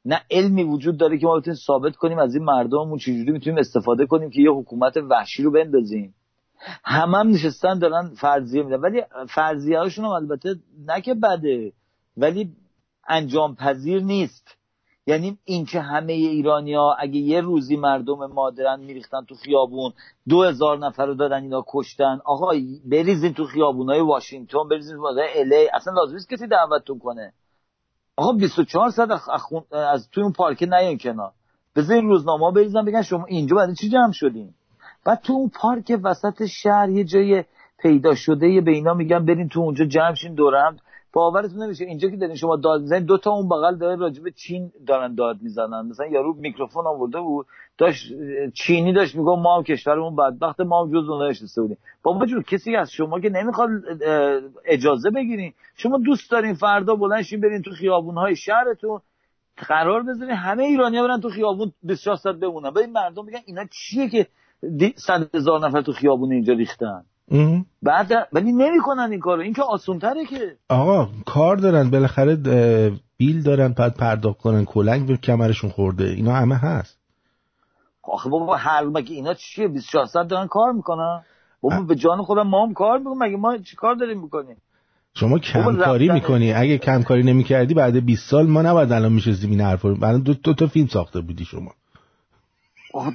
نه 0.06 0.22
علمی 0.32 0.64
وجود 0.64 0.98
داره 0.98 1.18
که 1.18 1.26
ما 1.26 1.40
بتونیم 1.40 1.60
ثابت 1.68 1.96
کنیم 1.96 2.20
از 2.20 2.36
این 2.36 2.44
مردممون 2.44 2.98
چجوری 2.98 3.32
می‌تونیم 3.32 3.60
استفاده 3.60 4.06
کنیم 4.06 4.30
که 4.30 4.42
یه 4.42 4.52
حکومت 4.52 4.98
وحشی 4.98 5.44
رو 5.44 5.52
بندازیم. 5.52 6.16
همه 6.84 7.18
هم 7.18 7.30
نشستن 7.30 7.80
دارن 7.80 8.10
فرضیه 8.16 8.64
میدن. 8.64 8.78
ولی 8.78 9.02
فرضیه 9.30 9.80
هاشون 9.80 10.06
هم 10.06 10.12
البته 10.12 10.56
نه 10.88 11.02
که 11.02 11.14
بده 11.14 11.74
ولی 12.18 12.52
انجام 13.08 13.56
پذیر 13.56 14.02
نیست. 14.04 14.58
یعنی 15.08 15.38
اینکه 15.46 15.82
همه 15.82 16.14
ایرانی 16.14 16.74
ها 16.74 16.96
اگه 17.00 17.20
یه 17.20 17.42
روزی 17.42 17.78
مردم 17.78 18.26
مادرن 18.26 18.80
میریختن 18.80 19.26
تو 19.26 19.36
خیابون 19.36 19.94
دو 20.30 20.44
هزار 20.44 20.78
نفر 20.78 21.06
رو 21.06 21.14
دادن 21.14 21.42
اینا 21.42 21.66
کشتن 21.68 22.20
آقا 22.26 22.52
بریزین 22.86 23.34
تو 23.34 23.46
خیابون 23.46 23.90
های 23.90 24.02
واشنگتن 24.02 24.68
بریزین 24.70 24.96
تو 24.96 25.04
الی 25.36 25.70
اصلا 25.74 25.94
لازم 25.94 26.14
نیست 26.14 26.30
کسی 26.30 26.48
دعوتتون 26.48 27.00
کنه. 27.00 27.34
آقا 28.16 28.32
24 28.32 28.90
ساعت 28.90 29.10
از 29.72 30.10
توی 30.10 30.24
اون 30.24 30.32
پارک 30.32 30.64
نیاین 30.64 30.98
کنار. 30.98 31.32
بذارین 31.76 32.10
روزنامه 32.10 32.52
بریزن 32.52 32.86
بگن 32.86 33.02
شما 33.02 33.26
اینجا 33.26 33.56
بعد 33.56 33.74
چی 33.74 33.90
جمع 33.90 34.12
شدین؟ 34.12 34.54
بعد 35.06 35.22
تو 35.22 35.34
اون 35.34 35.50
پارک 35.50 36.00
وسط 36.04 36.46
شهر 36.46 36.90
یه 36.90 37.04
جای 37.04 37.44
پیدا 37.80 38.16
شده 38.16 38.62
به 38.62 38.72
اینا 38.72 38.94
میگن 38.94 39.26
برین 39.26 39.50
تو 39.50 39.60
اونجا 39.60 39.86
جمع 39.86 40.14
شین 40.14 40.34
دورم 40.34 40.78
باورتون 41.16 41.64
نمیشه. 41.64 41.86
اینجا 41.86 42.10
که 42.10 42.18
دارین 42.18 42.36
شما 42.36 42.56
داد 42.56 42.82
می‌زنین 42.82 43.06
دو 43.06 43.18
تا 43.18 43.32
اون 43.32 43.50
بغل 43.50 43.76
داره 43.76 43.96
راجب 43.96 44.30
چین 44.30 44.72
دارن 44.88 45.16
داد 45.16 45.38
می‌زنن. 45.42 45.86
مثلا 45.86 46.06
یارو 46.06 46.34
میکروفون 46.34 46.88
آورده 46.88 47.20
بود 47.20 47.46
داشت 47.78 48.14
چینی 48.54 48.94
داشت 48.94 49.16
میگه 49.16 49.30
ما 49.30 49.58
هم 49.58 49.64
کشورمون 49.64 50.16
بدبخت 50.16 50.62
ما 50.62 50.84
هم 50.84 50.90
جز 50.90 51.10
اونها 51.10 51.30
نشسته 51.30 51.62
بودیم. 51.62 51.78
بابا 52.04 52.26
جون 52.26 52.42
کسی 52.42 52.76
از 52.76 52.92
شما 52.92 53.20
که 53.20 53.30
نمی‌خواد 53.30 53.70
اجازه 54.66 55.10
بگیرین. 55.10 55.54
شما 55.76 55.98
دوست 55.98 56.32
دارین 56.32 56.54
فردا 56.54 56.96
بلنشین 56.96 57.42
برین 57.42 57.62
تو 57.62 57.72
خیابون 57.72 58.16
های 58.16 58.36
شهرتون. 58.36 59.00
قرار 59.58 60.04
بذارین 60.04 60.36
همه 60.36 60.64
ایرانیا 60.64 61.08
برن 61.08 61.20
تو 61.20 61.30
خیابون 61.30 61.72
24 61.84 62.18
ساعت 62.18 62.36
بمونن. 62.36 62.78
این 62.78 62.92
مردم 62.92 63.26
میگن 63.26 63.40
اینا 63.46 63.66
چیه 63.72 64.10
که 64.10 64.28
صد 64.96 65.36
هزار 65.36 65.68
نفر 65.68 65.82
تو 65.82 65.92
خیابون 65.92 66.32
اینجا 66.32 66.54
ریختن؟ 66.54 67.04
بعد 67.84 68.12
ولی 68.34 68.52
نمی‌کنن 68.52 69.08
این 69.12 69.20
کارو. 69.20 69.42
این 69.42 69.54
که 69.54 69.62
آسون 69.62 70.00
تره 70.00 70.26
که. 70.26 70.58
آقا 70.70 71.10
کار 71.26 71.58
دارن. 71.58 71.90
بالاخره 71.90 72.36
بیل 73.18 73.44
دارن 73.44 73.74
بعد 73.74 73.98
پرداخت 73.98 74.40
کنن. 74.40 74.66
کلنگ 74.66 75.08
به 75.08 75.18
کمرشون 75.18 75.70
خورده. 75.70 76.06
اینا 76.06 76.34
همه 76.34 76.56
هست. 76.56 77.00
آخه 78.04 78.30
بابا 78.30 78.56
هر 78.56 78.84
مگه 78.84 79.16
اینا 79.16 79.34
چیه؟ 79.34 79.68
24 79.68 80.06
ساعت 80.06 80.28
دارن 80.28 80.48
کار 80.48 80.72
می‌کنن. 80.72 81.22
بابا 81.62 81.82
به 81.82 81.96
جان 81.96 82.22
خودم 82.22 82.48
ما 82.48 82.66
هم 82.66 82.74
کار 82.74 82.98
می‌کنیم 82.98 83.18
مگه 83.18 83.38
ما 83.38 83.58
چی 83.58 83.76
کار 83.76 83.96
داریم 83.96 84.22
می‌کنیم؟ 84.22 84.58
شما 85.14 85.40
کمکاری 85.40 86.10
می‌کنی. 86.10 86.54
اگه 86.54 86.78
کمکاری 86.78 87.24
نمی‌کردی 87.24 87.74
بعد 87.74 88.06
20 88.06 88.30
سال 88.30 88.48
ما 88.48 88.62
نباید 88.62 88.92
الان 88.92 89.12
میشستیم 89.12 89.50
این 89.50 89.62
حرفا 89.62 89.94
بعد 89.94 90.24
دو, 90.24 90.34
دو 90.34 90.54
تا 90.54 90.68
فیلم 90.68 90.88
ساخته 90.88 91.22
بودی 91.22 91.46
شما. 91.46 91.72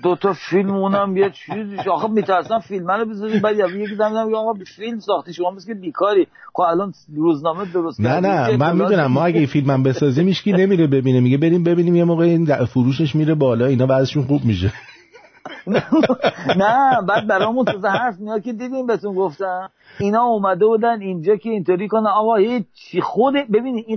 دو 0.02 0.16
تا 0.16 0.32
فیلم 0.32 0.74
اونم 0.74 1.16
یه 1.16 1.30
چیزی 1.30 1.76
آخه 1.90 2.08
میترسم 2.08 2.58
فیلم 2.58 2.90
رو 2.90 3.04
بذاریم. 3.04 3.40
بعد 3.40 3.56
یکی 3.58 3.94
زمین 3.94 4.22
میگه 4.22 4.36
آقا 4.36 4.54
فیلم 4.76 4.98
ساختی. 4.98 5.32
شما 5.32 5.50
مثل 5.50 5.74
بیکاری. 5.74 6.26
خب 6.52 6.62
الان 6.62 6.92
روزنامه 7.16 7.64
درست 7.64 8.00
نه 8.00 8.20
نه 8.20 8.56
من 8.56 8.76
می‌دونم. 8.76 9.06
ما 9.06 9.24
اگه 9.24 9.38
این 9.38 9.46
فیلمم 9.46 9.82
بسازیم 9.82 10.26
هیچ 10.26 10.48
نمیره 10.48 10.86
ببینه. 10.86 11.20
میگه 11.20 11.38
بریم 11.38 11.64
ببینیم 11.64 11.96
یه 11.96 12.04
موقع 12.04 12.24
این 12.24 12.64
فروشش 12.64 13.14
میره 13.14 13.34
بالا. 13.34 13.66
اینا 13.66 13.86
بعضشون 13.86 14.22
خوب 14.24 14.44
میشه. 14.44 14.72
نه 16.56 17.02
بعد 17.08 17.26
برامون 17.26 17.64
تو 17.64 17.88
حرف 17.88 18.18
میاد 18.18 18.42
که 18.42 18.52
دیدیم 18.52 18.86
بهتون 18.86 19.14
گفتم. 19.14 19.70
اینا 20.00 20.22
اومده 20.22 20.66
بودن 20.66 21.00
اینجا 21.00 21.36
که 21.36 21.50
اینطوری 21.50 21.88
کنه. 21.88 22.08
آقا 22.08 22.36
هیچ 22.36 22.66
خود 23.02 23.34
ببینید 23.34 23.84
این 23.88 23.96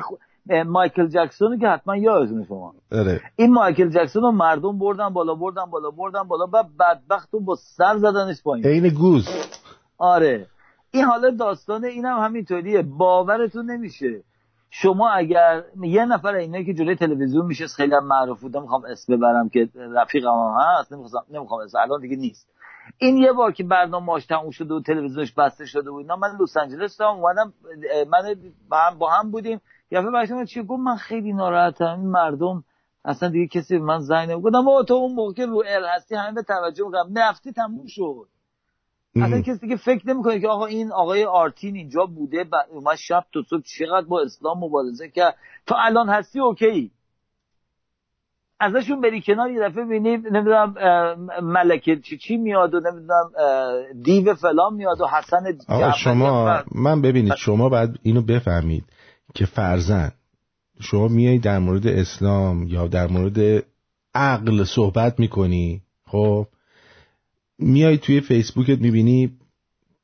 مایکل 0.66 1.08
جکسون 1.08 1.60
که 1.60 1.68
حتما 1.68 1.96
یادتونه 1.96 2.46
شما. 2.46 2.74
اره. 2.92 3.22
این 3.36 3.54
مایکل 3.54 3.90
جکسون 3.90 4.24
رو 4.24 4.32
مردم 4.32 4.80
بردن 4.80 5.10
بالا 5.10 5.36
بردن 5.36 5.66
بالا 5.66 5.92
بردن 5.92 6.24
بالا 6.24 6.46
و 6.54 6.64
بدبخت 6.80 7.30
با 7.32 7.56
سر 7.56 7.98
زدنش 7.98 8.44
پایین. 8.44 8.66
عین 8.66 8.90
گوز. 8.90 9.28
آره. 9.98 10.48
این 10.92 11.06
حالا 11.06 11.30
داستان 11.30 11.86
اینم 11.86 12.18
هم 12.18 12.26
همینطوریه. 12.26 12.82
باورتون 12.82 13.72
نمیشه. 13.72 14.24
شما 14.70 15.10
اگر 15.10 15.64
یه 15.82 16.06
نفر 16.06 16.34
اینایی 16.36 16.66
که 16.66 16.74
جلوی 16.74 16.96
تلویزیون 16.96 17.46
میشه 17.46 17.68
خیلی 17.68 17.96
هم 17.96 18.08
معروف 18.08 18.42
بوده 18.42 18.60
می‌خوام 18.60 18.86
اسم 18.86 19.18
ببرم 19.18 19.50
که 19.50 19.70
رفیقم 19.76 20.30
هم 20.30 20.58
هست 20.60 20.94
نمی‌خوام 20.94 21.24
نمی‌خوام 21.32 21.62
اسم 21.62 21.78
الان 21.78 22.02
دیگه 22.02 22.16
نیست. 22.16 22.48
این 22.98 23.18
یه 23.18 23.32
بار 23.32 23.52
که 23.52 23.64
برنامه‌اش 23.64 24.26
تموم 24.26 24.52
شده 24.52 24.74
و 24.74 24.82
تلویزیونش 24.82 25.34
بسته 25.34 25.66
شده 25.66 25.92
بود 25.92 26.06
من 26.06 26.38
لس 26.42 26.58
آنجلس 26.58 27.02
اومدم 27.02 27.54
من 28.72 28.98
با 29.00 29.10
هم 29.10 29.32
بودیم. 29.32 29.62
یه 29.94 30.00
من 30.00 30.46
چی؟ 30.46 30.64
گفت 30.64 30.80
من 30.80 30.96
خیلی 30.96 31.34
ناراحتم. 31.34 32.00
این 32.00 32.10
مردم 32.10 32.64
اصلا 33.06 33.30
دیگه 33.30 33.48
کسی 33.48 33.78
من 33.78 34.00
زنگ 34.00 34.32
نمی‌گفتم 34.32 34.66
با 34.66 34.84
تو 34.84 34.94
اون 34.94 35.14
موقع 35.14 35.46
رو 35.46 35.64
ال 35.68 35.86
هستی 35.96 36.16
همه 36.16 36.32
به 36.32 36.44
توجه 36.44 36.86
می‌کنم 36.86 37.10
نفتی 37.14 37.52
تموم 37.52 37.88
شد. 37.88 38.28
اصلا 39.16 39.42
کسی 39.42 39.60
دیگه 39.60 39.76
فکر 39.76 40.10
نمی‌کنه 40.10 40.40
که 40.40 40.48
آقا 40.48 40.66
این 40.66 40.92
آقای 40.92 41.26
آرتین 41.26 41.76
اینجا 41.76 42.06
بوده 42.06 42.44
و 42.52 42.56
اومد 42.72 42.96
شب 42.96 43.26
تو 43.34 43.44
صبح 43.50 43.62
چقدر 43.62 44.06
با 44.08 44.22
اسلام 44.22 44.64
مبارزه 44.64 45.10
کرد. 45.10 45.36
تا 45.66 45.76
الان 45.76 46.10
هستی 46.10 46.40
اوکی. 46.40 46.92
ازشون 48.60 49.02
بری 49.02 49.22
کنار 49.22 49.52
یه 49.52 49.60
دفعه 49.60 49.86
بینی 49.86 50.18
نمی‌دونم 50.18 50.76
ملکه 51.42 52.00
چی 52.00 52.18
چی 52.18 52.38
میاد 52.38 52.74
و 52.74 52.80
نمی‌دونم 52.80 53.32
دیو 54.04 54.34
فلان 54.34 54.74
میاد 54.74 55.02
و 55.02 55.08
حسن 55.08 55.58
شما 55.98 56.64
من 56.76 57.02
ببینید 57.02 57.36
شما 57.36 57.70
باید 57.70 58.00
اینو 58.04 58.22
بفهمید. 58.22 58.84
که 59.36 59.46
فرزن 59.46 60.12
شما 60.80 61.08
میای 61.08 61.38
در 61.38 61.60
مورد 61.60 61.88
اسلام 61.88 62.68
یا 62.68 62.88
در 62.88 63.08
مورد 63.08 63.64
عقل 64.16 64.64
صحبت 64.64 65.20
می‌کنی 65.20 65.82
خب؟ 66.08 66.48
میای 67.60 67.98
توی 67.98 68.22
فیسبوکت 68.22 68.80
می‌بینی 68.80 69.32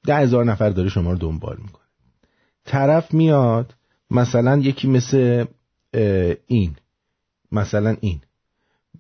ده 0.05 0.15
هزار 0.15 0.45
نفر 0.45 0.69
داره 0.69 0.89
شما 0.89 1.11
رو 1.11 1.17
دنبال 1.17 1.57
می‌کنه. 1.61 1.83
طرف 2.65 3.13
میاد 3.13 3.75
مثلا 4.11 4.57
یکی 4.57 4.87
مثل 4.87 5.45
این 6.47 6.75
مثلا 7.51 7.97
این. 8.01 8.21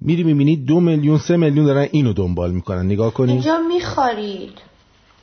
میری 0.01 0.23
می‌بینی 0.23 0.55
دو 0.55 0.79
میلیون 0.79 1.17
سه 1.17 1.37
میلیون 1.37 1.65
دارن 1.65 1.87
اینو 1.91 2.13
دنبال 2.13 2.51
می‌کنن. 2.51 2.85
نگاه 2.85 3.13
کنی. 3.13 3.31
اینجا 3.31 3.59
میخارید 3.59 4.61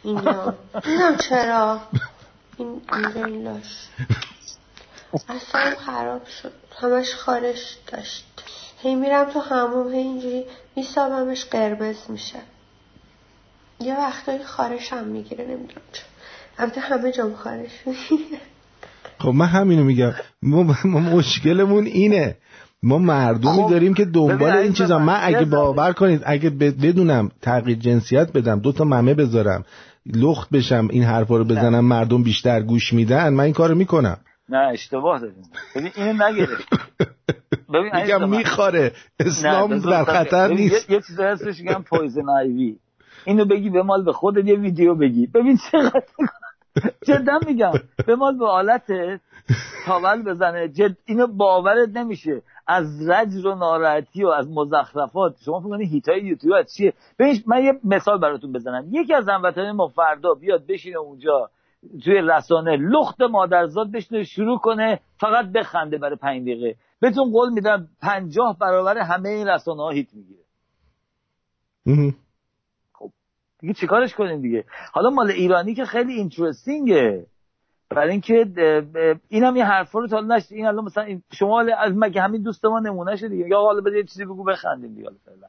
اینجا 0.04 0.54
چرا؟ 1.28 1.80
این 2.58 2.80
اصلا 5.12 5.74
خراب 5.86 6.26
شد. 6.42 6.52
همش 6.78 7.14
خارش 7.14 7.76
داشت. 7.92 8.24
هی 8.82 8.94
میرم 8.94 9.24
تو 9.24 9.40
هموم 9.40 9.92
هی 9.92 9.98
اینجوری 9.98 10.44
میسابمش 10.76 11.44
قرمز 11.44 11.96
میشه. 12.08 12.38
یه 13.80 13.98
وقتایی 13.98 14.44
خارش 14.44 14.92
هم 14.92 15.04
می‌گیره 15.04 15.44
نمی‌دونم 15.44 15.82
چون 15.92 16.04
البته 16.58 16.80
همه 16.80 17.12
جام 17.12 17.34
خارش 17.34 17.70
خب 19.18 19.28
من 19.28 19.46
همینو 19.46 19.84
میگم. 19.84 20.12
ما, 20.42 20.76
ما 20.84 21.00
مشکلمون 21.00 21.86
اینه. 21.86 22.36
ما 22.82 22.98
مردمی 22.98 23.62
خب 23.62 23.70
داریم 23.70 23.94
که 23.94 24.04
دنبال 24.04 24.50
این 24.50 24.72
چیزا. 24.72 24.98
من 24.98 25.18
اگه 25.22 25.44
باور 25.44 25.92
کنید 25.92 26.22
اگه 26.26 26.50
بدونم 26.50 27.30
تغییر 27.42 27.78
جنسیت 27.78 28.32
بدم 28.32 28.60
دو 28.60 28.72
تا 28.72 28.84
ممه 28.84 29.14
بذارم 29.14 29.64
لخت 30.06 30.50
بشم 30.50 30.88
این 30.90 31.02
حرفا 31.02 31.36
رو 31.36 31.44
بزنم 31.44 31.84
مردم 31.84 32.22
بیشتر 32.22 32.62
گوش 32.62 32.92
میدن 32.92 33.28
من 33.28 33.44
این 33.44 33.52
کارو 33.52 33.74
می‌کنم. 33.74 34.18
نه 34.48 34.58
اشتباه 34.58 35.20
داریم. 35.20 35.42
ببین 35.76 35.90
اینو 35.96 36.24
نگرفت 36.24 36.68
ببین 37.74 37.90
میگم 37.94 38.28
می‌خوره. 38.28 38.92
اسلام 39.20 39.78
در 39.78 40.04
خطر 40.04 40.48
نیست. 40.48 40.90
یه, 40.90 41.00
چیز 41.06 41.20
هستش 41.20 41.60
میگم 41.60 41.82
پویزن 41.82 42.28
آیوی 42.28 42.76
اینو 43.24 43.44
بگی 43.44 43.70
به 43.70 43.82
مال 43.82 44.04
به 44.04 44.12
خودت 44.12 44.46
یه 44.46 44.56
ویدیو 44.56 44.94
بگی. 44.94 45.26
ببین 45.26 45.58
چقدر 45.72 46.02
جدا 47.06 47.38
میگم. 47.46 47.72
به 48.06 48.16
مال 48.16 48.38
به 48.38 48.46
حالت 48.46 48.92
تاول 49.86 50.22
بزنه. 50.22 50.68
جد 50.68 50.96
اینو 51.04 51.26
باورت 51.26 51.88
نمیشه. 51.88 52.42
از 52.66 53.08
رجر 53.08 53.46
و 53.46 53.54
ناراحتی 53.54 54.24
و 54.24 54.28
از 54.28 54.48
مزخرفات. 54.48 55.36
شما 55.44 55.60
فکر 55.60 55.68
کنید 55.68 55.90
هیتای 55.90 56.20
یوتیوب 56.20 56.54
از 56.54 56.74
چیه؟ 56.74 56.92
ببین 57.18 57.42
من 57.46 57.64
یه 57.64 57.80
مثال 57.84 58.18
براتون 58.18 58.52
بزنم. 58.52 58.86
یکی 58.90 59.14
از 59.14 59.28
هموطنان 59.28 59.72
ما 59.72 59.88
فردا 59.88 60.34
بیاد 60.34 60.66
بشینه 60.66 60.96
اونجا. 60.96 61.50
توی 62.04 62.14
رسانه 62.14 62.76
لخت 62.76 63.22
مادرزاد 63.22 63.92
بشنه 63.92 64.24
شروع 64.24 64.58
کنه 64.58 65.00
فقط 65.18 65.46
بخنده 65.52 65.98
برای 65.98 66.16
پنج 66.16 66.42
دقیقه. 66.42 66.76
بهتون 67.00 67.32
قول 67.32 67.52
میدم 67.52 67.88
پنجاه 68.02 68.58
برابر 68.58 68.98
همه 68.98 69.28
این 69.28 69.48
رسانه 69.48 69.82
ها 69.82 69.90
هیت 69.90 70.08
می‌گیره. 70.14 70.40
خب 72.92 73.10
دیگه 73.60 73.74
چیکارش 73.74 74.14
کنیم 74.14 74.42
دیگه؟ 74.42 74.64
حالا 74.92 75.10
مال 75.10 75.30
ایرانی 75.30 75.74
که 75.74 75.84
خیلی 75.84 76.12
اینترستینگه 76.12 77.26
برای 77.90 78.10
اینکه 78.10 78.46
اینم 79.28 79.56
یه 79.56 79.64
حرفا 79.64 79.98
رو 79.98 80.06
تا 80.06 80.20
نشد. 80.20 80.46
این 80.50 80.66
الان 80.66 80.84
مثلا 80.84 81.20
شما 81.32 81.60
از 81.60 81.92
مگه 81.96 82.22
همین 82.22 82.42
دوست 82.42 82.64
ما 82.64 82.80
نمونه 82.80 83.16
شد 83.16 83.28
دیگه 83.28 83.48
یا 83.48 83.60
حالا 83.60 83.80
بده 83.80 83.96
یه 83.96 84.04
چیزی 84.04 84.24
بگو 84.24 84.44
بخندیم 84.44 84.94
دیگه 84.94 85.08
فعلا. 85.24 85.46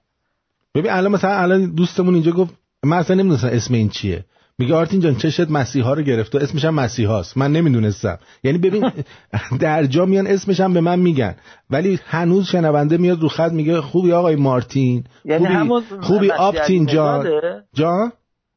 ببین 0.76 0.92
الان 0.92 1.12
مثلا 1.12 1.32
الان 1.32 1.76
دوستمون 1.76 2.14
اینجا 2.14 2.32
گفت 2.32 2.54
من 2.84 2.98
اصلا 2.98 3.16
نمی‌دونستم 3.16 3.48
اسم 3.48 3.74
این 3.74 3.90
چیه. 3.90 4.26
میگه 4.60 4.76
آرتین 4.76 5.00
جان 5.00 5.16
چشت 5.16 5.52
مسیحا 5.52 5.94
رو 5.94 6.02
گرفته 6.02 6.40
اسمش 6.40 6.66
هم 6.66 6.74
مسیحاست. 6.74 7.38
من 7.38 7.52
نمی‌دونستم. 7.52 8.20
یعنی 8.44 8.58
ببین 8.58 8.92
در 9.60 9.86
جا 9.86 10.06
میان 10.06 10.28
اسمش 10.28 10.60
هم 10.60 10.74
به 10.74 10.82
من 10.82 11.00
میگن. 11.00 11.36
ولی 11.70 12.00
هنوز 12.06 12.46
شنونده 12.46 12.98
میاد 12.98 13.22
رو 13.22 13.28
خط 13.30 13.52
میگه 13.52 13.82
خوبی 13.82 14.12
آقای 14.12 14.36
مارتین؟ 14.36 15.04
یعنی 15.26 15.48
خوبی, 15.48 16.02
خوبی 16.02 16.32
آپتین 16.32 16.86
جان. 16.86 17.28
جان؟ 17.74 18.12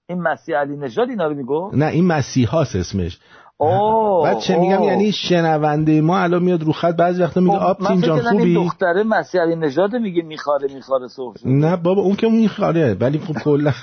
این 0.08 0.22
مسیح 0.22 0.56
علی 0.56 0.76
نژاد 0.76 1.10
اینا 1.10 1.26
رو 1.26 1.34
میگو؟ 1.34 1.70
نه 1.74 1.86
این 1.86 2.06
مسیحاست 2.06 2.76
اسمش. 2.76 3.18
اوه 3.56 4.24
بعد 4.24 4.38
چه 4.38 4.56
میگم؟ 4.56 4.82
یعنی 4.82 5.12
شنونده 5.12 6.00
ما 6.00 6.18
الان 6.18 6.42
میاد 6.42 6.62
رو 6.62 6.72
خط 6.72 6.96
بعضی 6.96 7.22
وقتا 7.22 7.40
میگه 7.40 7.56
آپتین 7.56 8.00
جان 8.00 8.20
خوبی؟ 8.20 8.54
دختره 8.54 9.02
مسیح 9.02 9.40
علی 9.40 9.56
نژاد 9.56 9.96
میگه 9.96 10.22
میخاره 10.22 10.74
میخاره 10.74 11.08
سرخ 11.08 11.36
نه 11.44 11.76
بابا 11.76 12.02
اون 12.02 12.16
که 12.16 12.28
میخاره. 12.28 12.96
ولی 13.00 13.18
خب 13.18 13.34
کلا 13.38 13.72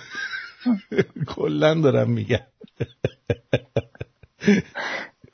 کلا 1.36 1.82
دارم 1.82 2.12
میگم. 2.12 2.38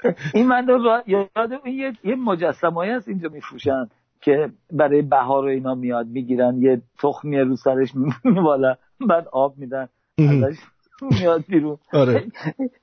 این 0.33 0.47
من 0.47 0.67
رو 0.67 1.01
یاد 1.07 1.51
این 1.63 1.79
یه, 1.79 1.93
یه 2.03 2.15
مجسمه 2.15 2.95
هست 2.95 3.07
اینجا 3.07 3.29
میفروشن 3.29 3.87
که 4.21 4.49
برای 4.71 5.01
بهار 5.01 5.45
و 5.45 5.47
اینا 5.47 5.75
میاد 5.75 6.07
می‌گیرن 6.07 6.61
یه 6.61 6.81
تخمی 6.99 7.39
رو 7.39 7.55
سرش 7.55 7.89
میبالا 8.23 8.75
بعد 9.09 9.27
آب 9.31 9.57
میدن 9.57 9.89
ازش 10.17 10.57
میاد 11.01 11.43
بیرون. 11.47 11.77
آره. 11.93 12.25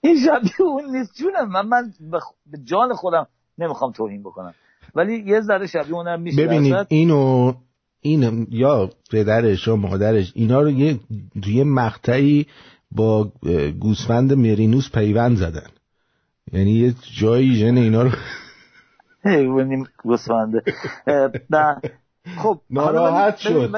این 0.01 0.17
شبیه 0.17 0.63
اون 0.63 0.97
نیست 0.97 1.15
جونم 1.15 1.49
من 1.49 1.67
من 1.67 1.93
به 2.47 2.59
جان 2.65 2.95
خودم 2.95 3.27
نمی‌خوام 3.59 3.93
توهین 3.93 4.23
بکنم. 4.23 4.55
ولی 4.95 5.19
یه 5.27 5.41
ذره 5.41 5.67
شبیه 5.67 5.95
اونم 5.95 6.23
میشه 6.23 6.47
ببینید 6.47 6.87
اینو 6.89 7.53
این 8.01 8.47
یا 8.51 8.91
پدرش 9.11 9.67
یا 9.67 9.77
مادرش 9.77 10.33
اینا 10.35 10.61
رو 10.61 10.71
یه 10.71 11.01
توی 11.43 11.65
مقطعی 11.65 12.47
با 12.91 13.33
گوسفند 13.81 14.33
مرینوس 14.33 14.91
پیوند 14.91 15.37
زدن. 15.37 15.67
یعنی 16.53 16.71
یه 16.71 16.95
جایی 17.19 17.55
ژن 17.55 17.77
اینا 17.77 18.03
رو 18.03 18.11
حیوانی 19.25 19.85
گوسفنده 20.03 20.63
خب 22.37 22.61
ناراحت 22.71 23.37
شد. 23.37 23.71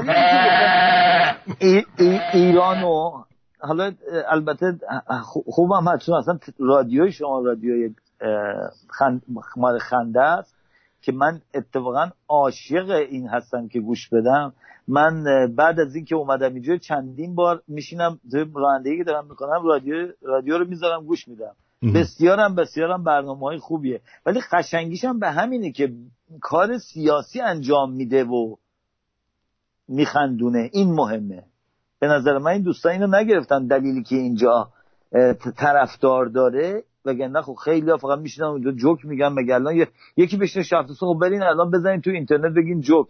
ایران 2.32 2.82
و 2.82 3.24
حالا 3.60 3.92
البته 4.28 4.78
خوبم 5.46 5.88
هست 5.88 6.06
چون 6.06 6.14
اصلا 6.14 6.38
رادیوی 6.58 7.12
شما 7.12 7.42
رادیوی 7.44 7.94
خند... 8.90 9.22
خنده 9.80 10.20
است. 10.20 10.54
که 11.02 11.12
من 11.12 11.40
اتفاقا 11.54 12.10
عاشق 12.28 12.90
این 12.90 13.28
هستم 13.28 13.68
که 13.68 13.80
گوش 13.80 14.08
بدم. 14.08 14.52
من 14.88 15.24
بعد 15.56 15.80
از 15.80 15.94
اینکه 15.94 16.14
اومدم 16.14 16.54
اینجا 16.54 16.76
چندین 16.76 17.34
بار 17.34 17.62
میشینم 17.68 18.20
رانندگی 18.54 18.98
که 18.98 19.04
دارم 19.04 19.26
می‌کنم 19.26 19.66
رادیو 19.66 19.94
رادیو 20.22 20.58
رو 20.58 20.68
می‌ذارم 20.68 21.04
گوش 21.04 21.28
میدم. 21.28 21.54
بسیارم 21.94 22.54
بسیارم 22.54 23.04
برنامه 23.04 23.40
های 23.40 23.58
خوبیه. 23.58 24.00
ولی 24.26 24.40
قشنگیش 24.52 25.04
هم 25.04 25.18
به 25.18 25.30
همینه 25.30 25.72
که 25.72 25.92
کار 26.40 26.78
سیاسی 26.78 27.40
انجام 27.40 27.92
میده 27.92 28.24
و 28.24 28.56
میخندونه. 29.88 30.70
این 30.72 30.94
مهمه. 30.94 31.44
به 31.98 32.06
نظر 32.06 32.38
من 32.38 32.50
این 32.50 32.62
دوستان 32.62 32.92
اینو 32.92 33.06
نگرفتن 33.06 33.66
دلیلی 33.66 34.02
که 34.02 34.16
اینجا 34.16 34.68
طرفدار 35.56 36.26
داره. 36.26 36.84
وگرنه 37.04 37.42
خب 37.42 37.54
خیلی 37.54 37.90
ها 37.90 37.96
فقط 37.96 38.18
میشینن 38.18 38.46
اونجا 38.46 38.70
جوک 38.70 39.04
میگن 39.04 39.28
مگه 39.28 39.54
الان 39.54 39.86
یکی 40.16 40.36
بشینه 40.36 40.64
شفت 40.64 40.92
خب 40.92 41.18
برین 41.20 41.42
الان 41.42 41.70
بزنین 41.70 42.00
تو 42.00 42.10
اینترنت 42.10 42.54
بگین 42.54 42.80
جوک. 42.80 43.08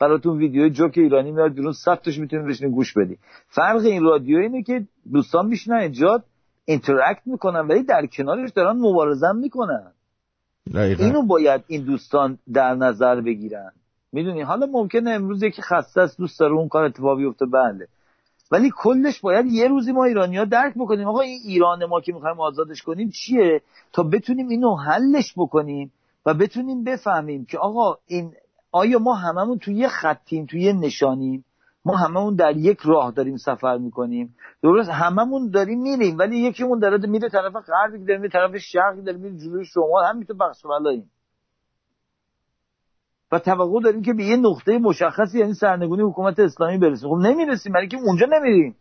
براتون 0.00 0.38
ویدیو 0.38 0.68
جوک 0.68 0.98
ایرانی 0.98 1.32
میاد 1.32 1.52
بیرون 1.52 1.72
صد 1.72 1.94
تاش 1.94 2.18
می‌تونید 2.18 2.46
بشینین 2.46 2.74
گوش 2.74 2.92
بدی 2.96 3.18
فرق 3.48 3.84
این 3.84 4.02
رادیو 4.02 4.38
اینه 4.38 4.62
که 4.62 4.86
دوستان 5.12 5.46
میشینن 5.46 5.76
اینجا 5.76 6.22
اینتراکت 6.64 7.22
می‌کنن 7.26 7.60
ولی 7.60 7.82
در 7.82 8.06
کنارش 8.06 8.50
دارن 8.50 8.76
مبارزه 8.76 9.32
می‌کنن. 9.32 9.92
اینو 10.74 11.22
باید 11.22 11.64
این 11.66 11.84
دوستان 11.84 12.38
در 12.52 12.74
نظر 12.74 13.20
بگیرن. 13.20 13.72
می‌دونی؟ 14.12 14.40
حالا 14.40 14.66
ممکنه 14.66 15.10
امروز 15.10 15.42
یکی 15.42 15.62
خسته 15.62 16.00
است 16.00 16.18
دوست 16.18 16.40
داره 16.40 16.52
اون 16.52 16.68
کار 16.68 16.84
اتفاق 16.84 17.18
بیفته 17.18 17.46
بله. 17.46 17.88
ولی 18.50 18.70
کلش 18.76 19.20
باید 19.20 19.46
یه 19.46 19.68
روزی 19.68 19.92
ما 19.92 20.04
ایرانی 20.04 20.36
ها 20.36 20.44
درک 20.44 20.74
بکنیم. 20.76 21.08
آقا 21.08 21.20
این 21.20 21.40
ایران 21.44 21.84
ما 21.84 22.00
که 22.00 22.12
می‌خوایم 22.12 22.40
آزادش 22.40 22.82
کنیم 22.82 23.10
چیه؟ 23.10 23.62
تا 23.92 24.02
بتونیم 24.02 24.48
اینو 24.48 24.76
حلش 24.76 25.34
بکنیم 25.36 25.92
و 26.26 26.34
بتونیم 26.34 26.84
بفهمیم 26.84 27.44
که 27.44 27.58
آقا 27.58 27.96
این 28.06 28.32
آیا 28.72 28.98
ما 28.98 29.14
هممون 29.14 29.58
توی 29.58 29.74
یه 29.74 29.88
خطیم 29.88 30.46
توی 30.46 30.62
یه 30.62 30.72
نشانیم؟ 30.72 31.44
ما 31.84 31.96
هممون 31.96 32.34
در 32.34 32.56
یک 32.56 32.78
راه 32.84 33.10
داریم 33.10 33.36
سفر 33.36 33.78
می‌کنیم. 33.78 34.34
درست 34.62 34.90
هممون 34.90 35.50
داریم 35.50 35.82
میریم 35.82 36.18
ولی 36.18 36.38
یکیمون 36.38 36.78
داره 36.78 37.06
میره 37.06 37.28
طرف 37.28 37.52
غرب 37.52 38.06
داره 38.06 38.18
میره 38.18 38.28
طرف 38.28 38.56
شرق 38.56 38.96
داره 38.96 39.18
میره 39.18 39.36
جلوی 39.36 39.64
شما 39.64 40.02
همینطور 40.10 40.36
بخش 40.36 40.62
و 43.32 43.38
توقع 43.38 43.80
داریم 43.80 44.02
که 44.02 44.12
به 44.12 44.24
یه 44.24 44.36
نقطه 44.36 44.78
مشخصی 44.78 45.38
یعنی 45.38 45.54
سرنگونی 45.54 46.02
حکومت 46.02 46.38
اسلامی 46.38 46.78
برسیم. 46.78 47.08
خب 47.08 47.16
نمی‌رسیم 47.16 47.72
برای 47.72 47.88
که 47.88 47.96
اونجا 47.96 48.26
نمیریم. 48.26 48.76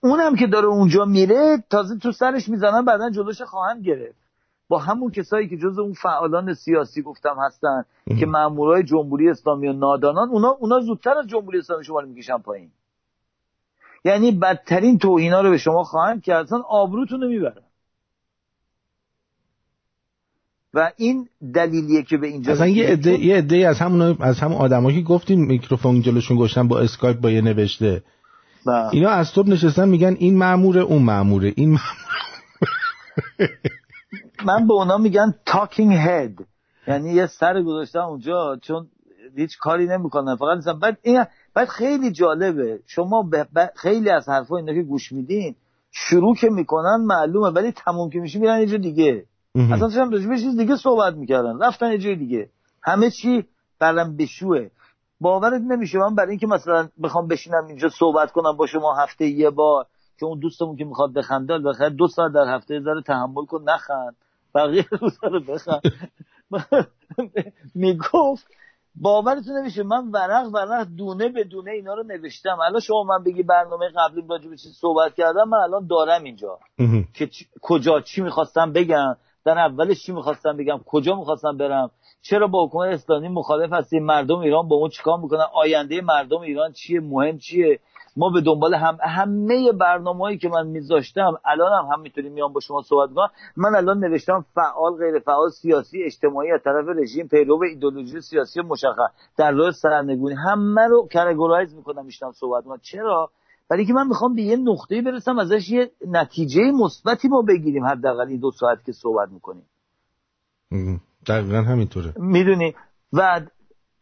اونم 0.00 0.36
که 0.36 0.46
داره 0.46 0.66
اونجا 0.66 1.04
میره 1.04 1.64
تازه 1.70 1.98
تو 1.98 2.12
سرش 2.12 2.48
می‌زنن 2.48 2.84
بعدا 2.84 3.10
جلوش 3.10 3.42
خواهند 3.42 3.84
گرفت. 3.84 4.22
با 4.68 4.78
همون 4.78 5.10
کسایی 5.10 5.48
که 5.48 5.56
جز 5.56 5.78
اون 5.78 5.92
فعالان 5.92 6.54
سیاسی 6.54 7.02
گفتم 7.02 7.36
هستن 7.46 7.84
که 8.20 8.26
مامورای 8.26 8.82
جمهوری 8.82 9.30
اسلامی 9.30 9.68
و 9.68 9.72
نادانان 9.72 10.28
اونا 10.28 10.48
اونا 10.48 10.80
زودتر 10.80 11.18
از 11.18 11.26
جمهوری 11.26 11.58
اسلامی 11.58 11.84
شما 11.84 12.00
رو 12.00 12.08
می‌کشن 12.08 12.38
پایین. 12.38 12.70
یعنی 14.04 14.32
بدترین 14.32 14.98
توهینا 14.98 15.40
رو 15.40 15.50
به 15.50 15.58
شما 15.58 15.82
خواهند 15.82 16.06
کرد 16.06 16.22
که 16.22 16.34
اصلا 16.34 16.62
آبروتون 16.68 17.20
رو 17.20 17.28
می‌برن. 17.28 17.62
و 20.74 20.92
این 20.96 21.28
دلیلیه 21.54 22.02
که 22.02 22.16
به 22.16 22.26
اینجا 22.26 22.52
اصلا 22.52 22.66
یه 22.66 22.86
عده 22.86 23.18
یه 23.18 23.36
عده 23.36 23.68
از 23.68 23.78
همون 23.78 24.16
از 24.20 24.40
همون 24.40 24.56
آدمایی 24.56 25.02
که 25.02 25.08
گفتیم 25.08 25.46
میکروفون 25.46 26.02
جلوشون 26.02 26.36
گذاشتن 26.38 26.68
با 26.68 26.80
اسکایپ 26.80 27.20
با 27.20 27.30
یه 27.30 27.40
نوشته. 27.40 28.02
با. 28.66 28.72
بله. 28.72 28.88
اینا 28.92 29.10
از 29.10 29.28
صبح 29.28 29.48
نشستن 29.48 29.88
میگن 29.88 30.16
این 30.18 30.38
ماموره 30.38 30.80
اون 30.80 31.02
ماموره 31.02 31.52
این 31.56 31.68
ماموره 31.68 32.12
من 34.44 34.66
به 34.66 34.72
اونا 34.72 34.98
میگن 34.98 35.34
تاکینگ 35.46 35.94
هد 35.94 36.34
یعنی 36.88 37.12
یه 37.12 37.26
سر 37.26 37.62
گذاشتن 37.62 37.98
اونجا 37.98 38.58
چون 38.62 38.86
هیچ 39.36 39.58
کاری 39.58 39.86
نمی‌کنن. 39.86 40.36
فقط 40.36 40.56
نیستن 40.56 40.78
بعد 40.78 40.98
این 41.02 41.24
بعد 41.54 41.68
خیلی 41.68 42.12
جالبه. 42.12 42.80
شما 42.86 43.30
خیلی 43.76 44.10
از 44.10 44.28
حرفا 44.28 44.56
اینا 44.56 44.74
که 44.74 44.82
گوش 44.82 45.12
میدین 45.12 45.54
شروع 45.90 46.36
که 46.36 46.50
می‌کنن 46.50 47.04
معلومه 47.06 47.48
ولی 47.48 47.72
تموم 47.72 48.10
که 48.10 48.18
میشه 48.18 48.38
میرن 48.38 48.60
یه 48.60 48.78
دیگه. 48.78 49.24
اصلا 49.54 49.78
داشتم 49.78 50.10
راجع 50.10 50.36
چیز 50.36 50.56
دیگه 50.56 50.76
صحبت 50.76 51.14
می‌کردن. 51.14 51.62
رفتن 51.62 51.90
یه 51.92 51.98
جای 51.98 52.16
دیگه. 52.16 52.50
همه 52.82 53.10
چی 53.10 53.44
برام 53.78 54.16
بشوه 54.16 54.68
باورت 55.20 55.62
نمیشه. 55.62 55.98
من 55.98 56.14
برای 56.14 56.30
اینکه 56.30 56.46
مثلا 56.46 56.88
بخوام 57.02 57.28
بشینم 57.28 57.66
اینجا 57.66 57.88
صحبت 57.88 58.32
کنم 58.32 58.56
با 58.56 58.66
شما 58.66 58.94
هفته 58.94 59.26
یه 59.26 59.50
بار 59.50 59.86
که 60.18 60.26
اون 60.26 60.38
دوستمون 60.38 60.76
که 60.76 60.84
می‌خواد 60.84 61.12
بخنده 61.12 61.58
بخیر 61.58 61.88
دو 61.88 62.08
ساعت 62.08 62.32
در 62.32 62.54
هفته 62.54 62.80
ذره 62.80 63.02
تحمل 63.02 63.44
کن 63.44 63.64
نخند. 63.66 64.16
بقیه 64.54 64.86
روزا 65.00 65.26
رو 65.28 65.40
بخند. 65.40 65.82
می‌گفت 67.74 68.46
باورتون 68.94 69.58
نمیشه. 69.58 69.82
من 69.82 70.10
ورق 70.10 70.48
ورق 70.54 70.86
دونه 70.96 71.28
به 71.28 71.44
دونه 71.44 71.70
اینا 71.70 71.94
رو 71.94 72.02
نوشتم. 72.02 72.60
الان 72.66 72.80
شما 72.80 73.02
من 73.02 73.24
بگی 73.24 73.42
برنامه 73.42 73.88
قبلی 73.96 74.24
راجع 74.30 74.48
به 74.48 74.56
چیز 74.56 74.72
صحبت 74.80 75.14
کردم 75.14 75.48
من 75.48 75.58
الان 75.58 75.86
دارم 75.86 76.24
اینجا. 76.24 76.58
که 77.14 77.30
کجا 77.62 78.00
چی 78.00 78.20
می‌خواستم 78.22 78.72
بگم. 78.72 79.16
در 79.44 79.58
اولش 79.58 80.02
چی 80.02 80.12
می‌خواستم 80.12 80.56
بگم؟ 80.56 80.80
کجا 80.86 81.14
می‌خواستم 81.16 81.56
برم؟ 81.56 81.90
چرا 82.22 82.46
با 82.46 82.66
حکومت 82.66 82.88
اسلامی 82.88 83.28
مخالف 83.28 83.72
هستیم؟ 83.72 84.04
مردم 84.04 84.38
ایران 84.38 84.68
با 84.68 84.76
اون 84.76 84.88
چیکار 84.88 85.18
می‌کنن؟ 85.18 85.46
آینده 85.54 86.00
مردم 86.00 86.40
ایران 86.40 86.72
چیه؟ 86.72 87.00
مهم 87.00 87.38
چیه؟ 87.38 87.80
ما 88.16 88.30
به 88.30 88.40
دنبال 88.40 88.74
هم 88.74 88.98
همه 89.02 89.72
برنامه‌ای 89.72 90.38
که 90.38 90.48
من 90.48 90.66
میذاشتم 90.66 91.38
الان 91.44 91.72
هم, 91.72 91.92
هم 91.92 92.30
میام 92.32 92.52
با 92.52 92.60
شما 92.60 92.82
صحبت 92.82 93.14
کنم 93.14 93.30
من 93.56 93.74
الان 93.76 93.98
نوشتم 93.98 94.44
فعال 94.54 94.96
غیر 94.96 95.18
فعال 95.18 95.48
سیاسی 95.50 96.02
اجتماعی 96.02 96.50
از 96.52 96.60
طرف 96.64 96.84
رژیم 96.96 97.28
پیرو 97.28 97.62
ایدولوژی 97.62 98.20
سیاسی 98.20 98.60
مشخص. 98.60 99.10
در 99.36 99.52
راه 99.52 99.70
سرنگونی. 99.70 100.34
همه 100.34 100.86
رو 100.86 101.08
کاتگورایز 101.12 101.74
می‌کنم 101.74 102.04
میشنم 102.04 102.32
صحبت 102.32 102.64
کنم 102.64 102.78
چرا؟ 102.82 103.30
برای 103.72 103.84
که 103.84 103.92
من 103.92 104.08
می‌خوام 104.08 104.34
به 104.34 104.42
یه 104.42 104.56
نقطه‌ای 104.56 105.02
برسم 105.02 105.38
ازش 105.38 105.70
یه 105.70 105.90
نتیجه 106.06 106.62
مثبتی 106.70 107.28
ما 107.28 107.42
بگیریم 107.42 107.84
حداقل 107.84 108.28
این 108.28 108.40
دو 108.40 108.50
ساعت 108.50 108.84
که 108.84 108.92
صحبت 108.92 109.28
می‌کنیم. 109.28 109.66
دقیقا 111.26 111.56
همینطوره. 111.56 112.14
می‌دونی؟ 112.16 112.74
و 113.12 113.40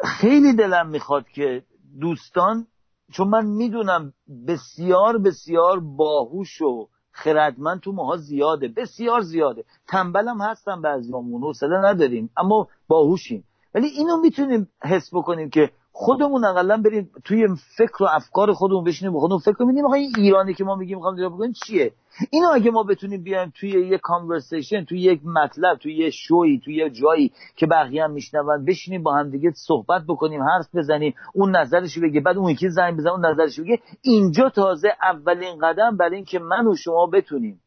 خیلی 0.04 0.52
دلم 0.52 0.88
می‌خواد 0.88 1.28
که 1.28 1.62
دوستان 2.00 2.66
چون 3.12 3.28
من 3.28 3.46
می‌دونم 3.46 4.12
بسیار 4.48 5.18
بسیار 5.18 5.80
باهوش 5.80 6.62
و 6.62 6.88
خردمند 7.12 7.80
تو 7.80 7.92
ماها 7.92 8.16
زیاده 8.16 8.68
بسیار 8.68 9.20
زیاده. 9.20 9.64
تنبلم 9.88 10.40
هستم 10.40 10.82
بعضیامون 10.82 11.42
حوصله 11.42 11.76
نداریم 11.84 12.30
اما 12.36 12.68
باهوشیم. 12.88 13.44
ولی 13.74 13.86
اینو 13.86 14.16
می‌تونیم 14.16 14.68
حس 14.82 15.14
بکنیم 15.14 15.50
که 15.50 15.70
خودمون 15.92 16.44
اقلا 16.44 16.76
بریم 16.76 17.10
توی 17.24 17.48
فکر 17.76 18.02
و 18.02 18.06
افکار 18.10 18.52
خودمون 18.52 18.84
بشینیم 18.84 19.18
خودمون 19.18 19.38
فکر 19.38 19.52
کنیم 19.52 19.86
این 19.94 20.12
ایرانی 20.16 20.54
که 20.54 20.64
ما 20.64 20.74
میگیم 20.74 20.96
می‌خوام 20.96 21.16
جواب 21.16 21.34
بکنیم 21.34 21.52
چیه؟ 21.66 21.92
اینو 22.30 22.48
اگه 22.54 22.70
ما 22.70 22.82
بتونیم 22.82 23.22
بیایم 23.22 23.52
توی 23.60 23.70
یه 23.70 23.98
کانورسیشن 23.98 24.84
توی 24.84 25.00
یک 25.00 25.20
مطلب 25.24 25.78
توی 25.78 25.96
یه 25.96 26.10
شوی 26.10 26.60
توی 26.64 26.76
یه 26.76 26.90
جایی 26.90 27.32
که 27.56 27.66
بقیه 27.66 28.04
هم 28.04 28.10
میشنون 28.10 28.64
بشینیم 28.64 29.02
با 29.02 29.14
هم 29.14 29.30
دیگه 29.30 29.52
صحبت 29.54 30.02
بکنیم 30.08 30.42
حرف 30.42 30.74
بزنیم 30.74 31.14
اون 31.34 31.56
نظرش 31.56 31.98
بگه 31.98 32.20
بعد 32.20 32.36
اون 32.36 32.50
یکی 32.50 32.68
زنگ 32.68 32.96
بزنه 32.96 33.12
اون 33.12 33.26
نظرش 33.26 33.60
بگه. 33.60 33.78
اینجا 34.02 34.48
تازه 34.48 34.88
اولین 35.02 35.58
قدم 35.62 35.96
برای 35.96 36.16
اینکه 36.16 36.38
من 36.38 36.66
و 36.66 36.74
شما 36.76 37.06
بتونیم 37.06 37.60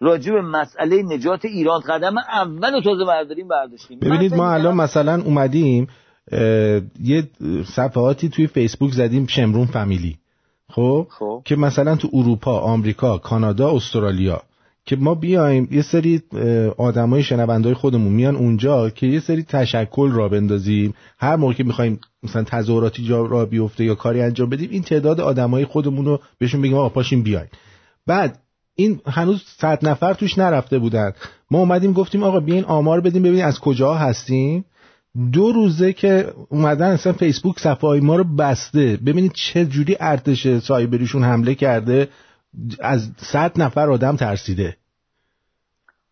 راجع 0.00 0.32
به 0.32 0.42
مسئله 0.42 1.02
نجات 1.02 1.44
ایران 1.44 1.80
قدم 1.80 2.18
اول 2.18 2.80
تازه 2.84 3.04
برداریم 3.04 3.48
برداشتیم. 3.48 3.98
ببینید 3.98 4.34
ما 4.34 4.50
الان 4.50 4.74
مثلا 4.74 5.22
اومدیم 5.22 5.86
یه 7.02 7.28
صفحاتی 7.64 8.28
توی 8.28 8.46
فیسبوک 8.46 8.92
زدیم 8.92 9.26
شمرون 9.26 9.66
فامیلی. 9.66 10.16
خب؟, 10.70 11.06
خب. 11.10 11.42
که 11.44 11.56
مثلا 11.56 11.96
تو 11.96 12.08
اروپا 12.12 12.58
آمریکا 12.58 13.18
کانادا 13.18 13.70
استرالیا. 13.70 14.42
که 14.86 14.96
ما 14.96 15.14
بیایم 15.14 15.68
یه 15.70 15.82
سری 15.82 16.22
آدمای 16.76 17.22
شنوندای 17.22 17.74
خودمون 17.74 18.12
میان 18.12 18.36
اونجا 18.36 18.90
که 18.90 19.06
یه 19.06 19.20
سری 19.20 19.42
تشکل 19.42 20.10
را 20.10 20.28
بندازیم. 20.28 20.94
هر 21.18 21.36
موقع 21.36 21.52
که 21.52 21.64
می‌خوایم 21.64 22.00
مثلا 22.22 22.42
تظاهراتی 22.42 23.04
جا 23.04 23.26
را 23.26 23.46
بیفته 23.46 23.84
یا 23.84 23.94
کاری 23.94 24.22
انجام 24.22 24.50
بدیم 24.50 24.70
این 24.70 24.82
تعداد 24.82 25.20
آدمای 25.20 25.64
خودمون 25.64 26.04
رو 26.04 26.20
بهشون 26.38 26.62
بگیم 26.62 26.76
آقا 26.76 26.88
پاشین 26.88 27.22
بیاین. 27.22 27.46
بعد 28.06 28.38
این 28.74 29.00
هنوز 29.06 29.42
صد 29.58 29.88
نفر 29.88 30.14
توش 30.14 30.38
نرفته 30.38 30.78
بودن. 30.78 31.12
ما 31.50 31.58
اومدیم 31.58 31.92
گفتیم 31.92 32.22
آقا 32.22 32.40
بیاین 32.40 32.64
آمار 32.64 33.00
بدیم 33.00 33.22
ببینیم 33.22 33.44
از 33.46 33.60
کجا 33.60 33.94
هستیم. 33.94 34.64
دو 35.32 35.52
روزه 35.52 35.92
که 35.92 36.32
اومدن 36.48 36.90
اصلا 36.90 37.12
فیسبوک 37.12 37.58
صفحه 37.58 38.00
ما 38.00 38.16
رو 38.16 38.24
بسته. 38.24 38.98
ببینید 39.06 39.32
چه 39.32 39.66
جوری 39.66 39.96
ارتش 40.00 40.58
سایبریشون 40.58 41.24
حمله 41.24 41.54
کرده. 41.54 42.08
از 42.80 43.10
صد 43.16 43.60
نفر 43.60 43.90
آدم 43.90 44.16
ترسیده. 44.16 44.76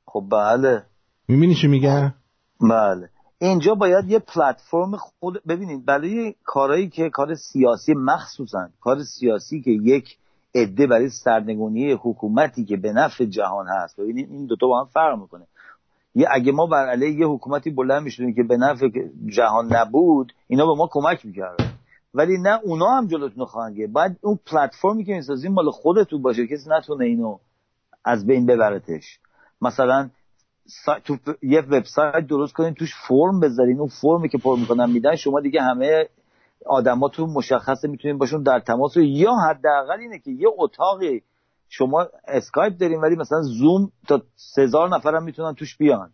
خب 0.06 0.24
بله. 0.30 0.82
می‌بینی 1.28 1.54
چی 1.54 1.66
میگن؟ 1.66 2.14
بله. 2.60 3.08
اینجا 3.38 3.74
باید 3.74 4.10
یه 4.10 4.18
پلتفرم 4.18 4.96
خود 4.96 5.42
ببینید 5.48 5.84
برای 5.84 6.34
کارهایی 6.44 6.88
که 6.88 7.10
کار 7.10 7.34
سیاسی 7.34 7.94
مخصوصا 7.94 8.68
کار 8.80 9.02
سیاسی 9.02 9.62
که 9.62 9.70
یک 9.70 10.16
عده 10.54 10.86
برای 10.86 11.08
سرنگونی 11.08 11.92
حکومتی 11.92 12.64
که 12.64 12.76
به 12.76 12.92
نفع 12.92 13.24
جهان 13.24 13.66
هست. 13.66 14.00
ببینید 14.00 14.30
این 14.30 14.46
دوتا 14.46 14.66
با 14.66 14.80
هم 14.80 14.86
فرق 14.86 15.18
می‌کنه. 15.18 15.46
یه 16.14 16.28
اگه 16.30 16.52
ما 16.52 16.66
بر 16.66 16.86
علیه 16.86 17.20
یه 17.20 17.26
حکومتی 17.26 17.70
بلند 17.70 18.02
می‌شدیم 18.02 18.34
که 18.34 18.42
به 18.42 18.56
نفع 18.56 18.88
جهان 19.26 19.72
نبود 19.72 20.32
اینا 20.46 20.66
به 20.66 20.74
ما 20.78 20.88
کمک 20.92 21.26
می‌کرد 21.26 21.56
ولی 22.14 22.38
نه 22.38 22.60
اونا 22.62 22.86
هم 22.86 23.06
جلوتون 23.06 23.44
خواهند 23.44 23.76
گرفت. 23.76 23.92
باید 23.92 24.16
اون 24.20 24.38
پلتفرمی 24.46 25.04
که 25.04 25.12
می‌سازیم 25.12 25.52
مال 25.52 25.70
خودتون 25.70 26.22
باشه. 26.22 26.46
کسی 26.46 26.70
نتونه 26.70 27.04
اینو 27.04 27.38
از 28.04 28.26
بین 28.26 28.46
ببرتش. 28.46 29.18
مثلا 29.60 30.10
تو 31.04 31.16
یه 31.42 31.60
وبسایت 31.60 32.26
درست 32.26 32.52
کنین 32.52 32.74
توش 32.74 32.94
فرم 33.08 33.40
بذارین. 33.40 33.80
اون 33.80 33.88
فرمی 33.88 34.28
که 34.28 34.38
پر 34.38 34.58
می‌کنن 34.58 34.90
میدن 34.90 35.16
شما 35.16 35.40
دیگه 35.40 35.62
همه 35.62 36.08
آدماتون 36.66 37.30
مشخصه 37.30 37.88
می‌تونین 37.88 38.18
باشون 38.18 38.42
در 38.42 38.60
تماس 38.60 38.96
یا 38.96 39.32
حداقل 39.34 40.00
اینه 40.00 40.18
که 40.18 40.30
یه 40.30 40.48
اتاقی 40.58 41.22
شما 41.68 42.06
اسکایپ 42.28 42.76
داریم 42.76 43.02
ولی 43.02 43.16
مثلا 43.16 43.42
زوم 43.42 43.90
تا 44.08 44.22
سزار 44.36 44.88
نفر 44.88 45.14
هم 45.14 45.22
می‌تونن 45.24 45.54
توش 45.54 45.76
بیان. 45.76 46.10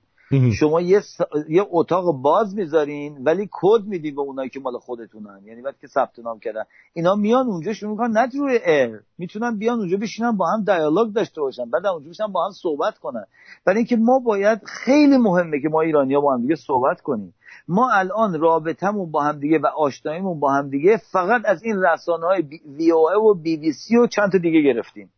شما 0.53 0.81
یه, 0.81 1.01
یه 1.49 1.67
اتاق 1.71 2.23
باز 2.23 2.55
می‌ذارین 2.55 3.19
ولی 3.25 3.49
کد 3.53 3.85
میدین 3.87 4.15
به 4.15 4.21
اونایی 4.21 4.51
که 4.51 4.61
مال 4.61 4.79
خودتونن. 4.79 5.41
یعنی 5.45 5.61
وقتی 5.61 5.79
که 5.81 5.87
ثبت 5.87 6.19
نام 6.19 6.39
کردن. 6.39 6.63
اینا 6.93 7.15
میان 7.15 7.47
اونجا 7.47 7.73
شروع 7.73 7.91
می‌کنن 7.91 8.11
نه 8.11 8.29
روی 8.39 8.59
air 8.67 9.01
می‌تونن 9.19 9.59
بیان 9.59 9.79
اونجا 9.79 9.97
بشینن 9.97 10.37
با 10.37 10.47
هم 10.47 10.65
دیالوگ 10.65 11.13
داشته 11.13 11.41
باشن. 11.41 11.71
بعد 11.71 11.87
اونجا 11.87 12.11
بشینن 12.11 12.33
با 12.33 12.45
هم 12.45 12.51
صحبت 12.51 12.99
کنن. 12.99 13.25
برای 13.67 13.77
اینکه 13.77 13.97
ما 13.97 14.19
باید 14.19 14.61
خیلی 14.65 15.19
مهمه 15.19 15.61
که 15.61 15.69
ما 15.69 15.81
ایرانیا 15.81 16.21
با 16.21 16.35
هم 16.35 16.43
دیگه 16.43 16.55
صحبت 16.55 17.01
کنیم. 17.01 17.35
ما 17.69 17.91
الان 17.93 18.41
رابطمون 18.41 19.11
با 19.11 19.23
هم 19.23 19.39
دیگه 19.39 19.59
و 19.59 19.67
آشناییمون 19.67 20.41
با 20.41 20.53
هم 20.53 20.71
دیگه 20.71 20.97
فقط 21.13 21.43
از 21.45 21.63
این 21.63 21.83
رسانه 21.83 22.27
های 22.27 22.43
VOA 22.77 23.31
و 23.31 23.35
بی 23.35 23.57
بی 23.57 23.73
سی 23.73 23.97
و 23.97 24.07
چند 24.07 24.33
تا 24.33 24.39
دیگه 24.39 24.63
گرفتیم. 24.63 25.11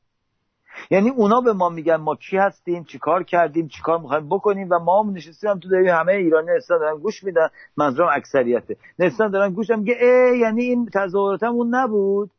یعنی 0.91 1.11
اونا 1.11 1.41
به 1.41 1.53
ما 1.53 1.69
میگن 1.69 1.97
ما 1.97 2.15
کی 2.15 2.37
هستیم 2.37 2.85
چیکار 2.85 3.23
کردیم 3.23 3.69
چیکار 3.69 3.99
می‌خوایم 3.99 4.29
بکنیم 4.29 4.69
و 4.71 4.79
ما 4.79 5.03
هم 5.03 5.11
نشستیم 5.11 5.51
هم 5.51 5.59
تو 5.59 5.69
داریم 5.69 5.95
همه 5.95 6.13
ایرانی 6.13 6.51
هستن 6.57 6.79
دارن 6.79 6.99
گوش 6.99 7.25
میدن. 7.25 7.49
منظورم 7.77 8.09
اکثریته. 8.13 8.77
نشستن 8.99 9.31
دارن 9.31 9.53
گوش 9.53 9.71
میگه 9.71 9.97
ای 10.01 10.39
یعنی 10.39 10.63
این 10.63 10.89
تظاهراتمون 10.95 11.75
نبود. 11.75 12.31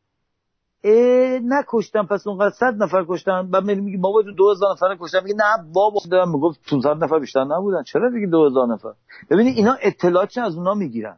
ای 0.82 1.40
نکشتم 1.44 2.06
پس 2.06 2.28
اونقدر 2.28 2.56
صد 2.56 2.84
نفر 2.84 3.06
کشتن. 3.08 3.48
بعد 3.52 3.64
میگه 3.64 3.98
بابا 3.98 4.22
تو 4.22 4.32
2000 4.32 4.72
نفر 4.72 4.98
کشتن. 5.00 5.24
میگه 5.24 5.36
نه 5.36 5.72
بابا. 5.74 6.00
دارم 6.12 6.32
می‌گفت 6.32 6.60
500 6.70 7.04
نفر 7.04 7.20
بیشتر 7.20 7.44
نبودن. 7.44 7.84
چرا 7.84 8.10
دیگه 8.10 8.28
2000 8.28 8.68
نفر؟ 8.68 8.94
ببینید 9.30 9.58
اینا 9.58 9.78
اطلاعات 9.82 10.38
از 10.38 10.56
اونا 10.56 10.74
می‌گیرن. 10.74 11.18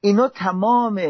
اینا 0.00 0.28
تمام 0.28 1.00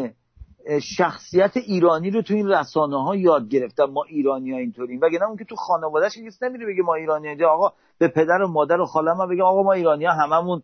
شخصیت 0.83 1.57
ایرانی 1.57 2.11
رو 2.11 2.23
تو 2.23 2.35
این 2.35 2.49
رسانه 2.49 3.05
ها 3.05 3.17
یاد 3.17 3.49
گرفتن 3.49 3.85
ما 3.85 4.05
ایرانی 4.09 4.53
ها 4.53 4.59
اینطوریم 4.59 5.01
وگرنه 5.03 5.29
اون 5.29 5.37
که 5.37 5.45
تو 5.45 5.57
خانوادهش 5.57 6.19
کسی 6.19 6.45
نمیره 6.45 6.67
بگه 6.67 6.83
ما 6.83 6.95
ایرانی 6.95 7.43
ها 7.43 7.51
آقا 7.51 7.73
به 7.99 8.09
پدر 8.09 8.43
و 8.43 8.49
مادر 8.49 8.81
و 8.81 8.87
خالم 8.87 9.17
ها 9.17 9.27
بگه 9.27 9.43
آقا 9.43 9.63
ما 9.63 9.73
ایرانی 9.73 10.05
ها 10.05 10.13
هممون 10.13 10.63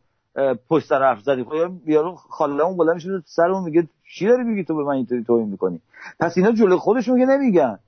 پشت 0.68 0.86
سر 0.86 1.02
حرف 1.02 1.20
زدیم. 1.20 1.44
خب 1.44 1.88
یارو 1.88 2.14
خالمون 2.14 2.76
بلند 2.76 2.94
میشه 2.94 3.08
سرمون 3.26 3.64
میگه 3.64 3.88
چی 4.14 4.26
داری 4.26 4.44
میگی 4.44 4.64
تو 4.64 4.76
به 4.76 4.82
من 4.84 4.94
اینطوری 4.94 5.24
توهین 5.24 5.48
می‌کنی؟ 5.48 5.80
پس 6.20 6.32
اینا 6.36 6.52
جلو 6.52 6.76
خودشون 6.76 7.18
که 7.18 7.24
نمیگن. 7.24 7.78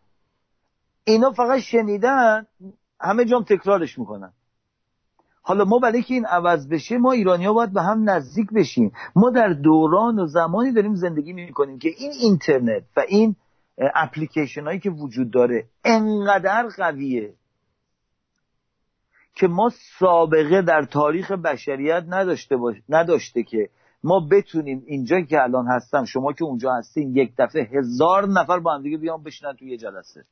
اینا 1.04 1.30
فقط 1.30 1.58
شنیدن 1.58 2.46
همه 3.00 3.24
جام 3.24 3.42
تکرارش 3.42 3.98
می‌کنن. 3.98 4.32
حالا 5.50 5.64
ما 5.64 5.78
برای 5.78 6.02
که 6.02 6.14
این 6.14 6.26
عوض 6.26 6.68
بشه 6.68 6.98
ما 6.98 7.12
ایرانی 7.12 7.44
ها 7.44 7.52
باید 7.52 7.72
به 7.72 7.82
هم 7.82 8.10
نزدیک 8.10 8.46
بشیم. 8.50 8.92
ما 9.16 9.30
در 9.30 9.48
دوران 9.48 10.18
و 10.18 10.26
زمانی 10.26 10.72
داریم 10.72 10.94
زندگی 10.94 11.32
می‌کنیم 11.32 11.78
که 11.78 11.88
این 11.98 12.12
اینترنت 12.20 12.82
و 12.96 13.04
این 13.08 13.36
اپلیکیشن 13.94 14.64
هایی 14.64 14.78
که 14.80 14.90
وجود 14.90 15.30
داره 15.30 15.64
انقدر 15.84 16.68
قویه 16.76 17.34
که 19.34 19.46
ما 19.46 19.70
سابقه 19.98 20.62
در 20.62 20.82
تاریخ 20.82 21.32
بشریت 21.32 22.04
نداشته 22.08 22.56
باش... 22.56 22.76
نداشته 22.88 23.42
که 23.42 23.68
ما 24.04 24.28
بتونیم 24.30 24.82
اینجا 24.86 25.20
که 25.20 25.42
الان 25.42 25.66
هستم 25.66 26.04
شما 26.04 26.32
که 26.32 26.44
اونجا 26.44 26.74
هستین 26.74 27.16
یک 27.16 27.32
دفعه 27.38 27.68
هزار 27.72 28.28
نفر 28.28 28.58
با 28.58 28.74
هم 28.74 28.82
دیگه 28.82 28.98
بیان 28.98 29.22
بشینن 29.22 29.52
توی 29.52 29.70
یه 29.70 29.76
جلسه. 29.76 30.24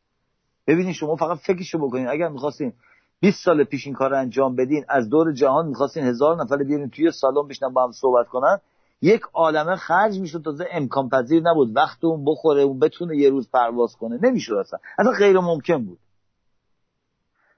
ببینید 0.66 0.94
شما 0.94 1.16
فقط 1.16 1.38
فکرشو 1.38 1.78
بکنین. 1.78 2.08
اگر 2.08 2.28
می‌خواستین 2.28 2.72
20 3.20 3.44
سال 3.44 3.64
پیش 3.64 3.86
این 3.86 3.94
کار 3.94 4.14
انجام 4.14 4.56
بدین 4.56 4.84
از 4.88 5.08
دور 5.08 5.32
جهان 5.32 5.66
می‌خواستین 5.66 6.04
هزار 6.04 6.36
نفر 6.36 6.56
بیارین 6.56 6.90
توی 6.90 7.10
سالن 7.10 7.48
بشنن 7.48 7.72
با 7.72 7.84
هم 7.84 7.92
صحبت 7.92 8.28
کنن. 8.28 8.58
یک 9.02 9.22
عالمه 9.34 9.76
خرج 9.76 10.20
می‌شد 10.20 10.42
تازه 10.42 10.66
امکان 10.72 11.08
پذیر 11.08 11.42
نبود. 11.42 11.76
وقت 11.76 12.04
اون 12.04 12.24
بخوره 12.24 12.62
اون 12.62 12.78
بتونه 12.78 13.16
یه 13.16 13.30
روز 13.30 13.50
پرواز 13.50 13.96
کنه. 13.96 14.18
نمی‌شد 14.22 14.54
اصلا. 14.54 14.78
اصلا 14.98 15.12
غیر 15.12 15.38
ممکن 15.38 15.84
بود. 15.84 15.98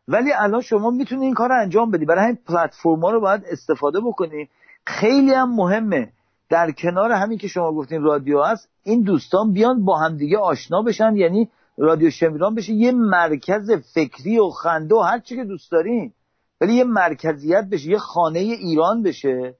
ولی 0.08 0.32
الان 0.32 0.60
شما 0.60 0.90
می‌تونید 0.90 1.24
این 1.24 1.34
کار 1.34 1.52
انجام 1.52 1.90
بدی. 1.90 2.04
برای 2.04 2.24
همین 2.24 2.38
پلتفرم 2.46 3.06
رو 3.06 3.20
باید 3.20 3.42
استفاده 3.46 4.00
بکنید 4.00 4.50
خیلی 4.86 5.32
هم 5.32 5.54
مهمه. 5.54 6.12
در 6.48 6.70
کنار 6.70 7.12
همین 7.12 7.38
که 7.38 7.48
شما 7.48 7.72
گفتین 7.72 8.02
رادیو 8.02 8.42
هست 8.42 8.68
این 8.82 9.02
دوستان 9.02 9.52
بیان 9.52 9.84
با 9.84 9.98
همدیگه 9.98 10.38
آشنا 10.38 10.82
بشن. 10.82 11.16
یعنی 11.16 11.50
رادیو 11.80 12.10
شمیران 12.10 12.54
بشه 12.54 12.72
یه 12.72 12.92
مرکز 12.92 13.70
فکری 13.94 14.38
و 14.38 14.48
خنده 14.48 14.94
و 14.94 14.98
هر 14.98 15.18
چی 15.18 15.36
که 15.36 15.44
دوست 15.44 15.72
دارین. 15.72 16.12
ولی 16.60 16.74
یه 16.74 16.84
مرکزیت 16.84 17.64
بشه 17.72 17.90
یه 17.90 17.98
خانه 17.98 18.38
ایران 18.38 19.02
بشه 19.02 19.54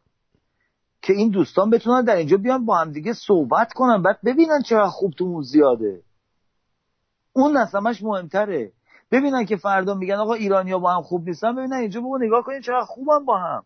که 1.03 1.13
این 1.13 1.31
دوستان 1.31 1.71
بتونن 1.71 2.05
در 2.05 2.17
اینجا 2.17 2.37
بیان 2.37 2.65
با 2.65 2.77
هم 2.79 2.93
دیگه 2.93 3.13
صحبت 3.13 3.73
کنن 3.73 4.03
بعد 4.03 4.19
ببینن 4.25 4.63
چقدر 4.63 4.89
خوب 4.89 5.13
تو 5.13 5.43
زیاده. 5.43 6.03
اون 7.33 7.57
از 7.57 7.75
مهمتره. 8.03 8.73
ببینن 9.11 9.45
که 9.45 9.57
فردا 9.57 9.95
میگن 9.95 10.15
آقا 10.15 10.35
ایرانیا 10.35 10.79
با 10.79 10.95
هم 10.95 11.03
خوب 11.03 11.29
نیستن 11.29 11.57
ببینن 11.57 11.77
اینجا 11.77 12.01
بگو 12.01 12.19
نگاه 12.19 12.43
کنین 12.43 12.61
چقدر 12.61 12.85
خوبن 12.85 13.25
با 13.25 13.39
هم. 13.39 13.63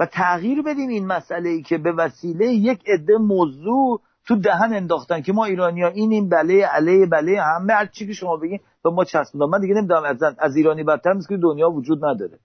و 0.00 0.06
تغییر 0.06 0.62
بدیم 0.62 0.88
این 0.88 1.06
مسئله 1.06 1.48
ای 1.48 1.62
که 1.62 1.78
به 1.78 1.92
وسیله 1.92 2.46
یک 2.46 2.82
عده 2.86 3.18
موضوع 3.18 4.00
تو 4.30 4.36
دهن 4.36 4.74
انداختن 4.74 5.20
که 5.20 5.32
ما 5.32 5.44
ایرانی 5.44 5.82
ها 5.82 5.88
اینیم 5.88 6.28
بله 6.28 6.66
علیه 6.66 7.06
بله 7.06 7.40
همه 7.42 7.72
هر 7.72 7.86
چی 7.86 8.06
که 8.06 8.12
شما 8.12 8.36
بگین 8.36 8.60
به 8.84 8.90
ما 8.90 9.04
چسبوندن. 9.04 9.46
من 9.52 9.60
دیگه 9.60 9.74
نمی‌دونم 9.74 10.04
از, 10.04 10.22
از 10.38 10.56
ایرانی 10.56 10.84
بدتر 10.84 11.12
نیست 11.12 11.28
که 11.28 11.36
دنیا 11.36 11.70
وجود 11.70 12.04
نداره. 12.04 12.38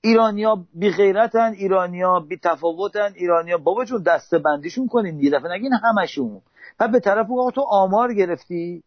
ایرانیا 0.00 0.64
بی 0.74 0.90
غیرتن 0.90 1.52
ایرانیا 1.52 2.20
بی 2.20 2.36
تفاوتن 2.36 3.12
ایرانیا 3.14 3.58
بابا 3.58 3.84
جون 3.84 4.02
دسته 4.02 4.38
بندیشون 4.38 4.86
کنین 4.86 5.20
یه 5.20 5.30
دفعه 5.30 5.52
نگین 5.52 5.72
همشون. 5.72 6.40
بعد 6.78 6.92
به 6.92 7.00
طرف 7.00 7.26
تو 7.54 7.60
آمار 7.60 8.14
گرفتی. 8.14 8.82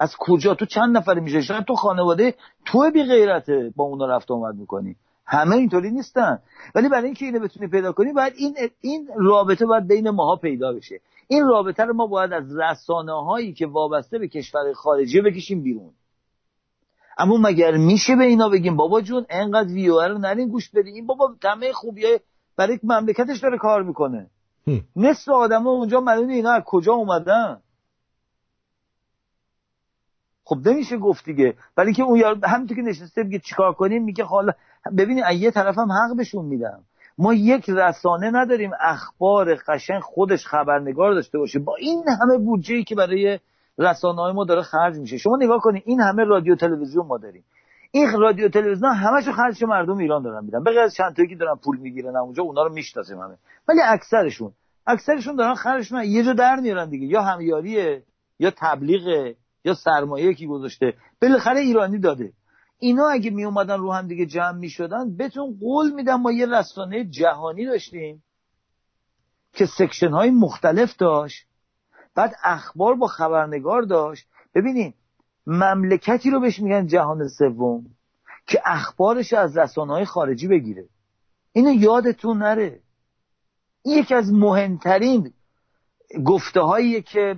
از 0.00 0.16
کجا؟ 0.18 0.54
تو 0.54 0.66
چند 0.66 0.96
نفر 0.96 1.14
میشه 1.14 1.40
شاید 1.40 1.64
تو 1.64 1.74
خانواده 1.74 2.34
تو 2.64 2.90
بی 2.90 3.04
غیرته 3.04 3.72
با 3.76 3.84
اونا 3.84 4.06
رفت 4.06 4.30
آمد 4.30 4.54
می‌کنی. 4.54 4.96
همه 5.28 5.56
اینطوری 5.56 5.90
نیستن. 5.90 6.38
ولی 6.74 6.88
برای 6.88 7.04
اینکه 7.04 7.24
اینو 7.24 7.40
بتونی 7.40 7.66
پیدا 7.66 7.92
کنی 7.92 8.12
باید 8.12 8.32
این 8.36 8.56
این 8.80 9.08
رابطه 9.16 9.66
باید 9.66 9.86
بین 9.88 10.10
ماها 10.10 10.36
پیدا 10.36 10.72
بشه. 10.72 11.00
این 11.28 11.46
رابطه 11.46 11.84
رو 11.84 11.94
ما 11.94 12.06
باید 12.06 12.32
از 12.32 12.56
رسانه 12.56 13.24
هایی 13.24 13.52
که 13.52 13.66
وابسته 13.66 14.18
به 14.18 14.28
کشور 14.28 14.72
خارجی 14.72 15.20
بکشیم 15.20 15.62
بیرون. 15.62 15.90
اما 17.18 17.36
مگر 17.36 17.76
میشه 17.76 18.16
به 18.16 18.24
اینا 18.24 18.48
بگیم 18.48 18.76
بابا 18.76 19.00
جون 19.00 19.26
انقدر 19.30 19.68
ویو 19.68 20.00
رو 20.00 20.18
نرین 20.18 20.48
گوش 20.48 20.70
بدین 20.70 20.94
این 20.94 21.06
بابا 21.06 21.34
تمه 21.42 21.72
خوبیه 21.72 22.20
برای 22.56 22.80
مملکتش 22.82 23.38
داره 23.38 23.58
کار 23.58 23.82
می‌کنه. 23.82 24.30
نصف 24.96 25.28
آدم 25.28 25.62
ها 25.62 25.70
اونجا 25.70 26.00
معلومه 26.00 26.34
اینا 26.34 26.52
از 26.52 26.62
کجا 26.66 26.92
اومدن. 26.92 27.60
خب 30.44 30.68
نمیشه 30.68 30.96
گفت 30.96 31.24
دیگه. 31.24 31.54
ولی 31.76 31.86
اینکه 31.86 32.02
اون 32.02 32.18
یار 32.18 32.38
همینطور 32.44 32.76
که 32.76 32.82
نشسته 32.82 33.22
میگه 33.22 33.38
چیکار 33.38 33.72
کنیم 33.72 34.04
میگه 34.04 34.24
حالا 34.24 34.52
ببینید 34.96 35.24
یه 35.34 35.50
طرف 35.50 35.78
هم 35.78 35.92
حق 35.92 36.16
بهشون 36.16 36.44
میدم. 36.44 36.80
ما 37.18 37.34
یک 37.34 37.70
رسانه 37.70 38.30
نداریم 38.30 38.70
اخبار 38.80 39.54
قشنگ 39.54 40.00
خودش 40.00 40.46
خبرنگار 40.46 41.14
داشته 41.14 41.38
باشه. 41.38 41.58
با 41.58 41.76
این 41.76 42.04
همه 42.22 42.38
بودجه 42.38 42.74
ای 42.74 42.84
که 42.84 42.94
برای 42.94 43.38
رسانه 43.78 44.22
های 44.22 44.32
ما 44.32 44.44
داره 44.44 44.62
خرج 44.62 44.96
میشه. 44.96 45.18
شما 45.18 45.36
نگاه 45.36 45.60
کنید 45.60 45.82
این 45.86 46.00
همه 46.00 46.24
رادیو 46.24 46.56
تلویزیون 46.56 47.06
ما 47.06 47.18
داریم. 47.18 47.44
این 47.90 48.12
رادیو 48.18 48.48
تلویزیون 48.48 48.94
همشو 48.94 49.32
خرج 49.32 49.64
مردم 49.64 49.98
ایران 49.98 50.22
دارن 50.22 50.44
میدن. 50.44 50.62
به 50.62 50.80
از 50.80 50.94
چند 50.94 51.16
که 51.16 51.36
دارن 51.40 51.56
پول 51.64 51.78
می‌گیرن 51.78 52.16
اونجا 52.16 52.42
اونا 52.42 52.62
رو 52.62 52.72
می‌شناسیم 52.72 53.18
همه. 53.18 53.36
ولی 53.68 53.80
اکثرشون 53.84 54.52
اکثرشون 54.86 55.36
دارن 55.36 55.54
خرج 55.54 55.92
من 55.92 56.04
یه 56.04 56.24
جا 56.24 56.32
در 56.32 56.56
میارن 56.56 56.88
دیگه. 56.88 57.06
یا 57.06 57.22
همیاریه 57.22 58.02
یا 58.38 58.52
تبلیغ 58.56 59.34
یا 59.64 59.74
سرمایه 59.74 60.34
کی 60.34 60.46
گذاشته. 60.46 60.94
بالاخره 61.22 61.60
ایرانی 61.60 61.98
داده. 61.98 62.32
اینا 62.78 63.08
اگه 63.08 63.30
می 63.30 63.44
اومدن 63.44 63.78
رو 63.78 63.92
هم 63.92 64.08
دیگه 64.08 64.26
جمع 64.26 64.58
می 64.58 64.70
شدن 64.70 65.16
بهتون 65.16 65.58
قول 65.60 65.90
میدم 65.90 66.20
ما 66.20 66.32
یه 66.32 66.46
رسانه 66.46 67.04
جهانی 67.04 67.66
داشتیم 67.66 68.22
که 69.52 69.66
سکشن 69.66 70.10
های 70.10 70.30
مختلف 70.30 70.96
داشت 70.96 71.46
بعد 72.14 72.34
اخبار 72.44 72.94
با 72.94 73.06
خبرنگار 73.06 73.82
داشت. 73.82 74.26
ببینید 74.54 74.94
مملکتی 75.46 76.30
رو 76.30 76.40
بهش 76.40 76.60
میگن 76.60 76.86
جهان 76.86 77.28
سوم 77.28 77.86
که 78.46 78.60
اخبارش 78.64 79.32
از 79.32 79.58
رسانه 79.58 79.92
های 79.92 80.04
خارجی 80.04 80.48
بگیره. 80.48 80.88
اینو 81.52 81.72
یادتون 81.72 82.38
نره. 82.38 82.80
این 83.82 83.98
یکی 83.98 84.14
از 84.14 84.32
مهمترین 84.32 85.32
گفته 86.24 86.60
هایی 86.60 87.02
که 87.02 87.36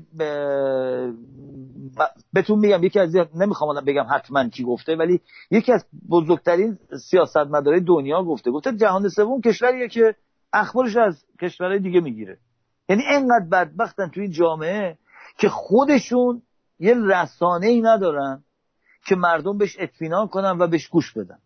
بهتون 2.33 2.59
میگم 2.59 2.85
یکی 2.85 3.01
از 3.01 3.17
نمی‌خوام 3.35 3.85
بگم 3.85 4.07
حتما 4.11 4.49
کی 4.49 4.65
گفته 4.65 4.97
ولی 4.97 5.21
یکی 5.51 5.73
از 5.73 5.85
بزرگترین 6.11 6.79
سیاستمدارای 7.11 7.81
دنیا 7.81 8.23
گفته. 8.25 8.51
گفته 8.51 8.77
جهان 8.77 9.09
سوم 9.09 9.41
کشوریه 9.41 9.89
که 9.89 10.15
اخبارش 10.53 10.97
از 10.97 11.25
کشورهای 11.41 11.79
دیگه 11.79 12.01
می‌گیره. 12.01 12.39
یعنی 12.89 13.03
انقدر 13.09 13.47
بدبختن 13.53 14.09
توی 14.09 14.23
این 14.23 14.33
جامعه 14.33 14.99
که 15.39 15.49
خودشون 15.49 16.43
یه 16.79 16.95
رسانه 16.95 17.67
ای 17.67 17.81
ندارن 17.81 18.45
که 19.07 19.17
مردم 19.17 19.59
بهش 19.59 19.77
اطمینان 19.79 20.29
کنن 20.29 20.59
و 20.59 20.67
بهش 20.67 20.89
گوش 20.89 21.13
بدن. 21.13 21.39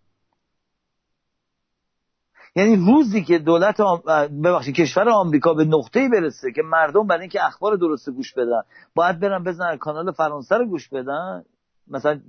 یعنی 2.57 2.77
روزی 2.77 3.25
که 3.25 3.39
دولت 3.39 3.81
آم... 3.81 4.03
ببخشید 4.45 4.75
کشور 4.75 5.09
آمریکا 5.09 5.55
به 5.55 5.65
نقطه‌ای 5.65 6.09
برسه 6.09 6.53
که 6.53 6.63
مردم 6.63 7.07
برای 7.07 7.21
اینکه 7.21 7.45
اخبار 7.45 7.77
درست 7.77 8.11
گوش 8.11 8.33
بدن 8.33 8.63
باید 8.95 9.21
برن 9.21 9.45
بزنن 9.45 9.77
کانال 9.77 10.13
فرانسه 10.13 10.57
رو 10.57 10.67
گوش 10.67 10.89
بدن؟ 10.89 11.45
مثلا 11.89 12.21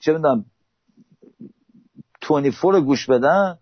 چه 0.00 0.12
می‌دونم 0.12 0.44
24 2.20 2.74
رو 2.74 2.80
گوش 2.80 3.06
بدن؟ 3.06 3.58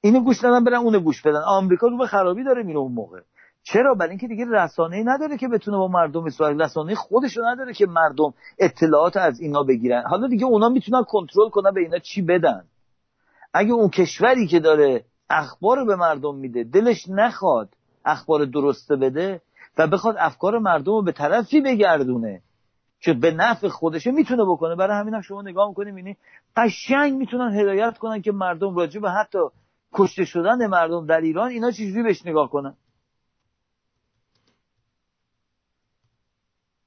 اینو 0.00 0.20
گوش 0.20 0.44
ندن 0.44 0.64
برن 0.64 0.74
اونو 0.74 1.00
گوش 1.00 1.22
بدن. 1.22 1.40
آمریکا 1.46 1.86
رو 1.86 1.98
به 1.98 2.06
خرابی 2.06 2.44
داره 2.44 2.62
میره 2.62 2.78
اون 2.78 2.92
موقع. 2.92 3.20
چرا؟ 3.62 3.94
برای 3.94 4.10
اینکه 4.10 4.28
دیگه 4.28 4.44
رسانه 4.50 5.02
نداره 5.06 5.36
که 5.36 5.48
بتونه 5.48 5.76
با 5.76 5.88
مردم 5.88 6.24
بسواد 6.24 6.62
رسانه 6.62 6.94
خودشو 6.94 7.40
نداره 7.44 7.72
که 7.72 7.86
مردم 7.86 8.34
اطلاعات 8.58 9.16
از 9.16 9.40
اینا 9.40 9.62
بگیرن. 9.62 10.02
حالا 10.06 10.28
دیگه 10.28 10.44
اونا 10.44 10.68
می‌تونن 10.68 11.02
کنترل 11.04 11.48
کنن 11.48 11.70
به 11.74 11.80
اینا 11.80 11.98
چی 11.98 12.22
بدن. 12.22 12.64
اگه 13.52 13.72
اون 13.72 13.88
کشوری 13.88 14.46
که 14.46 14.60
داره 14.60 15.04
اخبار 15.30 15.84
به 15.84 15.96
مردم 15.96 16.34
میده 16.34 16.64
دلش 16.64 17.08
نخواد 17.08 17.68
اخبار 18.04 18.44
درسته 18.44 18.96
بده 18.96 19.40
و 19.78 19.86
بخواد 19.86 20.16
افکار 20.18 20.58
مردم 20.58 20.92
رو 20.92 21.02
به 21.02 21.12
طرفی 21.12 21.60
بگردونه 21.60 22.42
که 23.00 23.12
به 23.12 23.30
نفع 23.30 23.68
خودشه 23.68 24.10
می‌تونه 24.10 24.44
بکنه. 24.44 24.76
برای 24.76 24.96
همین 24.96 25.14
هم 25.14 25.20
شما 25.20 25.42
نگاه 25.42 25.68
می‌کنیم 25.68 25.94
اینی 25.94 26.16
قشنگ 26.56 27.12
می‌تونن 27.12 27.60
هدایت 27.60 27.98
کنن 27.98 28.22
که 28.22 28.32
مردم 28.32 28.76
راجع 28.76 29.00
به 29.00 29.10
حتی 29.10 29.38
کشته 29.92 30.24
شدن 30.24 30.66
مردم 30.66 31.06
در 31.06 31.20
ایران 31.20 31.48
اینا 31.48 31.70
چجوری 31.70 32.02
بهش 32.02 32.26
نگاه 32.26 32.50
کنن؟ 32.50 32.74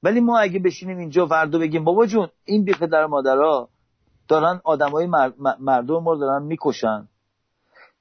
ولی 0.02 0.20
ما 0.20 0.38
اگه 0.38 0.58
بشینیم 0.58 0.98
اینجا 0.98 1.26
فردا 1.26 1.58
بگیم 1.58 1.84
بابا 1.84 2.06
جون 2.06 2.28
این 2.44 2.64
بی 2.64 2.72
پدر 2.72 3.06
مادرها 3.06 3.68
دارن 4.32 4.60
آدمای 4.64 5.06
مردم 5.60 5.98
ما 6.02 6.14
دارن 6.14 6.42
می‌کشن. 6.42 7.08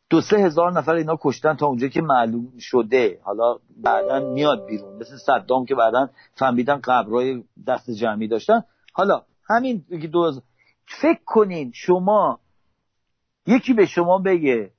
دو 0.10 0.22
سه 0.22 0.38
هزار 0.38 0.72
نفر 0.72 0.94
اینا 0.94 1.18
کشتن 1.22 1.54
تا 1.54 1.66
اونجا 1.68 1.88
که 1.88 2.02
معلوم 2.02 2.54
شده. 2.60 3.20
حالا 3.24 3.58
بعدا 3.78 4.20
میاد 4.20 4.66
بیرون. 4.66 4.96
مثل 4.96 5.18
صدام 5.18 5.66
که 5.66 5.76
بعدا 5.76 6.10
فهمیدن 6.36 6.80
قبرای 6.84 7.44
دست 7.68 7.92
جمعی 7.92 8.28
داشتن. 8.28 8.64
حالا 8.94 9.22
همین 9.50 9.86
دو 10.12 10.32
فکر 11.02 11.20
کنین 11.26 11.72
شما 11.76 12.40
یکی 13.48 13.74
به 13.74 13.86
شما 13.86 14.18
بگه 14.18 14.72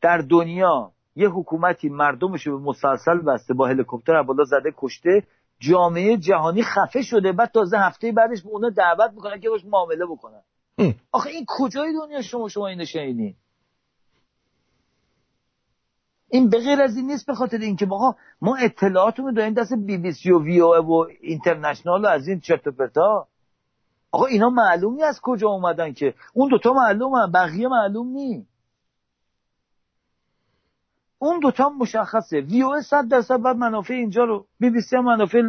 در 0.00 0.18
دنیا 0.18 0.92
یه 1.16 1.28
حکومتی 1.28 1.88
مردمش 1.88 2.48
به 2.48 2.56
مسلسل 2.56 3.18
بسته 3.18 3.54
با 3.54 3.66
هلیکوپتر 3.66 4.22
بالا 4.22 4.44
زده 4.44 4.74
کشته 4.76 5.22
جامعه 5.58 6.16
جهانی 6.16 6.62
خفه 6.62 7.02
شده 7.02 7.32
بعد 7.32 7.50
تازه 7.50 7.78
هفته 7.78 8.12
بعدش 8.12 8.42
به 8.42 8.48
اونا 8.48 8.70
دعوت 8.70 9.10
می‌کنن 9.14 9.40
که 9.40 9.48
باش 9.48 9.64
معامله 9.64 10.06
بکنن. 10.06 10.42
آخه 11.12 11.30
این 11.30 11.44
کجای 11.48 11.92
دنیا 11.92 12.22
شما 12.22 12.48
شما 12.48 12.66
اینو 12.66 12.84
شنیدین 12.84 13.36
این 16.30 16.50
به 16.50 16.58
غیر 16.58 16.80
از 16.80 16.96
این 16.96 17.06
نیست 17.06 17.26
به 17.26 17.34
خاطر 17.34 17.58
اینکه 17.58 17.86
ما 17.86 18.16
ما 18.40 18.56
اطلاعاتمون 18.56 19.34
داریم 19.34 19.54
دست 19.54 19.74
بی 19.74 19.98
بی 19.98 20.12
سی 20.12 20.30
و 20.30 20.42
وی 20.42 20.60
او 20.60 20.86
و 20.88 21.06
اینترنشنال 21.20 22.04
و 22.04 22.06
از 22.06 22.28
این 22.28 22.40
چرت 22.40 22.66
و 22.66 22.72
پرتا. 22.72 23.28
آقا 24.12 24.26
اینا 24.26 24.48
معلومی 24.48 25.02
از 25.02 25.20
کجا 25.22 25.48
اومدن 25.48 25.92
که. 25.92 26.14
اون 26.34 26.48
دوتا 26.48 26.72
معلومن 26.72 27.32
بقیه 27.32 27.68
معلوم 27.68 28.08
نیست 28.08 28.55
اون 31.18 31.40
دوتا 31.40 31.68
مشخصه. 31.68 32.40
وی 32.40 32.62
او 32.62 32.80
صد 32.80 33.08
درصد 33.08 33.36
باید 33.36 33.56
منافع 33.56 33.94
اینجا 33.94 34.24
رو 34.24 34.46
بی 34.60 34.70
بی 34.70 34.80
سی 34.80 34.96
هم 34.96 35.04
منافع 35.04 35.42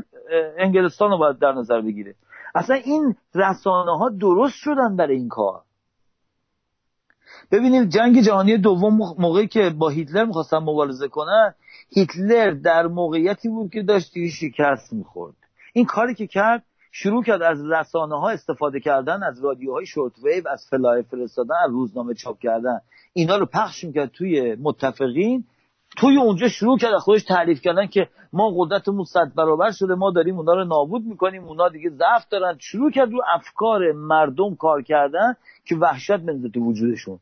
انگلستان 0.57 1.11
رو 1.11 1.18
باید 1.18 1.39
در 1.39 1.52
نظر 1.52 1.81
بگیره. 1.81 2.15
اصلا 2.56 2.76
این 2.76 3.15
رسانه 3.35 3.98
ها 3.98 4.10
درست 4.10 4.56
شدن 4.56 4.95
برای 4.95 5.15
این 5.15 5.30
کار. 5.30 5.61
ببینید 7.52 7.89
جنگ 7.89 8.22
جهانی 8.22 8.57
دوم 8.57 8.98
موقعی 9.18 9.48
که 9.48 9.69
با 9.69 9.89
هیتلر 9.89 10.26
می‌خواستن 10.26 10.57
مبارزه 10.57 11.07
کنن 11.07 11.56
هیتلر 11.89 12.52
در 12.52 12.88
موقعیتی 12.88 13.49
بود 13.49 13.72
که 13.72 13.81
داشت 13.81 14.14
دیگه 14.14 14.30
شکست 14.30 14.94
می‌خورد. 14.94 15.35
این 15.73 15.85
کاری 15.85 16.15
که 16.15 16.27
کرد 16.27 16.64
شروع 16.91 17.23
کرد 17.23 17.41
از 17.41 17.65
رسانه 17.65 18.19
ها 18.19 18.30
استفاده 18.30 18.80
کردن 18.80 19.23
از 19.23 19.44
رادیوهای 19.44 19.85
شورت 19.85 20.14
ویو 20.23 20.48
از 20.48 20.68
فلای 20.69 21.03
فرستادن 21.03 21.56
از 21.65 21.72
روزنامه 21.72 22.14
چاپ 22.14 22.39
کردن. 22.39 22.81
اینا 23.14 23.38
رو 23.38 23.45
پخش 23.45 23.84
می‌کرد 23.84 24.10
توی 24.10 24.56
متفقین. 24.56 25.45
توی 25.98 26.18
اونجا 26.18 26.48
شروع 26.48 26.78
کرد 26.78 26.98
خودش 26.98 27.24
تعریف 27.24 27.61
کردن 27.61 27.88
که 27.88 28.07
ما 28.34 28.53
قدرتمون 28.57 29.03
صد 29.03 29.32
برابر 29.36 29.72
شده 29.72 29.95
ما 29.95 30.11
داریم 30.11 30.38
اونا 30.38 30.53
رو 30.53 30.64
نابود 30.64 31.06
می‌کنیم 31.06 31.44
اونا 31.44 31.69
دیگه 31.69 31.90
ضعف 31.90 32.30
دارن. 32.30 32.57
شروع 32.60 32.91
کرد 32.91 33.11
رو 33.11 33.22
افکار 33.34 33.91
مردم 33.91 34.56
کار 34.56 34.82
کردن 34.82 35.36
که 35.65 35.76
وحشت 35.76 36.18
بنده 36.18 36.49
تو 36.49 36.60
وجودشون. 36.60 37.19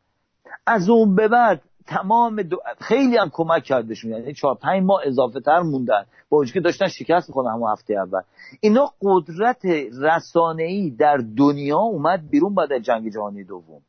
از 0.68 0.89
اون 0.89 1.15
به 1.15 1.27
بعد 1.27 1.61
تمام 1.88 2.41
دو... 2.41 2.57
خیلی 2.80 3.18
هم 3.18 3.30
کمک 3.34 3.64
کردشون. 3.64 4.11
یعنی 4.11 4.34
چهار 4.34 4.56
پنج 4.56 4.84
ماه 4.84 5.02
اضافه 5.06 5.39
تر 5.39 5.60
موندن. 5.60 6.06
با 6.30 6.45
که 6.45 6.60
داشتن 6.60 6.88
شکست 6.88 7.30
می‌کنن 7.30 7.52
همون 7.52 7.72
هفته 7.72 7.93
اول. 7.93 8.22
اینا 8.61 8.91
قدرت 9.02 9.65
رسانه‌ای 10.02 10.89
در 10.89 11.18
دنیا 11.38 11.77
اومد 11.77 12.30
بیرون 12.30 12.56
بعد 12.56 12.73
از 12.73 12.81
جنگ 12.81 13.14
جهانی 13.14 13.43
دوم. 13.43 13.81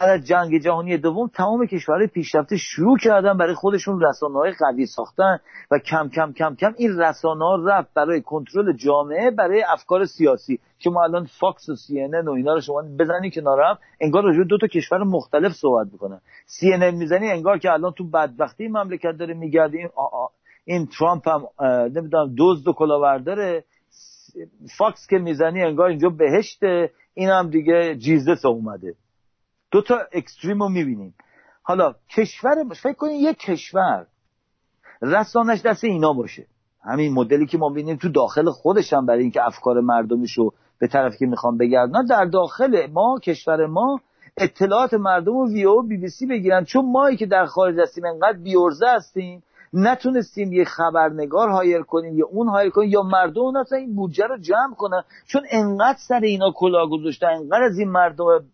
بعد 0.00 0.20
از 0.20 0.26
جنگ 0.26 0.62
جهانی 0.62 0.98
دوم 0.98 1.28
تمام 1.28 1.66
کشورهای 1.66 2.06
پیشرفته 2.06 2.56
شروع 2.56 2.98
کردن 2.98 3.38
برای 3.38 3.54
خودشون 3.54 4.00
رسانه 4.00 4.34
های 4.34 4.52
قوی 4.58 4.86
ساختن 4.86 5.38
و 5.70 5.78
کم 5.78 6.08
کم 6.08 6.32
کم 6.32 6.54
کم 6.54 6.74
این 6.76 6.98
رسانه 6.98 7.44
ها 7.44 7.56
رفت 7.66 7.94
برای 7.94 8.20
کنترل 8.20 8.72
جامعه 8.72 9.30
برای 9.30 9.64
افکار 9.72 10.04
سیاسی. 10.04 10.60
که 10.78 10.90
ما 10.90 11.02
الان 11.02 11.26
فاکس 11.40 11.68
و 11.68 11.74
سی 11.74 11.89
ان 11.89 11.96
ان 11.96 12.04
و 12.04 12.30
اینا 12.30 12.54
رو 12.54 12.60
شما 12.60 12.82
بزنید 12.98 13.34
کنار 13.34 13.63
هم 13.63 13.78
انگار 14.00 14.22
راجع 14.22 14.42
دو 14.42 14.58
تا 14.58 14.66
کشور 14.66 15.04
مختلف 15.04 15.52
صحبت 15.52 15.86
می‌کنن. 15.92 16.20
سی 16.46 16.72
ان 16.72 16.83
ان 16.83 16.94
می‌زنی 16.94 17.30
انگار 17.30 17.58
که 17.58 17.72
الان 17.72 17.92
تو 17.92 18.10
بدبختی 18.10 18.68
مملکت 18.68 19.16
داره 19.18 19.34
میگرده. 19.34 19.78
این, 19.78 19.88
این 20.64 20.86
ترامپ 20.98 21.28
هم 21.28 21.46
نمی‌دونم 21.94 22.34
دزد 22.38 22.68
و 22.68 22.72
کلاهبرداره 22.72 23.64
فاکس 24.78 25.06
که 25.10 25.18
می‌زنی 25.18 25.62
انگار 25.62 25.88
اینجا 25.88 26.08
بهشته. 26.08 26.90
این 27.14 27.28
هم 27.28 27.50
دیگه 27.50 27.96
Jesus 27.96 28.44
اومده. 28.44 28.94
دو 29.70 29.82
تا 29.82 29.98
extreme 30.12 30.62
رو 30.62 30.68
می‌بینیم. 30.68 31.14
حالا 31.62 31.94
کشور 32.16 32.54
فکر 32.82 32.92
کنید 32.92 33.20
یک 33.20 33.38
کشور 33.38 34.06
رسانش 35.02 35.62
دست 35.62 35.84
اینا 35.84 36.12
باشه. 36.12 36.46
همین 36.84 37.12
مدلی 37.12 37.46
که 37.46 37.58
می‌بینیم 37.58 37.96
تو 37.96 38.08
داخل 38.08 38.50
خودش 38.50 38.92
هم 38.92 39.06
برای 39.06 39.22
اینکه 39.22 39.46
افکار 39.46 39.80
مردمش 39.80 40.32
رو 40.32 40.52
به 40.78 40.86
طرفی 40.86 41.18
که 41.18 41.26
می‌خوام 41.26 41.58
بگردن 41.58 42.04
در 42.04 42.24
داخل 42.24 42.86
ما 42.92 43.18
کشور 43.18 43.66
ما 43.66 44.00
اطلاعات 44.36 44.94
مردم 44.94 45.32
رو 45.32 45.48
VOA 45.48 45.82
بی 45.82 45.96
بی 45.96 46.08
سی 46.08 46.26
بگیرن. 46.26 46.64
چون 46.64 46.92
مایی 46.92 47.16
که 47.16 47.26
در 47.26 47.46
خارج 47.46 47.80
هستیم 47.80 48.04
انقدر 48.04 48.38
بی‌عرضه 48.38 48.86
هستیم 48.88 49.42
نتونستیم 49.72 50.52
یه 50.52 50.64
خبرنگار 50.64 51.48
هایر 51.48 51.82
کنیم 51.82 52.18
یا 52.18 52.26
اون 52.26 52.48
هایر 52.48 52.70
کنیم 52.70 52.90
یا 52.90 53.02
مردم 53.02 53.56
اصلا 53.56 53.78
این 53.78 53.94
بودجه 53.94 54.26
رو 54.26 54.38
جمع 54.38 54.74
کنن. 54.74 55.02
چون 55.26 55.42
انقدر 55.50 55.98
سر 56.08 56.20
اینا 56.20 56.52
کلا 56.54 56.86
گذاشتن 56.86 57.26
انقدر 57.26 57.62
از 57.62 57.78
این 57.78 57.90
مردم 57.90 58.44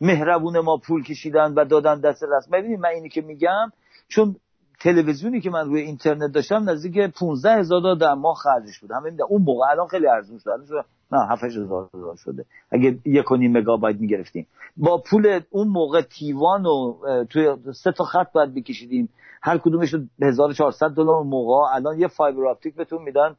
مهربون 0.00 0.58
ما 0.58 0.76
پول 0.76 1.02
کشیدن 1.02 1.54
و 1.54 1.64
دادن 1.64 2.00
دست 2.00 2.22
رسم. 2.22 2.50
ببینید 2.52 2.80
من 2.80 2.88
اینی 2.88 3.08
که 3.08 3.20
میگم 3.20 3.72
چون 4.08 4.36
تلویزیونی 4.80 5.40
که 5.40 5.50
من 5.50 5.66
روی 5.66 5.80
اینترنت 5.80 6.32
داشتم 6.32 6.70
نزدیک 6.70 6.98
15 6.98 7.50
هزار 7.50 7.80
دلار 7.80 7.96
در 7.96 8.14
ماه 8.14 8.34
خرجش 8.34 8.78
بود. 8.78 8.90
همین 8.92 9.22
اون 9.28 9.42
موقع 9.42 9.66
الان 9.70 9.86
خیلی 9.86 10.06
ارزون 10.06 10.38
شده. 10.38 10.84
نه 11.12 11.26
7 11.30 11.44
هزار 11.44 11.88
دلار 11.92 12.16
شده. 12.16 12.44
اگه 12.70 12.98
یک 13.04 13.30
و 13.30 13.36
نیم 13.36 13.58
مگابایت 13.58 13.96
می‌گرفتیم. 14.00 14.46
با 14.76 15.02
پول 15.10 15.40
اون 15.50 15.68
موقع 15.68 16.02
تیوان 16.02 16.66
و 16.66 16.96
توی 17.30 17.56
سه 17.72 17.92
تا 17.92 18.04
خط 18.04 18.32
باید 18.32 18.54
بکشیدیم. 18.54 19.08
هر 19.42 19.58
کدومش 19.58 19.94
1400 20.22 20.90
دلار 20.90 21.22
موقع. 21.22 21.74
الان 21.74 22.00
یه 22.00 22.08
فایبر 22.08 22.46
اپتیک 22.46 22.74
بهتون 22.74 23.02
میدن 23.02 23.36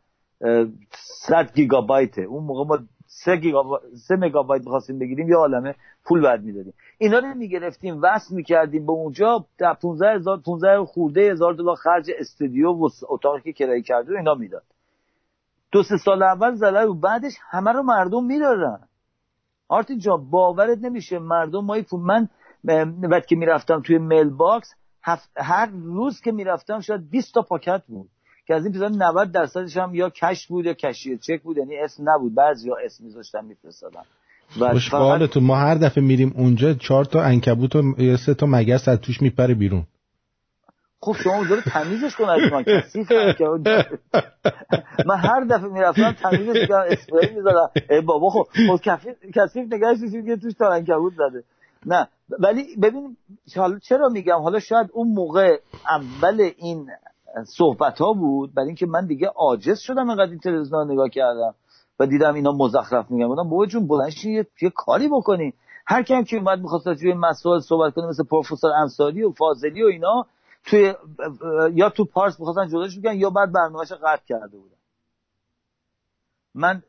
100 0.91 1.51
گیگابایت 1.55 2.17
اون 2.17 2.43
موقع 2.43 2.63
ما 2.63 2.79
3 3.11 3.35
گیگا 3.35 3.81
3 3.95 4.15
مگابایت 4.15 4.63
می‌خواستیم 4.63 4.99
بگیریم 4.99 5.29
یه 5.29 5.35
عالمه 5.35 5.75
پول 6.05 6.21
بعد 6.21 6.43
می‌دادیم. 6.43 6.73
اینا 6.97 7.19
رو 7.19 7.33
می‌گرفتیم 7.35 7.99
وصل 8.01 8.35
می‌کردیم 8.35 8.85
به 8.85 8.91
اونجا 8.91 9.45
در 9.57 9.73
15 9.73 10.15
هزار 10.15 10.37
15 10.37 10.85
خورده 10.85 11.31
هزار 11.31 11.53
دلار 11.53 11.75
خرج 11.75 12.11
استودیو 12.19 12.71
و 12.71 12.89
اتاقی 13.09 13.41
که 13.41 13.53
کرایه 13.53 13.81
کرده 13.81 14.17
اینا 14.17 14.33
می‌داد. 14.33 14.63
دو 15.71 15.83
سه 15.83 15.97
سال 15.97 16.23
اول 16.23 16.55
زدن 16.55 16.83
و 16.83 16.93
بعدش 16.93 17.33
همه 17.49 17.71
رو 17.71 17.83
مردم 17.83 18.25
می‌دادن. 18.25 18.79
آرتی 19.67 19.97
جا 19.97 20.17
باورت 20.17 20.77
نمیشه 20.77 21.19
مردم 21.19 21.81
پول 21.81 21.99
من 22.01 22.29
وقتی 23.03 23.27
که 23.27 23.35
می‌رفتم 23.35 23.81
توی 23.81 23.97
mailbox 23.97 24.75
هر 25.35 25.69
روز 25.71 26.21
که 26.21 26.31
می‌رفتم 26.31 26.79
شاید 26.79 27.09
20 27.09 27.33
تا 27.33 27.41
پاکت 27.41 27.83
بود. 27.87 28.09
که 28.49 28.55
از 28.55 28.63
این 28.63 28.73
چیزا 28.73 28.87
90 28.87 29.31
درصدش 29.31 29.77
هم 29.77 29.95
یا 29.95 30.09
cash 30.09 30.47
بود 30.47 30.65
یا 30.65 30.73
cashier 30.73 31.17
check 31.17 31.41
بود 31.41 31.57
یعنی 31.57 31.77
اسم 31.77 32.09
نبود. 32.09 32.35
بعضی 32.35 32.67
یا 32.67 32.75
اسم 32.85 33.03
میذاشتن 33.03 33.45
میفرستادن. 33.45 34.01
خوشحالتون 34.71 35.43
ما 35.43 35.55
هر 35.55 35.75
دفعه 35.75 36.03
میریم 36.03 36.33
اونجا 36.37 36.73
چهار 36.73 37.05
تا 37.05 37.21
عنکبوت 37.21 37.75
و 37.75 37.81
سه 38.17 38.33
تا 38.33 38.45
مگس 38.45 38.87
از 38.87 38.99
توش 39.01 39.21
میپره 39.21 39.53
بیرون. 39.53 39.83
خب 41.01 41.15
شما 41.23 41.35
اونجا 41.35 41.55
رو 41.55 41.61
تمیزش 41.61 42.15
کن 42.15 42.29
از 42.29 42.51
من 42.51 42.63
کثیف 42.63 43.11
من 45.05 45.17
هر 45.17 45.43
دفعه 45.49 45.69
می‌رفتم 45.69 46.11
تمیزش 46.11 46.59
کردم 46.59 46.85
اسپری 46.87 47.35
می‌زدم. 47.35 47.71
ای 47.89 48.01
بابا 48.01 48.29
خب 48.29 48.47
خب 48.67 48.99
کثیف 49.35 49.73
نگهش 49.73 50.25
که 50.25 50.35
توش 50.35 50.53
تا 50.53 50.73
انکبوت 50.73 51.13
زده. 51.13 51.43
نه 51.85 52.07
ولی 52.39 52.75
ببین 52.75 53.17
حالا 53.55 53.79
چرا 53.79 54.09
میگم؟ 54.09 54.41
حالا 54.41 54.59
شاید 54.59 54.89
اون 54.93 55.07
موقع 55.07 55.59
اول 55.89 56.49
این 56.57 56.89
صحبت 57.45 58.01
ها 58.01 58.13
بود 58.13 58.53
برای 58.53 58.67
اینکه 58.67 58.85
من 58.85 59.05
دیگه 59.05 59.27
عاجز 59.27 59.79
شدم 59.79 60.09
اینقدر 60.09 60.29
این 60.29 60.39
تلویزیون 60.39 60.91
نگاه 60.91 61.09
کردم 61.09 61.55
و 61.99 62.05
دیدم 62.05 62.33
اینا 62.33 62.51
مزخرف 62.51 63.11
میگن. 63.11 63.27
بودم 63.27 63.49
بابا 63.49 63.65
جون 63.65 63.87
بلنشین 63.87 64.33
یه،, 64.33 64.47
یه 64.61 64.69
کاری 64.69 65.07
بکنی. 65.07 65.53
هر 65.85 66.03
کیم 66.03 66.23
که 66.23 66.37
اومد 66.37 66.59
می‌خواست 66.59 66.93
توی 66.93 67.13
مسائل 67.13 67.59
صحبت 67.59 67.93
کنه 67.93 68.07
مثل 68.07 68.23
پروفسور 68.23 68.71
انصاری 68.71 69.23
و 69.23 69.31
فاضلی 69.31 69.83
و 69.83 69.87
اینا 69.87 70.25
توی 70.65 70.93
یا 71.73 71.89
تو 71.89 72.05
پارس 72.05 72.39
می‌خواستن 72.39 72.67
جداش 72.67 72.99
بگن 72.99 73.13
یا 73.13 73.29
بعد 73.29 73.51
برنامه‌اش 73.53 73.91
قطع 73.91 74.25
کرده 74.27 74.57
بودن. 74.57 74.75
من 76.55 76.81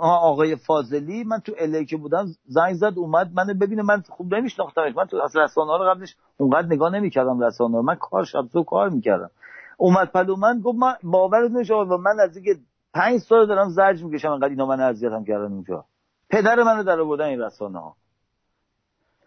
آقای 0.00 0.56
فاضلی 0.56 1.24
من 1.24 1.38
تو 1.38 1.52
الی 1.58 1.86
که 1.86 1.96
بودم 1.96 2.26
زنگ 2.46 2.74
زد 2.74 2.92
اومد 2.96 3.30
منو 3.34 3.54
ببینه. 3.54 3.82
من 3.82 4.02
خوب 4.08 4.34
نمیشناختمش. 4.34 4.96
من 4.96 5.04
تو 5.04 5.16
اصل 5.16 5.40
رسانه 5.40 5.70
ها 5.70 5.76
رو 5.76 5.90
قبلش 5.90 6.16
اونقدر 6.36 6.66
نگاه 6.66 6.90
نمی‌کردم 6.90 7.40
رسانه 7.40 7.76
ها 7.76 7.82
من 7.82 7.94
کار 7.94 8.24
شب 8.24 8.46
تو 8.52 8.62
کار 8.62 8.88
می‌کردم. 8.88 9.30
اومد 9.76 10.12
پلو. 10.12 10.36
من 10.36 10.60
گفت 10.60 10.78
من 10.78 10.94
باور 11.02 11.48
نمیشه 11.48 11.74
و 11.74 11.96
من 11.96 12.20
از 12.20 12.36
اینکه 12.36 12.60
پنج 12.94 13.20
سال 13.20 13.46
دارم 13.46 13.68
زرج 13.68 14.04
می‌کشم 14.04 14.30
انقدر 14.30 14.48
اینا 14.48 14.66
من 14.66 14.80
اذیتم 14.80 15.24
کردن 15.24 15.52
اونجا. 15.52 15.84
پدر 16.30 16.62
منو 16.62 16.82
در 16.82 17.00
آوردن 17.00 17.24
این 17.24 17.40
رسانه 17.40 17.78
ها 17.78 17.96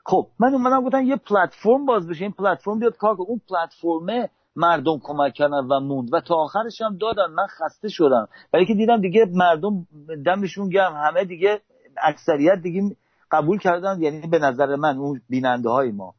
خب 0.06 0.28
من 0.40 0.54
اومدم 0.54 0.84
گفتم 0.84 1.04
یه 1.04 1.16
پلتفرم 1.16 1.86
باز 1.86 2.08
بشه. 2.08 2.24
این 2.24 2.32
پلتفرم 2.32 2.80
بیاد 2.80 2.98
کار 2.98 3.16
کنه. 3.16 3.28
اون 3.28 3.42
پلتفرمه 3.50 4.30
مردم 4.56 5.00
کمک 5.04 5.34
کردن 5.34 5.68
و 5.72 5.80
موند. 5.80 6.14
و 6.14 6.22
تا 6.22 6.36
آخرش 6.36 6.82
هم 6.82 6.98
دادن. 6.98 7.34
من 7.34 7.48
خسته 7.48 7.90
شدم. 7.90 8.28
برای 8.54 8.66
که 8.66 8.74
دیدم 8.74 9.02
دیگه 9.02 9.26
مردم 9.34 9.88
دمشون 10.26 10.70
گرم. 10.70 10.94
همه 10.94 11.26
دیگه 11.26 11.62
اکثریت 12.04 12.62
دیگه 12.64 12.96
قبول 13.32 13.58
کردن. 13.58 14.02
یعنی 14.02 14.28
به 14.28 14.40
نظر 14.40 14.76
من 14.76 14.98
اون 14.98 15.22
بیننده 15.30 15.70
های 15.70 15.92
ما. 15.92 16.14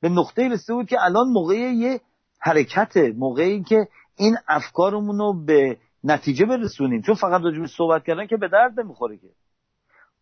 به 0.00 0.08
نقطه 0.08 0.48
رسیده 0.48 0.74
بود 0.74 0.86
که 0.86 0.96
الان 1.00 1.28
موقع 1.28 1.54
یه 1.54 2.00
حرکت 2.46 2.96
موقعی 2.96 3.62
که 3.62 3.88
این 4.16 4.36
افکارمون 4.48 5.18
رو 5.18 5.44
به 5.44 5.78
نتیجه 6.04 6.46
برسونیم. 6.46 7.02
چون 7.02 7.14
فقط 7.14 7.42
راجع 7.42 7.66
صحبت 7.66 8.04
کردن 8.04 8.26
که 8.26 8.36
به 8.36 8.48
درد 8.48 8.80
نمی‌خوره 8.80 9.16
که. 9.16 9.28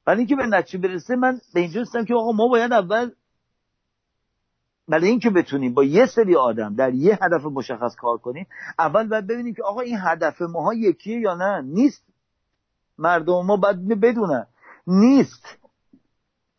ولی 0.06 0.18
اینکه 0.18 0.36
به 0.36 0.46
نتیجه 0.46 0.88
برسه 0.88 1.16
من 1.16 1.40
به 1.54 1.60
اینجا 1.60 1.80
هستم 1.80 2.04
که 2.04 2.14
آقا 2.14 2.32
ما 2.32 2.48
باید 2.48 2.72
اول 2.72 3.10
برای 4.88 5.08
اینکه 5.08 5.30
بتونیم 5.30 5.74
با 5.74 5.84
یه 5.84 6.06
سری 6.06 6.36
آدم 6.36 6.74
در 6.74 6.94
یه 6.94 7.18
هدف 7.22 7.44
مشخص 7.44 7.96
کار 7.96 8.18
کنیم 8.18 8.46
اول 8.78 9.08
باید 9.08 9.26
ببینیم 9.26 9.54
که 9.54 9.62
آقا 9.62 9.80
این 9.80 9.98
هدف 10.00 10.42
ماها 10.42 10.74
یکیه 10.74 11.20
یا 11.20 11.34
نه. 11.34 11.62
نیست. 11.62 12.04
مردم 12.98 13.46
ما 13.46 13.56
باید 13.56 14.00
بدونن. 14.00 14.46
نیست. 14.86 15.58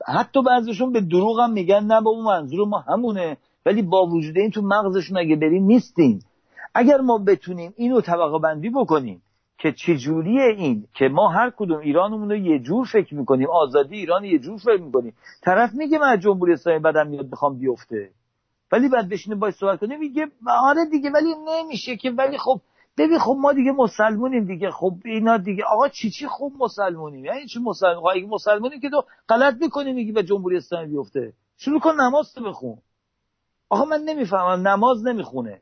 حتی 0.07 0.43
بعضیشون 0.43 0.91
به 0.91 1.01
دروغ 1.01 1.39
هم 1.39 1.51
میگن 1.51 1.83
نه 1.83 2.01
با 2.01 2.11
اون 2.11 2.25
منظور 2.25 2.67
ما 2.67 2.79
همونه. 2.79 3.37
ولی 3.65 3.81
با 3.81 4.05
وجود 4.05 4.37
این 4.37 4.51
تو 4.51 4.61
مغزشون 4.61 5.17
اگه 5.17 5.35
بریم 5.35 5.63
نیستیم. 5.63 6.19
اگر 6.73 6.97
ما 6.97 7.17
بتونیم 7.17 7.73
اینو 7.77 8.01
طبقه 8.01 8.39
بندی 8.39 8.69
بکنیم 8.69 9.21
که 9.57 9.71
چجوریه 9.71 10.43
این 10.43 10.87
که 10.93 11.07
ما 11.07 11.29
هر 11.29 11.51
کدوم 11.57 11.79
ایرانمون 11.79 12.29
رو 12.29 12.35
یه 12.35 12.59
جور 12.59 12.85
فکر 12.85 13.15
می‌کنیم 13.15 13.49
آزادی 13.49 13.95
ایران 13.95 14.23
یه 14.23 14.39
جور 14.39 14.57
فکر 14.57 14.81
می‌کنیم. 14.81 15.13
طرف 15.41 15.73
میگه 15.73 15.97
من 15.97 16.19
جمهوری 16.19 16.53
اسلامی 16.53 16.79
بدم 16.79 17.07
میاد 17.07 17.29
بخوام 17.29 17.59
بیفته. 17.59 18.09
ولی 18.71 18.89
بعد 18.89 19.09
بشینه 19.09 19.35
باید 19.35 19.53
صحبت 19.53 19.79
کنه 19.79 19.97
میگه 19.97 20.27
آره 20.47 20.85
دیگه 20.91 21.09
ولی 21.09 21.35
نمیشه 21.47 21.97
که 21.97 22.11
ولی 22.11 22.37
خب 22.37 22.61
ببین 22.97 23.19
خب 23.19 23.35
ما 23.39 23.53
دیگه 23.53 23.71
مسلمونیم 23.71 24.45
دیگه. 24.45 24.71
خب 24.71 24.93
اینا 25.05 25.37
دیگه 25.37 25.63
آقا 25.63 25.89
چی 25.89 26.09
چی 26.09 26.27
خوب 26.27 26.53
مسلمونیم؟ 26.59 27.25
یعنی 27.25 27.45
چی 27.45 27.59
مسلمان 27.59 27.99
خب 27.99 28.05
اگه 28.05 28.27
مسلمونیم 28.27 28.79
که 28.79 28.89
تو 28.89 29.03
غلط 29.29 29.55
می‌کنی 29.61 29.93
میگی 29.93 30.11
به 30.11 30.23
جمهوری 30.23 30.57
اسلامی 30.57 30.87
بیفته. 30.87 31.33
شروع 31.57 31.79
کن 31.79 32.01
نماز 32.01 32.33
تو 32.33 32.43
بخون. 32.43 32.77
آقا 33.69 33.85
من 33.85 34.01
نمی‌فهمم 34.01 34.67
نماز 34.67 35.07
نمی‌خونه. 35.07 35.61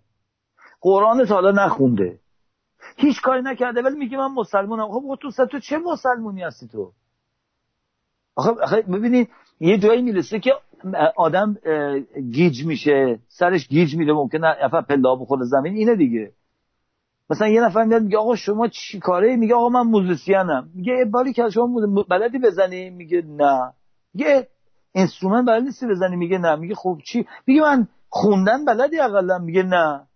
قرآن 0.82 1.28
حالا 1.28 1.52
نخونده. 1.52 2.20
هیچ 2.98 3.22
کاری 3.22 3.42
نکرده 3.42 3.82
ولی 3.82 3.96
میگه 3.96 4.18
من 4.18 4.32
مسلمانم. 4.32 4.88
خب 4.88 5.18
تو 5.22 5.46
تو 5.46 5.60
چه 5.60 5.78
مسلمونی 5.78 6.42
هستی 6.44 6.68
تو؟ 6.68 6.92
آخه 8.36 8.82
ببینید 8.82 9.30
یه 9.60 9.78
جایی 9.78 10.02
می‌رسه 10.02 10.40
که 10.40 10.54
آدم 11.16 11.58
گیج 12.32 12.66
میشه 12.66 13.20
سرش 13.28 13.68
گیج 13.68 13.96
میره 13.96 14.14
ممکنه 14.14 14.56
افا 14.62 14.82
پلا 14.82 15.16
بخوره 15.16 15.46
زمین 15.46 15.74
اینه 15.74 15.96
دیگه. 15.96 16.32
مثلا 17.30 17.48
یه 17.48 17.62
نفر 17.62 17.84
میاد 17.84 18.02
میگه 18.02 18.18
آقا 18.18 18.36
شما 18.36 18.68
چی 18.68 19.00
کاره؟ 19.00 19.36
میگه 19.36 19.56
آقا 19.56 19.70
من 19.70 19.82
موزیسینم 19.82 20.70
میگه 20.76 21.06
باری 21.12 21.34
که 21.34 21.50
شما 21.50 22.04
بلدی 22.10 22.40
بزنی؟ 22.40 22.90
میگه 22.90 23.22
نه. 23.22 23.74
میگه 24.14 24.48
instrument 24.96 25.46
بلدی 25.48 25.66
نیستی 25.66 25.88
بزنی؟ 25.88 26.16
میگه 26.16 26.38
نه. 26.38 26.56
میگه 26.56 26.76
خب 26.76 26.98
چی؟ 27.06 27.26
میگه 27.48 27.62
من 27.62 27.88
خوندن 28.10 28.66
بلدی 28.66 29.00
اقلا؟ 29.00 29.38
میگه 29.38 29.64
نه. 29.64 30.08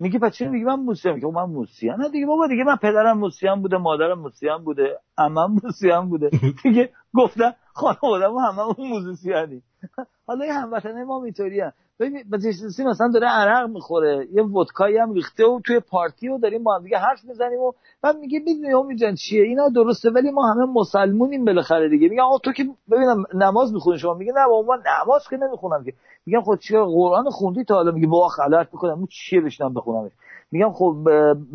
میگه 0.00 0.18
پس 0.18 0.32
چرا 0.32 0.50
میگه 0.50 0.66
من 0.66 0.74
موسیقی؟ 0.80 1.20
که 1.20 1.26
من 1.26 1.44
موسیقی. 1.44 1.96
نه 1.98 2.08
دیگه 2.08 2.26
بابا 2.26 2.46
دیگه 2.46 2.64
من 2.64 2.76
پدرم 2.76 3.18
موسیقی 3.18 3.56
بوده 3.60 3.76
مادرم 3.76 4.18
موسیقی 4.18 4.58
بوده 4.64 4.98
عمم 5.18 5.60
موسیقی 5.62 6.06
بوده. 6.08 6.30
دیگه 6.62 6.90
گفتن 7.14 7.52
خانواده‌مون 7.72 8.42
همه 8.44 8.60
اون 8.60 8.88
موسیقی 8.88 9.62
حالا 10.26 10.46
یه 10.46 10.52
هموطنه 10.52 11.04
ما 11.04 11.24
اینطوری 11.24 11.62
ببین 12.00 12.24
نشستی 12.32 12.84
مثلا 12.84 13.10
داره 13.14 13.28
عرق 13.28 13.68
می‌خوره 13.70 14.28
یه 14.32 14.42
ودکایی 14.42 14.96
هم 14.96 15.12
ریخته 15.12 15.46
و 15.46 15.60
توی 15.66 15.80
پارتی 15.80 16.28
و 16.28 16.38
داریم 16.38 16.62
با 16.64 16.74
هم 16.76 16.82
دیگه 16.82 16.98
حرف 16.98 17.24
می‌زنیم 17.24 17.60
و 17.60 17.72
بعد 18.02 18.16
میگه 18.16 18.38
می‌دونی 18.38 18.96
جان 18.96 19.14
چیه؟ 19.14 19.42
اینا 19.42 19.68
درسته 19.68 20.10
ولی 20.10 20.30
ما 20.30 20.52
همه 20.52 20.64
مسلمونیم 20.66 21.44
بالاخره 21.44 21.88
دیگه. 21.88 22.08
میگه 22.08 22.22
آقا 22.22 22.38
تو 22.38 22.52
که 22.52 22.64
ببینم 22.90 23.24
نماز 23.34 23.72
می‌خونی 23.72 23.98
شما؟ 23.98 24.14
میگه 24.14 24.32
نه 24.32 24.48
بابا 24.48 24.76
نماز 24.76 25.28
که 25.30 25.36
نمی‌خونم 25.36 25.84
که. 25.84 25.92
میگم 26.26 26.40
خب 26.40 26.56
چرا 26.56 26.86
قرآن 26.86 27.24
خوندی 27.30 27.64
تا 27.64 27.74
حالا؟ 27.74 27.90
میگه 27.90 28.06
با 28.06 28.28
خلوت 28.28 28.68
می‌کنم 28.72 28.98
اون 28.98 29.06
چیه 29.10 29.40
بشنم 29.40 29.74
بخونمش؟ 29.74 30.12
میگم 30.52 30.72
خب 30.72 30.96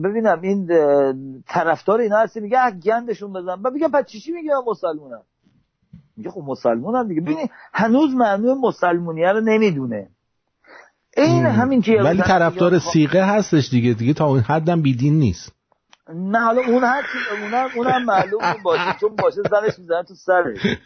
ببینم 0.03 0.41
این 0.41 0.67
طرفدار 1.47 1.99
اینا 1.99 2.17
هستی. 2.17 2.39
میگه 2.39 2.71
گندشون 2.71 3.33
بزن. 3.33 3.61
بعد 3.61 3.73
میگم 3.73 3.91
پس 3.91 4.05
چی 4.05 4.31
میگه 4.31 4.49
من 4.53 4.71
مسلمونم. 4.71 5.21
میگه 6.19 6.31
خب 6.31 6.41
مسلمانم 6.45 7.07
دیگه. 7.07 7.21
ببینید 7.21 7.49
هنوز 7.73 8.15
معنی 8.15 8.53
مسلمونیه 8.53 9.31
رو 9.31 9.41
نمی‌دونه. 9.41 10.09
این 11.17 11.45
همین 11.45 11.81
که 11.81 12.01
ولی 12.01 12.21
طرفدار 12.21 12.79
سیقه 12.79 13.35
هستش 13.35 13.69
دیگه. 13.69 13.93
دیگه 13.93 14.13
تا 14.13 14.25
اون 14.25 14.39
حدم 14.39 14.81
بیدین 14.81 15.19
نیست. 15.19 15.51
نه 16.13 16.39
حالا 16.39 16.61
اون 16.67 16.83
هر 16.83 17.03
اونم 17.41 17.69
اونم 17.75 18.05
معلوم 18.05 18.41
باشه. 18.63 18.95
چون 19.01 19.15
باشه 19.15 19.41
زنش 19.51 19.79
می‌زنه 19.79 20.03
تو 20.03 20.13
سرش. 20.15 20.77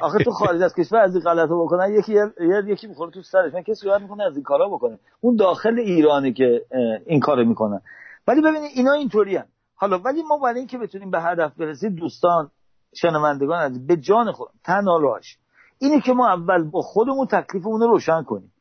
آخه 0.00 0.24
تو 0.24 0.30
خارج 0.30 0.62
از 0.62 0.74
کشور 0.74 0.98
از 0.98 1.14
این 1.14 1.24
غلطو 1.24 1.64
بکنن 1.64 1.94
یکی 1.94 2.18
یکی 2.66 2.86
می‌خوره 2.86 3.10
تو 3.10 3.22
سرش. 3.22 3.54
من 3.54 3.62
کسی 3.62 3.86
یاد 3.86 4.02
می‌کنه 4.02 4.24
از 4.24 4.34
این 4.34 4.42
کارا 4.42 4.68
بکنه. 4.68 4.98
اون 5.20 5.36
داخل 5.36 5.78
ایرانی 5.78 6.32
که 6.32 6.62
این 7.06 7.20
کارو 7.20 7.44
می‌کنن 7.44 7.80
ولی 8.26 8.40
ببینید 8.40 8.70
اینا 8.74 8.92
اینطوری 8.92 9.38
حالا 9.74 9.98
ولی 9.98 10.22
ما 10.22 10.38
برای 10.38 10.58
اینکه 10.58 10.78
بتونیم 10.78 11.10
به 11.10 11.20
هدف 11.20 11.52
برسیم 11.54 11.94
دوستان 11.94 12.50
شنوندگان 12.96 13.62
از 13.62 13.86
به 13.86 13.96
جان 13.96 14.32
خود 14.32 14.48
تنهاش 14.64 15.38
اینه 15.78 16.00
که 16.00 16.12
ما 16.12 16.28
اول 16.28 16.70
با 16.70 16.82
خودمون 16.82 17.26
تکلیفمون 17.26 17.80
رو 17.80 17.86
روشن 17.86 18.22
کنیم. 18.22 18.52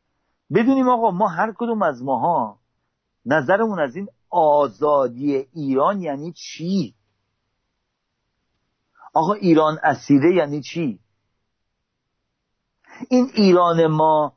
بدونیم 0.53 0.89
آقا 0.89 1.11
ما 1.11 1.27
هر 1.27 1.53
کدوم 1.57 1.81
از 1.81 2.03
ماها 2.03 2.59
نظرمون 3.25 3.79
از 3.79 3.95
این 3.95 4.07
آزادی 4.29 5.35
ایران 5.53 6.01
یعنی 6.01 6.33
چی؟ 6.33 6.95
آقا 9.13 9.33
ایران 9.33 9.79
اسیره 9.83 10.35
یعنی 10.35 10.61
چی؟ 10.61 10.99
این 13.09 13.29
ایران 13.33 13.87
ما 13.87 14.33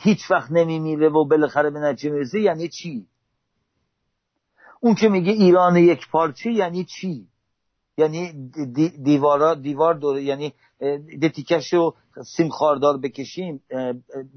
هیچ 0.00 0.30
وقت 0.30 0.50
نمیمیره 0.50 1.08
و 1.08 1.24
بالاخره 1.24 1.70
به 1.70 1.80
نتیجه 1.80 2.10
می‌رسه 2.10 2.40
یعنی 2.40 2.68
چی؟ 2.68 3.06
اون 4.80 4.94
که 4.94 5.08
میگه 5.08 5.32
ایران 5.32 5.76
یک 5.76 6.10
پارچه 6.10 6.52
یعنی 6.52 6.84
چی؟ 6.84 7.28
یعنی 7.98 8.50
دیوارا 9.04 9.54
دیوار 9.54 9.94
دور 9.94 10.18
یعنی 10.18 10.52
دتیکش 11.22 11.72
رو 11.72 11.94
سیم 12.24 12.48
خاردار 12.48 12.98
بکشیم 12.98 13.62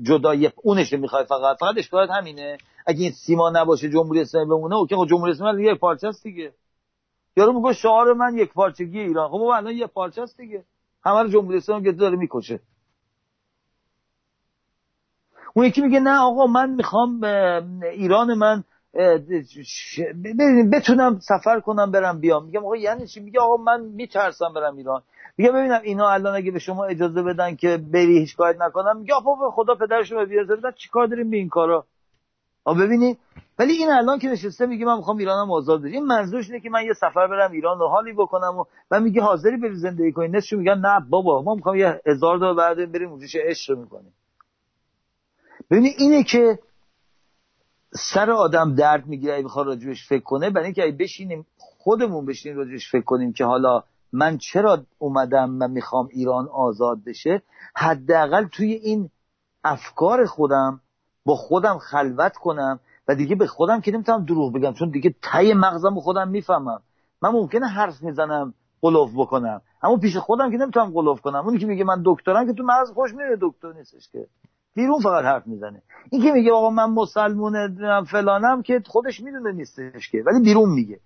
جدای 0.02 0.52
اونش 0.56 0.94
می‌خوای 0.94 1.26
فقط 1.26 1.58
فقط 1.60 1.78
اشکالات 1.78 2.10
همینه. 2.10 2.58
اگه 2.86 3.02
این 3.04 3.12
سیما 3.12 3.50
نباشه 3.50 3.90
جمهوری 3.90 4.22
اسلامی 4.22 4.50
بمونه 4.50 4.76
اوکی 4.76 4.96
خب 4.96 5.08
جمهوری 5.10 5.32
اسلامی 5.32 5.64
یک 5.64 5.80
پارچه 5.80 6.08
است 6.08 6.24
دیگه. 6.24 6.54
یارو 7.38 7.54
میگه 7.54 7.74
شعار 7.74 8.14
من 8.14 8.38
یک 8.38 8.54
پارچگی 8.54 9.00
ایران. 9.00 9.30
خب 9.30 9.36
الان 9.36 9.74
یک 9.74 9.86
پارچه 9.86 10.22
است 10.22 10.38
دیگه. 10.38 10.66
همه 11.06 11.30
جمهوری 11.30 11.58
اسلامی 11.58 11.92
داره 11.92 12.18
می‌کشه. 12.18 12.60
اون 15.54 15.66
یکی 15.66 15.82
میگه 15.82 16.00
نه 16.00 16.20
آقا 16.20 16.48
من 16.48 16.70
می‌خوام 16.70 17.24
ایران 17.84 18.34
من 18.34 18.64
بتونم 20.72 21.19
سفر 21.19 21.59
کنم 21.59 21.91
برم 21.91 22.19
بیام. 22.19 22.45
میگم 22.45 22.65
آقا 22.65 22.76
یعنی 22.76 23.07
چی؟ 23.07 23.19
میگه 23.19 23.39
آقا 23.39 23.63
من 23.63 23.81
میترسم 23.81 24.53
برم 24.55 24.77
ایران. 24.77 25.01
میگه 25.38 25.51
ببینم 25.51 25.80
اینا 25.84 26.09
الان 26.09 26.35
اگه 26.35 26.51
به 26.51 26.59
شما 26.59 26.85
اجازه 26.85 27.22
بدن 27.22 27.55
که 27.55 27.77
بری 27.77 28.19
هیچ 28.19 28.35
کاری 28.35 28.57
نکنم. 28.61 28.97
میگه 28.97 29.13
آقا 29.13 29.51
خدا 29.51 29.76
پدرشو 29.76 30.15
به 30.15 30.26
بیارزه 30.26 30.55
بدن 30.55 30.72
چیکار 30.72 31.07
داریم 31.07 31.30
به 31.30 31.38
این 31.38 31.49
کارا؟ 31.49 31.85
آ 32.63 32.73
ببینی؟ 32.73 33.18
ولی 33.59 33.73
این 33.73 33.89
الان 33.89 34.19
که 34.19 34.27
نشسته 34.27 34.65
میگه 34.65 34.85
من 34.85 34.97
می‌خوام 34.97 35.18
ایرانم 35.18 35.51
آزاد 35.51 35.81
بشه 35.81 35.93
این 35.93 36.05
منظورش 36.05 36.49
اینه 36.49 36.59
که 36.59 36.69
من 36.69 36.85
یه 36.85 36.93
سفر 36.93 37.27
برم 37.27 37.51
ایران 37.51 37.80
و 37.80 37.88
حالی 37.88 38.13
بکنم 38.13 38.57
و 38.57 38.65
من 38.91 39.03
میگه 39.03 39.22
حاضری 39.22 39.57
بری 39.57 39.76
زندگی 39.76 40.11
کنی. 40.11 40.27
نصفش 40.27 40.53
میگن 40.53 40.77
نه 40.77 40.99
بابا 41.09 41.41
ما 41.41 41.55
می‌خوام 41.55 41.76
یه 41.76 42.01
هزار 42.07 42.38
دلار 42.38 42.53
بعد 42.53 42.91
بریم 42.91 43.09
اونجا 43.09 43.39
عشق 43.43 43.77
می‌کنیم 43.77 44.13
ببینی 45.72 45.89
اینه 45.97 46.23
که 46.23 46.59
سر 47.93 48.31
آدم 48.31 48.76
درد 48.76 49.07
می‌گیره 49.07 49.34
اگه 49.34 49.43
بخواد 49.43 49.68
راجبش 49.68 50.07
فکر 50.07 50.23
کنه 50.23 50.49
برای 50.49 50.65
اینکه 50.65 50.84
اگه 50.84 50.97
بشینیم 50.97 51.45
خودمون 51.57 52.26
بشینیم 52.26 52.57
راجبش 52.57 52.91
فکر 52.91 53.01
کنیم 53.01 53.34
که 53.34 53.45
حالا 53.45 53.84
من 54.13 54.38
چرا 54.38 54.84
اومدم 54.97 55.49
من 55.49 55.72
می‌خوام 55.72 56.07
ایران 56.11 56.47
آزاد 56.47 57.03
بشه 57.05 57.41
حداقل 57.76 58.47
توی 58.47 58.73
این 58.73 59.09
افکار 59.63 60.26
خودم 60.26 60.81
با 61.26 61.35
خودم 61.35 61.77
خلوت 61.77 62.38
کنم 62.38 62.80
و 63.07 63.15
دیگه 63.15 63.35
به 63.35 63.47
خودم 63.47 63.81
که 63.81 63.91
نمی‌تونم 63.91 64.26
دروغ 64.26 64.53
بگم 64.53 64.73
چون 64.73 64.89
دیگه 64.89 65.15
تای 65.22 65.53
مغزم 65.53 65.99
خودم 65.99 66.27
می‌فهمم. 66.27 66.81
من 67.22 67.30
ممکنه 67.30 67.68
حرف 67.68 68.01
می‌زنم 68.01 68.53
قلوف 68.81 69.11
بکنم 69.15 69.61
اما 69.84 69.97
پیش 69.97 70.18
خودم 70.18 70.51
که 70.51 70.57
نمی‌تونم 70.57 70.91
قلوف 70.91 71.22
کنم. 71.22 71.45
اونی 71.45 71.57
که 71.59 71.65
میگه 71.65 71.84
من 71.84 72.03
دکترم 72.05 72.47
که 72.47 72.53
تو 72.53 72.63
مغز 72.63 72.91
خوش 72.91 73.13
میره 73.13 73.38
دکتر 73.41 73.73
نیستش 73.73 74.09
که. 74.09 74.27
بیرون 74.76 74.99
فقط 74.99 75.26
حرف 75.26 75.48
می‌زنه. 75.48 75.81
این 76.11 76.22
که 76.22 76.31
میگه 76.31 76.52
آقا 76.52 76.69
من 76.69 76.89
مسلمون 76.89 77.76
فلانم 78.03 78.61
که 78.61 78.81
خودش 78.88 79.19
می‌دونه 79.19 79.52
نیستش 79.52 80.10
که 80.11 80.23
ولی 80.26 80.43
بیرون 80.43 80.69
میگه. 80.69 80.99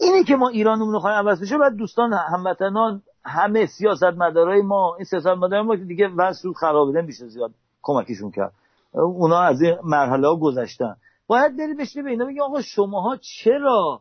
اینه 0.00 0.24
که 0.24 0.36
ما 0.36 0.48
ایرانمون 0.48 0.92
رو 0.92 0.98
عوض 0.98 1.42
بشه 1.42 1.58
بعد 1.58 1.76
دوستان 1.76 2.12
هموطنان 2.12 3.02
همه 3.24 3.66
سیاست 3.66 4.04
مدارای 4.04 4.62
ما 4.62 4.94
این 4.96 5.04
سیاست 5.04 5.26
مدارای 5.26 5.66
ما 5.66 5.76
که 5.76 5.84
دیگه 5.84 6.08
وضع 6.08 6.52
خرابیده 6.52 7.02
میشه 7.02 7.26
زیاد 7.26 7.50
کمکشون 7.82 8.30
کرد. 8.30 8.52
اونا 8.92 9.40
از 9.40 9.62
این 9.62 9.76
مرحله 9.84 10.28
ها 10.28 10.36
گذشتن. 10.36 10.96
باید 11.26 11.56
بری 11.56 11.74
بشینی 11.74 12.04
به 12.04 12.10
اینا 12.10 12.24
بگی 12.24 12.40
آقا 12.40 12.62
شماها 12.62 13.16
چرا 13.16 14.00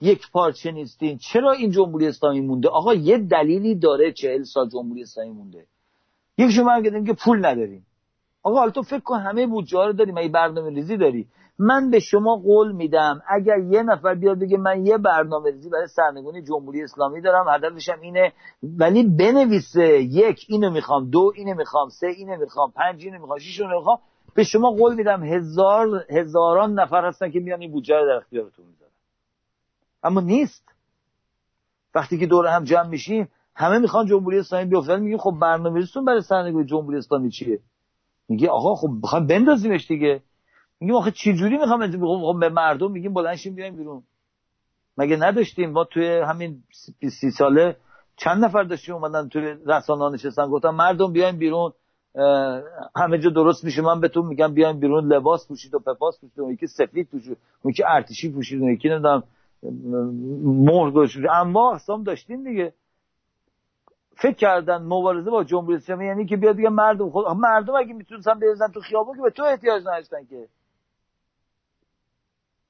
یک 0.00 0.30
پارچه 0.32 0.70
نیستین؟ 0.70 1.18
چرا 1.18 1.52
این 1.52 1.70
جمهوری 1.70 2.06
اسلامی 2.06 2.40
مونده؟ 2.40 2.68
آقا 2.68 2.94
یه 2.94 3.18
دلیلی 3.18 3.74
داره 3.74 4.12
چهل 4.12 4.42
سال 4.42 4.68
جمهوری 4.68 5.02
اسلامی 5.02 5.30
مونده. 5.30 5.66
یک 6.38 6.50
شما 6.50 6.70
هم 6.70 7.04
که 7.04 7.12
پول 7.12 7.46
نداریم. 7.46 7.86
آقا 8.42 8.58
حالا 8.58 8.70
تو 8.70 8.82
فکر 8.82 9.00
کن 9.00 9.18
همه 9.18 9.46
بودجه 9.46 9.78
رو 9.78 9.92
داری 9.92 10.12
من 10.12 10.28
برنامه 10.28 10.70
ریزی 10.70 10.96
داری. 10.96 11.28
من 11.58 11.90
به 11.90 12.00
شما 12.00 12.36
قول 12.36 12.72
میدم 12.72 13.22
اگر 13.28 13.58
یه 13.58 13.82
نفر 13.82 14.14
بیاد 14.14 14.38
بگه 14.38 14.58
من 14.58 14.86
یه 14.86 14.98
برنامه 14.98 15.50
ریزی 15.50 15.70
برای 15.70 15.86
سرنگونی 15.86 16.42
جمهوری 16.42 16.82
اسلامی 16.82 17.20
دارم 17.20 17.48
هدفشم 17.48 17.98
اینه 18.00 18.32
ولی 18.62 19.02
بنویسه 19.02 20.02
یک 20.02 20.46
اینو 20.48 20.70
می‌خوام 20.70 21.10
دو 21.10 21.32
اینو 21.36 21.54
می‌خوام 21.54 21.88
سه 21.88 22.06
اینو 22.06 22.36
می‌خوام 22.36 22.72
پنج 22.72 23.04
اینو 23.04 23.18
می‌خوام 23.18 23.38
شیش 23.38 23.60
اینو 23.60 23.76
می‌خوام. 23.76 23.98
به 24.34 24.44
شما 24.44 24.70
قول 24.70 24.94
میدم 24.94 25.24
هزار 25.24 26.04
هزاران 26.10 26.80
نفر 26.80 27.04
هستن 27.04 27.30
که 27.30 27.40
میان 27.40 27.60
این 27.60 27.72
بودجه 27.72 27.94
رو 27.94 28.06
در 28.06 28.16
اختیارتون 28.16 28.66
می‌ذارن. 28.66 28.92
اما 30.02 30.20
نیست. 30.20 30.64
وقتی 31.94 32.18
که 32.18 32.26
دور 32.26 32.46
هم 32.46 32.64
جمع 32.64 32.88
میشیم 32.88 33.28
همه 33.58 33.78
می‌خوان 33.78 34.06
جمهوری 34.06 34.38
اسلامی 34.38 34.64
بیفتن 34.64 35.00
میگیم 35.00 35.18
خب 35.18 35.36
برنامه‌ریزتون 35.40 36.04
برای 36.04 36.20
سرنگونی 36.20 36.66
جمهوری 36.66 36.98
اسلامی 36.98 37.30
چیه؟ 37.30 37.60
میگه 38.28 38.48
آقا 38.48 38.74
خب 38.74 38.88
بخوام 39.02 39.26
بندازیمش 39.26 39.88
دیگه. 39.88 40.22
میگیم 40.80 40.96
آخه 40.96 41.10
چه 41.10 41.32
جوری 41.32 41.58
می‌خوام 41.58 41.90
خب 41.90 42.40
به 42.40 42.48
مردم 42.48 42.90
میگیم 42.90 43.14
بلندشیم 43.14 43.54
بیایم 43.54 43.76
بیرون. 43.76 44.02
مگه 44.98 45.16
نداشتیم؟ 45.16 45.70
ما 45.70 45.84
توی 45.84 46.20
همین 46.20 46.62
سی 47.20 47.30
ساله 47.30 47.76
چند 48.16 48.44
نفر 48.44 48.62
داشتیم 48.62 48.94
اومدن 48.94 49.28
توی 49.28 49.54
رسانه 49.66 50.14
نشستن 50.14 50.46
گفتن 50.46 50.70
مردم 50.70 51.12
بیایم 51.12 51.36
بیرون 51.38 51.72
همه 52.96 53.18
جا 53.18 53.30
درست 53.30 53.64
میشه 53.64 53.82
من 53.82 54.00
بهتون 54.00 54.26
میگم 54.26 54.54
بیایم 54.54 54.80
بیرون 54.80 55.12
لباس 55.12 55.48
پوشید 55.48 55.74
و 55.74 55.78
پپاس 55.78 56.20
پوشید 56.20 56.40
اون 56.40 56.52
یکی 56.52 56.66
سفید 56.66 57.08
پوشید 57.08 57.36
اون 57.62 57.70
یکی 57.70 57.84
ارتشی 57.86 58.32
پوشید 58.32 58.62
اون 58.62 58.72
یکی 58.72 58.88
نمی‌دونم 58.88 59.22
مرغ 60.64 61.08
اما 61.30 61.74
اصلا 61.74 61.96
داشتیم 61.96 62.44
دیگه. 62.44 62.72
فکر 64.20 64.34
کردن 64.34 64.82
مبارزه 64.82 65.30
با 65.30 65.44
جمهوری 65.44 65.76
اسلامی 65.76 66.06
یعنی 66.06 66.26
که 66.26 66.36
بیاد 66.36 66.56
دیگه 66.56 66.68
مردم 66.68 67.10
خود 67.10 67.26
مردم 67.28 67.74
اگه 67.74 67.94
می‌تونستن 67.94 68.38
بریزن 68.38 68.68
تو 68.68 68.80
خیابون 68.80 69.16
که 69.16 69.22
به 69.22 69.30
تو 69.30 69.44
احتیاج 69.44 69.82
نداشتن 69.82 70.24
که. 70.24 70.48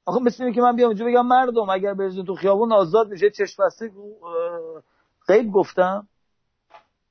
آخه 0.07 0.23
مثل 0.23 0.53
که 0.53 0.61
من 0.61 0.77
بیام 0.77 0.89
اونجا 0.89 1.05
بگم 1.05 1.27
مردم 1.27 1.71
اگر 1.71 1.95
بریزن 1.95 2.25
تو 2.25 2.35
خیابون 2.35 2.73
آزاد 2.73 3.09
میشه 3.09 3.31
چشم 3.31 3.65
بسته 3.65 3.91
غیب 5.29 5.53
گفتم. 5.53 6.09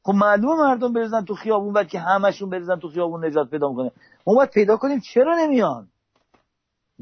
خب 0.03 0.13
معلومه 0.13 0.55
مردم 0.55 0.93
بریزن 0.93 1.25
تو 1.25 1.35
خیابون 1.35 1.73
بعد 1.73 1.87
که 1.87 1.99
همشون 1.99 2.49
بریزن 2.49 2.79
تو 2.79 2.89
خیابون 2.89 3.25
نجات 3.25 3.49
پیدا 3.49 3.73
کنه 3.73 3.91
ما 4.27 4.33
باید 4.33 4.49
پیدا 4.49 4.77
کنیم 4.77 4.99
چرا 4.99 5.35
نمیان؟ 5.37 5.87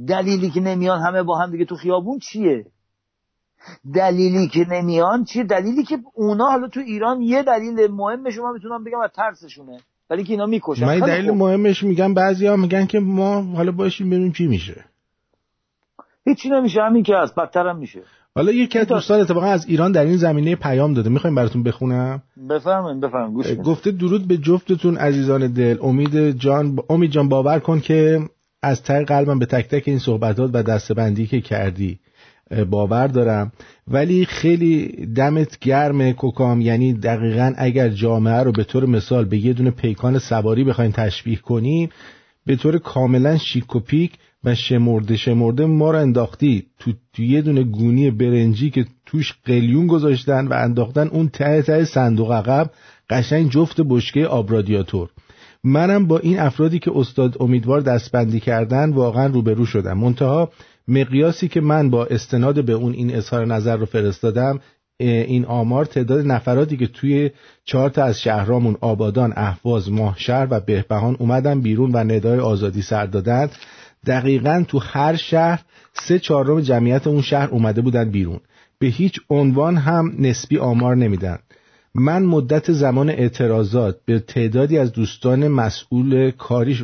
دلیلی 0.08 0.50
که 0.50 0.60
نمیان 0.60 1.02
همه 1.02 1.24
با 1.24 1.38
هم 1.38 1.52
دیگه 1.52 1.66
تو 1.66 1.76
خیابون 1.76 2.20
چیه؟ 2.20 2.66
دلیلی 3.94 4.48
که 4.48 4.66
نمیان 4.72 5.24
چیه؟ 5.24 5.44
دلیلی 5.44 5.84
که 5.84 5.98
اونا 6.14 6.46
حالا 6.46 6.68
تو 6.68 6.80
ایران 6.80 7.22
یه 7.22 7.44
دلیل 7.44 7.88
مهم 7.92 8.30
شما 8.30 8.52
می‌تونم 8.52 8.84
بگم 8.84 9.00
از 9.00 9.10
ترسشونه. 9.16 9.80
ولی 10.10 10.24
که 10.24 10.34
اینا 10.34 10.46
می‌کشن. 10.46 10.86
من 10.86 11.00
دلیل 11.00 11.32
خب. 11.32 11.38
مهمش 11.38 11.84
میگم 11.84 12.14
بعضیا 12.14 12.56
میگن 12.56 12.86
که 12.86 13.00
ما 13.00 13.42
حالا 13.42 13.72
باشیم 13.72 14.10
ببینیم 14.10 14.32
چی 14.32 14.48
میشه. 14.48 14.86
هیچی 16.26 16.50
نمیشه. 16.50 16.82
همین 16.82 17.04
که 17.04 17.16
از 17.16 17.36
بدتر 17.36 17.68
هم 17.68 17.78
میشه. 17.78 18.02
حالا 18.36 18.52
یکی 18.52 18.80
از 18.80 18.88
دوستان 18.88 19.20
اتفاقا 19.20 19.46
از 19.46 19.66
ایران 19.68 19.92
در 19.92 20.06
این 20.06 20.18
زمینه 20.18 20.56
پیام 20.56 20.94
داده. 20.94 21.10
می‌خوایم 21.10 21.36
براتون 21.36 21.64
بخونم. 21.64 22.24
بفرمایید 22.50 23.02
بفرمایید 23.02 23.34
گوش 23.34 23.68
گفته 23.68 23.92
درود 23.92 24.28
به 24.28 24.38
جفتتون 24.38 24.98
عزیزان 24.98 25.54
دل. 25.54 25.78
امید 25.82 26.32
جان 26.32 26.80
امید 26.90 27.12
جان 27.12 27.30
باور 27.30 27.60
کن 27.60 27.80
که 27.80 28.20
از 28.62 28.84
ته 28.84 29.04
قلبم 29.04 29.40
به 29.40 29.46
تک 29.46 29.68
تک 29.68 29.84
این 29.86 30.00
صحبتات 30.00 30.50
و 30.54 30.64
دستبندی 30.64 31.28
که 31.28 31.42
کردی. 31.42 32.00
باور 32.70 33.08
دارم. 33.08 33.52
ولی 33.88 34.26
خیلی 34.26 35.06
دمت 35.16 35.60
گرم 35.60 36.12
کوکام. 36.12 36.62
یعنی 36.62 36.94
دقیقا 36.94 37.54
اگر 37.58 37.90
جامعه 37.90 38.44
رو 38.44 38.52
به 38.52 38.64
طور 38.64 38.86
مثال 38.86 39.26
به 39.26 39.38
یه 39.38 39.54
دونه 39.54 39.72
پیکان 39.72 40.20
سواری 40.20 40.64
بخواین 40.64 40.92
تشبیه 40.92 41.38
کنیم 41.38 41.90
به 42.46 42.56
طور 42.56 42.78
کاملا 42.78 43.38
شیک 43.38 43.76
و 43.76 43.80
پیک 43.80 44.12
و 44.44 44.56
شمرده 44.56 45.18
شمرده 45.18 45.66
ما 45.66 45.92
رو 45.92 46.00
انداختی 46.00 46.66
تو, 46.80 46.92
تو 47.14 47.24
یه 47.24 47.42
دونه 47.42 47.64
گونی 47.64 48.12
برنجی 48.12 48.70
که 48.70 48.86
توش 49.06 49.34
قلیون 49.46 49.88
گذاشتن 49.88 50.48
و 50.48 50.54
انداختن 50.54 51.08
اون 51.08 51.30
ته 51.30 51.62
ته 51.62 51.86
صندوق 51.86 52.32
عقب 52.32 52.72
قشنگ 53.10 53.52
جفت 53.52 53.82
بشکه 53.82 54.26
آب 54.26 54.52
رادیاتور 54.52 55.10
منم 55.64 56.08
با 56.08 56.20
این 56.20 56.40
افرادی 56.40 56.80
که 56.80 56.92
استاد 56.96 57.38
امیدوار 57.40 57.82
دستبندی 57.82 58.40
کردن 58.40 58.94
واقعا 58.94 59.26
روبرو 59.26 59.66
شدم. 59.66 59.98
منتها 59.98 60.52
مقیاسی 60.88 61.48
که 61.48 61.62
من 61.62 61.90
با 61.90 62.06
استناد 62.06 62.66
به 62.66 62.74
اون 62.74 62.94
این 62.94 63.16
اظهار 63.16 63.46
نظر 63.46 63.78
رو 63.78 63.86
فرستادم 63.86 64.60
این 65.00 65.46
آمار 65.46 65.86
تعداد 65.86 66.26
نفراتی 66.28 66.78
که 66.78 66.88
توی 66.88 67.32
چهار 67.66 67.90
تا 67.90 68.04
از 68.04 68.22
شهرامون 68.22 68.78
آبادان، 68.82 69.34
اهواز، 69.36 69.92
ماهشهر 69.92 70.48
و 70.52 70.60
بهبهان 70.60 71.16
اومدن 71.20 71.62
بیرون 71.62 71.92
و 71.92 71.98
ندای 71.98 72.40
آزادی 72.40 72.82
سر 72.82 73.06
دادن 73.06 73.50
دقیقا 74.06 74.66
تو 74.68 74.80
هر 74.80 75.16
شهر 75.16 75.62
سه 75.94 76.20
چهارم 76.20 76.62
جمعیت 76.62 77.08
اون 77.08 77.22
شهر 77.22 77.50
اومده 77.50 77.82
بودن 77.82 78.12
بیرون. 78.12 78.40
به 78.80 78.88
هیچ 78.88 79.20
عنوان 79.30 79.78
هم 79.78 80.16
نسبی 80.20 80.58
آمار 80.58 80.96
نمیدن. 80.96 81.40
من 81.98 82.24
مدت 82.24 82.72
زمان 82.72 83.10
اعتراضات 83.10 83.98
به 84.06 84.20
تعدادی 84.20 84.78
از 84.78 84.92
دوستان 84.92 85.48
مسئول 85.48 86.32
کاری 86.32 86.84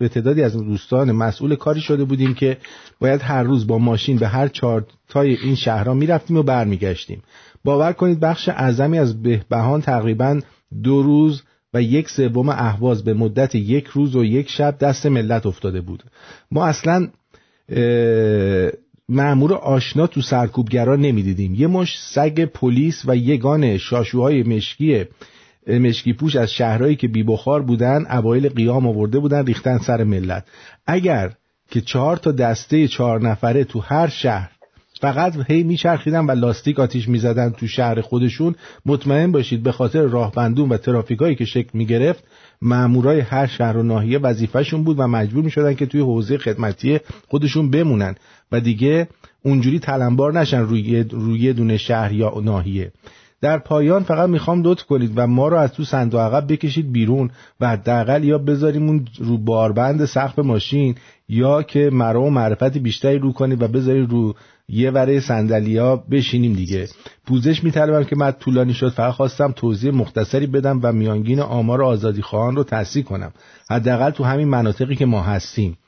به 0.00 0.08
تعدادی 0.08 0.42
از 0.42 0.56
دوستان 0.56 1.12
مسئول 1.12 1.54
کاری 1.54 1.80
شده 1.80 2.04
بودیم 2.04 2.34
که 2.34 2.56
باید 3.00 3.22
هر 3.22 3.42
روز 3.42 3.66
با 3.66 3.78
ماشین 3.78 4.16
به 4.16 4.28
هر 4.28 4.48
چهار 4.48 4.86
تای 5.08 5.34
این 5.34 5.54
شهرها 5.54 5.94
می‌رفتیم 5.94 6.36
و 6.36 6.42
برمیگشتیم. 6.42 7.22
باور 7.64 7.92
کنید 7.92 8.20
بخش 8.20 8.48
اعظمی 8.48 8.98
از 8.98 9.22
بهبهان 9.22 9.80
تقریبا 9.80 10.40
دو 10.82 11.02
روز 11.02 11.42
و 11.74 11.82
یک 11.82 12.08
سوم 12.08 12.48
اهواز 12.48 13.04
به 13.04 13.14
مدت 13.14 13.54
یک 13.54 13.86
روز 13.86 14.16
و 14.16 14.24
یک 14.24 14.50
شب 14.50 14.78
دست 14.78 15.06
ملت 15.06 15.46
افتاده 15.46 15.80
بود. 15.80 16.02
ما 16.50 16.66
اصلا 16.66 17.08
معمور 19.08 19.54
آشنا 19.54 20.06
تو 20.06 20.22
سرکوبگرا 20.22 20.96
نمی‌دیدیم. 20.96 21.54
یه 21.54 21.66
مش 21.66 21.98
سگ 22.00 22.44
پلیس 22.44 23.02
و 23.06 23.16
یگان 23.16 23.78
شاشوهای 23.78 24.42
مشکی 24.42 25.04
مشکی 25.66 26.12
پوش 26.12 26.36
از 26.36 26.52
شهرهایی 26.52 26.96
که 26.96 27.08
بیبخار 27.08 27.62
بودن 27.62 28.06
اوایل 28.10 28.48
قیام 28.48 28.86
آورده 28.86 29.18
بودن 29.18 29.46
ریختن 29.46 29.78
سر 29.78 30.04
ملت. 30.04 30.44
اگر 30.86 31.32
که 31.70 31.80
چهار 31.80 32.16
تا 32.16 32.32
دسته 32.32 32.88
چهار 32.88 33.20
نفره 33.20 33.64
تو 33.64 33.80
هر 33.80 34.08
شهر 34.08 34.50
فقط 35.00 35.34
هی 35.50 35.62
میچرخیدن 35.62 36.26
و 36.26 36.30
لاستیک 36.30 36.80
آتیش 36.80 37.08
می‌زدن 37.08 37.50
تو 37.50 37.66
شهر 37.66 38.00
خودشون 38.00 38.54
مطمئن 38.86 39.32
باشید 39.32 39.62
به 39.62 39.72
خاطر 39.72 40.02
راهبندون 40.02 40.68
و 40.68 40.76
ترافیکایی 40.76 41.34
که 41.34 41.44
شکل 41.44 41.70
می‌گرفت 41.72 42.24
مامورای 42.62 43.20
هر 43.20 43.46
شهر 43.46 43.76
و 43.76 43.82
ناحیه 43.82 44.18
وظیفهشون 44.18 44.84
بود 44.84 44.98
و 44.98 45.06
مجبور 45.06 45.44
می‌شدن 45.44 45.74
که 45.74 45.86
توی 45.86 46.00
حوزه 46.00 46.38
خدمتی 46.38 47.00
خودشون 47.28 47.70
بمونن 47.70 48.14
و 48.52 48.60
دیگه 48.60 49.08
اونجوری 49.42 49.78
تلمبار 49.78 50.32
نشن 50.40 50.60
روی 50.60 51.02
روی 51.02 51.52
دونه 51.52 51.76
شهر 51.76 52.12
یا 52.12 52.32
ناحیه. 52.42 52.92
در 53.40 53.58
پایان 53.58 54.02
فقط 54.02 54.28
می‌خوام 54.28 54.62
لطف 54.62 54.84
کنید 54.84 55.12
و 55.16 55.26
ما 55.26 55.48
رو 55.48 55.56
از 55.56 55.72
تو 55.72 55.84
صندوق 55.84 56.20
عقب 56.20 56.52
بکشید 56.52 56.92
بیرون 56.92 57.30
و 57.60 57.68
حداقل 57.68 58.24
یا 58.24 58.38
بذاریم 58.38 58.88
اون 58.88 59.04
رو 59.18 59.38
باربند 59.38 60.04
سقف 60.04 60.38
ماشین 60.38 60.94
یا 61.28 61.62
که 61.62 61.90
مرا 61.92 62.22
و 62.22 62.30
معرفت 62.30 62.78
بیشتری 62.78 63.18
رو 63.18 63.32
کنید 63.32 63.62
و 63.62 63.68
بذارید 63.68 64.10
رو 64.10 64.34
یه 64.72 64.90
وره 64.90 65.20
سندلیا 65.20 65.96
بشینیم 65.96 66.52
دیگه. 66.52 66.88
پوزش 67.26 67.64
میطلبم 67.64 68.04
که 68.04 68.16
من 68.16 68.32
طولانی 68.32 68.74
شد 68.74 68.88
فقط 68.88 69.14
خواستم 69.14 69.52
توضیح 69.56 69.92
مختصری 69.92 70.46
بدم 70.46 70.80
و 70.82 70.92
میانگین 70.92 71.40
آمار 71.40 71.82
آزادی 71.82 72.22
خواهان 72.22 72.56
رو 72.56 72.64
تصحیح 72.64 73.04
کنم. 73.04 73.32
حداقل 73.70 74.10
تو 74.10 74.24
همین 74.24 74.48
مناطقی 74.48 74.96
که 74.96 75.06
ما 75.06 75.22
هستیم. 75.22 75.78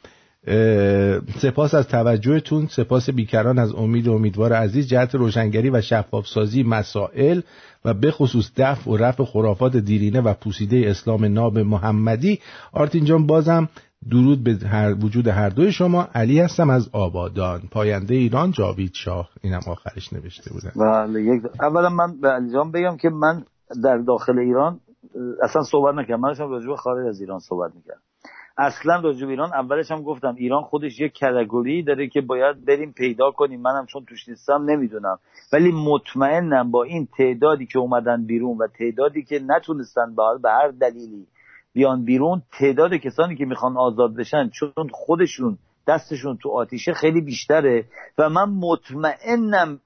سپاس 1.38 1.74
از 1.74 1.88
توجهتون 1.88 2.66
سپاس 2.66 3.10
بیکران 3.10 3.58
از 3.58 3.74
امید 3.74 4.08
و 4.08 4.12
امیدوار 4.12 4.52
عزیز 4.52 4.88
جهت 4.88 5.14
روشنگری 5.14 5.70
و 5.70 5.80
شفاف 5.80 6.26
سازی 6.26 6.62
مسائل 6.62 7.40
و 7.84 7.94
به 7.94 8.10
خصوص 8.10 8.50
دفع 8.56 8.90
و 8.90 8.96
رفع 8.96 9.24
خرافات 9.24 9.76
دیرینه 9.76 10.20
و 10.20 10.34
پوسیده 10.34 10.82
اسلام 10.86 11.24
ناب 11.24 11.58
محمدی. 11.58 12.40
آرتین 12.72 13.04
جان 13.04 13.26
بازم 13.26 13.68
درود 14.10 14.44
به 14.44 14.58
هر 14.66 14.94
وجود 15.04 15.28
هر 15.28 15.48
دوی 15.48 15.72
شما. 15.72 16.08
علی 16.14 16.40
هستم 16.40 16.70
از 16.70 16.90
آبادان. 16.92 17.60
پاینده 17.70 18.14
ایران 18.14 18.50
جاوید 18.50 18.94
شاه. 18.94 19.28
اینم 19.42 19.60
آخرش 19.68 20.12
نوشته 20.12 20.50
بودن. 20.52 20.72
بله 20.76 21.22
یک 21.22 21.42
اولا 21.60 21.88
من 21.88 22.20
به 22.20 22.28
علی 22.28 22.52
جان 22.52 22.72
بگم 22.72 22.96
که 22.96 23.08
من 23.08 23.44
در 23.84 23.98
داخل 23.98 24.38
ایران 24.38 24.80
اصلا 25.42 25.62
صحبت 25.62 25.94
نکردم. 25.94 26.20
من 26.20 26.28
داشتم 26.28 26.50
راجع 26.50 26.74
خارج 26.74 27.06
از 27.06 27.20
ایران 27.20 27.38
صحبت 27.38 27.72
می‌کردم. 27.74 28.00
اصلا 28.58 29.00
راجع 29.00 29.26
ایران 29.26 29.52
اولش 29.52 29.90
هم 29.90 30.02
گفتم 30.02 30.34
ایران 30.38 30.62
خودش 30.62 31.00
یک 31.00 31.12
کتگوری 31.12 31.82
داره 31.82 32.08
که 32.08 32.20
باید 32.20 32.64
بریم 32.64 32.92
پیدا 32.92 33.30
کنیم. 33.30 33.60
منم 33.60 33.86
چون 33.86 34.04
توش 34.04 34.28
نیستم 34.28 34.64
نمی‌دونم. 34.70 35.18
ولی 35.52 35.72
مطمئنم 35.72 36.70
با 36.70 36.82
این 36.82 37.08
تعدادی 37.18 37.66
که 37.66 37.78
اومدن 37.78 38.26
بیرون 38.26 38.58
و 38.58 38.66
تعدادی 38.78 39.24
که 39.24 39.40
نتونستن 39.46 40.14
به 40.42 40.50
هر 40.50 40.68
دلیلی 40.80 41.26
بیان 41.74 42.04
بیرون 42.04 42.42
تعداد 42.58 42.94
کسانی 42.94 43.36
که 43.36 43.44
می‌خوان 43.44 43.76
آزاد 43.76 44.16
بشن 44.16 44.48
چون 44.48 44.88
خودشون 44.92 45.58
دستشون 45.86 46.38
تو 46.42 46.50
آتیشه 46.50 46.92
خیلی 46.92 47.20
بیشتره 47.20 47.84
و 48.18 48.28
من 48.28 48.50
مطمئنم 48.50 49.80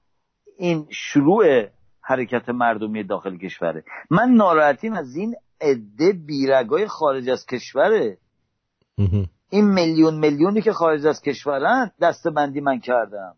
این 0.57 0.87
شروع 0.89 1.67
حرکت 2.01 2.49
مردمی 2.49 3.03
داخل 3.03 3.37
کشوره. 3.37 3.83
من 4.09 4.29
ناراحتیم 4.29 4.93
از 4.93 5.15
این 5.15 5.35
عده 5.61 6.13
بیرگای 6.27 6.87
خارج 6.87 7.29
از 7.29 7.45
کشوره. 7.45 8.17
این 9.49 9.73
میلیون 9.73 10.19
میلیونی 10.19 10.61
که 10.61 10.73
خارج 10.73 11.05
از 11.05 11.21
کشورن 11.21 11.91
دست 12.01 12.27
بندی 12.27 12.61
من 12.61 12.79
کردم. 12.79 13.35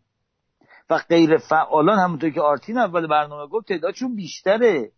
و 0.90 0.98
غیر 1.08 1.36
فعالان 1.36 1.98
همونطور 1.98 2.30
که 2.30 2.40
آرتین 2.40 2.78
اول 2.78 3.06
برنامه 3.06 3.46
گفت 3.46 3.68
تعدادشون 3.68 4.16
بیشتره. 4.16 4.90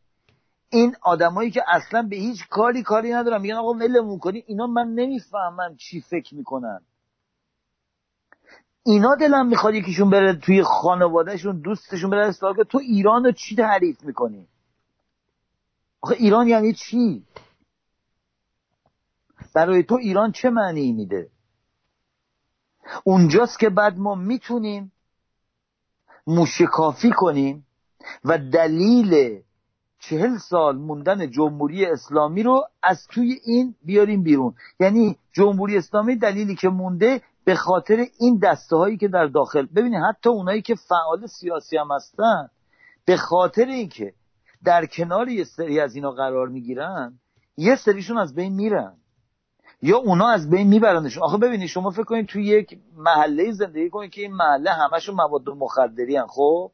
این 0.69 0.97
آدمایی 1.03 1.51
که 1.51 1.63
اصلا 1.69 2.03
به 2.03 2.17
هیچ 2.17 2.49
کاری 2.49 2.83
کاری 2.83 3.13
ندارن. 3.13 3.41
میگن 3.41 3.55
آقا 3.55 3.73
ولمون 3.73 4.19
کنی. 4.19 4.45
اینا 4.47 4.67
من 4.67 4.89
نمی‌فهمم 4.89 5.77
چی 5.77 6.01
فکر 6.01 6.35
می‌کنن. 6.35 6.81
اینا 8.83 9.15
دلم 9.15 9.47
می‌خواد 9.47 9.75
یکیشون 9.75 10.11
بره 10.11 10.35
توی 10.35 10.63
خانوادهشون 10.63 11.61
دوستشون 11.61 12.11
بره 12.11 12.27
استفاده 12.27 12.57
که 12.57 12.71
تو 12.71 12.79
ایران 12.79 13.33
چی 13.33 13.57
تعریف 13.57 14.03
می‌کنی؟ 14.03 14.49
آخه 16.01 16.15
ایران 16.15 16.49
یعنی 16.49 16.73
چی؟ 16.73 17.25
برای 19.55 19.83
تو 19.83 19.95
ایران 19.95 20.33
چه 20.33 20.51
معنی 20.51 20.93
میده؟ 20.93 21.31
اونجاست 23.05 23.59
که 23.59 23.71
بعد 23.71 23.99
ما 23.99 24.15
می‌تونیم 24.15 24.93
موشکافی 26.27 27.11
کنیم 27.11 27.67
و 28.25 28.39
دلیل 28.39 29.43
چهل 30.09 30.37
سال 30.39 30.77
موندن 30.77 31.31
جمهوری 31.31 31.87
اسلامی 31.87 32.43
رو 32.43 32.63
از 32.83 33.07
توی 33.07 33.39
این 33.45 33.75
بیاریم 33.85 34.23
بیرون. 34.23 34.55
یعنی 34.81 35.17
جمهوری 35.33 35.77
اسلامی 35.77 36.17
دلیلی 36.17 36.55
که 36.55 36.69
مونده 36.69 37.23
به 37.45 37.55
خاطر 37.55 38.07
این 38.19 38.39
دسته 38.43 38.77
هایی 38.77 38.97
که 38.97 39.09
در 39.09 39.27
داخل 39.27 39.67
ببینید 39.67 40.01
حتی 40.09 40.29
اونایی 40.29 40.63
که 40.63 40.75
فعال 40.75 41.27
سیاسی 41.27 41.77
هم 41.77 41.89
هستن 41.91 42.49
به 43.05 43.17
خاطر 43.17 43.65
اینکه 43.65 44.13
در 44.65 44.87
کنار 44.87 45.29
یه 45.29 45.45
سری 45.45 45.81
از 45.81 45.95
اینا 45.95 46.11
قرار 46.11 46.49
می‌گیرن 46.49 47.19
یه 47.57 47.77
سریشون 47.77 48.19
از 48.19 48.35
بین 48.35 48.55
میرن. 48.55 48.97
یا 49.83 49.99
اونا 49.99 50.29
از 50.29 50.51
بین 50.51 50.69
میبرنشون 50.69 51.23
آخه 51.23 51.37
ببینید 51.37 51.69
شما 51.69 51.91
فکر 51.91 52.05
کنید 52.05 52.27
توی 52.27 52.45
یک 52.45 52.79
محله 52.97 53.53
زندگی 53.53 53.91
کنید 53.91 54.11
که 54.11 54.21
این 54.21 54.35
محله 54.35 54.71
همشون 54.71 55.15
مواد 55.15 55.49
مخدری 55.49 56.17
هن 56.17 56.27
خب؟ 56.27 56.71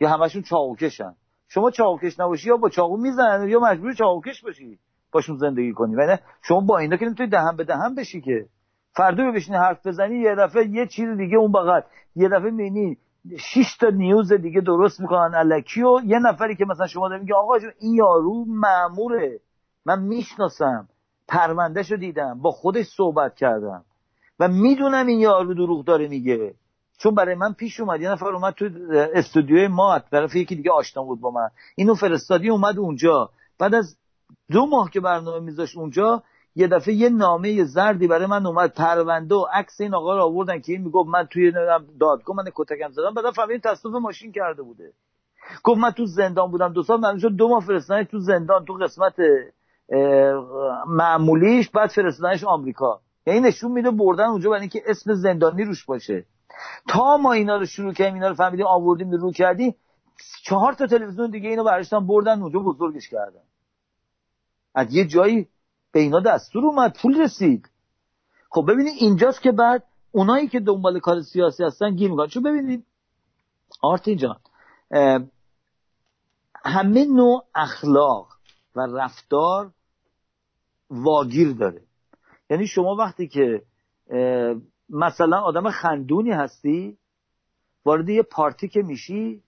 یا 0.00 0.08
همشون 0.08 0.42
چاوکشن 0.42 1.14
شما 1.54 1.70
چاوکش 1.70 2.20
نباشی 2.20 2.48
یا 2.48 2.56
با 2.56 2.68
چاقو 2.68 2.96
می‌زنن 2.96 3.48
یا 3.48 3.60
مجبور 3.60 3.92
چاوکش 3.92 4.44
باشی 4.44 4.78
باشون 5.12 5.36
زندگی 5.36 5.72
کنی. 5.72 5.94
و 5.96 6.18
شما 6.42 6.60
با 6.60 6.78
اینا 6.78 6.96
که 6.96 7.06
نمی‌تونی 7.06 7.28
دهن 7.28 7.56
به 7.56 7.64
دهن 7.64 7.94
بشی 7.94 8.20
که. 8.20 8.46
فردا 8.92 9.30
بشینی 9.30 9.56
حرف 9.56 9.86
بزنی 9.86 10.18
یه 10.18 10.34
دفعه 10.34 10.66
یه 10.66 10.86
چیز 10.86 11.08
دیگه 11.16 11.36
اون 11.36 11.52
بغل. 11.52 11.80
یه 12.16 12.28
دفعه 12.28 12.50
می‌بینی 12.50 12.96
شش 13.38 13.76
تا 13.80 13.88
نیوز 13.88 14.32
دیگه 14.32 14.60
درست 14.60 15.00
می‌کنن 15.00 15.34
الکی 15.34 15.82
و 15.82 16.00
یه 16.04 16.18
نفری 16.18 16.56
که 16.56 16.64
مثلا 16.64 16.86
شما 16.86 17.08
میگه 17.08 17.34
آقا 17.34 17.54
این 17.78 17.94
یارو 17.94 18.44
ماموره 18.48 19.40
من 19.86 20.02
می‌شناسم. 20.02 20.88
پرونده 21.28 21.82
شو 21.82 21.96
دیدم. 21.96 22.40
با 22.42 22.50
خودش 22.50 22.86
صحبت 22.86 23.34
کردم. 23.34 23.84
و 24.40 24.48
می‌دونم 24.48 25.06
این 25.06 25.20
یارو 25.20 25.54
دروغ 25.54 25.84
داره 25.84 26.08
میگه. 26.08 26.54
چون 27.02 27.14
برای 27.14 27.34
من 27.34 27.52
پیش 27.52 27.80
اومد 27.80 28.00
یه 28.00 28.10
نفر 28.10 28.26
اومد 28.26 28.54
تو 28.54 28.68
استودیوی 29.14 29.68
ما 29.68 29.98
طرف 29.98 30.34
یکی 30.34 30.56
دیگه 30.56 30.70
آشنا 30.70 31.02
بود 31.02 31.20
با 31.20 31.30
من. 31.30 31.48
اینو 31.76 31.94
فرستادی 31.94 32.50
اومد 32.50 32.78
اونجا. 32.78 33.30
بعد 33.58 33.74
از 33.74 33.96
دو 34.50 34.66
ماه 34.66 34.90
که 34.90 35.00
برنامه 35.00 35.38
میذاشت 35.40 35.76
اونجا 35.76 36.22
یه 36.56 36.68
دفعه 36.68 36.94
یه 36.94 37.08
نامه 37.08 37.64
زردی 37.64 38.06
برای 38.06 38.26
من 38.26 38.46
اومد. 38.46 38.74
پرونده 38.74 39.34
و 39.34 39.44
عکس 39.52 39.80
این 39.80 39.94
آقا 39.94 40.16
رو 40.16 40.22
آوردن 40.22 40.60
که 40.60 40.72
این 40.72 40.82
می‌گفت 40.82 41.08
من 41.08 41.26
توی 41.26 41.52
دادگاه 42.00 42.36
من 42.36 42.44
کتکم 42.54 42.90
زدم. 42.90 43.14
بعد 43.14 43.30
فهمیدم 43.30 43.70
تصادف 43.70 43.94
ماشین 43.94 44.32
کرده 44.32 44.62
بوده. 44.62 44.92
گفت 45.64 45.78
من 45.78 45.90
تو 45.90 46.06
زندان 46.06 46.50
بودم 46.50 46.72
دو 46.72 46.82
سال 46.82 47.00
من 47.00 47.16
دو 47.16 47.48
ماه 47.48 47.64
فرستادن 47.64 48.04
تو 48.04 48.18
زندان 48.18 48.64
تو 48.64 48.72
قسمت 48.74 49.14
معمولیش 50.86 51.70
بعد 51.70 51.90
فرستادنش 51.90 52.44
آمریکا. 52.44 53.00
یعنی 53.26 53.40
نشون 53.40 53.72
میده 53.72 53.90
بردن 53.90 54.24
اونجا 54.24 54.50
برای 54.50 54.60
اینکه 54.60 54.82
اسم 54.86 55.14
زندانی 55.14 55.64
روش 55.64 55.84
باشه. 55.84 56.24
تا 56.88 57.16
ما 57.16 57.32
اینا 57.32 57.56
رو 57.56 57.66
شروع 57.66 57.92
کردیم 57.92 58.14
اینا 58.14 58.28
رو 58.28 58.34
فهمیدیم 58.34 58.66
آوردیم 58.66 59.10
رو 59.10 59.32
کردیم 59.32 59.74
چهار 60.44 60.72
تا 60.72 60.86
تلویزیون 60.86 61.30
دیگه 61.30 61.48
اینو 61.48 61.64
برشتن 61.64 62.06
بردن 62.06 62.42
اونجا 62.42 62.58
بزرگش 62.58 63.08
کردن. 63.08 63.42
از 64.74 64.94
یه 64.94 65.06
جایی 65.06 65.48
به 65.92 66.00
اینا 66.00 66.20
دستور 66.20 66.66
اومد 66.66 66.96
پول 67.02 67.20
رسید. 67.20 67.70
خب 68.50 68.64
ببینید 68.68 68.94
اینجاست 68.98 69.42
که 69.42 69.52
بعد 69.52 69.84
اونایی 70.12 70.48
که 70.48 70.60
دنبال 70.60 71.00
کار 71.00 71.20
سیاسی 71.20 71.64
هستن 71.64 71.94
گیر 71.94 72.10
می‌کنن. 72.10 72.26
چون 72.26 72.42
ببینید 72.42 72.86
آرتی 73.82 74.16
جان 74.16 74.40
همه 76.64 77.04
نوع 77.04 77.44
اخلاق 77.54 78.28
و 78.76 78.80
رفتار 78.80 79.70
واگیر 80.90 81.52
داره. 81.52 81.82
یعنی 82.50 82.66
شما 82.66 82.94
وقتی 82.94 83.28
که 83.28 83.62
مثلا 84.92 85.40
آدم 85.40 85.70
خندونی 85.70 86.30
هستی؟ 86.30 86.98
وارد 87.84 88.08
یه 88.08 88.22
پارتی 88.22 88.68
که 88.68 88.82
میشی؟ 88.82 89.42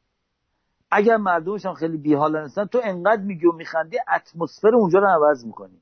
اگر 0.90 1.16
مردمش 1.16 1.66
هم 1.66 1.74
خیلی 1.74 1.96
بیحال 1.96 2.36
هستن 2.36 2.64
تو 2.64 2.80
انقدر 2.84 3.22
میگی 3.22 3.46
و 3.46 3.52
میخندی 3.52 3.98
اتمسفر 4.14 4.74
اونجا 4.74 4.98
رو 4.98 5.06
عوض 5.06 5.44
می‌کنی. 5.44 5.80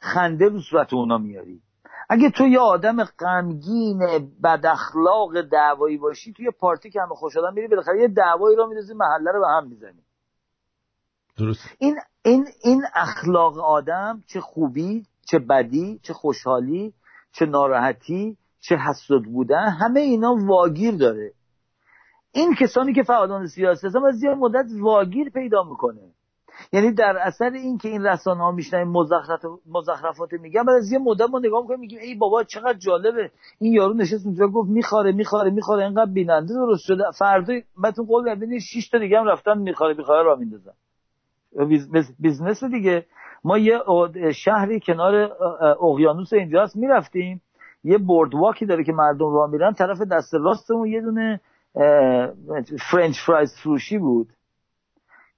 خنده 0.00 0.48
رو 0.48 0.60
صورت 0.60 0.94
اونا 0.94 1.18
میاری. 1.18 1.62
اگه 2.08 2.30
تو 2.30 2.44
یه 2.46 2.60
آدم 2.60 3.04
غمگین 3.04 3.98
بد 4.44 4.66
اخلاق 4.66 5.40
دعوایی 5.40 5.96
باشی 5.96 6.32
توی 6.32 6.50
پارتی 6.50 6.90
که 6.90 7.00
همه 7.00 7.14
خوش 7.14 7.36
آدم 7.36 7.54
میری 7.54 7.68
بالاخره 7.68 8.00
یه 8.00 8.08
دعوایی 8.08 8.56
رو 8.56 8.66
میندازی 8.66 8.94
محله 8.94 9.30
رو 9.32 9.40
به 9.40 9.48
هم 9.48 9.68
می‌زنی. 9.68 10.02
درست. 11.38 11.76
این 11.78 11.96
این 12.22 12.46
این 12.62 12.82
اخلاق 12.94 13.58
آدم 13.58 14.22
چه 14.26 14.40
خوبی 14.40 15.06
چه 15.26 15.38
بدی 15.38 16.00
چه 16.02 16.12
خوشحالی 16.12 16.94
چه 17.32 17.46
ناراحتی 17.46 18.36
چه 18.68 18.76
حسد 18.76 19.22
بودن 19.32 19.68
همه 19.68 20.00
اینا 20.00 20.36
واگیر 20.46 20.94
داره. 20.94 21.32
این 22.32 22.54
کسانی 22.54 22.92
که 22.92 23.02
فعالان 23.02 23.46
سیاسی 23.46 23.86
هستن 23.86 24.04
از 24.04 24.14
زیاد 24.14 24.36
مدت 24.36 24.66
واگیر 24.80 25.30
پیدا 25.30 25.62
می‌کنه. 25.62 26.00
یعنی 26.72 26.92
در 26.92 27.16
اثر 27.20 27.50
این 27.50 27.78
که 27.78 27.88
این 27.88 28.06
رسانه 28.06 28.42
ها 28.42 28.52
میشنن 28.52 28.82
مزخرفات 29.66 30.32
میگن 30.32 30.64
بعد 30.64 30.76
از 30.76 30.92
یه 30.92 30.98
مدت 30.98 31.30
ما 31.30 31.38
نگاه 31.38 31.60
می‌کنیم 31.62 31.80
میگیم 31.80 31.98
ای 32.02 32.14
بابا 32.14 32.44
چقدر 32.44 32.78
جالبه. 32.78 33.30
این 33.58 33.72
یارو 33.72 33.94
نشست 33.94 34.26
اونجا 34.26 34.46
گفت 34.46 34.70
میخواره 34.70 35.12
میخواره 35.12 35.50
میخواره 35.50 35.84
اینقدر 35.84 36.12
بیننده 36.12 36.54
درست 36.54 36.82
شده. 36.84 37.04
فردا 37.18 37.54
بهتون 37.82 38.06
قول 38.06 38.38
میدم 38.38 38.58
6 38.58 38.88
تا 38.88 38.98
دیگه 38.98 39.18
هم 39.18 39.26
رفتن 39.26 39.58
میخواره 39.58 39.94
میخواره 39.94 40.22
را 40.22 40.36
میندازن. 40.36 40.72
business 42.18 42.64
دیگه. 42.64 43.06
ما 43.44 43.58
یه 43.58 43.80
شهری 44.34 44.80
کنار 44.80 45.14
اقیانوس 45.80 46.32
اینجاست 46.32 46.76
می‌رفتیم. 46.76 47.40
یه 47.84 47.98
boardwalk 47.98 48.34
ی 48.34 48.66
داره 48.66 48.84
که 48.84 48.92
مردم 48.92 49.34
راه 49.34 49.50
میرن 49.50 49.72
طرف 49.72 50.00
دست 50.00 50.34
راستمون 50.34 50.88
یه 50.88 51.00
دونه 51.00 51.40
french 52.90 53.20
fries 53.26 53.54
فروشی 53.62 53.98
بود. 53.98 54.32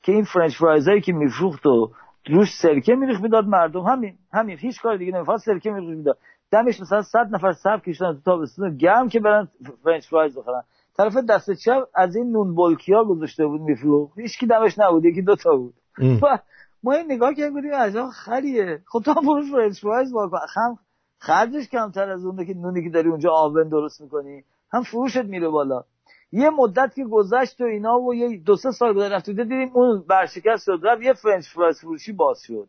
که 0.03 0.13
این 0.13 0.25
french 0.25 0.57
fries 0.59 0.89
هایی 0.89 1.01
که 1.01 1.13
میفروخت 1.13 1.67
و 1.67 1.91
روش 2.27 2.49
سرکه 2.63 2.95
میریخت 2.95 3.23
می‌داد 3.23 3.45
مردم. 3.45 3.81
همین 3.81 4.19
همین. 4.33 4.59
هیچ 4.59 4.83
کار 4.83 4.97
دیگه 4.97 5.13
نمی‌خواد 5.13 5.39
سرکه 5.39 5.71
میریخت 5.71 5.99
می‌داد. 5.99 6.19
دمش 6.51 6.81
مثلا 6.81 7.03
100 7.03 7.29
نفر 7.31 7.53
صف 7.53 7.83
کشیدن 7.83 8.13
تو 8.13 8.21
تابستون 8.21 8.77
گرم 8.77 9.09
که 9.09 9.21
برن 9.21 9.49
french 9.85 10.09
fries 10.09 10.39
بخرن. 10.39 10.63
طرف 10.97 11.17
دست 11.29 11.53
چپ 11.53 11.83
از 11.95 12.17
این 12.17 12.33
نون 12.33 12.55
بولکیا 12.55 13.05
گذاشته 13.05 13.47
بود 13.47 13.61
میفروخت. 13.61 14.19
هیچ 14.19 14.39
کی 14.39 14.47
دمش 14.47 14.79
نبود 14.79 15.05
یکی 15.05 15.23
دو 15.23 15.37
تا 15.37 15.57
بود. 15.57 15.75
ما 16.83 16.93
این 16.93 17.13
نگاه 17.13 17.35
کردیم 17.35 17.55
گفتیم 17.55 17.73
عجب 17.73 18.07
خریه. 18.07 18.83
خب 18.87 19.03
تو 19.05 19.15
french 19.53 19.81
fries 19.81 20.13
با 20.13 20.31
هم 20.57 20.79
خرجش 21.19 21.69
کمتر 21.69 22.11
از 22.11 22.25
اونه 22.25 22.47
که 22.47 22.55
نونی 22.55 22.85
که 22.85 22.91
داری 22.91 23.09
اونجا 23.09 23.31
آون 23.31 23.69
درست 23.69 24.01
می‌کنی. 24.01 24.45
هم 24.73 24.83
فروشت 24.83 25.25
میره 25.25 25.49
بالا. 25.49 25.85
یه 26.33 26.51
مدت 26.51 26.95
که 26.95 27.05
گذشت 27.05 27.61
و 27.61 27.65
اینا 27.65 27.99
و 27.99 28.15
یه 28.15 28.37
دو 28.39 28.57
سه 28.57 28.71
سال 28.71 28.95
گذشت 28.95 29.13
رفت 29.13 29.31
دیدیم 29.31 29.71
اون 29.75 30.05
ورشکست 30.09 30.65
شد 30.65 30.81
رفت 30.83 31.03
یه 31.03 31.13
french 31.13 31.45
fries 31.55 31.81
فروشی 31.81 32.13
باز 32.13 32.41
شد. 32.43 32.69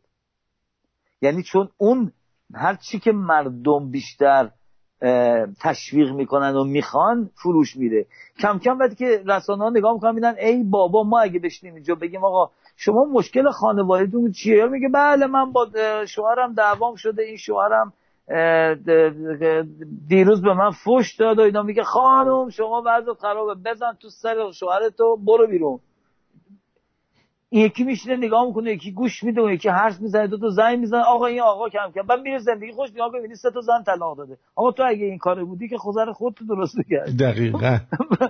یعنی 1.22 1.44
چون 1.44 1.70
اون 1.78 2.12
هر 2.54 2.76
چی 2.76 3.00
که 3.00 3.12
مردم 3.12 3.92
بیشتر 3.92 4.52
تشویق 5.62 6.12
می‌کنن 6.12 6.56
و 6.56 6.64
می‌خوان 6.64 7.30
فروش 7.44 7.76
میره 7.76 8.06
کم 8.40 8.60
کم 8.60 8.80
وقتی 8.80 8.96
که 8.96 9.24
رسانه 9.26 9.64
ها 9.64 9.70
نگاه 9.70 9.94
می‌کنن 9.94 10.16
میدن 10.16 10.36
ای 10.40 10.64
بابا 10.64 11.04
ما 11.04 11.20
اگه 11.20 11.40
بشینیم 11.40 11.76
اینجا 11.76 11.96
بگیم 11.96 12.24
آقا 12.24 12.52
شما 12.76 13.06
مشکل 13.12 13.52
خانوادهتون 13.52 14.32
چیه؟ 14.32 14.66
میگه 14.66 14.90
بله 14.94 15.28
من 15.28 15.52
با 15.52 15.68
شوهرم 16.06 16.54
دعوام 16.54 16.96
شده 16.96 17.24
این 17.24 17.38
شوهرم 17.38 17.94
دیروز 20.08 20.42
به 20.42 20.54
من 20.54 20.72
فوش 20.72 21.16
داد 21.16 21.40
و 21.40 21.42
اینا. 21.42 21.64
میگه 21.64 21.84
خانم 21.84 22.50
شما 22.50 22.84
وضع 22.86 23.14
خرابه. 23.14 23.56
بزن 23.66 23.94
تو 24.00 24.10
سر 24.10 24.52
شوهرتو 24.52 25.18
برو 25.26 25.48
بیرون. 25.48 25.80
این 27.50 27.66
یکی 27.66 27.84
میشینه 27.84 28.16
نگاه 28.16 28.46
می‌کنه 28.48 28.72
یکی 28.72 28.92
گوش 28.92 29.24
میده 29.24 29.42
و 29.42 29.52
یکی 29.52 29.70
حرف 29.70 30.02
می‌زنه. 30.02 30.28
دو 30.28 30.38
تا 30.38 30.50
زنگ 30.50 30.80
می‌زنه. 30.80 31.02
آقا 31.02 31.26
این 31.26 31.42
آقا 31.42 31.70
کم 31.70 31.92
کم. 31.96 32.02
بعد 32.02 32.20
میره 32.20 32.40
زندگی 32.40 32.72
خوش 32.72 32.90
نگاه 32.90 33.12
ببینی 33.12 33.36
سه 33.36 33.52
تا 33.52 33.62
زن 33.62 33.84
طلاق 33.86 34.18
داده. 34.18 34.38
آقا 34.56 34.72
تو 34.72 34.84
اگه 34.88 35.06
این 35.06 35.18
کار 35.18 35.46
بودی 35.46 35.68
که 35.70 35.78
خودت 35.78 36.12
خودت 36.12 36.38
درست 36.50 36.78
می‌کرد 36.78 37.18
دقیقاً. 37.20 37.78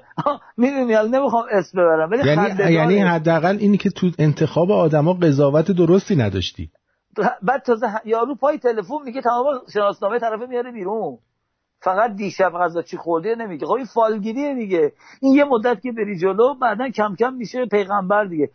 می‌دونی 0.57 0.93
حالا 0.93 1.19
نمی‌خوام 1.19 1.43
اسم 1.51 1.77
ببرم 1.81 2.13
یعنی 2.13 2.73
یعنی 2.73 2.99
حداقل 2.99 3.57
اینی 3.59 3.77
که 3.77 3.89
تو 3.89 4.11
انتخاب 4.19 4.71
آدما 4.71 5.13
قضاوت 5.13 5.71
درستی 5.71 6.15
نداشتی. 6.15 6.69
بعد 7.41 7.61
تازه 7.61 7.87
یارو 8.05 8.35
پای 8.35 8.57
تلفن 8.57 8.95
میگه 9.05 9.21
تمام 9.21 9.45
شناسنامه 9.73 10.19
طرفه 10.19 10.45
میاره 10.45 10.71
بیرون. 10.71 11.17
فقط 11.81 12.15
دیشب 12.15 12.51
غذا 12.53 12.81
چی 12.81 12.97
خورده 12.97 13.35
نمیگه. 13.35 13.65
خب 13.65 13.73
این 13.73 13.85
فالگیریه 13.85 14.55
دیگه 14.55 14.93
این 15.21 15.35
یه 15.35 15.43
مدت 15.43 15.81
که 15.81 15.91
بری 15.91 16.17
جلو 16.17 16.53
بعدا 16.53 16.89
کم 16.89 17.15
کم 17.19 17.33
میشه 17.33 17.65
پیغمبر 17.65 18.25
دیگه. 18.25 18.49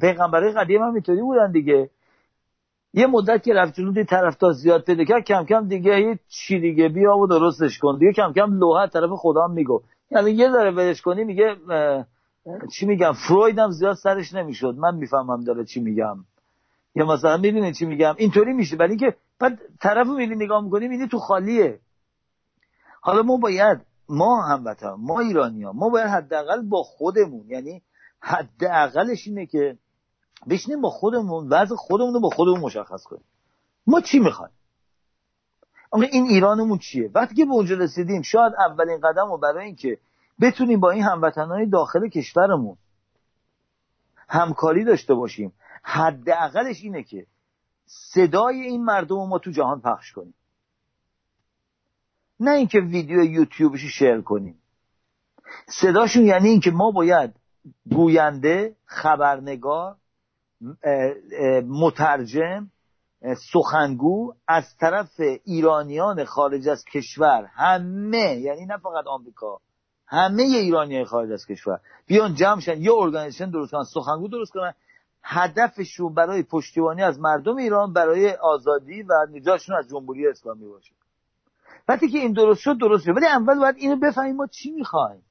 پیغمبرای 0.00 0.52
قدیم 0.52 0.82
هم 0.82 0.92
اینطوری 0.94 1.22
بودن 1.22 1.52
دیگه. 1.52 1.90
یه 2.94 3.06
مدت 3.06 3.42
که 3.42 3.54
رفت 3.54 3.74
جلو 3.74 4.04
طرفدار 4.04 4.52
زیاد 4.52 4.84
پیدا 4.84 5.04
کرد 5.04 5.24
کم 5.24 5.44
کم 5.44 5.68
دیگه 5.68 6.18
چی 6.28 6.60
دیگه. 6.60 6.88
بیا 6.88 7.16
و 7.16 7.26
درستش 7.26 7.78
کن. 7.78 7.98
دیگه 7.98 8.12
کم 8.12 8.32
کم 8.32 8.58
لوحه 8.58 8.86
طرف 8.86 9.10
خدا 9.12 9.44
هم 9.44 9.50
میگو. 9.50 9.82
یعنی 10.10 10.30
یه 10.30 10.50
ذره 10.50 10.70
ولش 10.70 11.02
کنی 11.02 11.24
میگه 11.24 11.56
چی 12.74 12.86
میگم؟ 12.86 13.12
فروید 13.28 13.58
هم 13.58 13.70
زیاد 13.70 13.94
سرش 13.94 14.34
نمی‌شد. 14.34 14.74
من 14.78 14.94
می‌فهمم 14.94 15.44
داره 15.44 15.64
چی 15.64 15.80
میگم. 15.80 16.16
یا 16.94 17.06
مثلا 17.06 17.36
می‌دونی 17.36 17.72
چی 17.72 17.86
میگم؟ 17.86 18.14
اینطوری 18.18 18.52
میشه. 18.52 18.76
برای 18.76 18.90
اینکه 18.90 19.16
بعد 19.38 19.58
طرفو 19.80 20.10
می‌بینی 20.10 20.44
نگاه 20.44 20.64
می‌کنی 20.64 20.88
می‌بینی 20.88 21.08
تو 21.08 21.18
خالیه. 21.18 21.80
حالا 23.00 23.22
ما 23.22 23.36
باید 23.36 23.78
ما 24.08 24.42
هموطن 24.42 24.94
ما 24.98 25.20
ایرانی 25.20 25.62
ها 25.62 25.72
ما 25.72 25.88
باید 25.88 26.06
حداقل 26.06 26.62
با 26.62 26.82
خودمون 26.82 27.46
یعنی 27.48 27.82
حداقلش 28.20 29.26
اینه 29.26 29.46
که 29.46 29.78
بشینیم 30.48 30.80
با 30.80 30.90
خودمون 30.90 31.48
وضع 31.48 31.74
خودمون 31.74 32.14
رو 32.14 32.20
با 32.20 32.28
خودمون 32.28 32.60
مشخص 32.60 33.02
کنیم. 33.02 33.24
ما 33.86 34.00
چی 34.00 34.18
می‌خوایم؟ 34.18 34.52
اما 35.92 36.02
این 36.02 36.24
ایرانمون 36.24 36.78
چیه؟ 36.78 37.10
وقتی 37.14 37.34
که 37.34 37.44
به 37.44 37.52
اونجا 37.52 37.76
رسیدیم 37.76 38.22
شاید 38.22 38.52
اولین 38.70 39.00
قدم 39.00 39.30
رو 39.30 39.38
برای 39.38 39.66
اینکه 39.66 39.98
بتونیم 40.40 40.80
با 40.80 40.90
این 40.90 41.02
هموطنهای 41.02 41.66
داخل 41.66 42.08
کشورمون 42.08 42.76
همکاری 44.28 44.84
داشته 44.84 45.14
باشیم 45.14 45.52
حداقلش 45.82 46.82
اینه 46.82 47.02
که 47.02 47.26
صدای 47.86 48.60
این 48.60 48.84
مردم 48.84 49.16
رو 49.16 49.26
ما 49.26 49.38
تو 49.38 49.50
جهان 49.50 49.80
پخش 49.80 50.12
کنیم. 50.12 50.34
نه 52.40 52.50
اینکه 52.50 52.80
ویدیو 52.80 53.24
یوتیوبش 53.24 53.80
شیر 53.80 54.20
کنیم. 54.20 54.62
صداشون 55.66 56.26
یعنی 56.26 56.48
اینکه 56.48 56.70
ما 56.70 56.90
باید 56.90 57.34
گوینده 57.90 58.76
خبرنگار 58.84 59.96
مترجم 61.68 62.70
سخنگو 63.52 64.34
از 64.48 64.76
طرف 64.76 65.20
ایرانیان 65.44 66.24
خارج 66.24 66.68
از 66.68 66.84
کشور 66.84 67.50
همه 67.54 68.34
یعنی 68.34 68.66
نه 68.66 68.76
فقط 68.76 69.06
آمریکا 69.06 69.60
همه 70.06 70.42
ایرانی 70.42 71.04
خارج 71.04 71.32
از 71.32 71.46
کشور 71.46 71.80
بیان 72.06 72.34
جمع 72.34 72.60
شن 72.60 72.82
یه 72.82 72.92
ارگانیزیشن 72.92 73.50
درست 73.50 73.72
کنن 73.72 73.84
سخنگو 73.84 74.28
درست 74.28 74.52
کنن 74.52 74.74
هدفشون 75.22 76.14
برای 76.14 76.42
پشتیبانی 76.42 77.02
از 77.02 77.20
مردم 77.20 77.56
ایران 77.56 77.92
برای 77.92 78.30
آزادی 78.30 79.02
و 79.02 79.26
نجاتشون 79.30 79.76
از 79.76 79.88
جمهوری 79.88 80.28
اسلامی 80.28 80.66
باشه. 80.66 80.92
وقتی 81.88 82.08
که 82.08 82.18
این 82.18 82.32
درست 82.32 82.60
شد 82.60 82.78
درست 82.78 83.04
شد. 83.04 83.16
ولی 83.16 83.26
اول 83.26 83.58
باید 83.58 83.76
اینو 83.78 83.96
بفهمیم 83.96 84.36
ما 84.36 84.46
چی 84.46 84.70
می‌خوایم. 84.70 85.22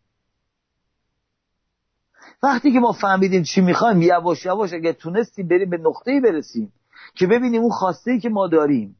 وقتی 2.43 2.73
که 2.73 2.79
ما 2.79 2.91
فهمیدیم 2.91 3.43
چی 3.43 3.61
می‌خوایم 3.61 4.01
یواش 4.01 4.45
یواش 4.45 4.73
اگر 4.73 4.91
تونستیم 4.91 5.47
بریم 5.47 5.69
به 5.69 5.77
نقطه‌ای 5.77 6.19
برسیم 6.19 6.73
که 7.15 7.27
ببینیم 7.27 7.61
اون 7.61 7.71
خواسته 7.71 8.19
که 8.19 8.29
ما 8.29 8.47
داریم 8.47 8.95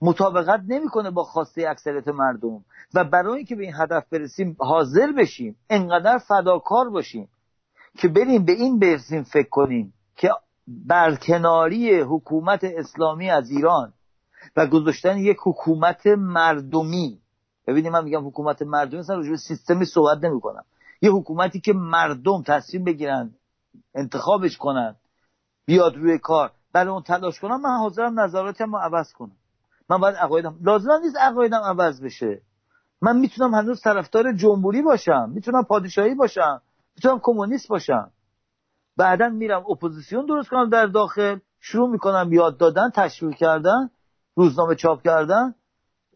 مطابقت 0.00 0.60
نمی‌کنه 0.68 1.10
با 1.10 1.24
خواسته 1.24 1.68
اکثریت 1.68 2.08
مردم 2.08 2.64
و 2.94 3.04
برای 3.04 3.36
اینکه 3.36 3.56
به 3.56 3.64
این 3.64 3.74
هدف 3.74 4.08
برسیم 4.08 4.56
حاضر 4.58 5.12
بشیم 5.12 5.56
انقدر 5.70 6.18
فداکار 6.18 6.90
باشیم. 6.90 7.28
که 7.96 8.08
بریم 8.08 8.44
به 8.44 8.52
این 8.52 8.78
برسیم 8.78 9.22
فکر 9.22 9.48
کنیم 9.48 9.94
که 10.16 10.30
برکناری 10.66 12.00
حکومت 12.00 12.64
اسلامی 12.64 13.30
از 13.30 13.50
ایران 13.50 13.92
و 14.56 14.66
گذاشتن 14.66 15.18
یک 15.18 15.36
حکومت 15.44 16.06
مردمی. 16.06 17.20
ببینید 17.66 17.92
من 17.92 18.04
میگم 18.04 18.26
حکومت 18.26 18.62
مردم 18.62 18.98
مثلا 18.98 19.16
راجع 19.16 19.36
سیستمی 19.36 19.84
صحبت 19.84 20.24
نمی‌کنم. 20.24 20.64
یه 21.02 21.10
حکومتی 21.10 21.60
که 21.60 21.72
مردم 21.72 22.42
تصمیم 22.46 22.84
بگیرن 22.84 23.34
انتخابش 23.94 24.56
کنن 24.56 24.96
بیاد 25.66 25.96
روی 25.96 26.18
کار. 26.18 26.50
برای 26.72 26.92
اون 26.92 27.02
تلاش 27.02 27.40
کنم 27.40 27.60
من 27.60 27.78
حاضرم 27.78 28.20
نظراتم 28.20 28.72
رو 28.72 28.78
عوض 28.78 29.12
کنم. 29.12 29.36
من 29.90 29.98
باید 29.98 30.14
عقایدم 30.14 30.58
لازم 30.62 31.00
نیست 31.04 31.16
عقایدم 31.16 31.60
عوض 31.64 32.02
بشه. 32.02 32.42
من 33.02 33.18
می‌تونم 33.18 33.54
هنوز 33.54 33.80
طرفدار 33.80 34.32
جمهوری 34.32 34.82
باشم 34.82 35.30
می‌تونم 35.34 35.64
پادشاهی 35.64 36.14
باشم. 36.14 36.62
می‌تونم 36.98 37.20
کمونیست 37.22 37.68
باشم. 37.68 38.10
بعدا 38.96 39.28
میرم 39.28 39.64
اپوزیسیون 39.70 40.26
درست 40.26 40.48
کنم 40.48 40.70
در 40.70 40.86
داخل. 40.86 41.38
شروع 41.60 41.90
می‌کنم 41.90 42.32
یاد 42.32 42.58
دادن 42.58 42.90
تشویق 42.90 43.36
کردن 43.36 43.90
روزنامه 44.34 44.74
چاپ 44.74 45.02
کردن 45.02 45.54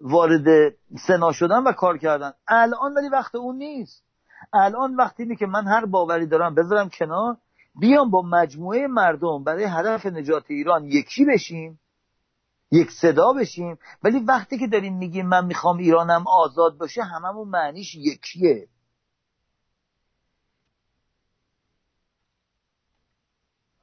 وارد 0.00 0.74
سنا 1.06 1.32
شدن 1.32 1.62
و 1.62 1.72
کار 1.72 1.98
کردن. 1.98 2.32
الان 2.48 2.94
ولی 2.94 3.08
وقت 3.08 3.34
اون 3.34 3.56
نیست. 3.56 4.04
الان 4.52 4.94
وقتی 4.94 5.22
اینه 5.22 5.36
که 5.36 5.46
من 5.46 5.66
هر 5.66 5.86
باوری 5.86 6.26
دارم 6.26 6.54
بذارم 6.54 6.88
کنار 6.88 7.36
بیام 7.80 8.10
با 8.10 8.22
مجموعه 8.22 8.86
مردم 8.86 9.44
برای 9.44 9.64
هدف 9.64 10.06
نجات 10.06 10.44
ایران 10.48 10.84
یکی 10.84 11.24
بشیم 11.24 11.80
یک 12.70 12.90
صدا 12.90 13.32
بشیم. 13.32 13.78
ولی 14.02 14.20
وقتی 14.20 14.58
که 14.58 14.66
داریم 14.66 14.96
میگیم 14.96 15.26
من 15.26 15.46
می‌خوام 15.46 15.78
ایرانم 15.78 16.24
آزاد 16.26 16.78
باشه 16.78 17.02
هممون 17.02 17.48
معنیش 17.48 17.94
یکیه. 17.94 18.68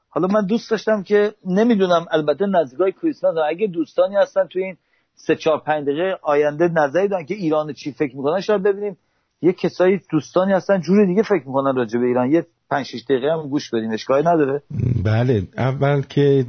حالا 0.10 0.28
من 0.28 0.46
دوست 0.46 0.72
داشتم 0.72 1.04
که 1.04 1.34
نمی‌دونم 1.46 2.06
البته 2.12 2.46
نزدیکای 2.46 2.92
کریسمس 2.92 3.36
اگه 3.50 3.68
دوستانی 3.68 4.16
هستن 4.16 4.48
تو 4.48 4.60
این 4.60 4.78
سه 5.16 5.36
چهار 5.36 5.60
پنج 5.60 5.84
دقیقه 5.84 6.18
آینده 6.22 6.68
نظری 6.68 7.08
دارن 7.08 7.26
که 7.26 7.36
ایران 7.36 7.74
چی 7.74 7.92
فکر 7.92 8.16
می‌کنن 8.18 8.42
شاید 8.42 8.64
ببینیم 8.64 8.98
یه 9.42 9.54
کسایی 9.54 10.02
دوستانی 10.12 10.54
هستن 10.54 10.82
جور 10.82 11.06
دیگه 11.06 11.24
فکر 11.24 11.48
می‌کنن 11.48 11.76
راجع 11.76 12.00
به 12.00 12.06
ایران. 12.06 12.32
یه 12.32 12.46
پنج 12.70 12.86
شش 12.86 13.04
دقیقه 13.10 13.32
هم 13.32 13.50
گوش 13.50 13.70
بدیم 13.70 13.92
اشکالی 13.92 14.28
نداره. 14.28 14.62
بله 15.04 15.48
اول 15.58 16.02
که 16.02 16.46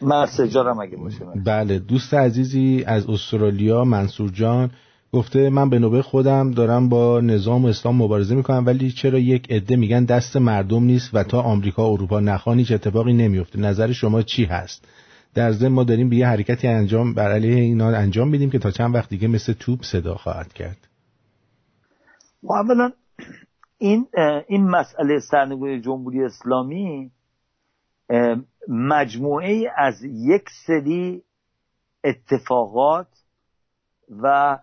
من 0.00 0.26
سجارم 0.26 0.80
اگه 0.80 0.96
باشه. 0.96 1.24
بله 1.46 1.78
دوست 1.78 2.14
عزیزی 2.14 2.84
از 2.86 3.08
استرالیا 3.08 3.84
منصور 3.84 4.30
جان 4.30 4.70
گفته 5.12 5.50
من 5.50 5.70
به 5.70 5.78
نوبه 5.78 6.02
خودم 6.02 6.50
دارم 6.50 6.88
با 6.88 7.20
نظام 7.20 7.64
اسلام 7.64 8.02
مبارزه 8.02 8.34
می‌کنم 8.34 8.66
ولی 8.66 8.92
چرا 8.92 9.18
یک 9.18 9.52
عده 9.52 9.76
میگن 9.76 10.04
دست 10.04 10.36
مردم 10.36 10.84
نیست 10.84 11.10
و 11.14 11.22
تا 11.22 11.42
آمریکا 11.42 11.90
و 11.90 11.92
اروپا 11.92 12.20
نخوان 12.20 12.58
هیچ 12.58 12.72
اتفاقی 12.72 13.12
نمیفته 13.12 13.60
نظر 13.60 13.92
شما 13.92 14.22
چی 14.22 14.44
هست؟ 14.44 14.88
در 15.34 15.52
ضمن 15.52 15.68
ما 15.72 15.84
داریم 15.84 16.08
به 16.08 16.16
یه 16.16 16.26
حرکتی 16.26 16.68
انجام 16.68 17.14
بر 17.14 17.32
علیه 17.32 17.54
اینا 17.54 17.88
انجام 17.88 18.28
میدیم 18.28 18.50
که 18.50 18.58
تا 18.58 18.70
چند 18.70 18.94
وقت 18.94 19.08
دیگه 19.08 19.28
مثل 19.28 19.52
توپ 19.52 19.82
صدا 19.82 20.14
خواهد 20.14 20.52
کرد. 20.52 20.88
اولا 22.42 22.92
این 23.78 24.06
این 24.48 24.70
مسئله 24.70 25.20
سرنگونی 25.20 25.80
جمهوری 25.80 26.24
اسلامی 26.24 27.10
مجموعه 28.68 29.72
از 29.76 30.04
یک 30.04 30.42
سری 30.66 31.22
اتفاقات 32.04 33.06
و 34.22 34.58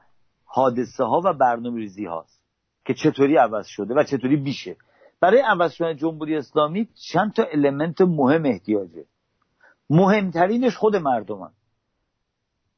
حادثه 0.56 1.04
ها 1.04 1.22
و 1.26 1.34
برنامه 1.34 1.80
ریزی 1.80 2.06
هاست 2.06 2.42
که 2.86 2.94
چطوری 2.94 3.38
عوض 3.38 3.68
شده 3.68 3.94
و 3.94 4.04
چطوری 4.04 4.36
بیشه 4.36 4.76
برای 5.20 5.42
عوض 5.42 5.74
شدن 5.74 5.96
جمهوری 5.96 6.36
اسلامی 6.36 6.90
چند 7.12 7.34
تا 7.34 7.44
المنت 7.44 8.02
مهم 8.02 8.46
احتیاجه. 8.46 9.06
مهمترینش 9.90 10.76
خود 10.76 10.96
مردمن 10.96 11.52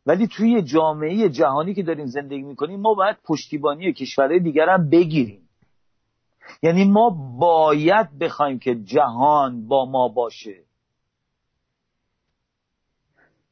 ولی 0.05 0.27
توی 0.27 0.61
جامعه 0.61 1.29
جهانی 1.29 1.73
که 1.73 1.83
داریم 1.83 2.05
زندگی 2.05 2.41
می‌کنیم 2.41 2.79
ما 2.79 2.93
باید 2.93 3.17
پشتیبانی 3.23 3.93
کشورهای 3.93 4.39
دیگر 4.39 4.69
هم 4.69 4.89
بگیریم. 4.89 5.49
یعنی 6.63 6.85
ما 6.85 7.09
باید 7.39 8.19
بخوایم 8.19 8.59
که 8.59 8.75
جهان 8.75 9.67
با 9.67 9.85
ما 9.85 10.07
باشه. 10.07 10.66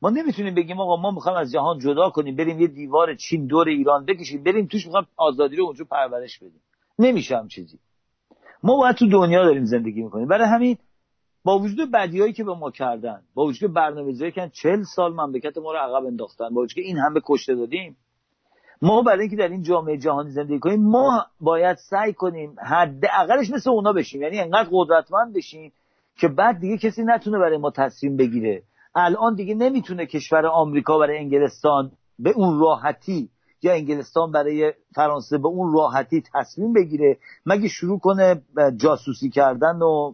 ما 0.06 0.11
نمی‌تونیم 0.11 0.56
بگیم 0.56 0.80
آقا 0.80 0.95
ما 0.95 1.11
می‌خوایم 1.11 1.38
از 1.38 1.52
جهان 1.52 1.80
جدا 1.80 2.10
کنیم 2.10 2.36
بریم 2.36 2.60
یه 2.60 2.68
دیوار 2.68 3.15
چین 3.15 3.48
دور 3.48 3.68
ایران 3.68 4.06
بکشیم 4.06 4.44
بریم 4.44 4.65
توش 4.65 4.86
می‌خوایم 4.86 5.07
آزادی 5.18 5.56
رو 5.56 5.65
اونجا 5.65 5.86
پرورش 5.86 6.38
بدیم. 6.38 6.61
نمیشه 6.99 7.44
چیزی. 7.49 7.80
ما 8.64 8.77
باید 8.77 8.95
تو 8.95 9.07
دنیا 9.07 9.45
داریم 9.45 9.65
زندگی 9.65 10.02
می‌کنیم. 10.02 10.27
برای 10.27 10.48
همین 10.48 10.77
با 11.44 11.60
وجود 11.60 11.91
بدیهایی 11.91 12.34
که 12.34 12.44
به 12.44 12.53
ما 12.53 12.72
کردن 12.72 13.22
با 13.34 13.45
وجود 13.45 13.73
برنامه‌ریزی 13.73 14.32
که 14.32 14.52
چل 14.53 14.84
سال 14.84 15.14
مملکت 15.14 15.57
ما 15.57 15.72
رو 15.72 15.77
عقب 15.77 16.06
انداختن 16.06 16.49
با 16.49 16.61
وجود 16.61 16.73
که 16.73 16.82
این 16.82 16.98
همه 16.98 17.22
کشته 17.26 17.56
دادیم 17.56 17.98
ما 18.82 19.02
برای 19.02 19.22
اینکه 19.22 19.36
در 19.36 19.48
این 19.48 19.61
جامعه 19.61 19.98
جهانی 19.98 20.32
زندگی 20.32 20.60
کنیم 20.60 20.82
ما 20.82 21.26
باید 21.40 21.77
سعی 21.77 22.14
کنیم 22.14 22.56
حداقلش 22.60 23.52
مثل 23.52 23.69
اونا 23.69 23.94
بشیم. 23.94 24.22
یعنی 24.22 24.40
انقدر 24.40 24.69
قدرتمند 24.72 25.34
بشیم 25.34 25.72
که 26.18 26.27
بعد 26.27 26.60
دیگه 26.60 26.77
کسی 26.77 27.03
نتونه 27.03 27.38
برای 27.38 27.57
ما 27.57 27.72
تصمیم 27.72 28.18
بگیره 28.18 28.64
الان 28.95 29.35
دیگه 29.35 29.55
نمی‌تونه 29.55 30.05
کشور 30.05 30.45
آمریکا 30.45 30.97
برای 30.97 31.17
انگلستان 31.17 31.91
به 32.19 32.30
اون 32.30 32.59
راحتی 32.59 33.30
یا 33.61 33.73
انگلستان 33.73 34.31
برای 34.31 34.73
فرانسه 34.95 35.38
به 35.38 35.47
اون 35.47 35.73
راحتی 35.73 36.23
تصمیم 36.34 36.73
بگیره 36.73 37.17
مگه 37.45 37.67
شروع 37.67 37.99
کنه 37.99 38.41
جاسوسی 38.77 39.30
کردن 39.30 39.81
و 39.81 40.13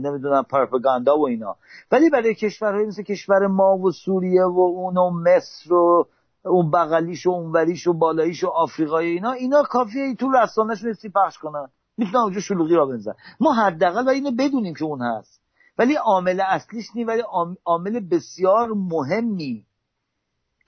نمی‌دونم 0.00 0.42
پروپاگاندا 0.42 1.18
و 1.18 1.26
اینا. 1.26 1.56
ولی 1.92 2.10
برای 2.10 2.34
کشورهای 2.34 2.86
مثل 2.86 3.02
کشور 3.02 3.46
ما 3.46 3.78
و 3.78 3.90
سوریه 3.90 4.44
و 4.44 4.60
اون 4.60 4.96
و 4.96 5.10
مصر 5.10 5.74
و 5.74 6.06
اون 6.44 6.70
بغلیش 6.70 7.26
و 7.26 7.30
اونوریش 7.30 7.86
و 7.86 7.92
بالاییش 7.92 8.44
و 8.44 8.48
آفریقای 8.48 9.06
اینا 9.06 9.32
اینا 9.32 9.62
کافیه 9.62 10.14
تو 10.14 10.32
رسانش 10.32 10.84
نیستی 10.84 11.08
پخش 11.08 11.38
کنن. 11.38 11.68
می‌تونن 11.96 12.22
اونجا 12.22 12.40
شلوغی 12.40 12.74
را 12.74 12.86
بنزن 12.86 13.14
ما 13.40 13.52
حداقل 13.52 14.06
و 14.06 14.08
اینو 14.08 14.30
بدونیم 14.38 14.74
که 14.74 14.84
اون 14.84 15.02
هست. 15.02 15.47
ولی 15.78 15.94
عامل 15.94 16.40
اصلیش 16.40 16.86
نی 16.94 17.04
ولی 17.04 17.22
عامل 17.64 18.00
بسیار 18.00 18.68
مهمی 18.68 19.66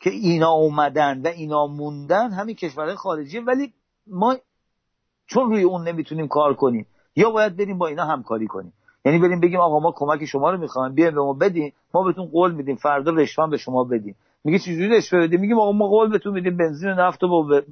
که 0.01 0.11
اینا 0.11 0.51
اومدن 0.51 1.23
و 1.23 1.27
اینا 1.27 1.67
موندن 1.67 2.31
همین 2.31 2.55
کشورهای 2.55 2.97
خارجی. 2.97 3.39
ولی 3.39 3.73
ما 4.07 4.37
چون 5.27 5.51
روی 5.51 5.63
اون 5.63 5.89
نمی‌تونیم 5.89 6.29
کار 6.29 6.55
کنیم 6.55 6.87
یا 7.17 7.31
باید 7.31 7.57
بریم 7.57 7.79
با 7.79 7.87
اینا 7.87 8.05
همکاری 8.05 8.47
کنیم. 8.47 8.73
یعنی 9.05 9.19
بریم 9.19 9.41
بگیم 9.41 9.61
آقا 9.61 9.81
ما 9.81 9.93
کمک 9.97 10.25
شما 10.25 10.51
رو 10.51 10.59
می‌خوایم 10.59 10.95
بیایم 10.95 11.15
به 11.15 11.21
ما 11.21 11.33
بدین 11.33 11.73
ما 11.95 12.03
بهتون 12.03 12.27
قول 12.27 12.53
میدیم 12.53 12.77
فردا 12.77 13.13
رشوه 13.13 13.51
به 13.51 13.57
شما 13.57 13.85
بدیم 13.85 14.17
میگه 14.45 14.59
چجوری 14.59 14.89
رشوه 14.89 15.21
بدیم؟ 15.21 15.41
میگیم 15.41 15.57
ما 15.57 15.89
قول 15.89 16.11
بهتون 16.11 16.33
میدیم 16.33 16.57
بنزین 16.57 16.91
و 16.91 16.95
نفت 16.95 17.21
با 17.21 17.63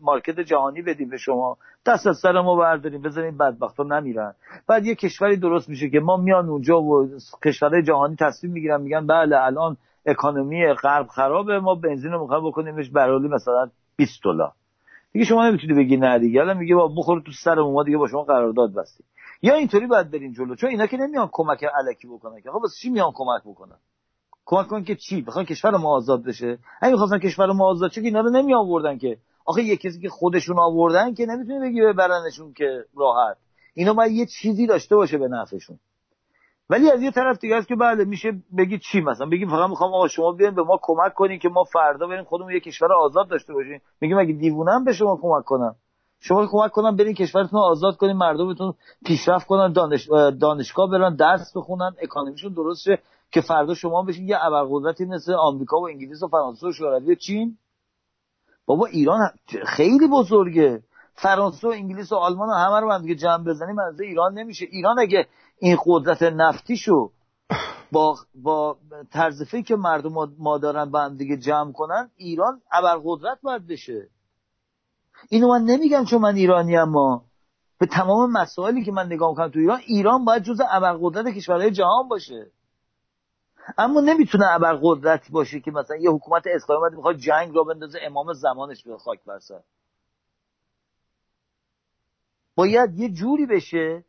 مارکت 0.00 0.40
جهانی 0.40 0.82
بدیم 0.82 1.08
به 1.08 1.16
شما. 1.16 1.56
دست 1.86 2.06
از 2.06 2.18
سر 2.18 2.40
ما 2.40 2.56
برداریم. 2.56 3.02
بذاریم 3.02 3.38
بدبختا 3.38 3.82
نمیرن. 3.82 4.34
بعد 4.66 4.86
یه 4.86 4.94
کشوری 4.94 5.36
درست 5.36 5.68
میشه 5.68 5.90
که 5.90 6.00
ما 6.00 6.16
میان 6.16 6.48
اونجا 6.48 6.82
و 6.82 7.08
کشورهای 7.44 7.82
جهانی 7.82 8.16
تصمیم 8.16 8.52
می‌گیرن 8.52 8.80
میگن 8.80 9.06
بله 9.06 9.36
الان 9.36 9.76
اکانومی 10.06 10.72
غرب 10.72 11.06
خرابه 11.06 11.60
ما 11.60 11.74
بنزین 11.74 12.12
رو 12.12 12.20
می‌خوایم 12.22 12.48
بکنیمش 12.48 12.90
برای 12.90 13.28
مثلا 13.28 13.70
20 13.96 14.24
دلار. 14.24 14.52
دیگه 15.12 15.24
شما 15.24 15.48
نمی‌تونی 15.48 15.74
بگی 15.74 15.96
نه 15.96 16.18
دیگه. 16.18 16.40
الان 16.40 16.56
میگه 16.56 16.74
با 16.74 16.88
بخور 16.88 17.20
تو 17.20 17.32
سر 17.32 17.54
ما 17.54 17.82
دیگه 17.82 17.98
با 17.98 18.08
شما 18.08 18.22
قرارداد 18.22 18.74
بستیم. 18.74 19.06
یا 19.42 19.54
اینطوری 19.54 19.86
باید 19.86 20.10
بریم 20.10 20.32
جلو. 20.32 20.54
چون 20.54 20.70
اینا 20.70 20.86
که 20.86 20.96
نمیان 20.96 21.28
کمک 21.32 21.64
علکی 21.64 22.08
بکنن 22.08 22.40
که. 22.40 22.50
آقا 22.50 22.68
چی 22.80 22.90
میان 22.90 23.12
کمک 23.14 23.42
بکنن؟ 23.44 23.76
کمک 24.44 24.66
کن 24.66 24.84
که 24.84 24.94
چی؟ 24.94 25.22
بخوان 25.22 25.44
کشور 25.44 25.76
ما 25.76 25.96
آزاد 25.96 26.24
بشه. 26.24 26.58
همین 26.82 26.92
می‌خواستن 26.92 27.18
کشور 27.18 27.52
ما 27.52 27.70
آزاد 27.70 27.90
چه 27.90 28.00
اینا 28.00 28.20
رو 28.20 28.30
نمی 28.30 28.54
آوردن 28.54 28.98
که. 28.98 29.18
آخه 29.44 29.62
یه 29.62 29.76
کسی 29.76 30.00
که 30.00 30.08
خودشون 30.08 30.58
آوردن 30.58 31.14
که 31.14 31.26
نمی‌تونی 31.26 31.60
بگی 31.60 31.80
ببرنشون 31.82 32.52
که 32.52 32.84
راحت. 32.96 33.36
اینا 33.74 33.94
باید 33.94 34.12
یه 34.12 34.26
چیزی 34.26 34.66
داشته 34.66 34.96
باشه 34.96 35.18
به 35.18 35.28
نفعشون. 35.28 35.78
ولی 36.70 36.90
از 36.90 37.02
یه 37.02 37.10
طرف 37.10 37.38
دیگه 37.38 37.56
است 37.56 37.68
که 37.68 37.76
بله 37.76 38.04
میشه 38.04 38.32
بگی 38.58 38.78
چی 38.78 39.00
مثلا؟ 39.00 39.26
بگیم 39.26 39.48
فقط 39.48 39.70
می‌خوام 39.70 39.94
آقا 39.94 40.08
شما 40.08 40.32
بیاین 40.32 40.54
به 40.54 40.62
ما 40.62 40.78
کمک 40.82 41.14
کنین 41.14 41.38
که 41.38 41.48
ما 41.48 41.64
فردا 41.64 42.06
بریم 42.06 42.24
خودمون 42.24 42.52
یه 42.52 42.60
کشور 42.60 42.92
آزاد 42.92 43.28
داشته 43.28 43.52
باشیم. 43.52 43.82
میگیم 44.00 44.18
اگه 44.18 44.32
دیوونم 44.32 44.84
به 44.84 44.92
شما 44.92 45.18
کمک 45.22 45.44
کنم. 45.44 45.74
شما 46.20 46.46
کمک 46.46 46.70
کنم 46.70 46.96
برین 46.96 47.14
کشورتون 47.14 47.60
رو 47.60 47.66
آزاد 47.66 47.96
کنین 47.96 48.16
مردمتون 48.16 48.74
پیشرفت 49.06 49.46
کنن 49.46 49.72
دانش... 49.72 50.08
دانشگاه 50.40 50.90
برن 50.90 51.14
درس 51.16 51.56
بخونن 51.56 51.92
اکانومیشون 52.02 52.52
درست 52.52 52.82
شه. 52.82 52.98
که 53.32 53.40
فردا 53.40 53.74
شما 53.74 54.02
بشین 54.02 54.28
یه 54.28 54.44
ابرقدرتی 54.44 55.04
مثل 55.04 55.32
آمریکا 55.32 55.80
و 55.80 55.88
انگلیس 55.88 56.22
و 56.22 56.28
فرانسه 56.28 56.66
و 56.66 56.72
شوروی 56.72 57.12
و 57.12 57.14
چین. 57.14 57.58
بابا 58.66 58.86
ایران 58.86 59.30
خیلی 59.66 60.08
بزرگه. 60.08 60.82
فرانسه 61.14 61.68
و 61.68 61.70
انگلیس 61.70 62.12
و 62.12 62.16
آلمان 62.16 62.48
و 62.48 62.52
همه 62.52 62.80
رو 62.80 62.92
هم 62.92 63.02
دیگه 63.02 63.14
جمع 63.14 63.44
بزنیم 63.44 63.78
از 63.78 64.00
ایران 64.00 64.38
نمیشه. 64.38 64.66
ایران 64.70 64.98
اگه 64.98 65.26
این 65.58 65.78
قدرت 65.86 66.22
نفتیشو 66.22 67.10
با 67.92 68.16
با 68.34 68.76
طرز 69.12 69.54
که 69.66 69.76
مردم 69.76 70.12
ما 70.38 70.58
دارن 70.58 70.90
با 70.90 71.00
هم 71.00 71.16
دیگه 71.16 71.36
جمع 71.36 71.72
کنن 71.72 72.10
ایران 72.16 72.60
ابرقدرت 72.72 73.38
باید 73.42 73.66
بشه. 73.66 74.08
اینو 75.28 75.48
من 75.48 75.64
نمیگم 75.64 76.04
چون 76.04 76.20
من 76.20 76.36
ایرانی 76.36 76.76
اما 76.76 77.24
به 77.78 77.86
تمام 77.86 78.32
مسائلی 78.32 78.84
که 78.84 78.92
من 78.92 79.06
نگاه 79.06 79.30
می‌کنم 79.30 79.48
تو 79.48 79.58
ایران 79.58 79.80
ایران 79.86 80.24
باید 80.24 80.42
جز 80.42 80.60
ابرقدرت 80.70 81.34
کشورهای 81.34 81.70
جهان 81.70 82.08
باشه. 82.08 82.50
اما 83.78 84.00
نمی‌تونه 84.00 84.46
ابرقدرتی 84.50 85.32
باشه 85.32 85.60
که 85.60 85.70
مثلا 85.70 85.96
یه 85.96 86.10
حکومت 86.10 86.42
اسلامی 86.46 86.96
می‌خواد 86.96 87.16
جنگ 87.16 87.56
را 87.56 87.64
بندازه 87.64 87.98
امام 88.02 88.32
زمانش 88.32 88.82
به 88.82 88.98
خاک 88.98 89.24
برسه 89.24 89.62
باید 92.54 92.98
یه 92.98 93.08
جوری 93.08 93.46
بشه 93.46 94.04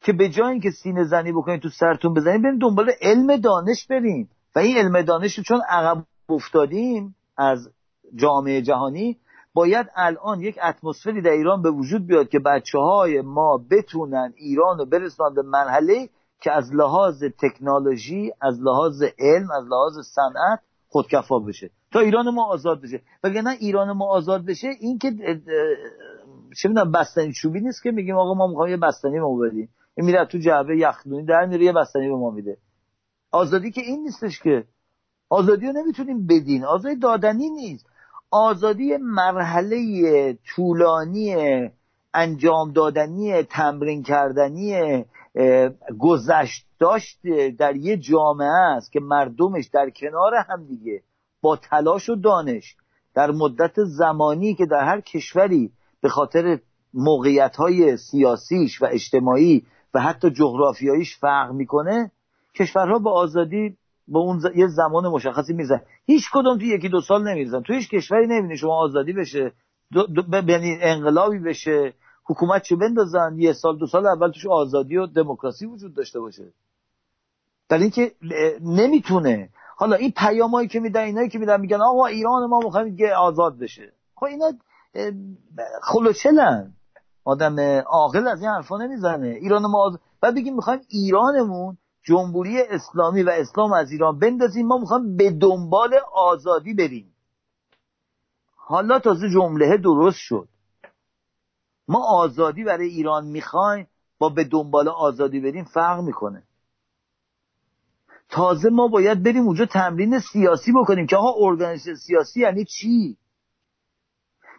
که 0.00 0.12
به 0.12 0.28
جای 0.28 0.52
اینکه 0.52 0.70
سینه 0.70 1.04
زنی 1.04 1.32
بکنید 1.32 1.62
تو 1.62 1.68
سرتون 1.68 2.14
بزنید 2.14 2.42
بریم 2.42 2.58
دنبال 2.58 2.90
علم 3.00 3.36
دانش 3.36 3.86
بریم. 3.86 4.30
و 4.56 4.58
این 4.58 4.76
علم 4.76 5.02
دانش 5.02 5.38
رو 5.38 5.44
چون 5.44 5.60
عقب 5.68 6.04
افتادیم 6.28 7.16
از 7.36 7.70
جامعه 8.14 8.62
جهانی 8.62 9.18
باید 9.54 9.86
الان 9.96 10.40
یک 10.40 10.58
اتمسفری 10.62 11.22
در 11.22 11.30
ایران 11.30 11.62
به 11.62 11.70
وجود 11.70 12.06
بیاد 12.06 12.28
که 12.28 12.38
بچه 12.38 12.78
های 12.78 13.20
ما 13.20 13.64
بتونن 13.70 14.32
ایران 14.36 14.78
رو 14.78 14.86
برسونن 14.86 15.34
به 15.34 15.42
مرحله 15.42 16.08
که 16.40 16.52
از 16.52 16.74
لحاظ 16.74 17.24
تکنولوژی 17.24 18.32
از 18.40 18.60
لحاظ 18.62 19.02
علم 19.18 19.50
از 19.50 19.64
لحاظ 19.64 20.06
صنعت 20.14 20.60
خودکفا 20.88 21.38
بشه. 21.38 21.70
تا 21.92 22.00
ایران 22.00 22.30
ما 22.30 22.44
آزاد 22.44 22.80
بشه. 22.80 23.02
نه 23.24 23.56
ایران 23.60 23.92
ما 23.92 24.06
آزاد 24.06 24.44
بشه 24.44 24.68
این 24.80 24.98
که 24.98 25.10
چه 26.56 26.68
می‌دونم 26.68 26.92
بستنی 26.92 27.32
چوبی 27.32 27.60
نیست 27.60 27.82
که 27.82 27.90
میگیم 27.90 28.16
آقا 28.16 28.34
ما 28.34 28.46
می‌خوایم 28.46 28.70
یه 28.70 28.76
بستنی 28.76 29.20
ما 29.20 29.38
بدیم. 29.38 29.68
این 29.94 30.06
میره 30.06 30.24
تو 30.24 30.38
جعبه 30.38 30.78
یخدونی 30.78 31.24
در 31.24 31.46
میره 31.46 31.64
یه 31.64 31.72
بستنی 31.72 32.08
به 32.08 32.14
ما 32.14 32.30
میده. 32.30 32.56
آزادی 33.32 33.70
که 33.70 33.80
این 33.80 34.02
نیستش 34.02 34.40
که. 34.40 34.64
آزادی 35.28 35.66
رو 35.66 35.72
نمی‌تونیم 35.72 36.26
بدین. 36.26 36.64
آزادی 36.64 36.96
دادنی 36.96 37.50
نیست. 37.50 37.86
آزادی 38.30 38.96
مرحله 38.96 40.38
طولانی 40.54 41.36
انجام 42.14 42.72
دادنی 42.72 43.42
تمرین 43.42 44.02
کردنی 44.02 45.04
گذشت 45.98 46.66
داشت 46.78 47.18
در 47.58 47.76
یه 47.76 47.96
جامعه 47.96 48.48
است 48.48 48.92
که 48.92 49.00
مردمش 49.00 49.66
در 49.72 49.90
کنار 49.90 50.34
هم 50.48 50.64
دیگه 50.64 51.02
با 51.40 51.56
تلاش 51.56 52.08
و 52.08 52.14
دانش 52.14 52.76
در 53.14 53.30
مدت 53.30 53.74
زمانی 53.84 54.54
که 54.54 54.66
در 54.66 54.84
هر 54.84 55.00
کشوری 55.00 55.72
به 56.00 56.08
خاطر 56.08 56.58
موقعیت 56.94 57.56
های 57.56 57.96
سیاسیش 57.96 58.82
و 58.82 58.86
اجتماعی 58.90 59.66
و 59.94 60.00
حتی 60.00 60.30
جغرافیاییش 60.30 61.18
فرق 61.18 61.52
می‌کنه 61.52 62.10
کشورها 62.54 62.98
به 62.98 63.10
آزادی 63.10 63.76
با 64.08 64.20
اون 64.20 64.40
یه 64.54 64.66
زمان 64.66 65.08
مشخصی 65.08 65.52
میزن 65.52 65.80
هیچ 66.06 66.24
کدوم 66.32 66.58
تو 66.58 66.64
یکی 66.64 66.88
دو 66.88 67.00
سال 67.00 67.28
نمیرزن 67.28 67.62
تو 67.62 67.72
هیچ 67.72 67.90
کشوری 67.90 68.26
نمی‌بینی 68.26 68.56
شما 68.56 68.74
آزادی 68.74 69.12
بشه 69.12 69.52
یعنی 70.48 70.78
انقلابی 70.80 71.38
بشه 71.38 71.94
حکومت 72.30 72.62
چه 72.62 72.76
بندازن؟ 72.76 73.34
یه 73.38 73.52
سال 73.52 73.78
دو 73.78 73.86
سال 73.86 74.06
اول 74.06 74.30
توش 74.30 74.46
آزادی 74.46 74.96
و 74.96 75.06
دموکراسی 75.06 75.66
وجود 75.66 75.94
داشته 75.94 76.20
باشه. 76.20 76.52
در 77.68 77.78
اینکه 77.78 78.12
نمی‌تونه. 78.60 79.48
حالا 79.76 79.96
این 79.96 80.12
پیامایی 80.16 80.68
که 80.68 80.80
میدن 80.80 81.00
اینایی 81.00 81.28
که 81.28 81.38
میدن 81.38 81.60
میگن 81.60 81.80
آقا 81.80 82.06
ایران 82.06 82.46
ما 82.46 82.58
می‌خوایم 82.58 82.96
که 82.96 83.14
آزاد 83.14 83.58
بشه. 83.58 83.92
خب 84.14 84.24
اینا 84.24 84.52
خلوچلن. 85.82 86.72
آدم 87.24 87.60
عاقل 87.86 88.28
از 88.28 88.42
این 88.42 88.50
حرفا 88.50 88.76
نمی‌زنه. 88.76 89.26
ایران 89.26 89.66
ما 89.66 89.78
آز... 89.78 89.98
بعد 90.20 90.34
بگیم 90.34 90.54
می‌خوایم 90.54 90.80
ایرانمون 90.88 91.78
جمهوری 92.02 92.62
اسلامی 92.62 93.22
و 93.22 93.30
اسلام 93.30 93.72
از 93.72 93.90
ایران 93.90 94.18
بندازیم. 94.18 94.66
ما 94.66 94.78
می‌خوایم 94.78 95.16
به 95.16 95.30
دنبال 95.30 95.94
آزادی 96.14 96.74
بریم. 96.74 97.14
حالا 98.56 98.98
تازه 98.98 99.30
جمله 99.30 99.76
درست 99.76 100.18
شد. 100.18 100.48
ما 101.90 102.04
آزادی 102.04 102.64
برای 102.64 102.88
ایران 102.88 103.26
می‌خوایم 103.26 103.86
با 104.18 104.28
به 104.28 104.44
دنبال 104.44 104.88
آزادی 104.88 105.40
بریم 105.40 105.64
فرق 105.64 106.00
می‌کنه. 106.00 106.42
تازه 108.28 108.68
ما 108.70 108.88
باید 108.88 109.22
بریم 109.22 109.42
اونجا 109.42 109.66
تمرین 109.66 110.18
سیاسی 110.18 110.72
بکنیم 110.72 111.06
که 111.06 111.16
آقا 111.16 111.46
ارگانیسه 111.46 111.94
سیاسی 111.94 112.40
یعنی 112.40 112.64
چی؟ 112.64 113.16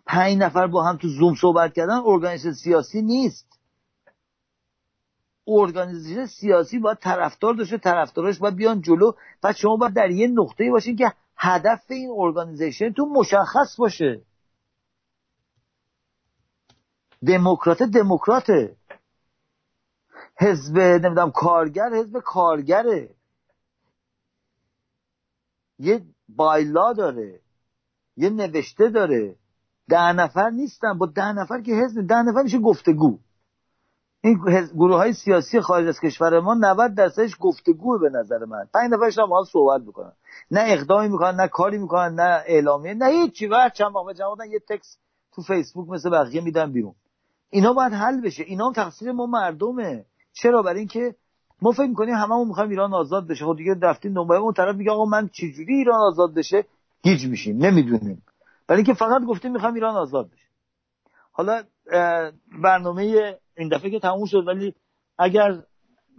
پنج 0.06 0.38
نفر 0.38 0.68
با 0.68 0.84
هم 0.84 0.98
تو 0.98 1.08
زوم 1.08 1.36
صحبت 1.36 1.74
کردن 1.74 2.02
ارگانیزه 2.06 2.54
سیاسی 2.54 3.02
نیست. 3.02 3.60
organization 5.48 6.26
سیاسی 6.26 6.80
باید 6.80 6.98
طرفدار 6.98 7.54
داشته 7.54 7.78
طرفدارش 7.78 8.40
باید 8.40 8.56
بیان 8.56 8.82
جلو 8.82 9.12
و 9.44 9.54
شما 9.54 9.76
باید 9.76 9.94
در 9.94 10.10
یه 10.10 10.28
نقطه 10.28 10.72
باشین 10.72 10.96
که 10.96 11.14
هدف 11.38 11.82
این 11.90 12.12
organization 12.18 12.94
تو 12.94 13.06
مشخص 13.06 13.76
باشه. 13.78 14.22
دموکرات 17.28 17.84
دموکراته. 17.84 18.76
حزب 20.40 20.78
نمی‌دونم 20.78 21.32
کارگر 21.32 21.94
حزب 21.94 22.20
کارگره. 22.20 23.10
یه 25.80 26.02
بایلا 26.30 26.94
داره 26.94 27.40
یه 28.18 28.30
نوشته 28.30 28.90
داره. 28.90 29.36
ده 29.90 30.12
نفر 30.12 30.50
نیستن. 30.50 30.98
با 30.98 31.06
ده 31.06 31.32
نفر 31.32 31.62
که 31.62 31.72
حزب 31.72 32.08
ده 32.08 32.22
نفر 32.22 32.44
میشه 32.44 32.60
گفتگو. 32.60 33.20
این 34.24 34.38
گروه 34.74 34.98
های 34.98 35.14
سیاسی 35.14 35.62
خارج 35.62 35.88
از 35.88 36.00
کشور 36.00 36.40
ما 36.40 36.54
90 36.54 36.96
درصدش 36.96 37.36
گفتگو 37.40 38.00
به 38.00 38.10
نظر 38.10 38.46
من. 38.46 38.70
پنج 38.74 38.92
نفرش 38.94 39.20
هم 39.20 39.34
حال 39.34 39.46
صحبت 39.46 39.82
می‌کنن. 39.82 40.14
نه 40.52 40.62
اقدامی 40.66 41.08
می‌کنن 41.10 41.36
نه 41.36 41.48
کاری 41.48 41.78
می‌کنن 41.78 42.14
نه 42.16 42.44
اعلامیه 42.46 42.94
نه 42.94 43.06
هیچی. 43.06 43.48
وقت 43.48 43.74
چند 43.74 43.92
جمع 44.16 44.48
یه 44.48 44.60
تکس 44.60 44.98
تو 45.34 45.42
فیسبوک 45.42 45.90
مثل 45.90 46.10
بقیه 46.10 46.42
میدن 46.42 46.72
بیرون. 46.72 46.96
اینا 47.52 47.74
باید 47.74 47.94
حل 47.94 48.22
بشه. 48.22 48.44
اینا 48.44 48.68
هم 48.68 48.74
تقصیر 48.74 49.12
ما 49.12 49.26
مردمه. 49.26 50.06
چرا؟ 50.34 50.62
برای 50.62 50.80
اینکه 50.80 51.16
ما 51.62 51.72
فکر 51.72 51.88
می‌کنیم 51.88 52.16
هممون 52.16 52.48
می‌خوایم 52.48 52.70
ایران 52.70 52.94
آزاد 52.94 53.28
بشه. 53.28 53.46
خب 53.46 53.56
دیگه 53.58 53.76
رفتیم 53.82 54.14
دنبال 54.14 54.38
اون 54.38 54.54
طرف 54.54 54.76
میگه 54.76 54.92
آقا 54.92 55.06
من 55.06 55.30
چجوری 55.34 55.76
ایران 55.76 56.00
آزاد 56.00 56.34
بشه؟ 56.34 56.66
گیج 57.04 57.26
میشیم. 57.26 57.58
نمی‌دونیم. 57.58 58.24
برای 58.68 58.78
اینکه 58.78 58.94
فقط 58.94 59.22
گفتیم 59.28 59.52
می‌خوایم 59.52 59.76
ایران 59.76 59.96
آزاد 59.96 60.30
بشه. 60.30 60.48
حالا 61.32 61.64
برنامه 62.64 63.36
این 63.58 63.70
دفعه 63.70 63.92
که 63.92 64.00
تموم 64.00 64.26
شد 64.26 64.48
ولی 64.48 64.74
اگر 65.18 65.64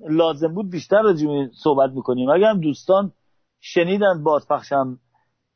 لازم 0.09 0.55
بود 0.55 0.71
بیشتر 0.71 1.03
راجع 1.03 1.27
صحبت 1.65 1.91
می‌کنیم. 1.91 2.29
اگر 2.29 2.55
دوستان 2.55 3.13
شنیدن 3.61 4.23
بازپخشم 4.23 4.99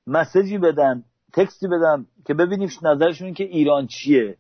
مسیجی 0.07 0.59
بدن 0.59 1.05
تکستی 1.33 1.67
بدن 1.69 2.07
که 2.27 2.35
ببینیم 2.35 2.69
نظرشون 2.83 3.35
که 3.35 3.45
ایران 3.45 3.87
چیه. 3.87 4.37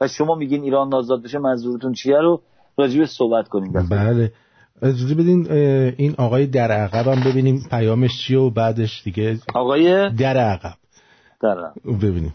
و 0.00 0.08
شما 0.08 0.34
میگین 0.34 0.62
ایران 0.62 0.94
آزاد 0.94 1.22
بشه 1.22 1.38
منظورتون 1.38 1.92
چیه 1.92 2.18
رو 2.18 2.40
راجع 2.78 3.04
صحبت 3.04 3.48
کنیم 3.48 3.72
بله. 3.72 4.32
اجازه 4.82 5.14
بدین 5.14 5.50
این 5.96 6.14
آقای 6.18 6.46
در 6.46 6.72
عقب 6.72 7.08
هم 7.08 7.30
ببینیم 7.30 7.62
پیامش 7.70 8.10
چیه 8.26 8.38
و 8.38 8.50
بعدش 8.50 9.02
دیگه. 9.04 9.38
آقای؟ 9.54 10.10
در 10.10 10.36
عقب. 10.36 10.74
در 11.42 11.58
عقب. 11.58 12.06
ببینیم. 12.06 12.34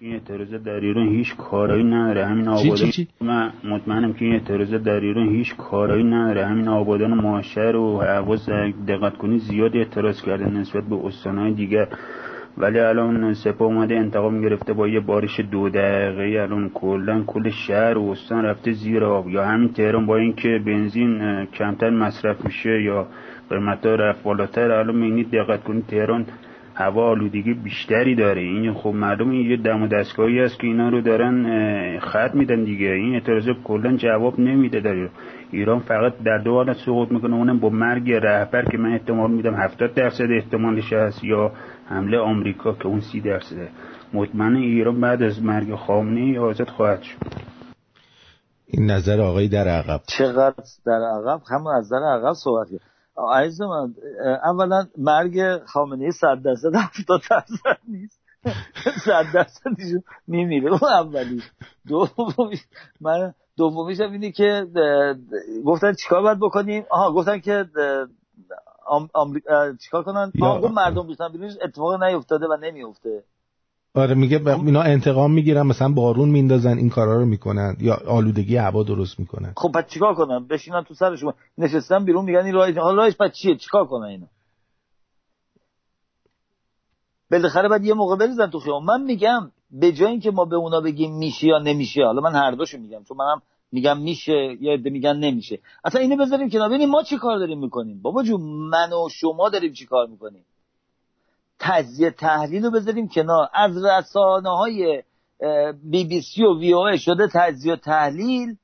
این 0.00 0.12
اعتراض 0.12 0.48
در 0.48 0.80
ایران 0.80 1.08
هیچ 1.08 1.36
کارایی 1.36 1.84
نداره. 1.84 2.26
همین 2.26 2.48
آبادان 2.48 2.92
من 3.20 3.52
مطمئنم 3.64 4.12
که 4.12 4.24
این 4.24 4.34
اعتراض 4.34 4.70
در 4.70 5.00
ایران 5.00 5.28
هیچ 5.28 5.56
کارایی 5.56 6.04
نداره. 6.04 6.46
همین 6.46 6.68
آبادان 6.68 7.14
معاشر 7.14 7.76
و 7.76 8.02
حواس 8.02 8.48
دقت 8.88 9.16
کنی 9.16 9.38
زیاد 9.38 9.76
اعتراض 9.76 10.22
کرده 10.22 10.44
نسبت 10.44 10.84
به 10.84 11.06
استانهای 11.06 11.52
دیگر. 11.54 11.88
ولی 12.58 12.78
الان 12.80 13.34
سپاه 13.34 13.68
اومده 13.68 13.94
انتقام 13.94 14.40
گرفته 14.40 14.72
با 14.72 14.88
یه 14.88 15.00
بارش 15.00 15.40
دو 15.40 15.68
دقیقه. 15.68 16.42
الان 16.42 16.70
کلا 16.74 17.22
کل 17.26 17.50
شهر 17.50 17.98
و 17.98 18.10
استان 18.10 18.44
رفته 18.44 18.72
زیر 18.72 19.04
آب. 19.04 19.28
یا 19.28 19.44
همین 19.44 19.72
تهران 19.72 20.06
با 20.06 20.16
اینکه 20.16 20.60
بنزین 20.66 21.44
کمتر 21.44 21.90
مصرف 21.90 22.44
میشه 22.44 22.82
یا 22.82 23.06
قیمت 23.50 23.86
رفت 23.86 24.22
بالاتر. 24.22 24.70
الان 24.70 24.96
می‌بینید 24.96 25.30
دقت 25.30 25.64
کنید 25.64 25.86
تهران 25.86 26.26
هوا 26.78 27.10
آلودگی 27.10 27.54
بیشتری 27.54 28.14
داره. 28.14 28.42
این 28.42 28.74
خب 28.74 28.88
مردم 28.88 29.30
این 29.30 29.50
یه 29.50 29.56
دم 29.56 29.82
و 29.82 29.86
دستگاهی 29.86 30.40
است 30.40 30.60
که 30.60 30.66
اینا 30.66 30.88
رو 30.88 31.00
دارن 31.00 31.98
خط 31.98 32.34
میدن 32.34 32.64
دیگه. 32.64 32.86
این 32.86 33.14
اعتراض 33.14 33.48
کلا 33.64 33.96
جواب 33.96 34.40
نمیده 34.40 34.80
در 34.80 35.08
ایران 35.50 35.78
فقط 35.78 36.12
در 36.24 36.38
دو 36.38 36.52
حالت 36.54 36.76
سقوط 36.76 37.12
می‌کنه. 37.12 37.34
اونم 37.34 37.60
با 37.60 37.68
مرگ 37.68 38.12
رهبر 38.12 38.64
که 38.64 38.78
من 38.78 38.92
احتمال 38.92 39.30
میدم 39.30 39.54
70 39.54 39.94
درصد 39.94 40.30
احتمالش 40.30 40.92
هست 40.92 41.24
یا 41.24 41.52
حمله 41.88 42.18
آمریکا 42.18 42.72
که 42.72 42.86
اون 42.86 43.00
سی 43.00 43.20
درصده 43.20 43.68
مطمئن 44.12 44.56
ایران 44.56 45.00
بعد 45.00 45.22
از 45.22 45.42
مرگ 45.42 45.74
خامنه 45.74 46.40
آزاد 46.40 46.68
خواهد 46.68 47.02
شد. 47.02 47.16
این 48.66 48.90
نظر 48.90 49.20
آقای 49.20 49.48
در 49.48 49.68
عقب. 49.68 50.00
چقدر 50.18 50.54
در 50.86 51.00
عقب؟ 51.16 51.40
همون 51.50 51.74
از 51.76 51.92
در 51.92 52.02
عقب 52.16 52.32
صحبت 52.32 52.66
کرد 52.70 52.95
عزیز 53.18 53.60
من 53.60 53.94
اولا 54.44 54.86
مرگ 54.98 55.64
خامنه 55.64 56.04
ای 56.04 56.12
صد 56.12 56.42
درصد 56.42 56.74
هفتاد 56.74 57.20
درصد 57.30 57.78
نیست. 57.88 58.20
صد 59.04 59.24
درصدشون 59.34 60.02
میمیره. 60.26 60.70
اون 60.70 60.92
اولی. 60.92 61.42
دومیش 61.88 62.64
من 63.00 63.34
دومیش 63.56 64.00
هم 64.00 64.12
اینه 64.12 64.32
که 64.32 64.66
گفتن 65.64 65.94
چیکار 65.94 66.22
باید 66.22 66.38
بکنیم؟ 66.38 66.84
آها 66.90 67.12
گفتن 67.12 67.38
که 67.38 67.64
آمریکا 69.14 69.72
چیکار 69.72 70.02
کنن؟ 70.02 70.32
آقا 70.42 70.68
مردم 70.68 71.06
دوستان 71.06 71.32
بیرون 71.32 71.50
اتفاق 71.62 72.02
نیفتاده 72.02 72.46
و 72.46 72.56
نمیفته. 72.56 73.24
آره 73.96 74.14
میگه 74.14 74.38
ب... 74.38 74.48
اینا 74.48 74.82
انتقام 74.82 75.32
می‌گیرن 75.32 75.62
مثلا 75.62 75.88
بارون 75.88 76.28
میندازن 76.28 76.78
این 76.78 76.90
کارا 76.90 77.16
رو 77.16 77.26
می‌کنن 77.26 77.76
یا 77.80 77.98
آلودگی 78.08 78.56
هوا 78.56 78.82
درست 78.82 79.20
می‌کنن. 79.20 79.52
خب 79.56 79.72
پس 79.72 79.86
چیکار 79.86 80.14
کنن؟ 80.14 80.46
بشینن 80.46 80.82
تو 80.82 80.94
سر 80.94 81.16
شما 81.16 81.34
نشستن 81.58 82.04
بیرون 82.04 82.24
میگن 82.24 82.44
این 82.44 82.54
راه 82.54 82.72
حالا 82.72 82.96
راهش 82.96 83.16
پس 83.20 83.32
چیه؟ 83.32 83.56
چیکار 83.56 83.86
کنن 83.86 84.06
اینا؟ 84.06 84.26
بالاخره 87.30 87.68
باید 87.68 87.84
یه 87.84 87.94
موقع 87.94 88.16
بریزن 88.16 88.46
تو 88.46 88.60
خیام 88.60 88.84
من 88.84 89.02
میگم 89.02 89.50
به 89.70 89.92
جای 89.92 90.10
اینکه 90.10 90.30
ما 90.30 90.44
به 90.44 90.56
اونا 90.56 90.80
بگیم 90.80 91.14
میشه 91.18 91.46
یا 91.46 91.58
نمیشه 91.58 92.04
حالا 92.04 92.20
من 92.20 92.34
هر 92.34 92.50
دوشو 92.50 92.78
میگم 92.78 93.04
چون 93.08 93.16
منم 93.16 93.42
میگم 93.72 93.98
میشه 93.98 94.56
یا 94.60 94.72
عده 94.72 94.90
میگن 94.90 95.16
نمیشه. 95.16 95.58
اصلا 95.84 96.00
اینو 96.00 96.16
بذاریم 96.16 96.50
کنار. 96.50 96.68
ببینیم 96.68 96.90
ما 96.90 97.02
چی 97.02 97.16
کار 97.16 97.38
داریم 97.38 97.58
می‌کنیم؟ 97.58 98.02
بابا 98.02 98.22
جون 98.22 98.40
من 98.40 98.92
و 98.92 99.08
شما 99.08 99.48
داریم 99.48 99.72
چی 99.72 99.86
کار 99.86 100.06
می‌کنیم؟ 100.06 100.44
تجزیه 101.58 102.10
تحلیل 102.10 102.64
رو 102.64 102.70
بذاریم 102.70 103.08
کنار. 103.08 103.48
از 103.54 103.84
رسانه 103.84 104.50
های 104.50 105.02
بی 105.82 106.04
بی 106.04 106.20
سی 106.20 106.44
و 106.44 106.58
وی 106.58 106.72
او 106.72 106.96
شده 106.96 107.28
تجزیه 107.34 107.76
تحلیل. 107.76 108.56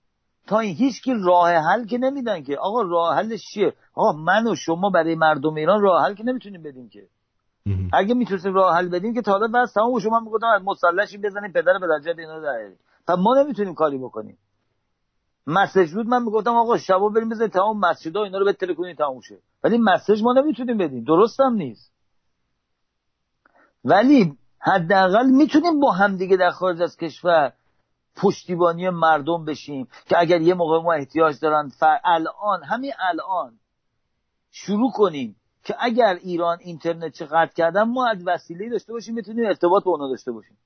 تا 0.47 0.59
این 0.59 0.75
هیچ 0.75 1.03
کی 1.03 1.15
راه 1.25 1.51
حل 1.51 1.87
که 1.87 1.99
نمیدن 1.99 2.43
که. 2.43 2.59
آقا 2.59 2.83
راه 2.83 3.17
حلش 3.17 3.45
چیه؟ 3.55 3.73
آقا 3.95 4.13
من 4.13 4.47
و 4.47 4.55
شما 4.55 4.91
برای 4.91 5.15
مردم 5.15 5.55
ایران 5.55 5.83
راه 5.83 6.05
حل 6.05 6.15
که 6.15 6.25
نمی‌تونیم 6.25 6.63
بدیم 6.63 6.89
که. 6.89 7.09
اگه 7.93 8.15
می‌تونستیم 8.15 8.55
راه 8.55 8.77
حل 8.77 8.89
بدیم 8.89 9.15
که 9.15 9.23
تا 9.23 9.33
حالا 9.33 9.49
بس 9.55 9.73
تمام 9.73 9.99
شما 9.99 10.21
می‌گفتم 10.21 10.47
از 10.47 10.63
مسلشی 10.65 11.19
بزنیم 11.19 11.53
پدر 11.53 11.79
به 11.81 11.87
درجه 11.87 12.15
اینا 12.19 12.37
رو 12.37 12.75
پس 13.09 13.17
ما 13.19 13.43
نمی‌تونیم 13.43 13.75
کاری 13.75 13.99
بکنیم. 13.99 14.39
مسج 15.47 15.95
بود 15.95 16.07
من 16.07 16.23
می‌گفتم 16.23 16.57
آقا 16.57 16.79
شبا 16.79 17.09
بریم 17.09 17.29
بزنیم 17.29 17.51
تمام 17.51 17.79
مسجدها 17.81 18.25
اینا 18.25 18.39
رو 18.39 18.45
بتره 18.47 18.75
کنیم 18.75 18.97
تموم 18.97 19.21
شه. 19.21 19.39
ولی 19.65 19.79
مسج 19.79 20.23
ما 20.23 20.33
نمی‌تونیم 20.33 20.79
بدیم. 20.79 21.05
درست 21.05 21.41
هم 21.41 21.55
نیست. 21.55 21.93
ولی 23.85 24.39
حداقل 24.59 25.27
می‌تونیم 25.27 25.81
با 25.81 25.91
همدیگه 25.91 26.37
در 26.37 26.51
خارج 26.51 26.83
از 26.83 26.97
کشور 26.97 27.53
پشتیبانی 28.17 28.91
مردم 28.91 29.45
بشیم 29.45 29.89
که 30.07 30.19
اگر 30.19 30.41
یه 30.41 30.55
موقع 30.55 30.83
ما 30.83 30.93
احتیاج 30.93 31.41
دارن 31.41 31.69
فر... 31.69 31.99
الان 32.05 32.63
همین 32.65 32.93
الان 33.11 33.59
شروع 34.51 34.93
کنیم 34.93 35.37
که 35.65 35.75
اگر 35.81 36.15
ایران 36.15 36.59
اینترنت 36.61 37.13
چه 37.13 37.25
قطع 37.25 37.53
کردن 37.53 37.83
ما 37.83 38.09
از 38.09 38.19
وسیله 38.27 38.69
داشته 38.69 38.93
باشیم 38.93 39.15
می‌تونیم 39.15 39.47
ارتباط 39.47 39.85
با 39.85 39.91
اونا 39.91 40.09
داشته 40.09 40.33
باشیم. 40.33 40.59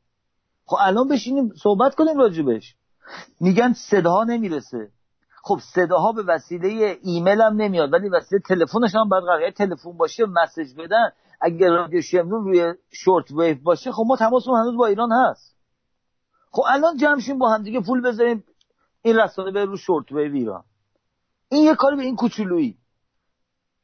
خب 0.66 0.76
الان 0.80 1.08
بشینیم 1.08 1.52
صحبت 1.62 1.94
کنیم 1.94 2.18
راجبش 2.18 2.74
میگن 3.40 3.72
صداها 3.72 4.24
نمی‌رسه. 4.24 4.90
خب 5.42 5.58
صداها 5.74 6.12
به 6.12 6.22
وسیله 6.22 6.98
ایمیل 7.02 7.40
هم 7.40 7.56
نمیاد 7.56 7.92
ولی 7.92 8.08
وسیله 8.08 8.40
تلفنش 8.48 8.94
هم 8.94 9.08
باید 9.08 9.24
قرار 9.24 9.50
تلفن 9.50 9.92
باشه 9.92 10.24
مسج 10.26 10.74
بدن. 10.78 11.10
اگر 11.40 11.70
رادیو 11.70 12.02
شمرون 12.02 12.44
روی 12.44 12.74
شورت 12.92 13.30
ویو 13.30 13.56
باشه 13.62 13.92
خب 13.92 14.04
ما 14.06 14.16
تماسمون 14.16 14.60
هنوز 14.60 14.76
با 14.76 14.86
ایران 14.86 15.08
هست. 15.12 15.56
خب 16.50 16.62
الان 16.68 16.96
جمعشیم 16.96 17.38
با 17.38 17.50
هم 17.50 17.62
دیگه 17.62 17.80
پول 17.80 18.02
بذاریم 18.02 18.44
این 19.02 19.16
رسانه 19.16 19.50
به 19.50 19.64
رو 19.64 19.76
شورت 19.76 20.12
ویو 20.12 20.34
ایران. 20.34 20.64
این 21.48 21.64
یه 21.64 21.74
کاری 21.74 21.96
به 21.96 22.02
این 22.02 22.16
کوچولویی. 22.16 22.78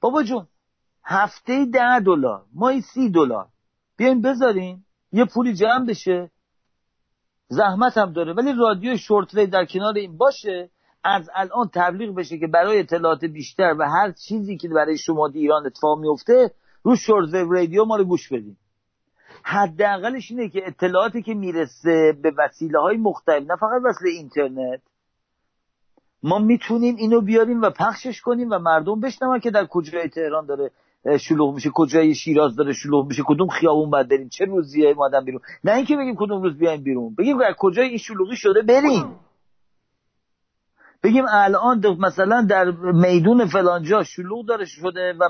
بابا 0.00 0.22
جون 0.22 0.46
هفته 1.04 1.64
ده 1.64 2.00
دلار 2.00 2.44
ماهی 2.54 2.80
سی 2.80 3.10
دلار. 3.10 3.48
بیایم 3.96 4.22
بذاریم 4.22 4.86
یه 5.12 5.24
پولی 5.24 5.54
جمع 5.54 5.86
بشه. 5.86 6.30
زحمت 7.48 7.98
هم 7.98 8.12
داره 8.12 8.32
ولی 8.32 8.52
رادیو 8.52 8.96
شورت 8.96 9.34
ویو 9.34 9.50
در 9.50 9.64
کنار 9.64 9.94
این 9.94 10.16
باشه 10.16 10.70
از 11.04 11.30
الان 11.34 11.70
تبلیغ 11.74 12.14
بشه 12.14 12.38
که 12.38 12.46
برای 12.46 12.78
اطلاعات 12.78 13.24
بیشتر 13.24 13.74
و 13.78 13.88
هر 13.88 14.12
چیزی 14.12 14.56
که 14.56 14.68
برای 14.68 14.98
شما 14.98 15.28
دی 15.28 15.38
ایران 15.38 15.66
اتفاق 15.66 15.98
میفته 15.98 16.50
رو 16.84 16.96
ویو 17.32 17.52
رادیو 17.52 17.84
ما 17.84 17.96
رو 17.96 18.04
گوش 18.04 18.32
بدیم 18.32 18.58
حداقلش 19.42 20.30
اینه 20.30 20.48
که 20.48 20.66
اطلاعاتی 20.66 21.22
که 21.22 21.34
می‌رسه 21.34 22.18
به 22.22 22.32
وسیله 22.38 22.80
های 22.80 22.96
مختلف 22.96 23.50
نه 23.50 23.56
فقط 23.56 23.82
وسیله 23.84 24.10
اینترنت. 24.10 24.80
ما 26.22 26.38
می‌تونیم 26.38 26.96
اینو 26.96 27.20
بیاریم 27.20 27.62
و 27.62 27.70
پخشش 27.70 28.20
کنیم 28.20 28.50
و 28.50 28.58
مردم 28.58 29.00
بشنون 29.00 29.40
که 29.40 29.50
در 29.50 29.66
کجای 29.66 30.08
تهران 30.08 30.46
داره 30.46 30.70
شلوغ 31.20 31.54
میشه 31.54 31.70
کجای 31.74 32.14
شیراز 32.14 32.56
داره 32.56 32.72
شلوغ 32.72 33.06
میشه 33.06 33.22
کدوم 33.26 33.48
خیابون 33.48 33.90
باید 33.90 34.08
بریم 34.08 34.28
چه 34.28 34.44
روزیه 34.44 34.94
مادم 34.94 35.24
بیرون. 35.24 35.40
نه 35.64 35.72
اینکه 35.72 35.96
بگیم 35.96 36.16
کدوم 36.16 36.42
روز 36.42 36.58
بیایم 36.58 36.82
بیرون 36.82 37.14
بگیم 37.14 37.40
از 37.40 37.54
کجای 37.58 37.88
این 37.88 37.98
شلوغی 37.98 38.36
شده 38.36 38.62
بریم. 38.62 39.16
بگیم 41.02 41.24
الان 41.30 41.96
مثلا 41.98 42.46
در 42.50 42.70
میدون 42.92 43.46
فلانجا 43.46 44.02
شلوغ 44.02 44.46
داره 44.46 44.64
شده 44.64 45.14
و 45.20 45.28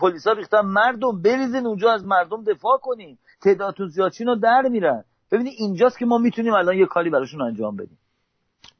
پلیسا 0.00 0.32
ریختن 0.32 0.60
مردم 0.60 1.22
بریزین 1.22 1.66
اونجا 1.66 1.92
از 1.92 2.04
مردم 2.04 2.44
دفاع 2.44 2.78
کنین 2.82 3.18
تعدادتون 3.42 3.88
زیاد 3.88 4.12
رو 4.26 4.36
در 4.36 4.62
میرن. 4.70 5.04
ببینید 5.32 5.54
اینجاست 5.58 5.98
که 5.98 6.06
ما 6.06 6.18
می‌تونیم 6.18 6.54
الان 6.54 6.78
یه 6.78 6.86
کاری 6.86 7.10
براشون 7.10 7.42
انجام 7.42 7.76
بدیم. 7.76 7.98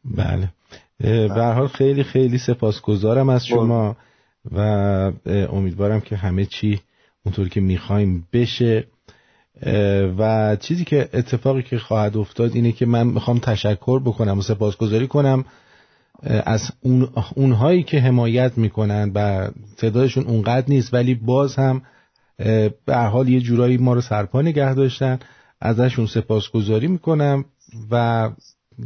بله. 0.04 0.48
به 1.28 1.44
حال 1.44 1.66
خیلی 1.66 2.02
خیلی 2.02 2.38
سپاسگزارم 2.38 3.28
از 3.28 3.46
شما 3.46 3.96
و 4.52 4.60
امیدوارم 5.26 6.00
که 6.00 6.16
همه 6.16 6.44
چی 6.44 6.80
اونطور 7.24 7.48
که 7.48 7.60
می‌خوایم 7.60 8.28
بشه. 8.32 8.86
و 10.18 10.56
چیزی 10.56 10.84
که 10.84 11.08
اتفاقی 11.12 11.62
که 11.62 11.78
خواهد 11.78 12.16
افتاد 12.16 12.50
اینه 12.54 12.72
که 12.72 12.86
من 12.86 13.06
می‌خوام 13.06 13.38
تشکر 13.38 14.00
بکنم 14.00 14.38
و 14.38 14.42
سپاسگزاری 14.42 15.06
کنم 15.06 15.44
از 16.22 16.70
اون 16.80 17.08
اونهایی 17.34 17.82
که 17.82 18.00
حمایت 18.00 18.58
می‌کنن 18.58 19.12
و 19.14 19.48
تعدادشون 19.76 20.24
اونقدر 20.24 20.66
نیست 20.68 20.94
ولی 20.94 21.14
باز 21.14 21.56
هم 21.56 21.82
به 22.86 22.96
حال 22.96 23.28
یه 23.28 23.40
جورایی 23.40 23.76
ما 23.76 23.94
رو 23.94 24.00
سرپا 24.00 24.42
نگه 24.42 24.74
داشتن. 24.74 25.18
ازشون 25.60 26.06
سپاسگزاری 26.06 26.86
می‌کنم 26.86 27.44
و 27.90 28.30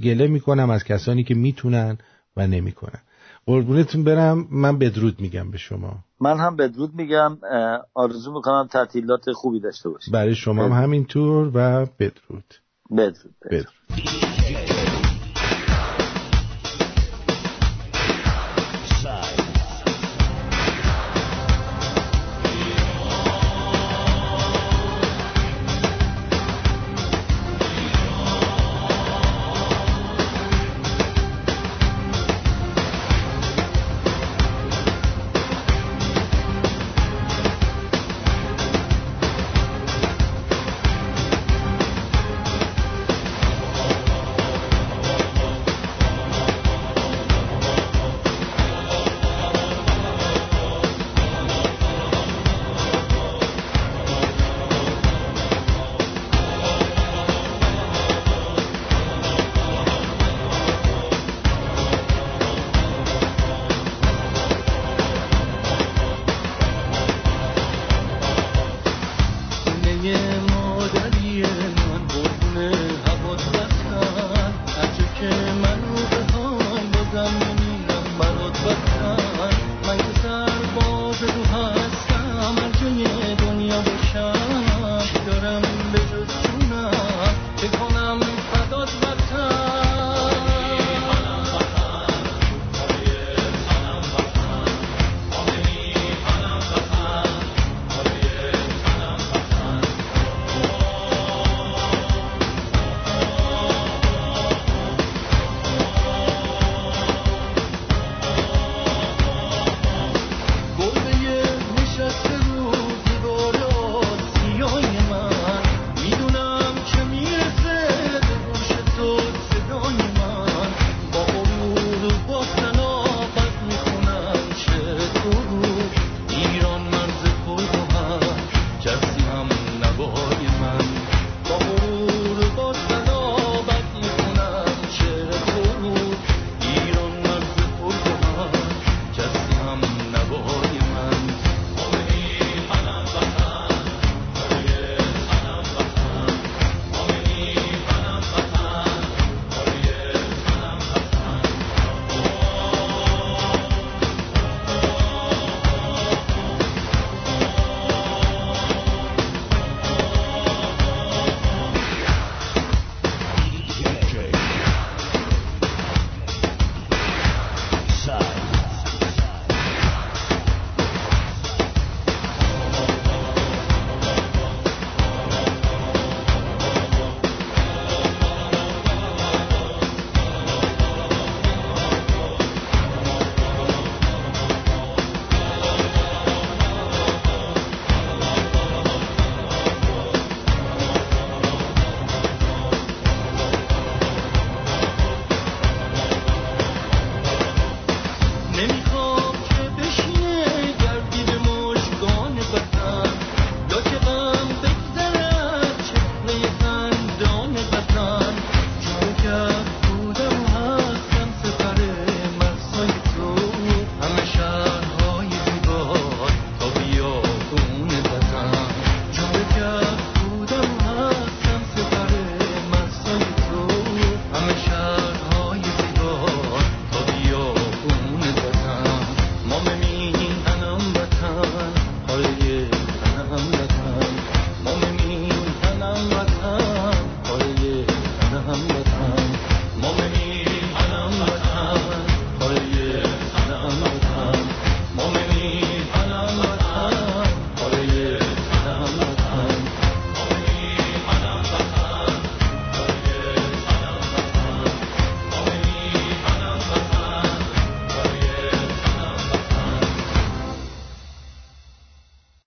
گله 0.03 0.27
می‌کنم 0.27 0.71
از 0.71 0.85
کسانی 0.85 1.25
که 1.25 1.35
می‌تونن 1.35 1.99
و 2.37 2.47
نمی‌کنن. 2.47 3.01
قربونتون 3.47 4.05
برم 4.05 4.47
من 4.51 4.79
بدرود 4.79 5.21
میگم 5.21 5.51
به 5.51 5.59
شما. 5.59 5.99
من 6.21 6.39
هم 6.39 6.57
بدرود 6.57 6.95
میگم. 6.95 7.39
آرزو 7.95 8.33
می‌کنم 8.33 8.69
تعطیلات 8.73 9.33
خوبی 9.33 9.61
داشته 9.61 9.89
باشید. 9.89 10.15
برای 10.15 10.35
شما 10.35 10.65
هم 10.65 10.83
همینطور 10.83 11.51
و 11.55 11.87
بدرود. 11.99 12.55
بدرود, 12.91 13.35
بدرود. 13.51 13.67
boy 13.95 14.94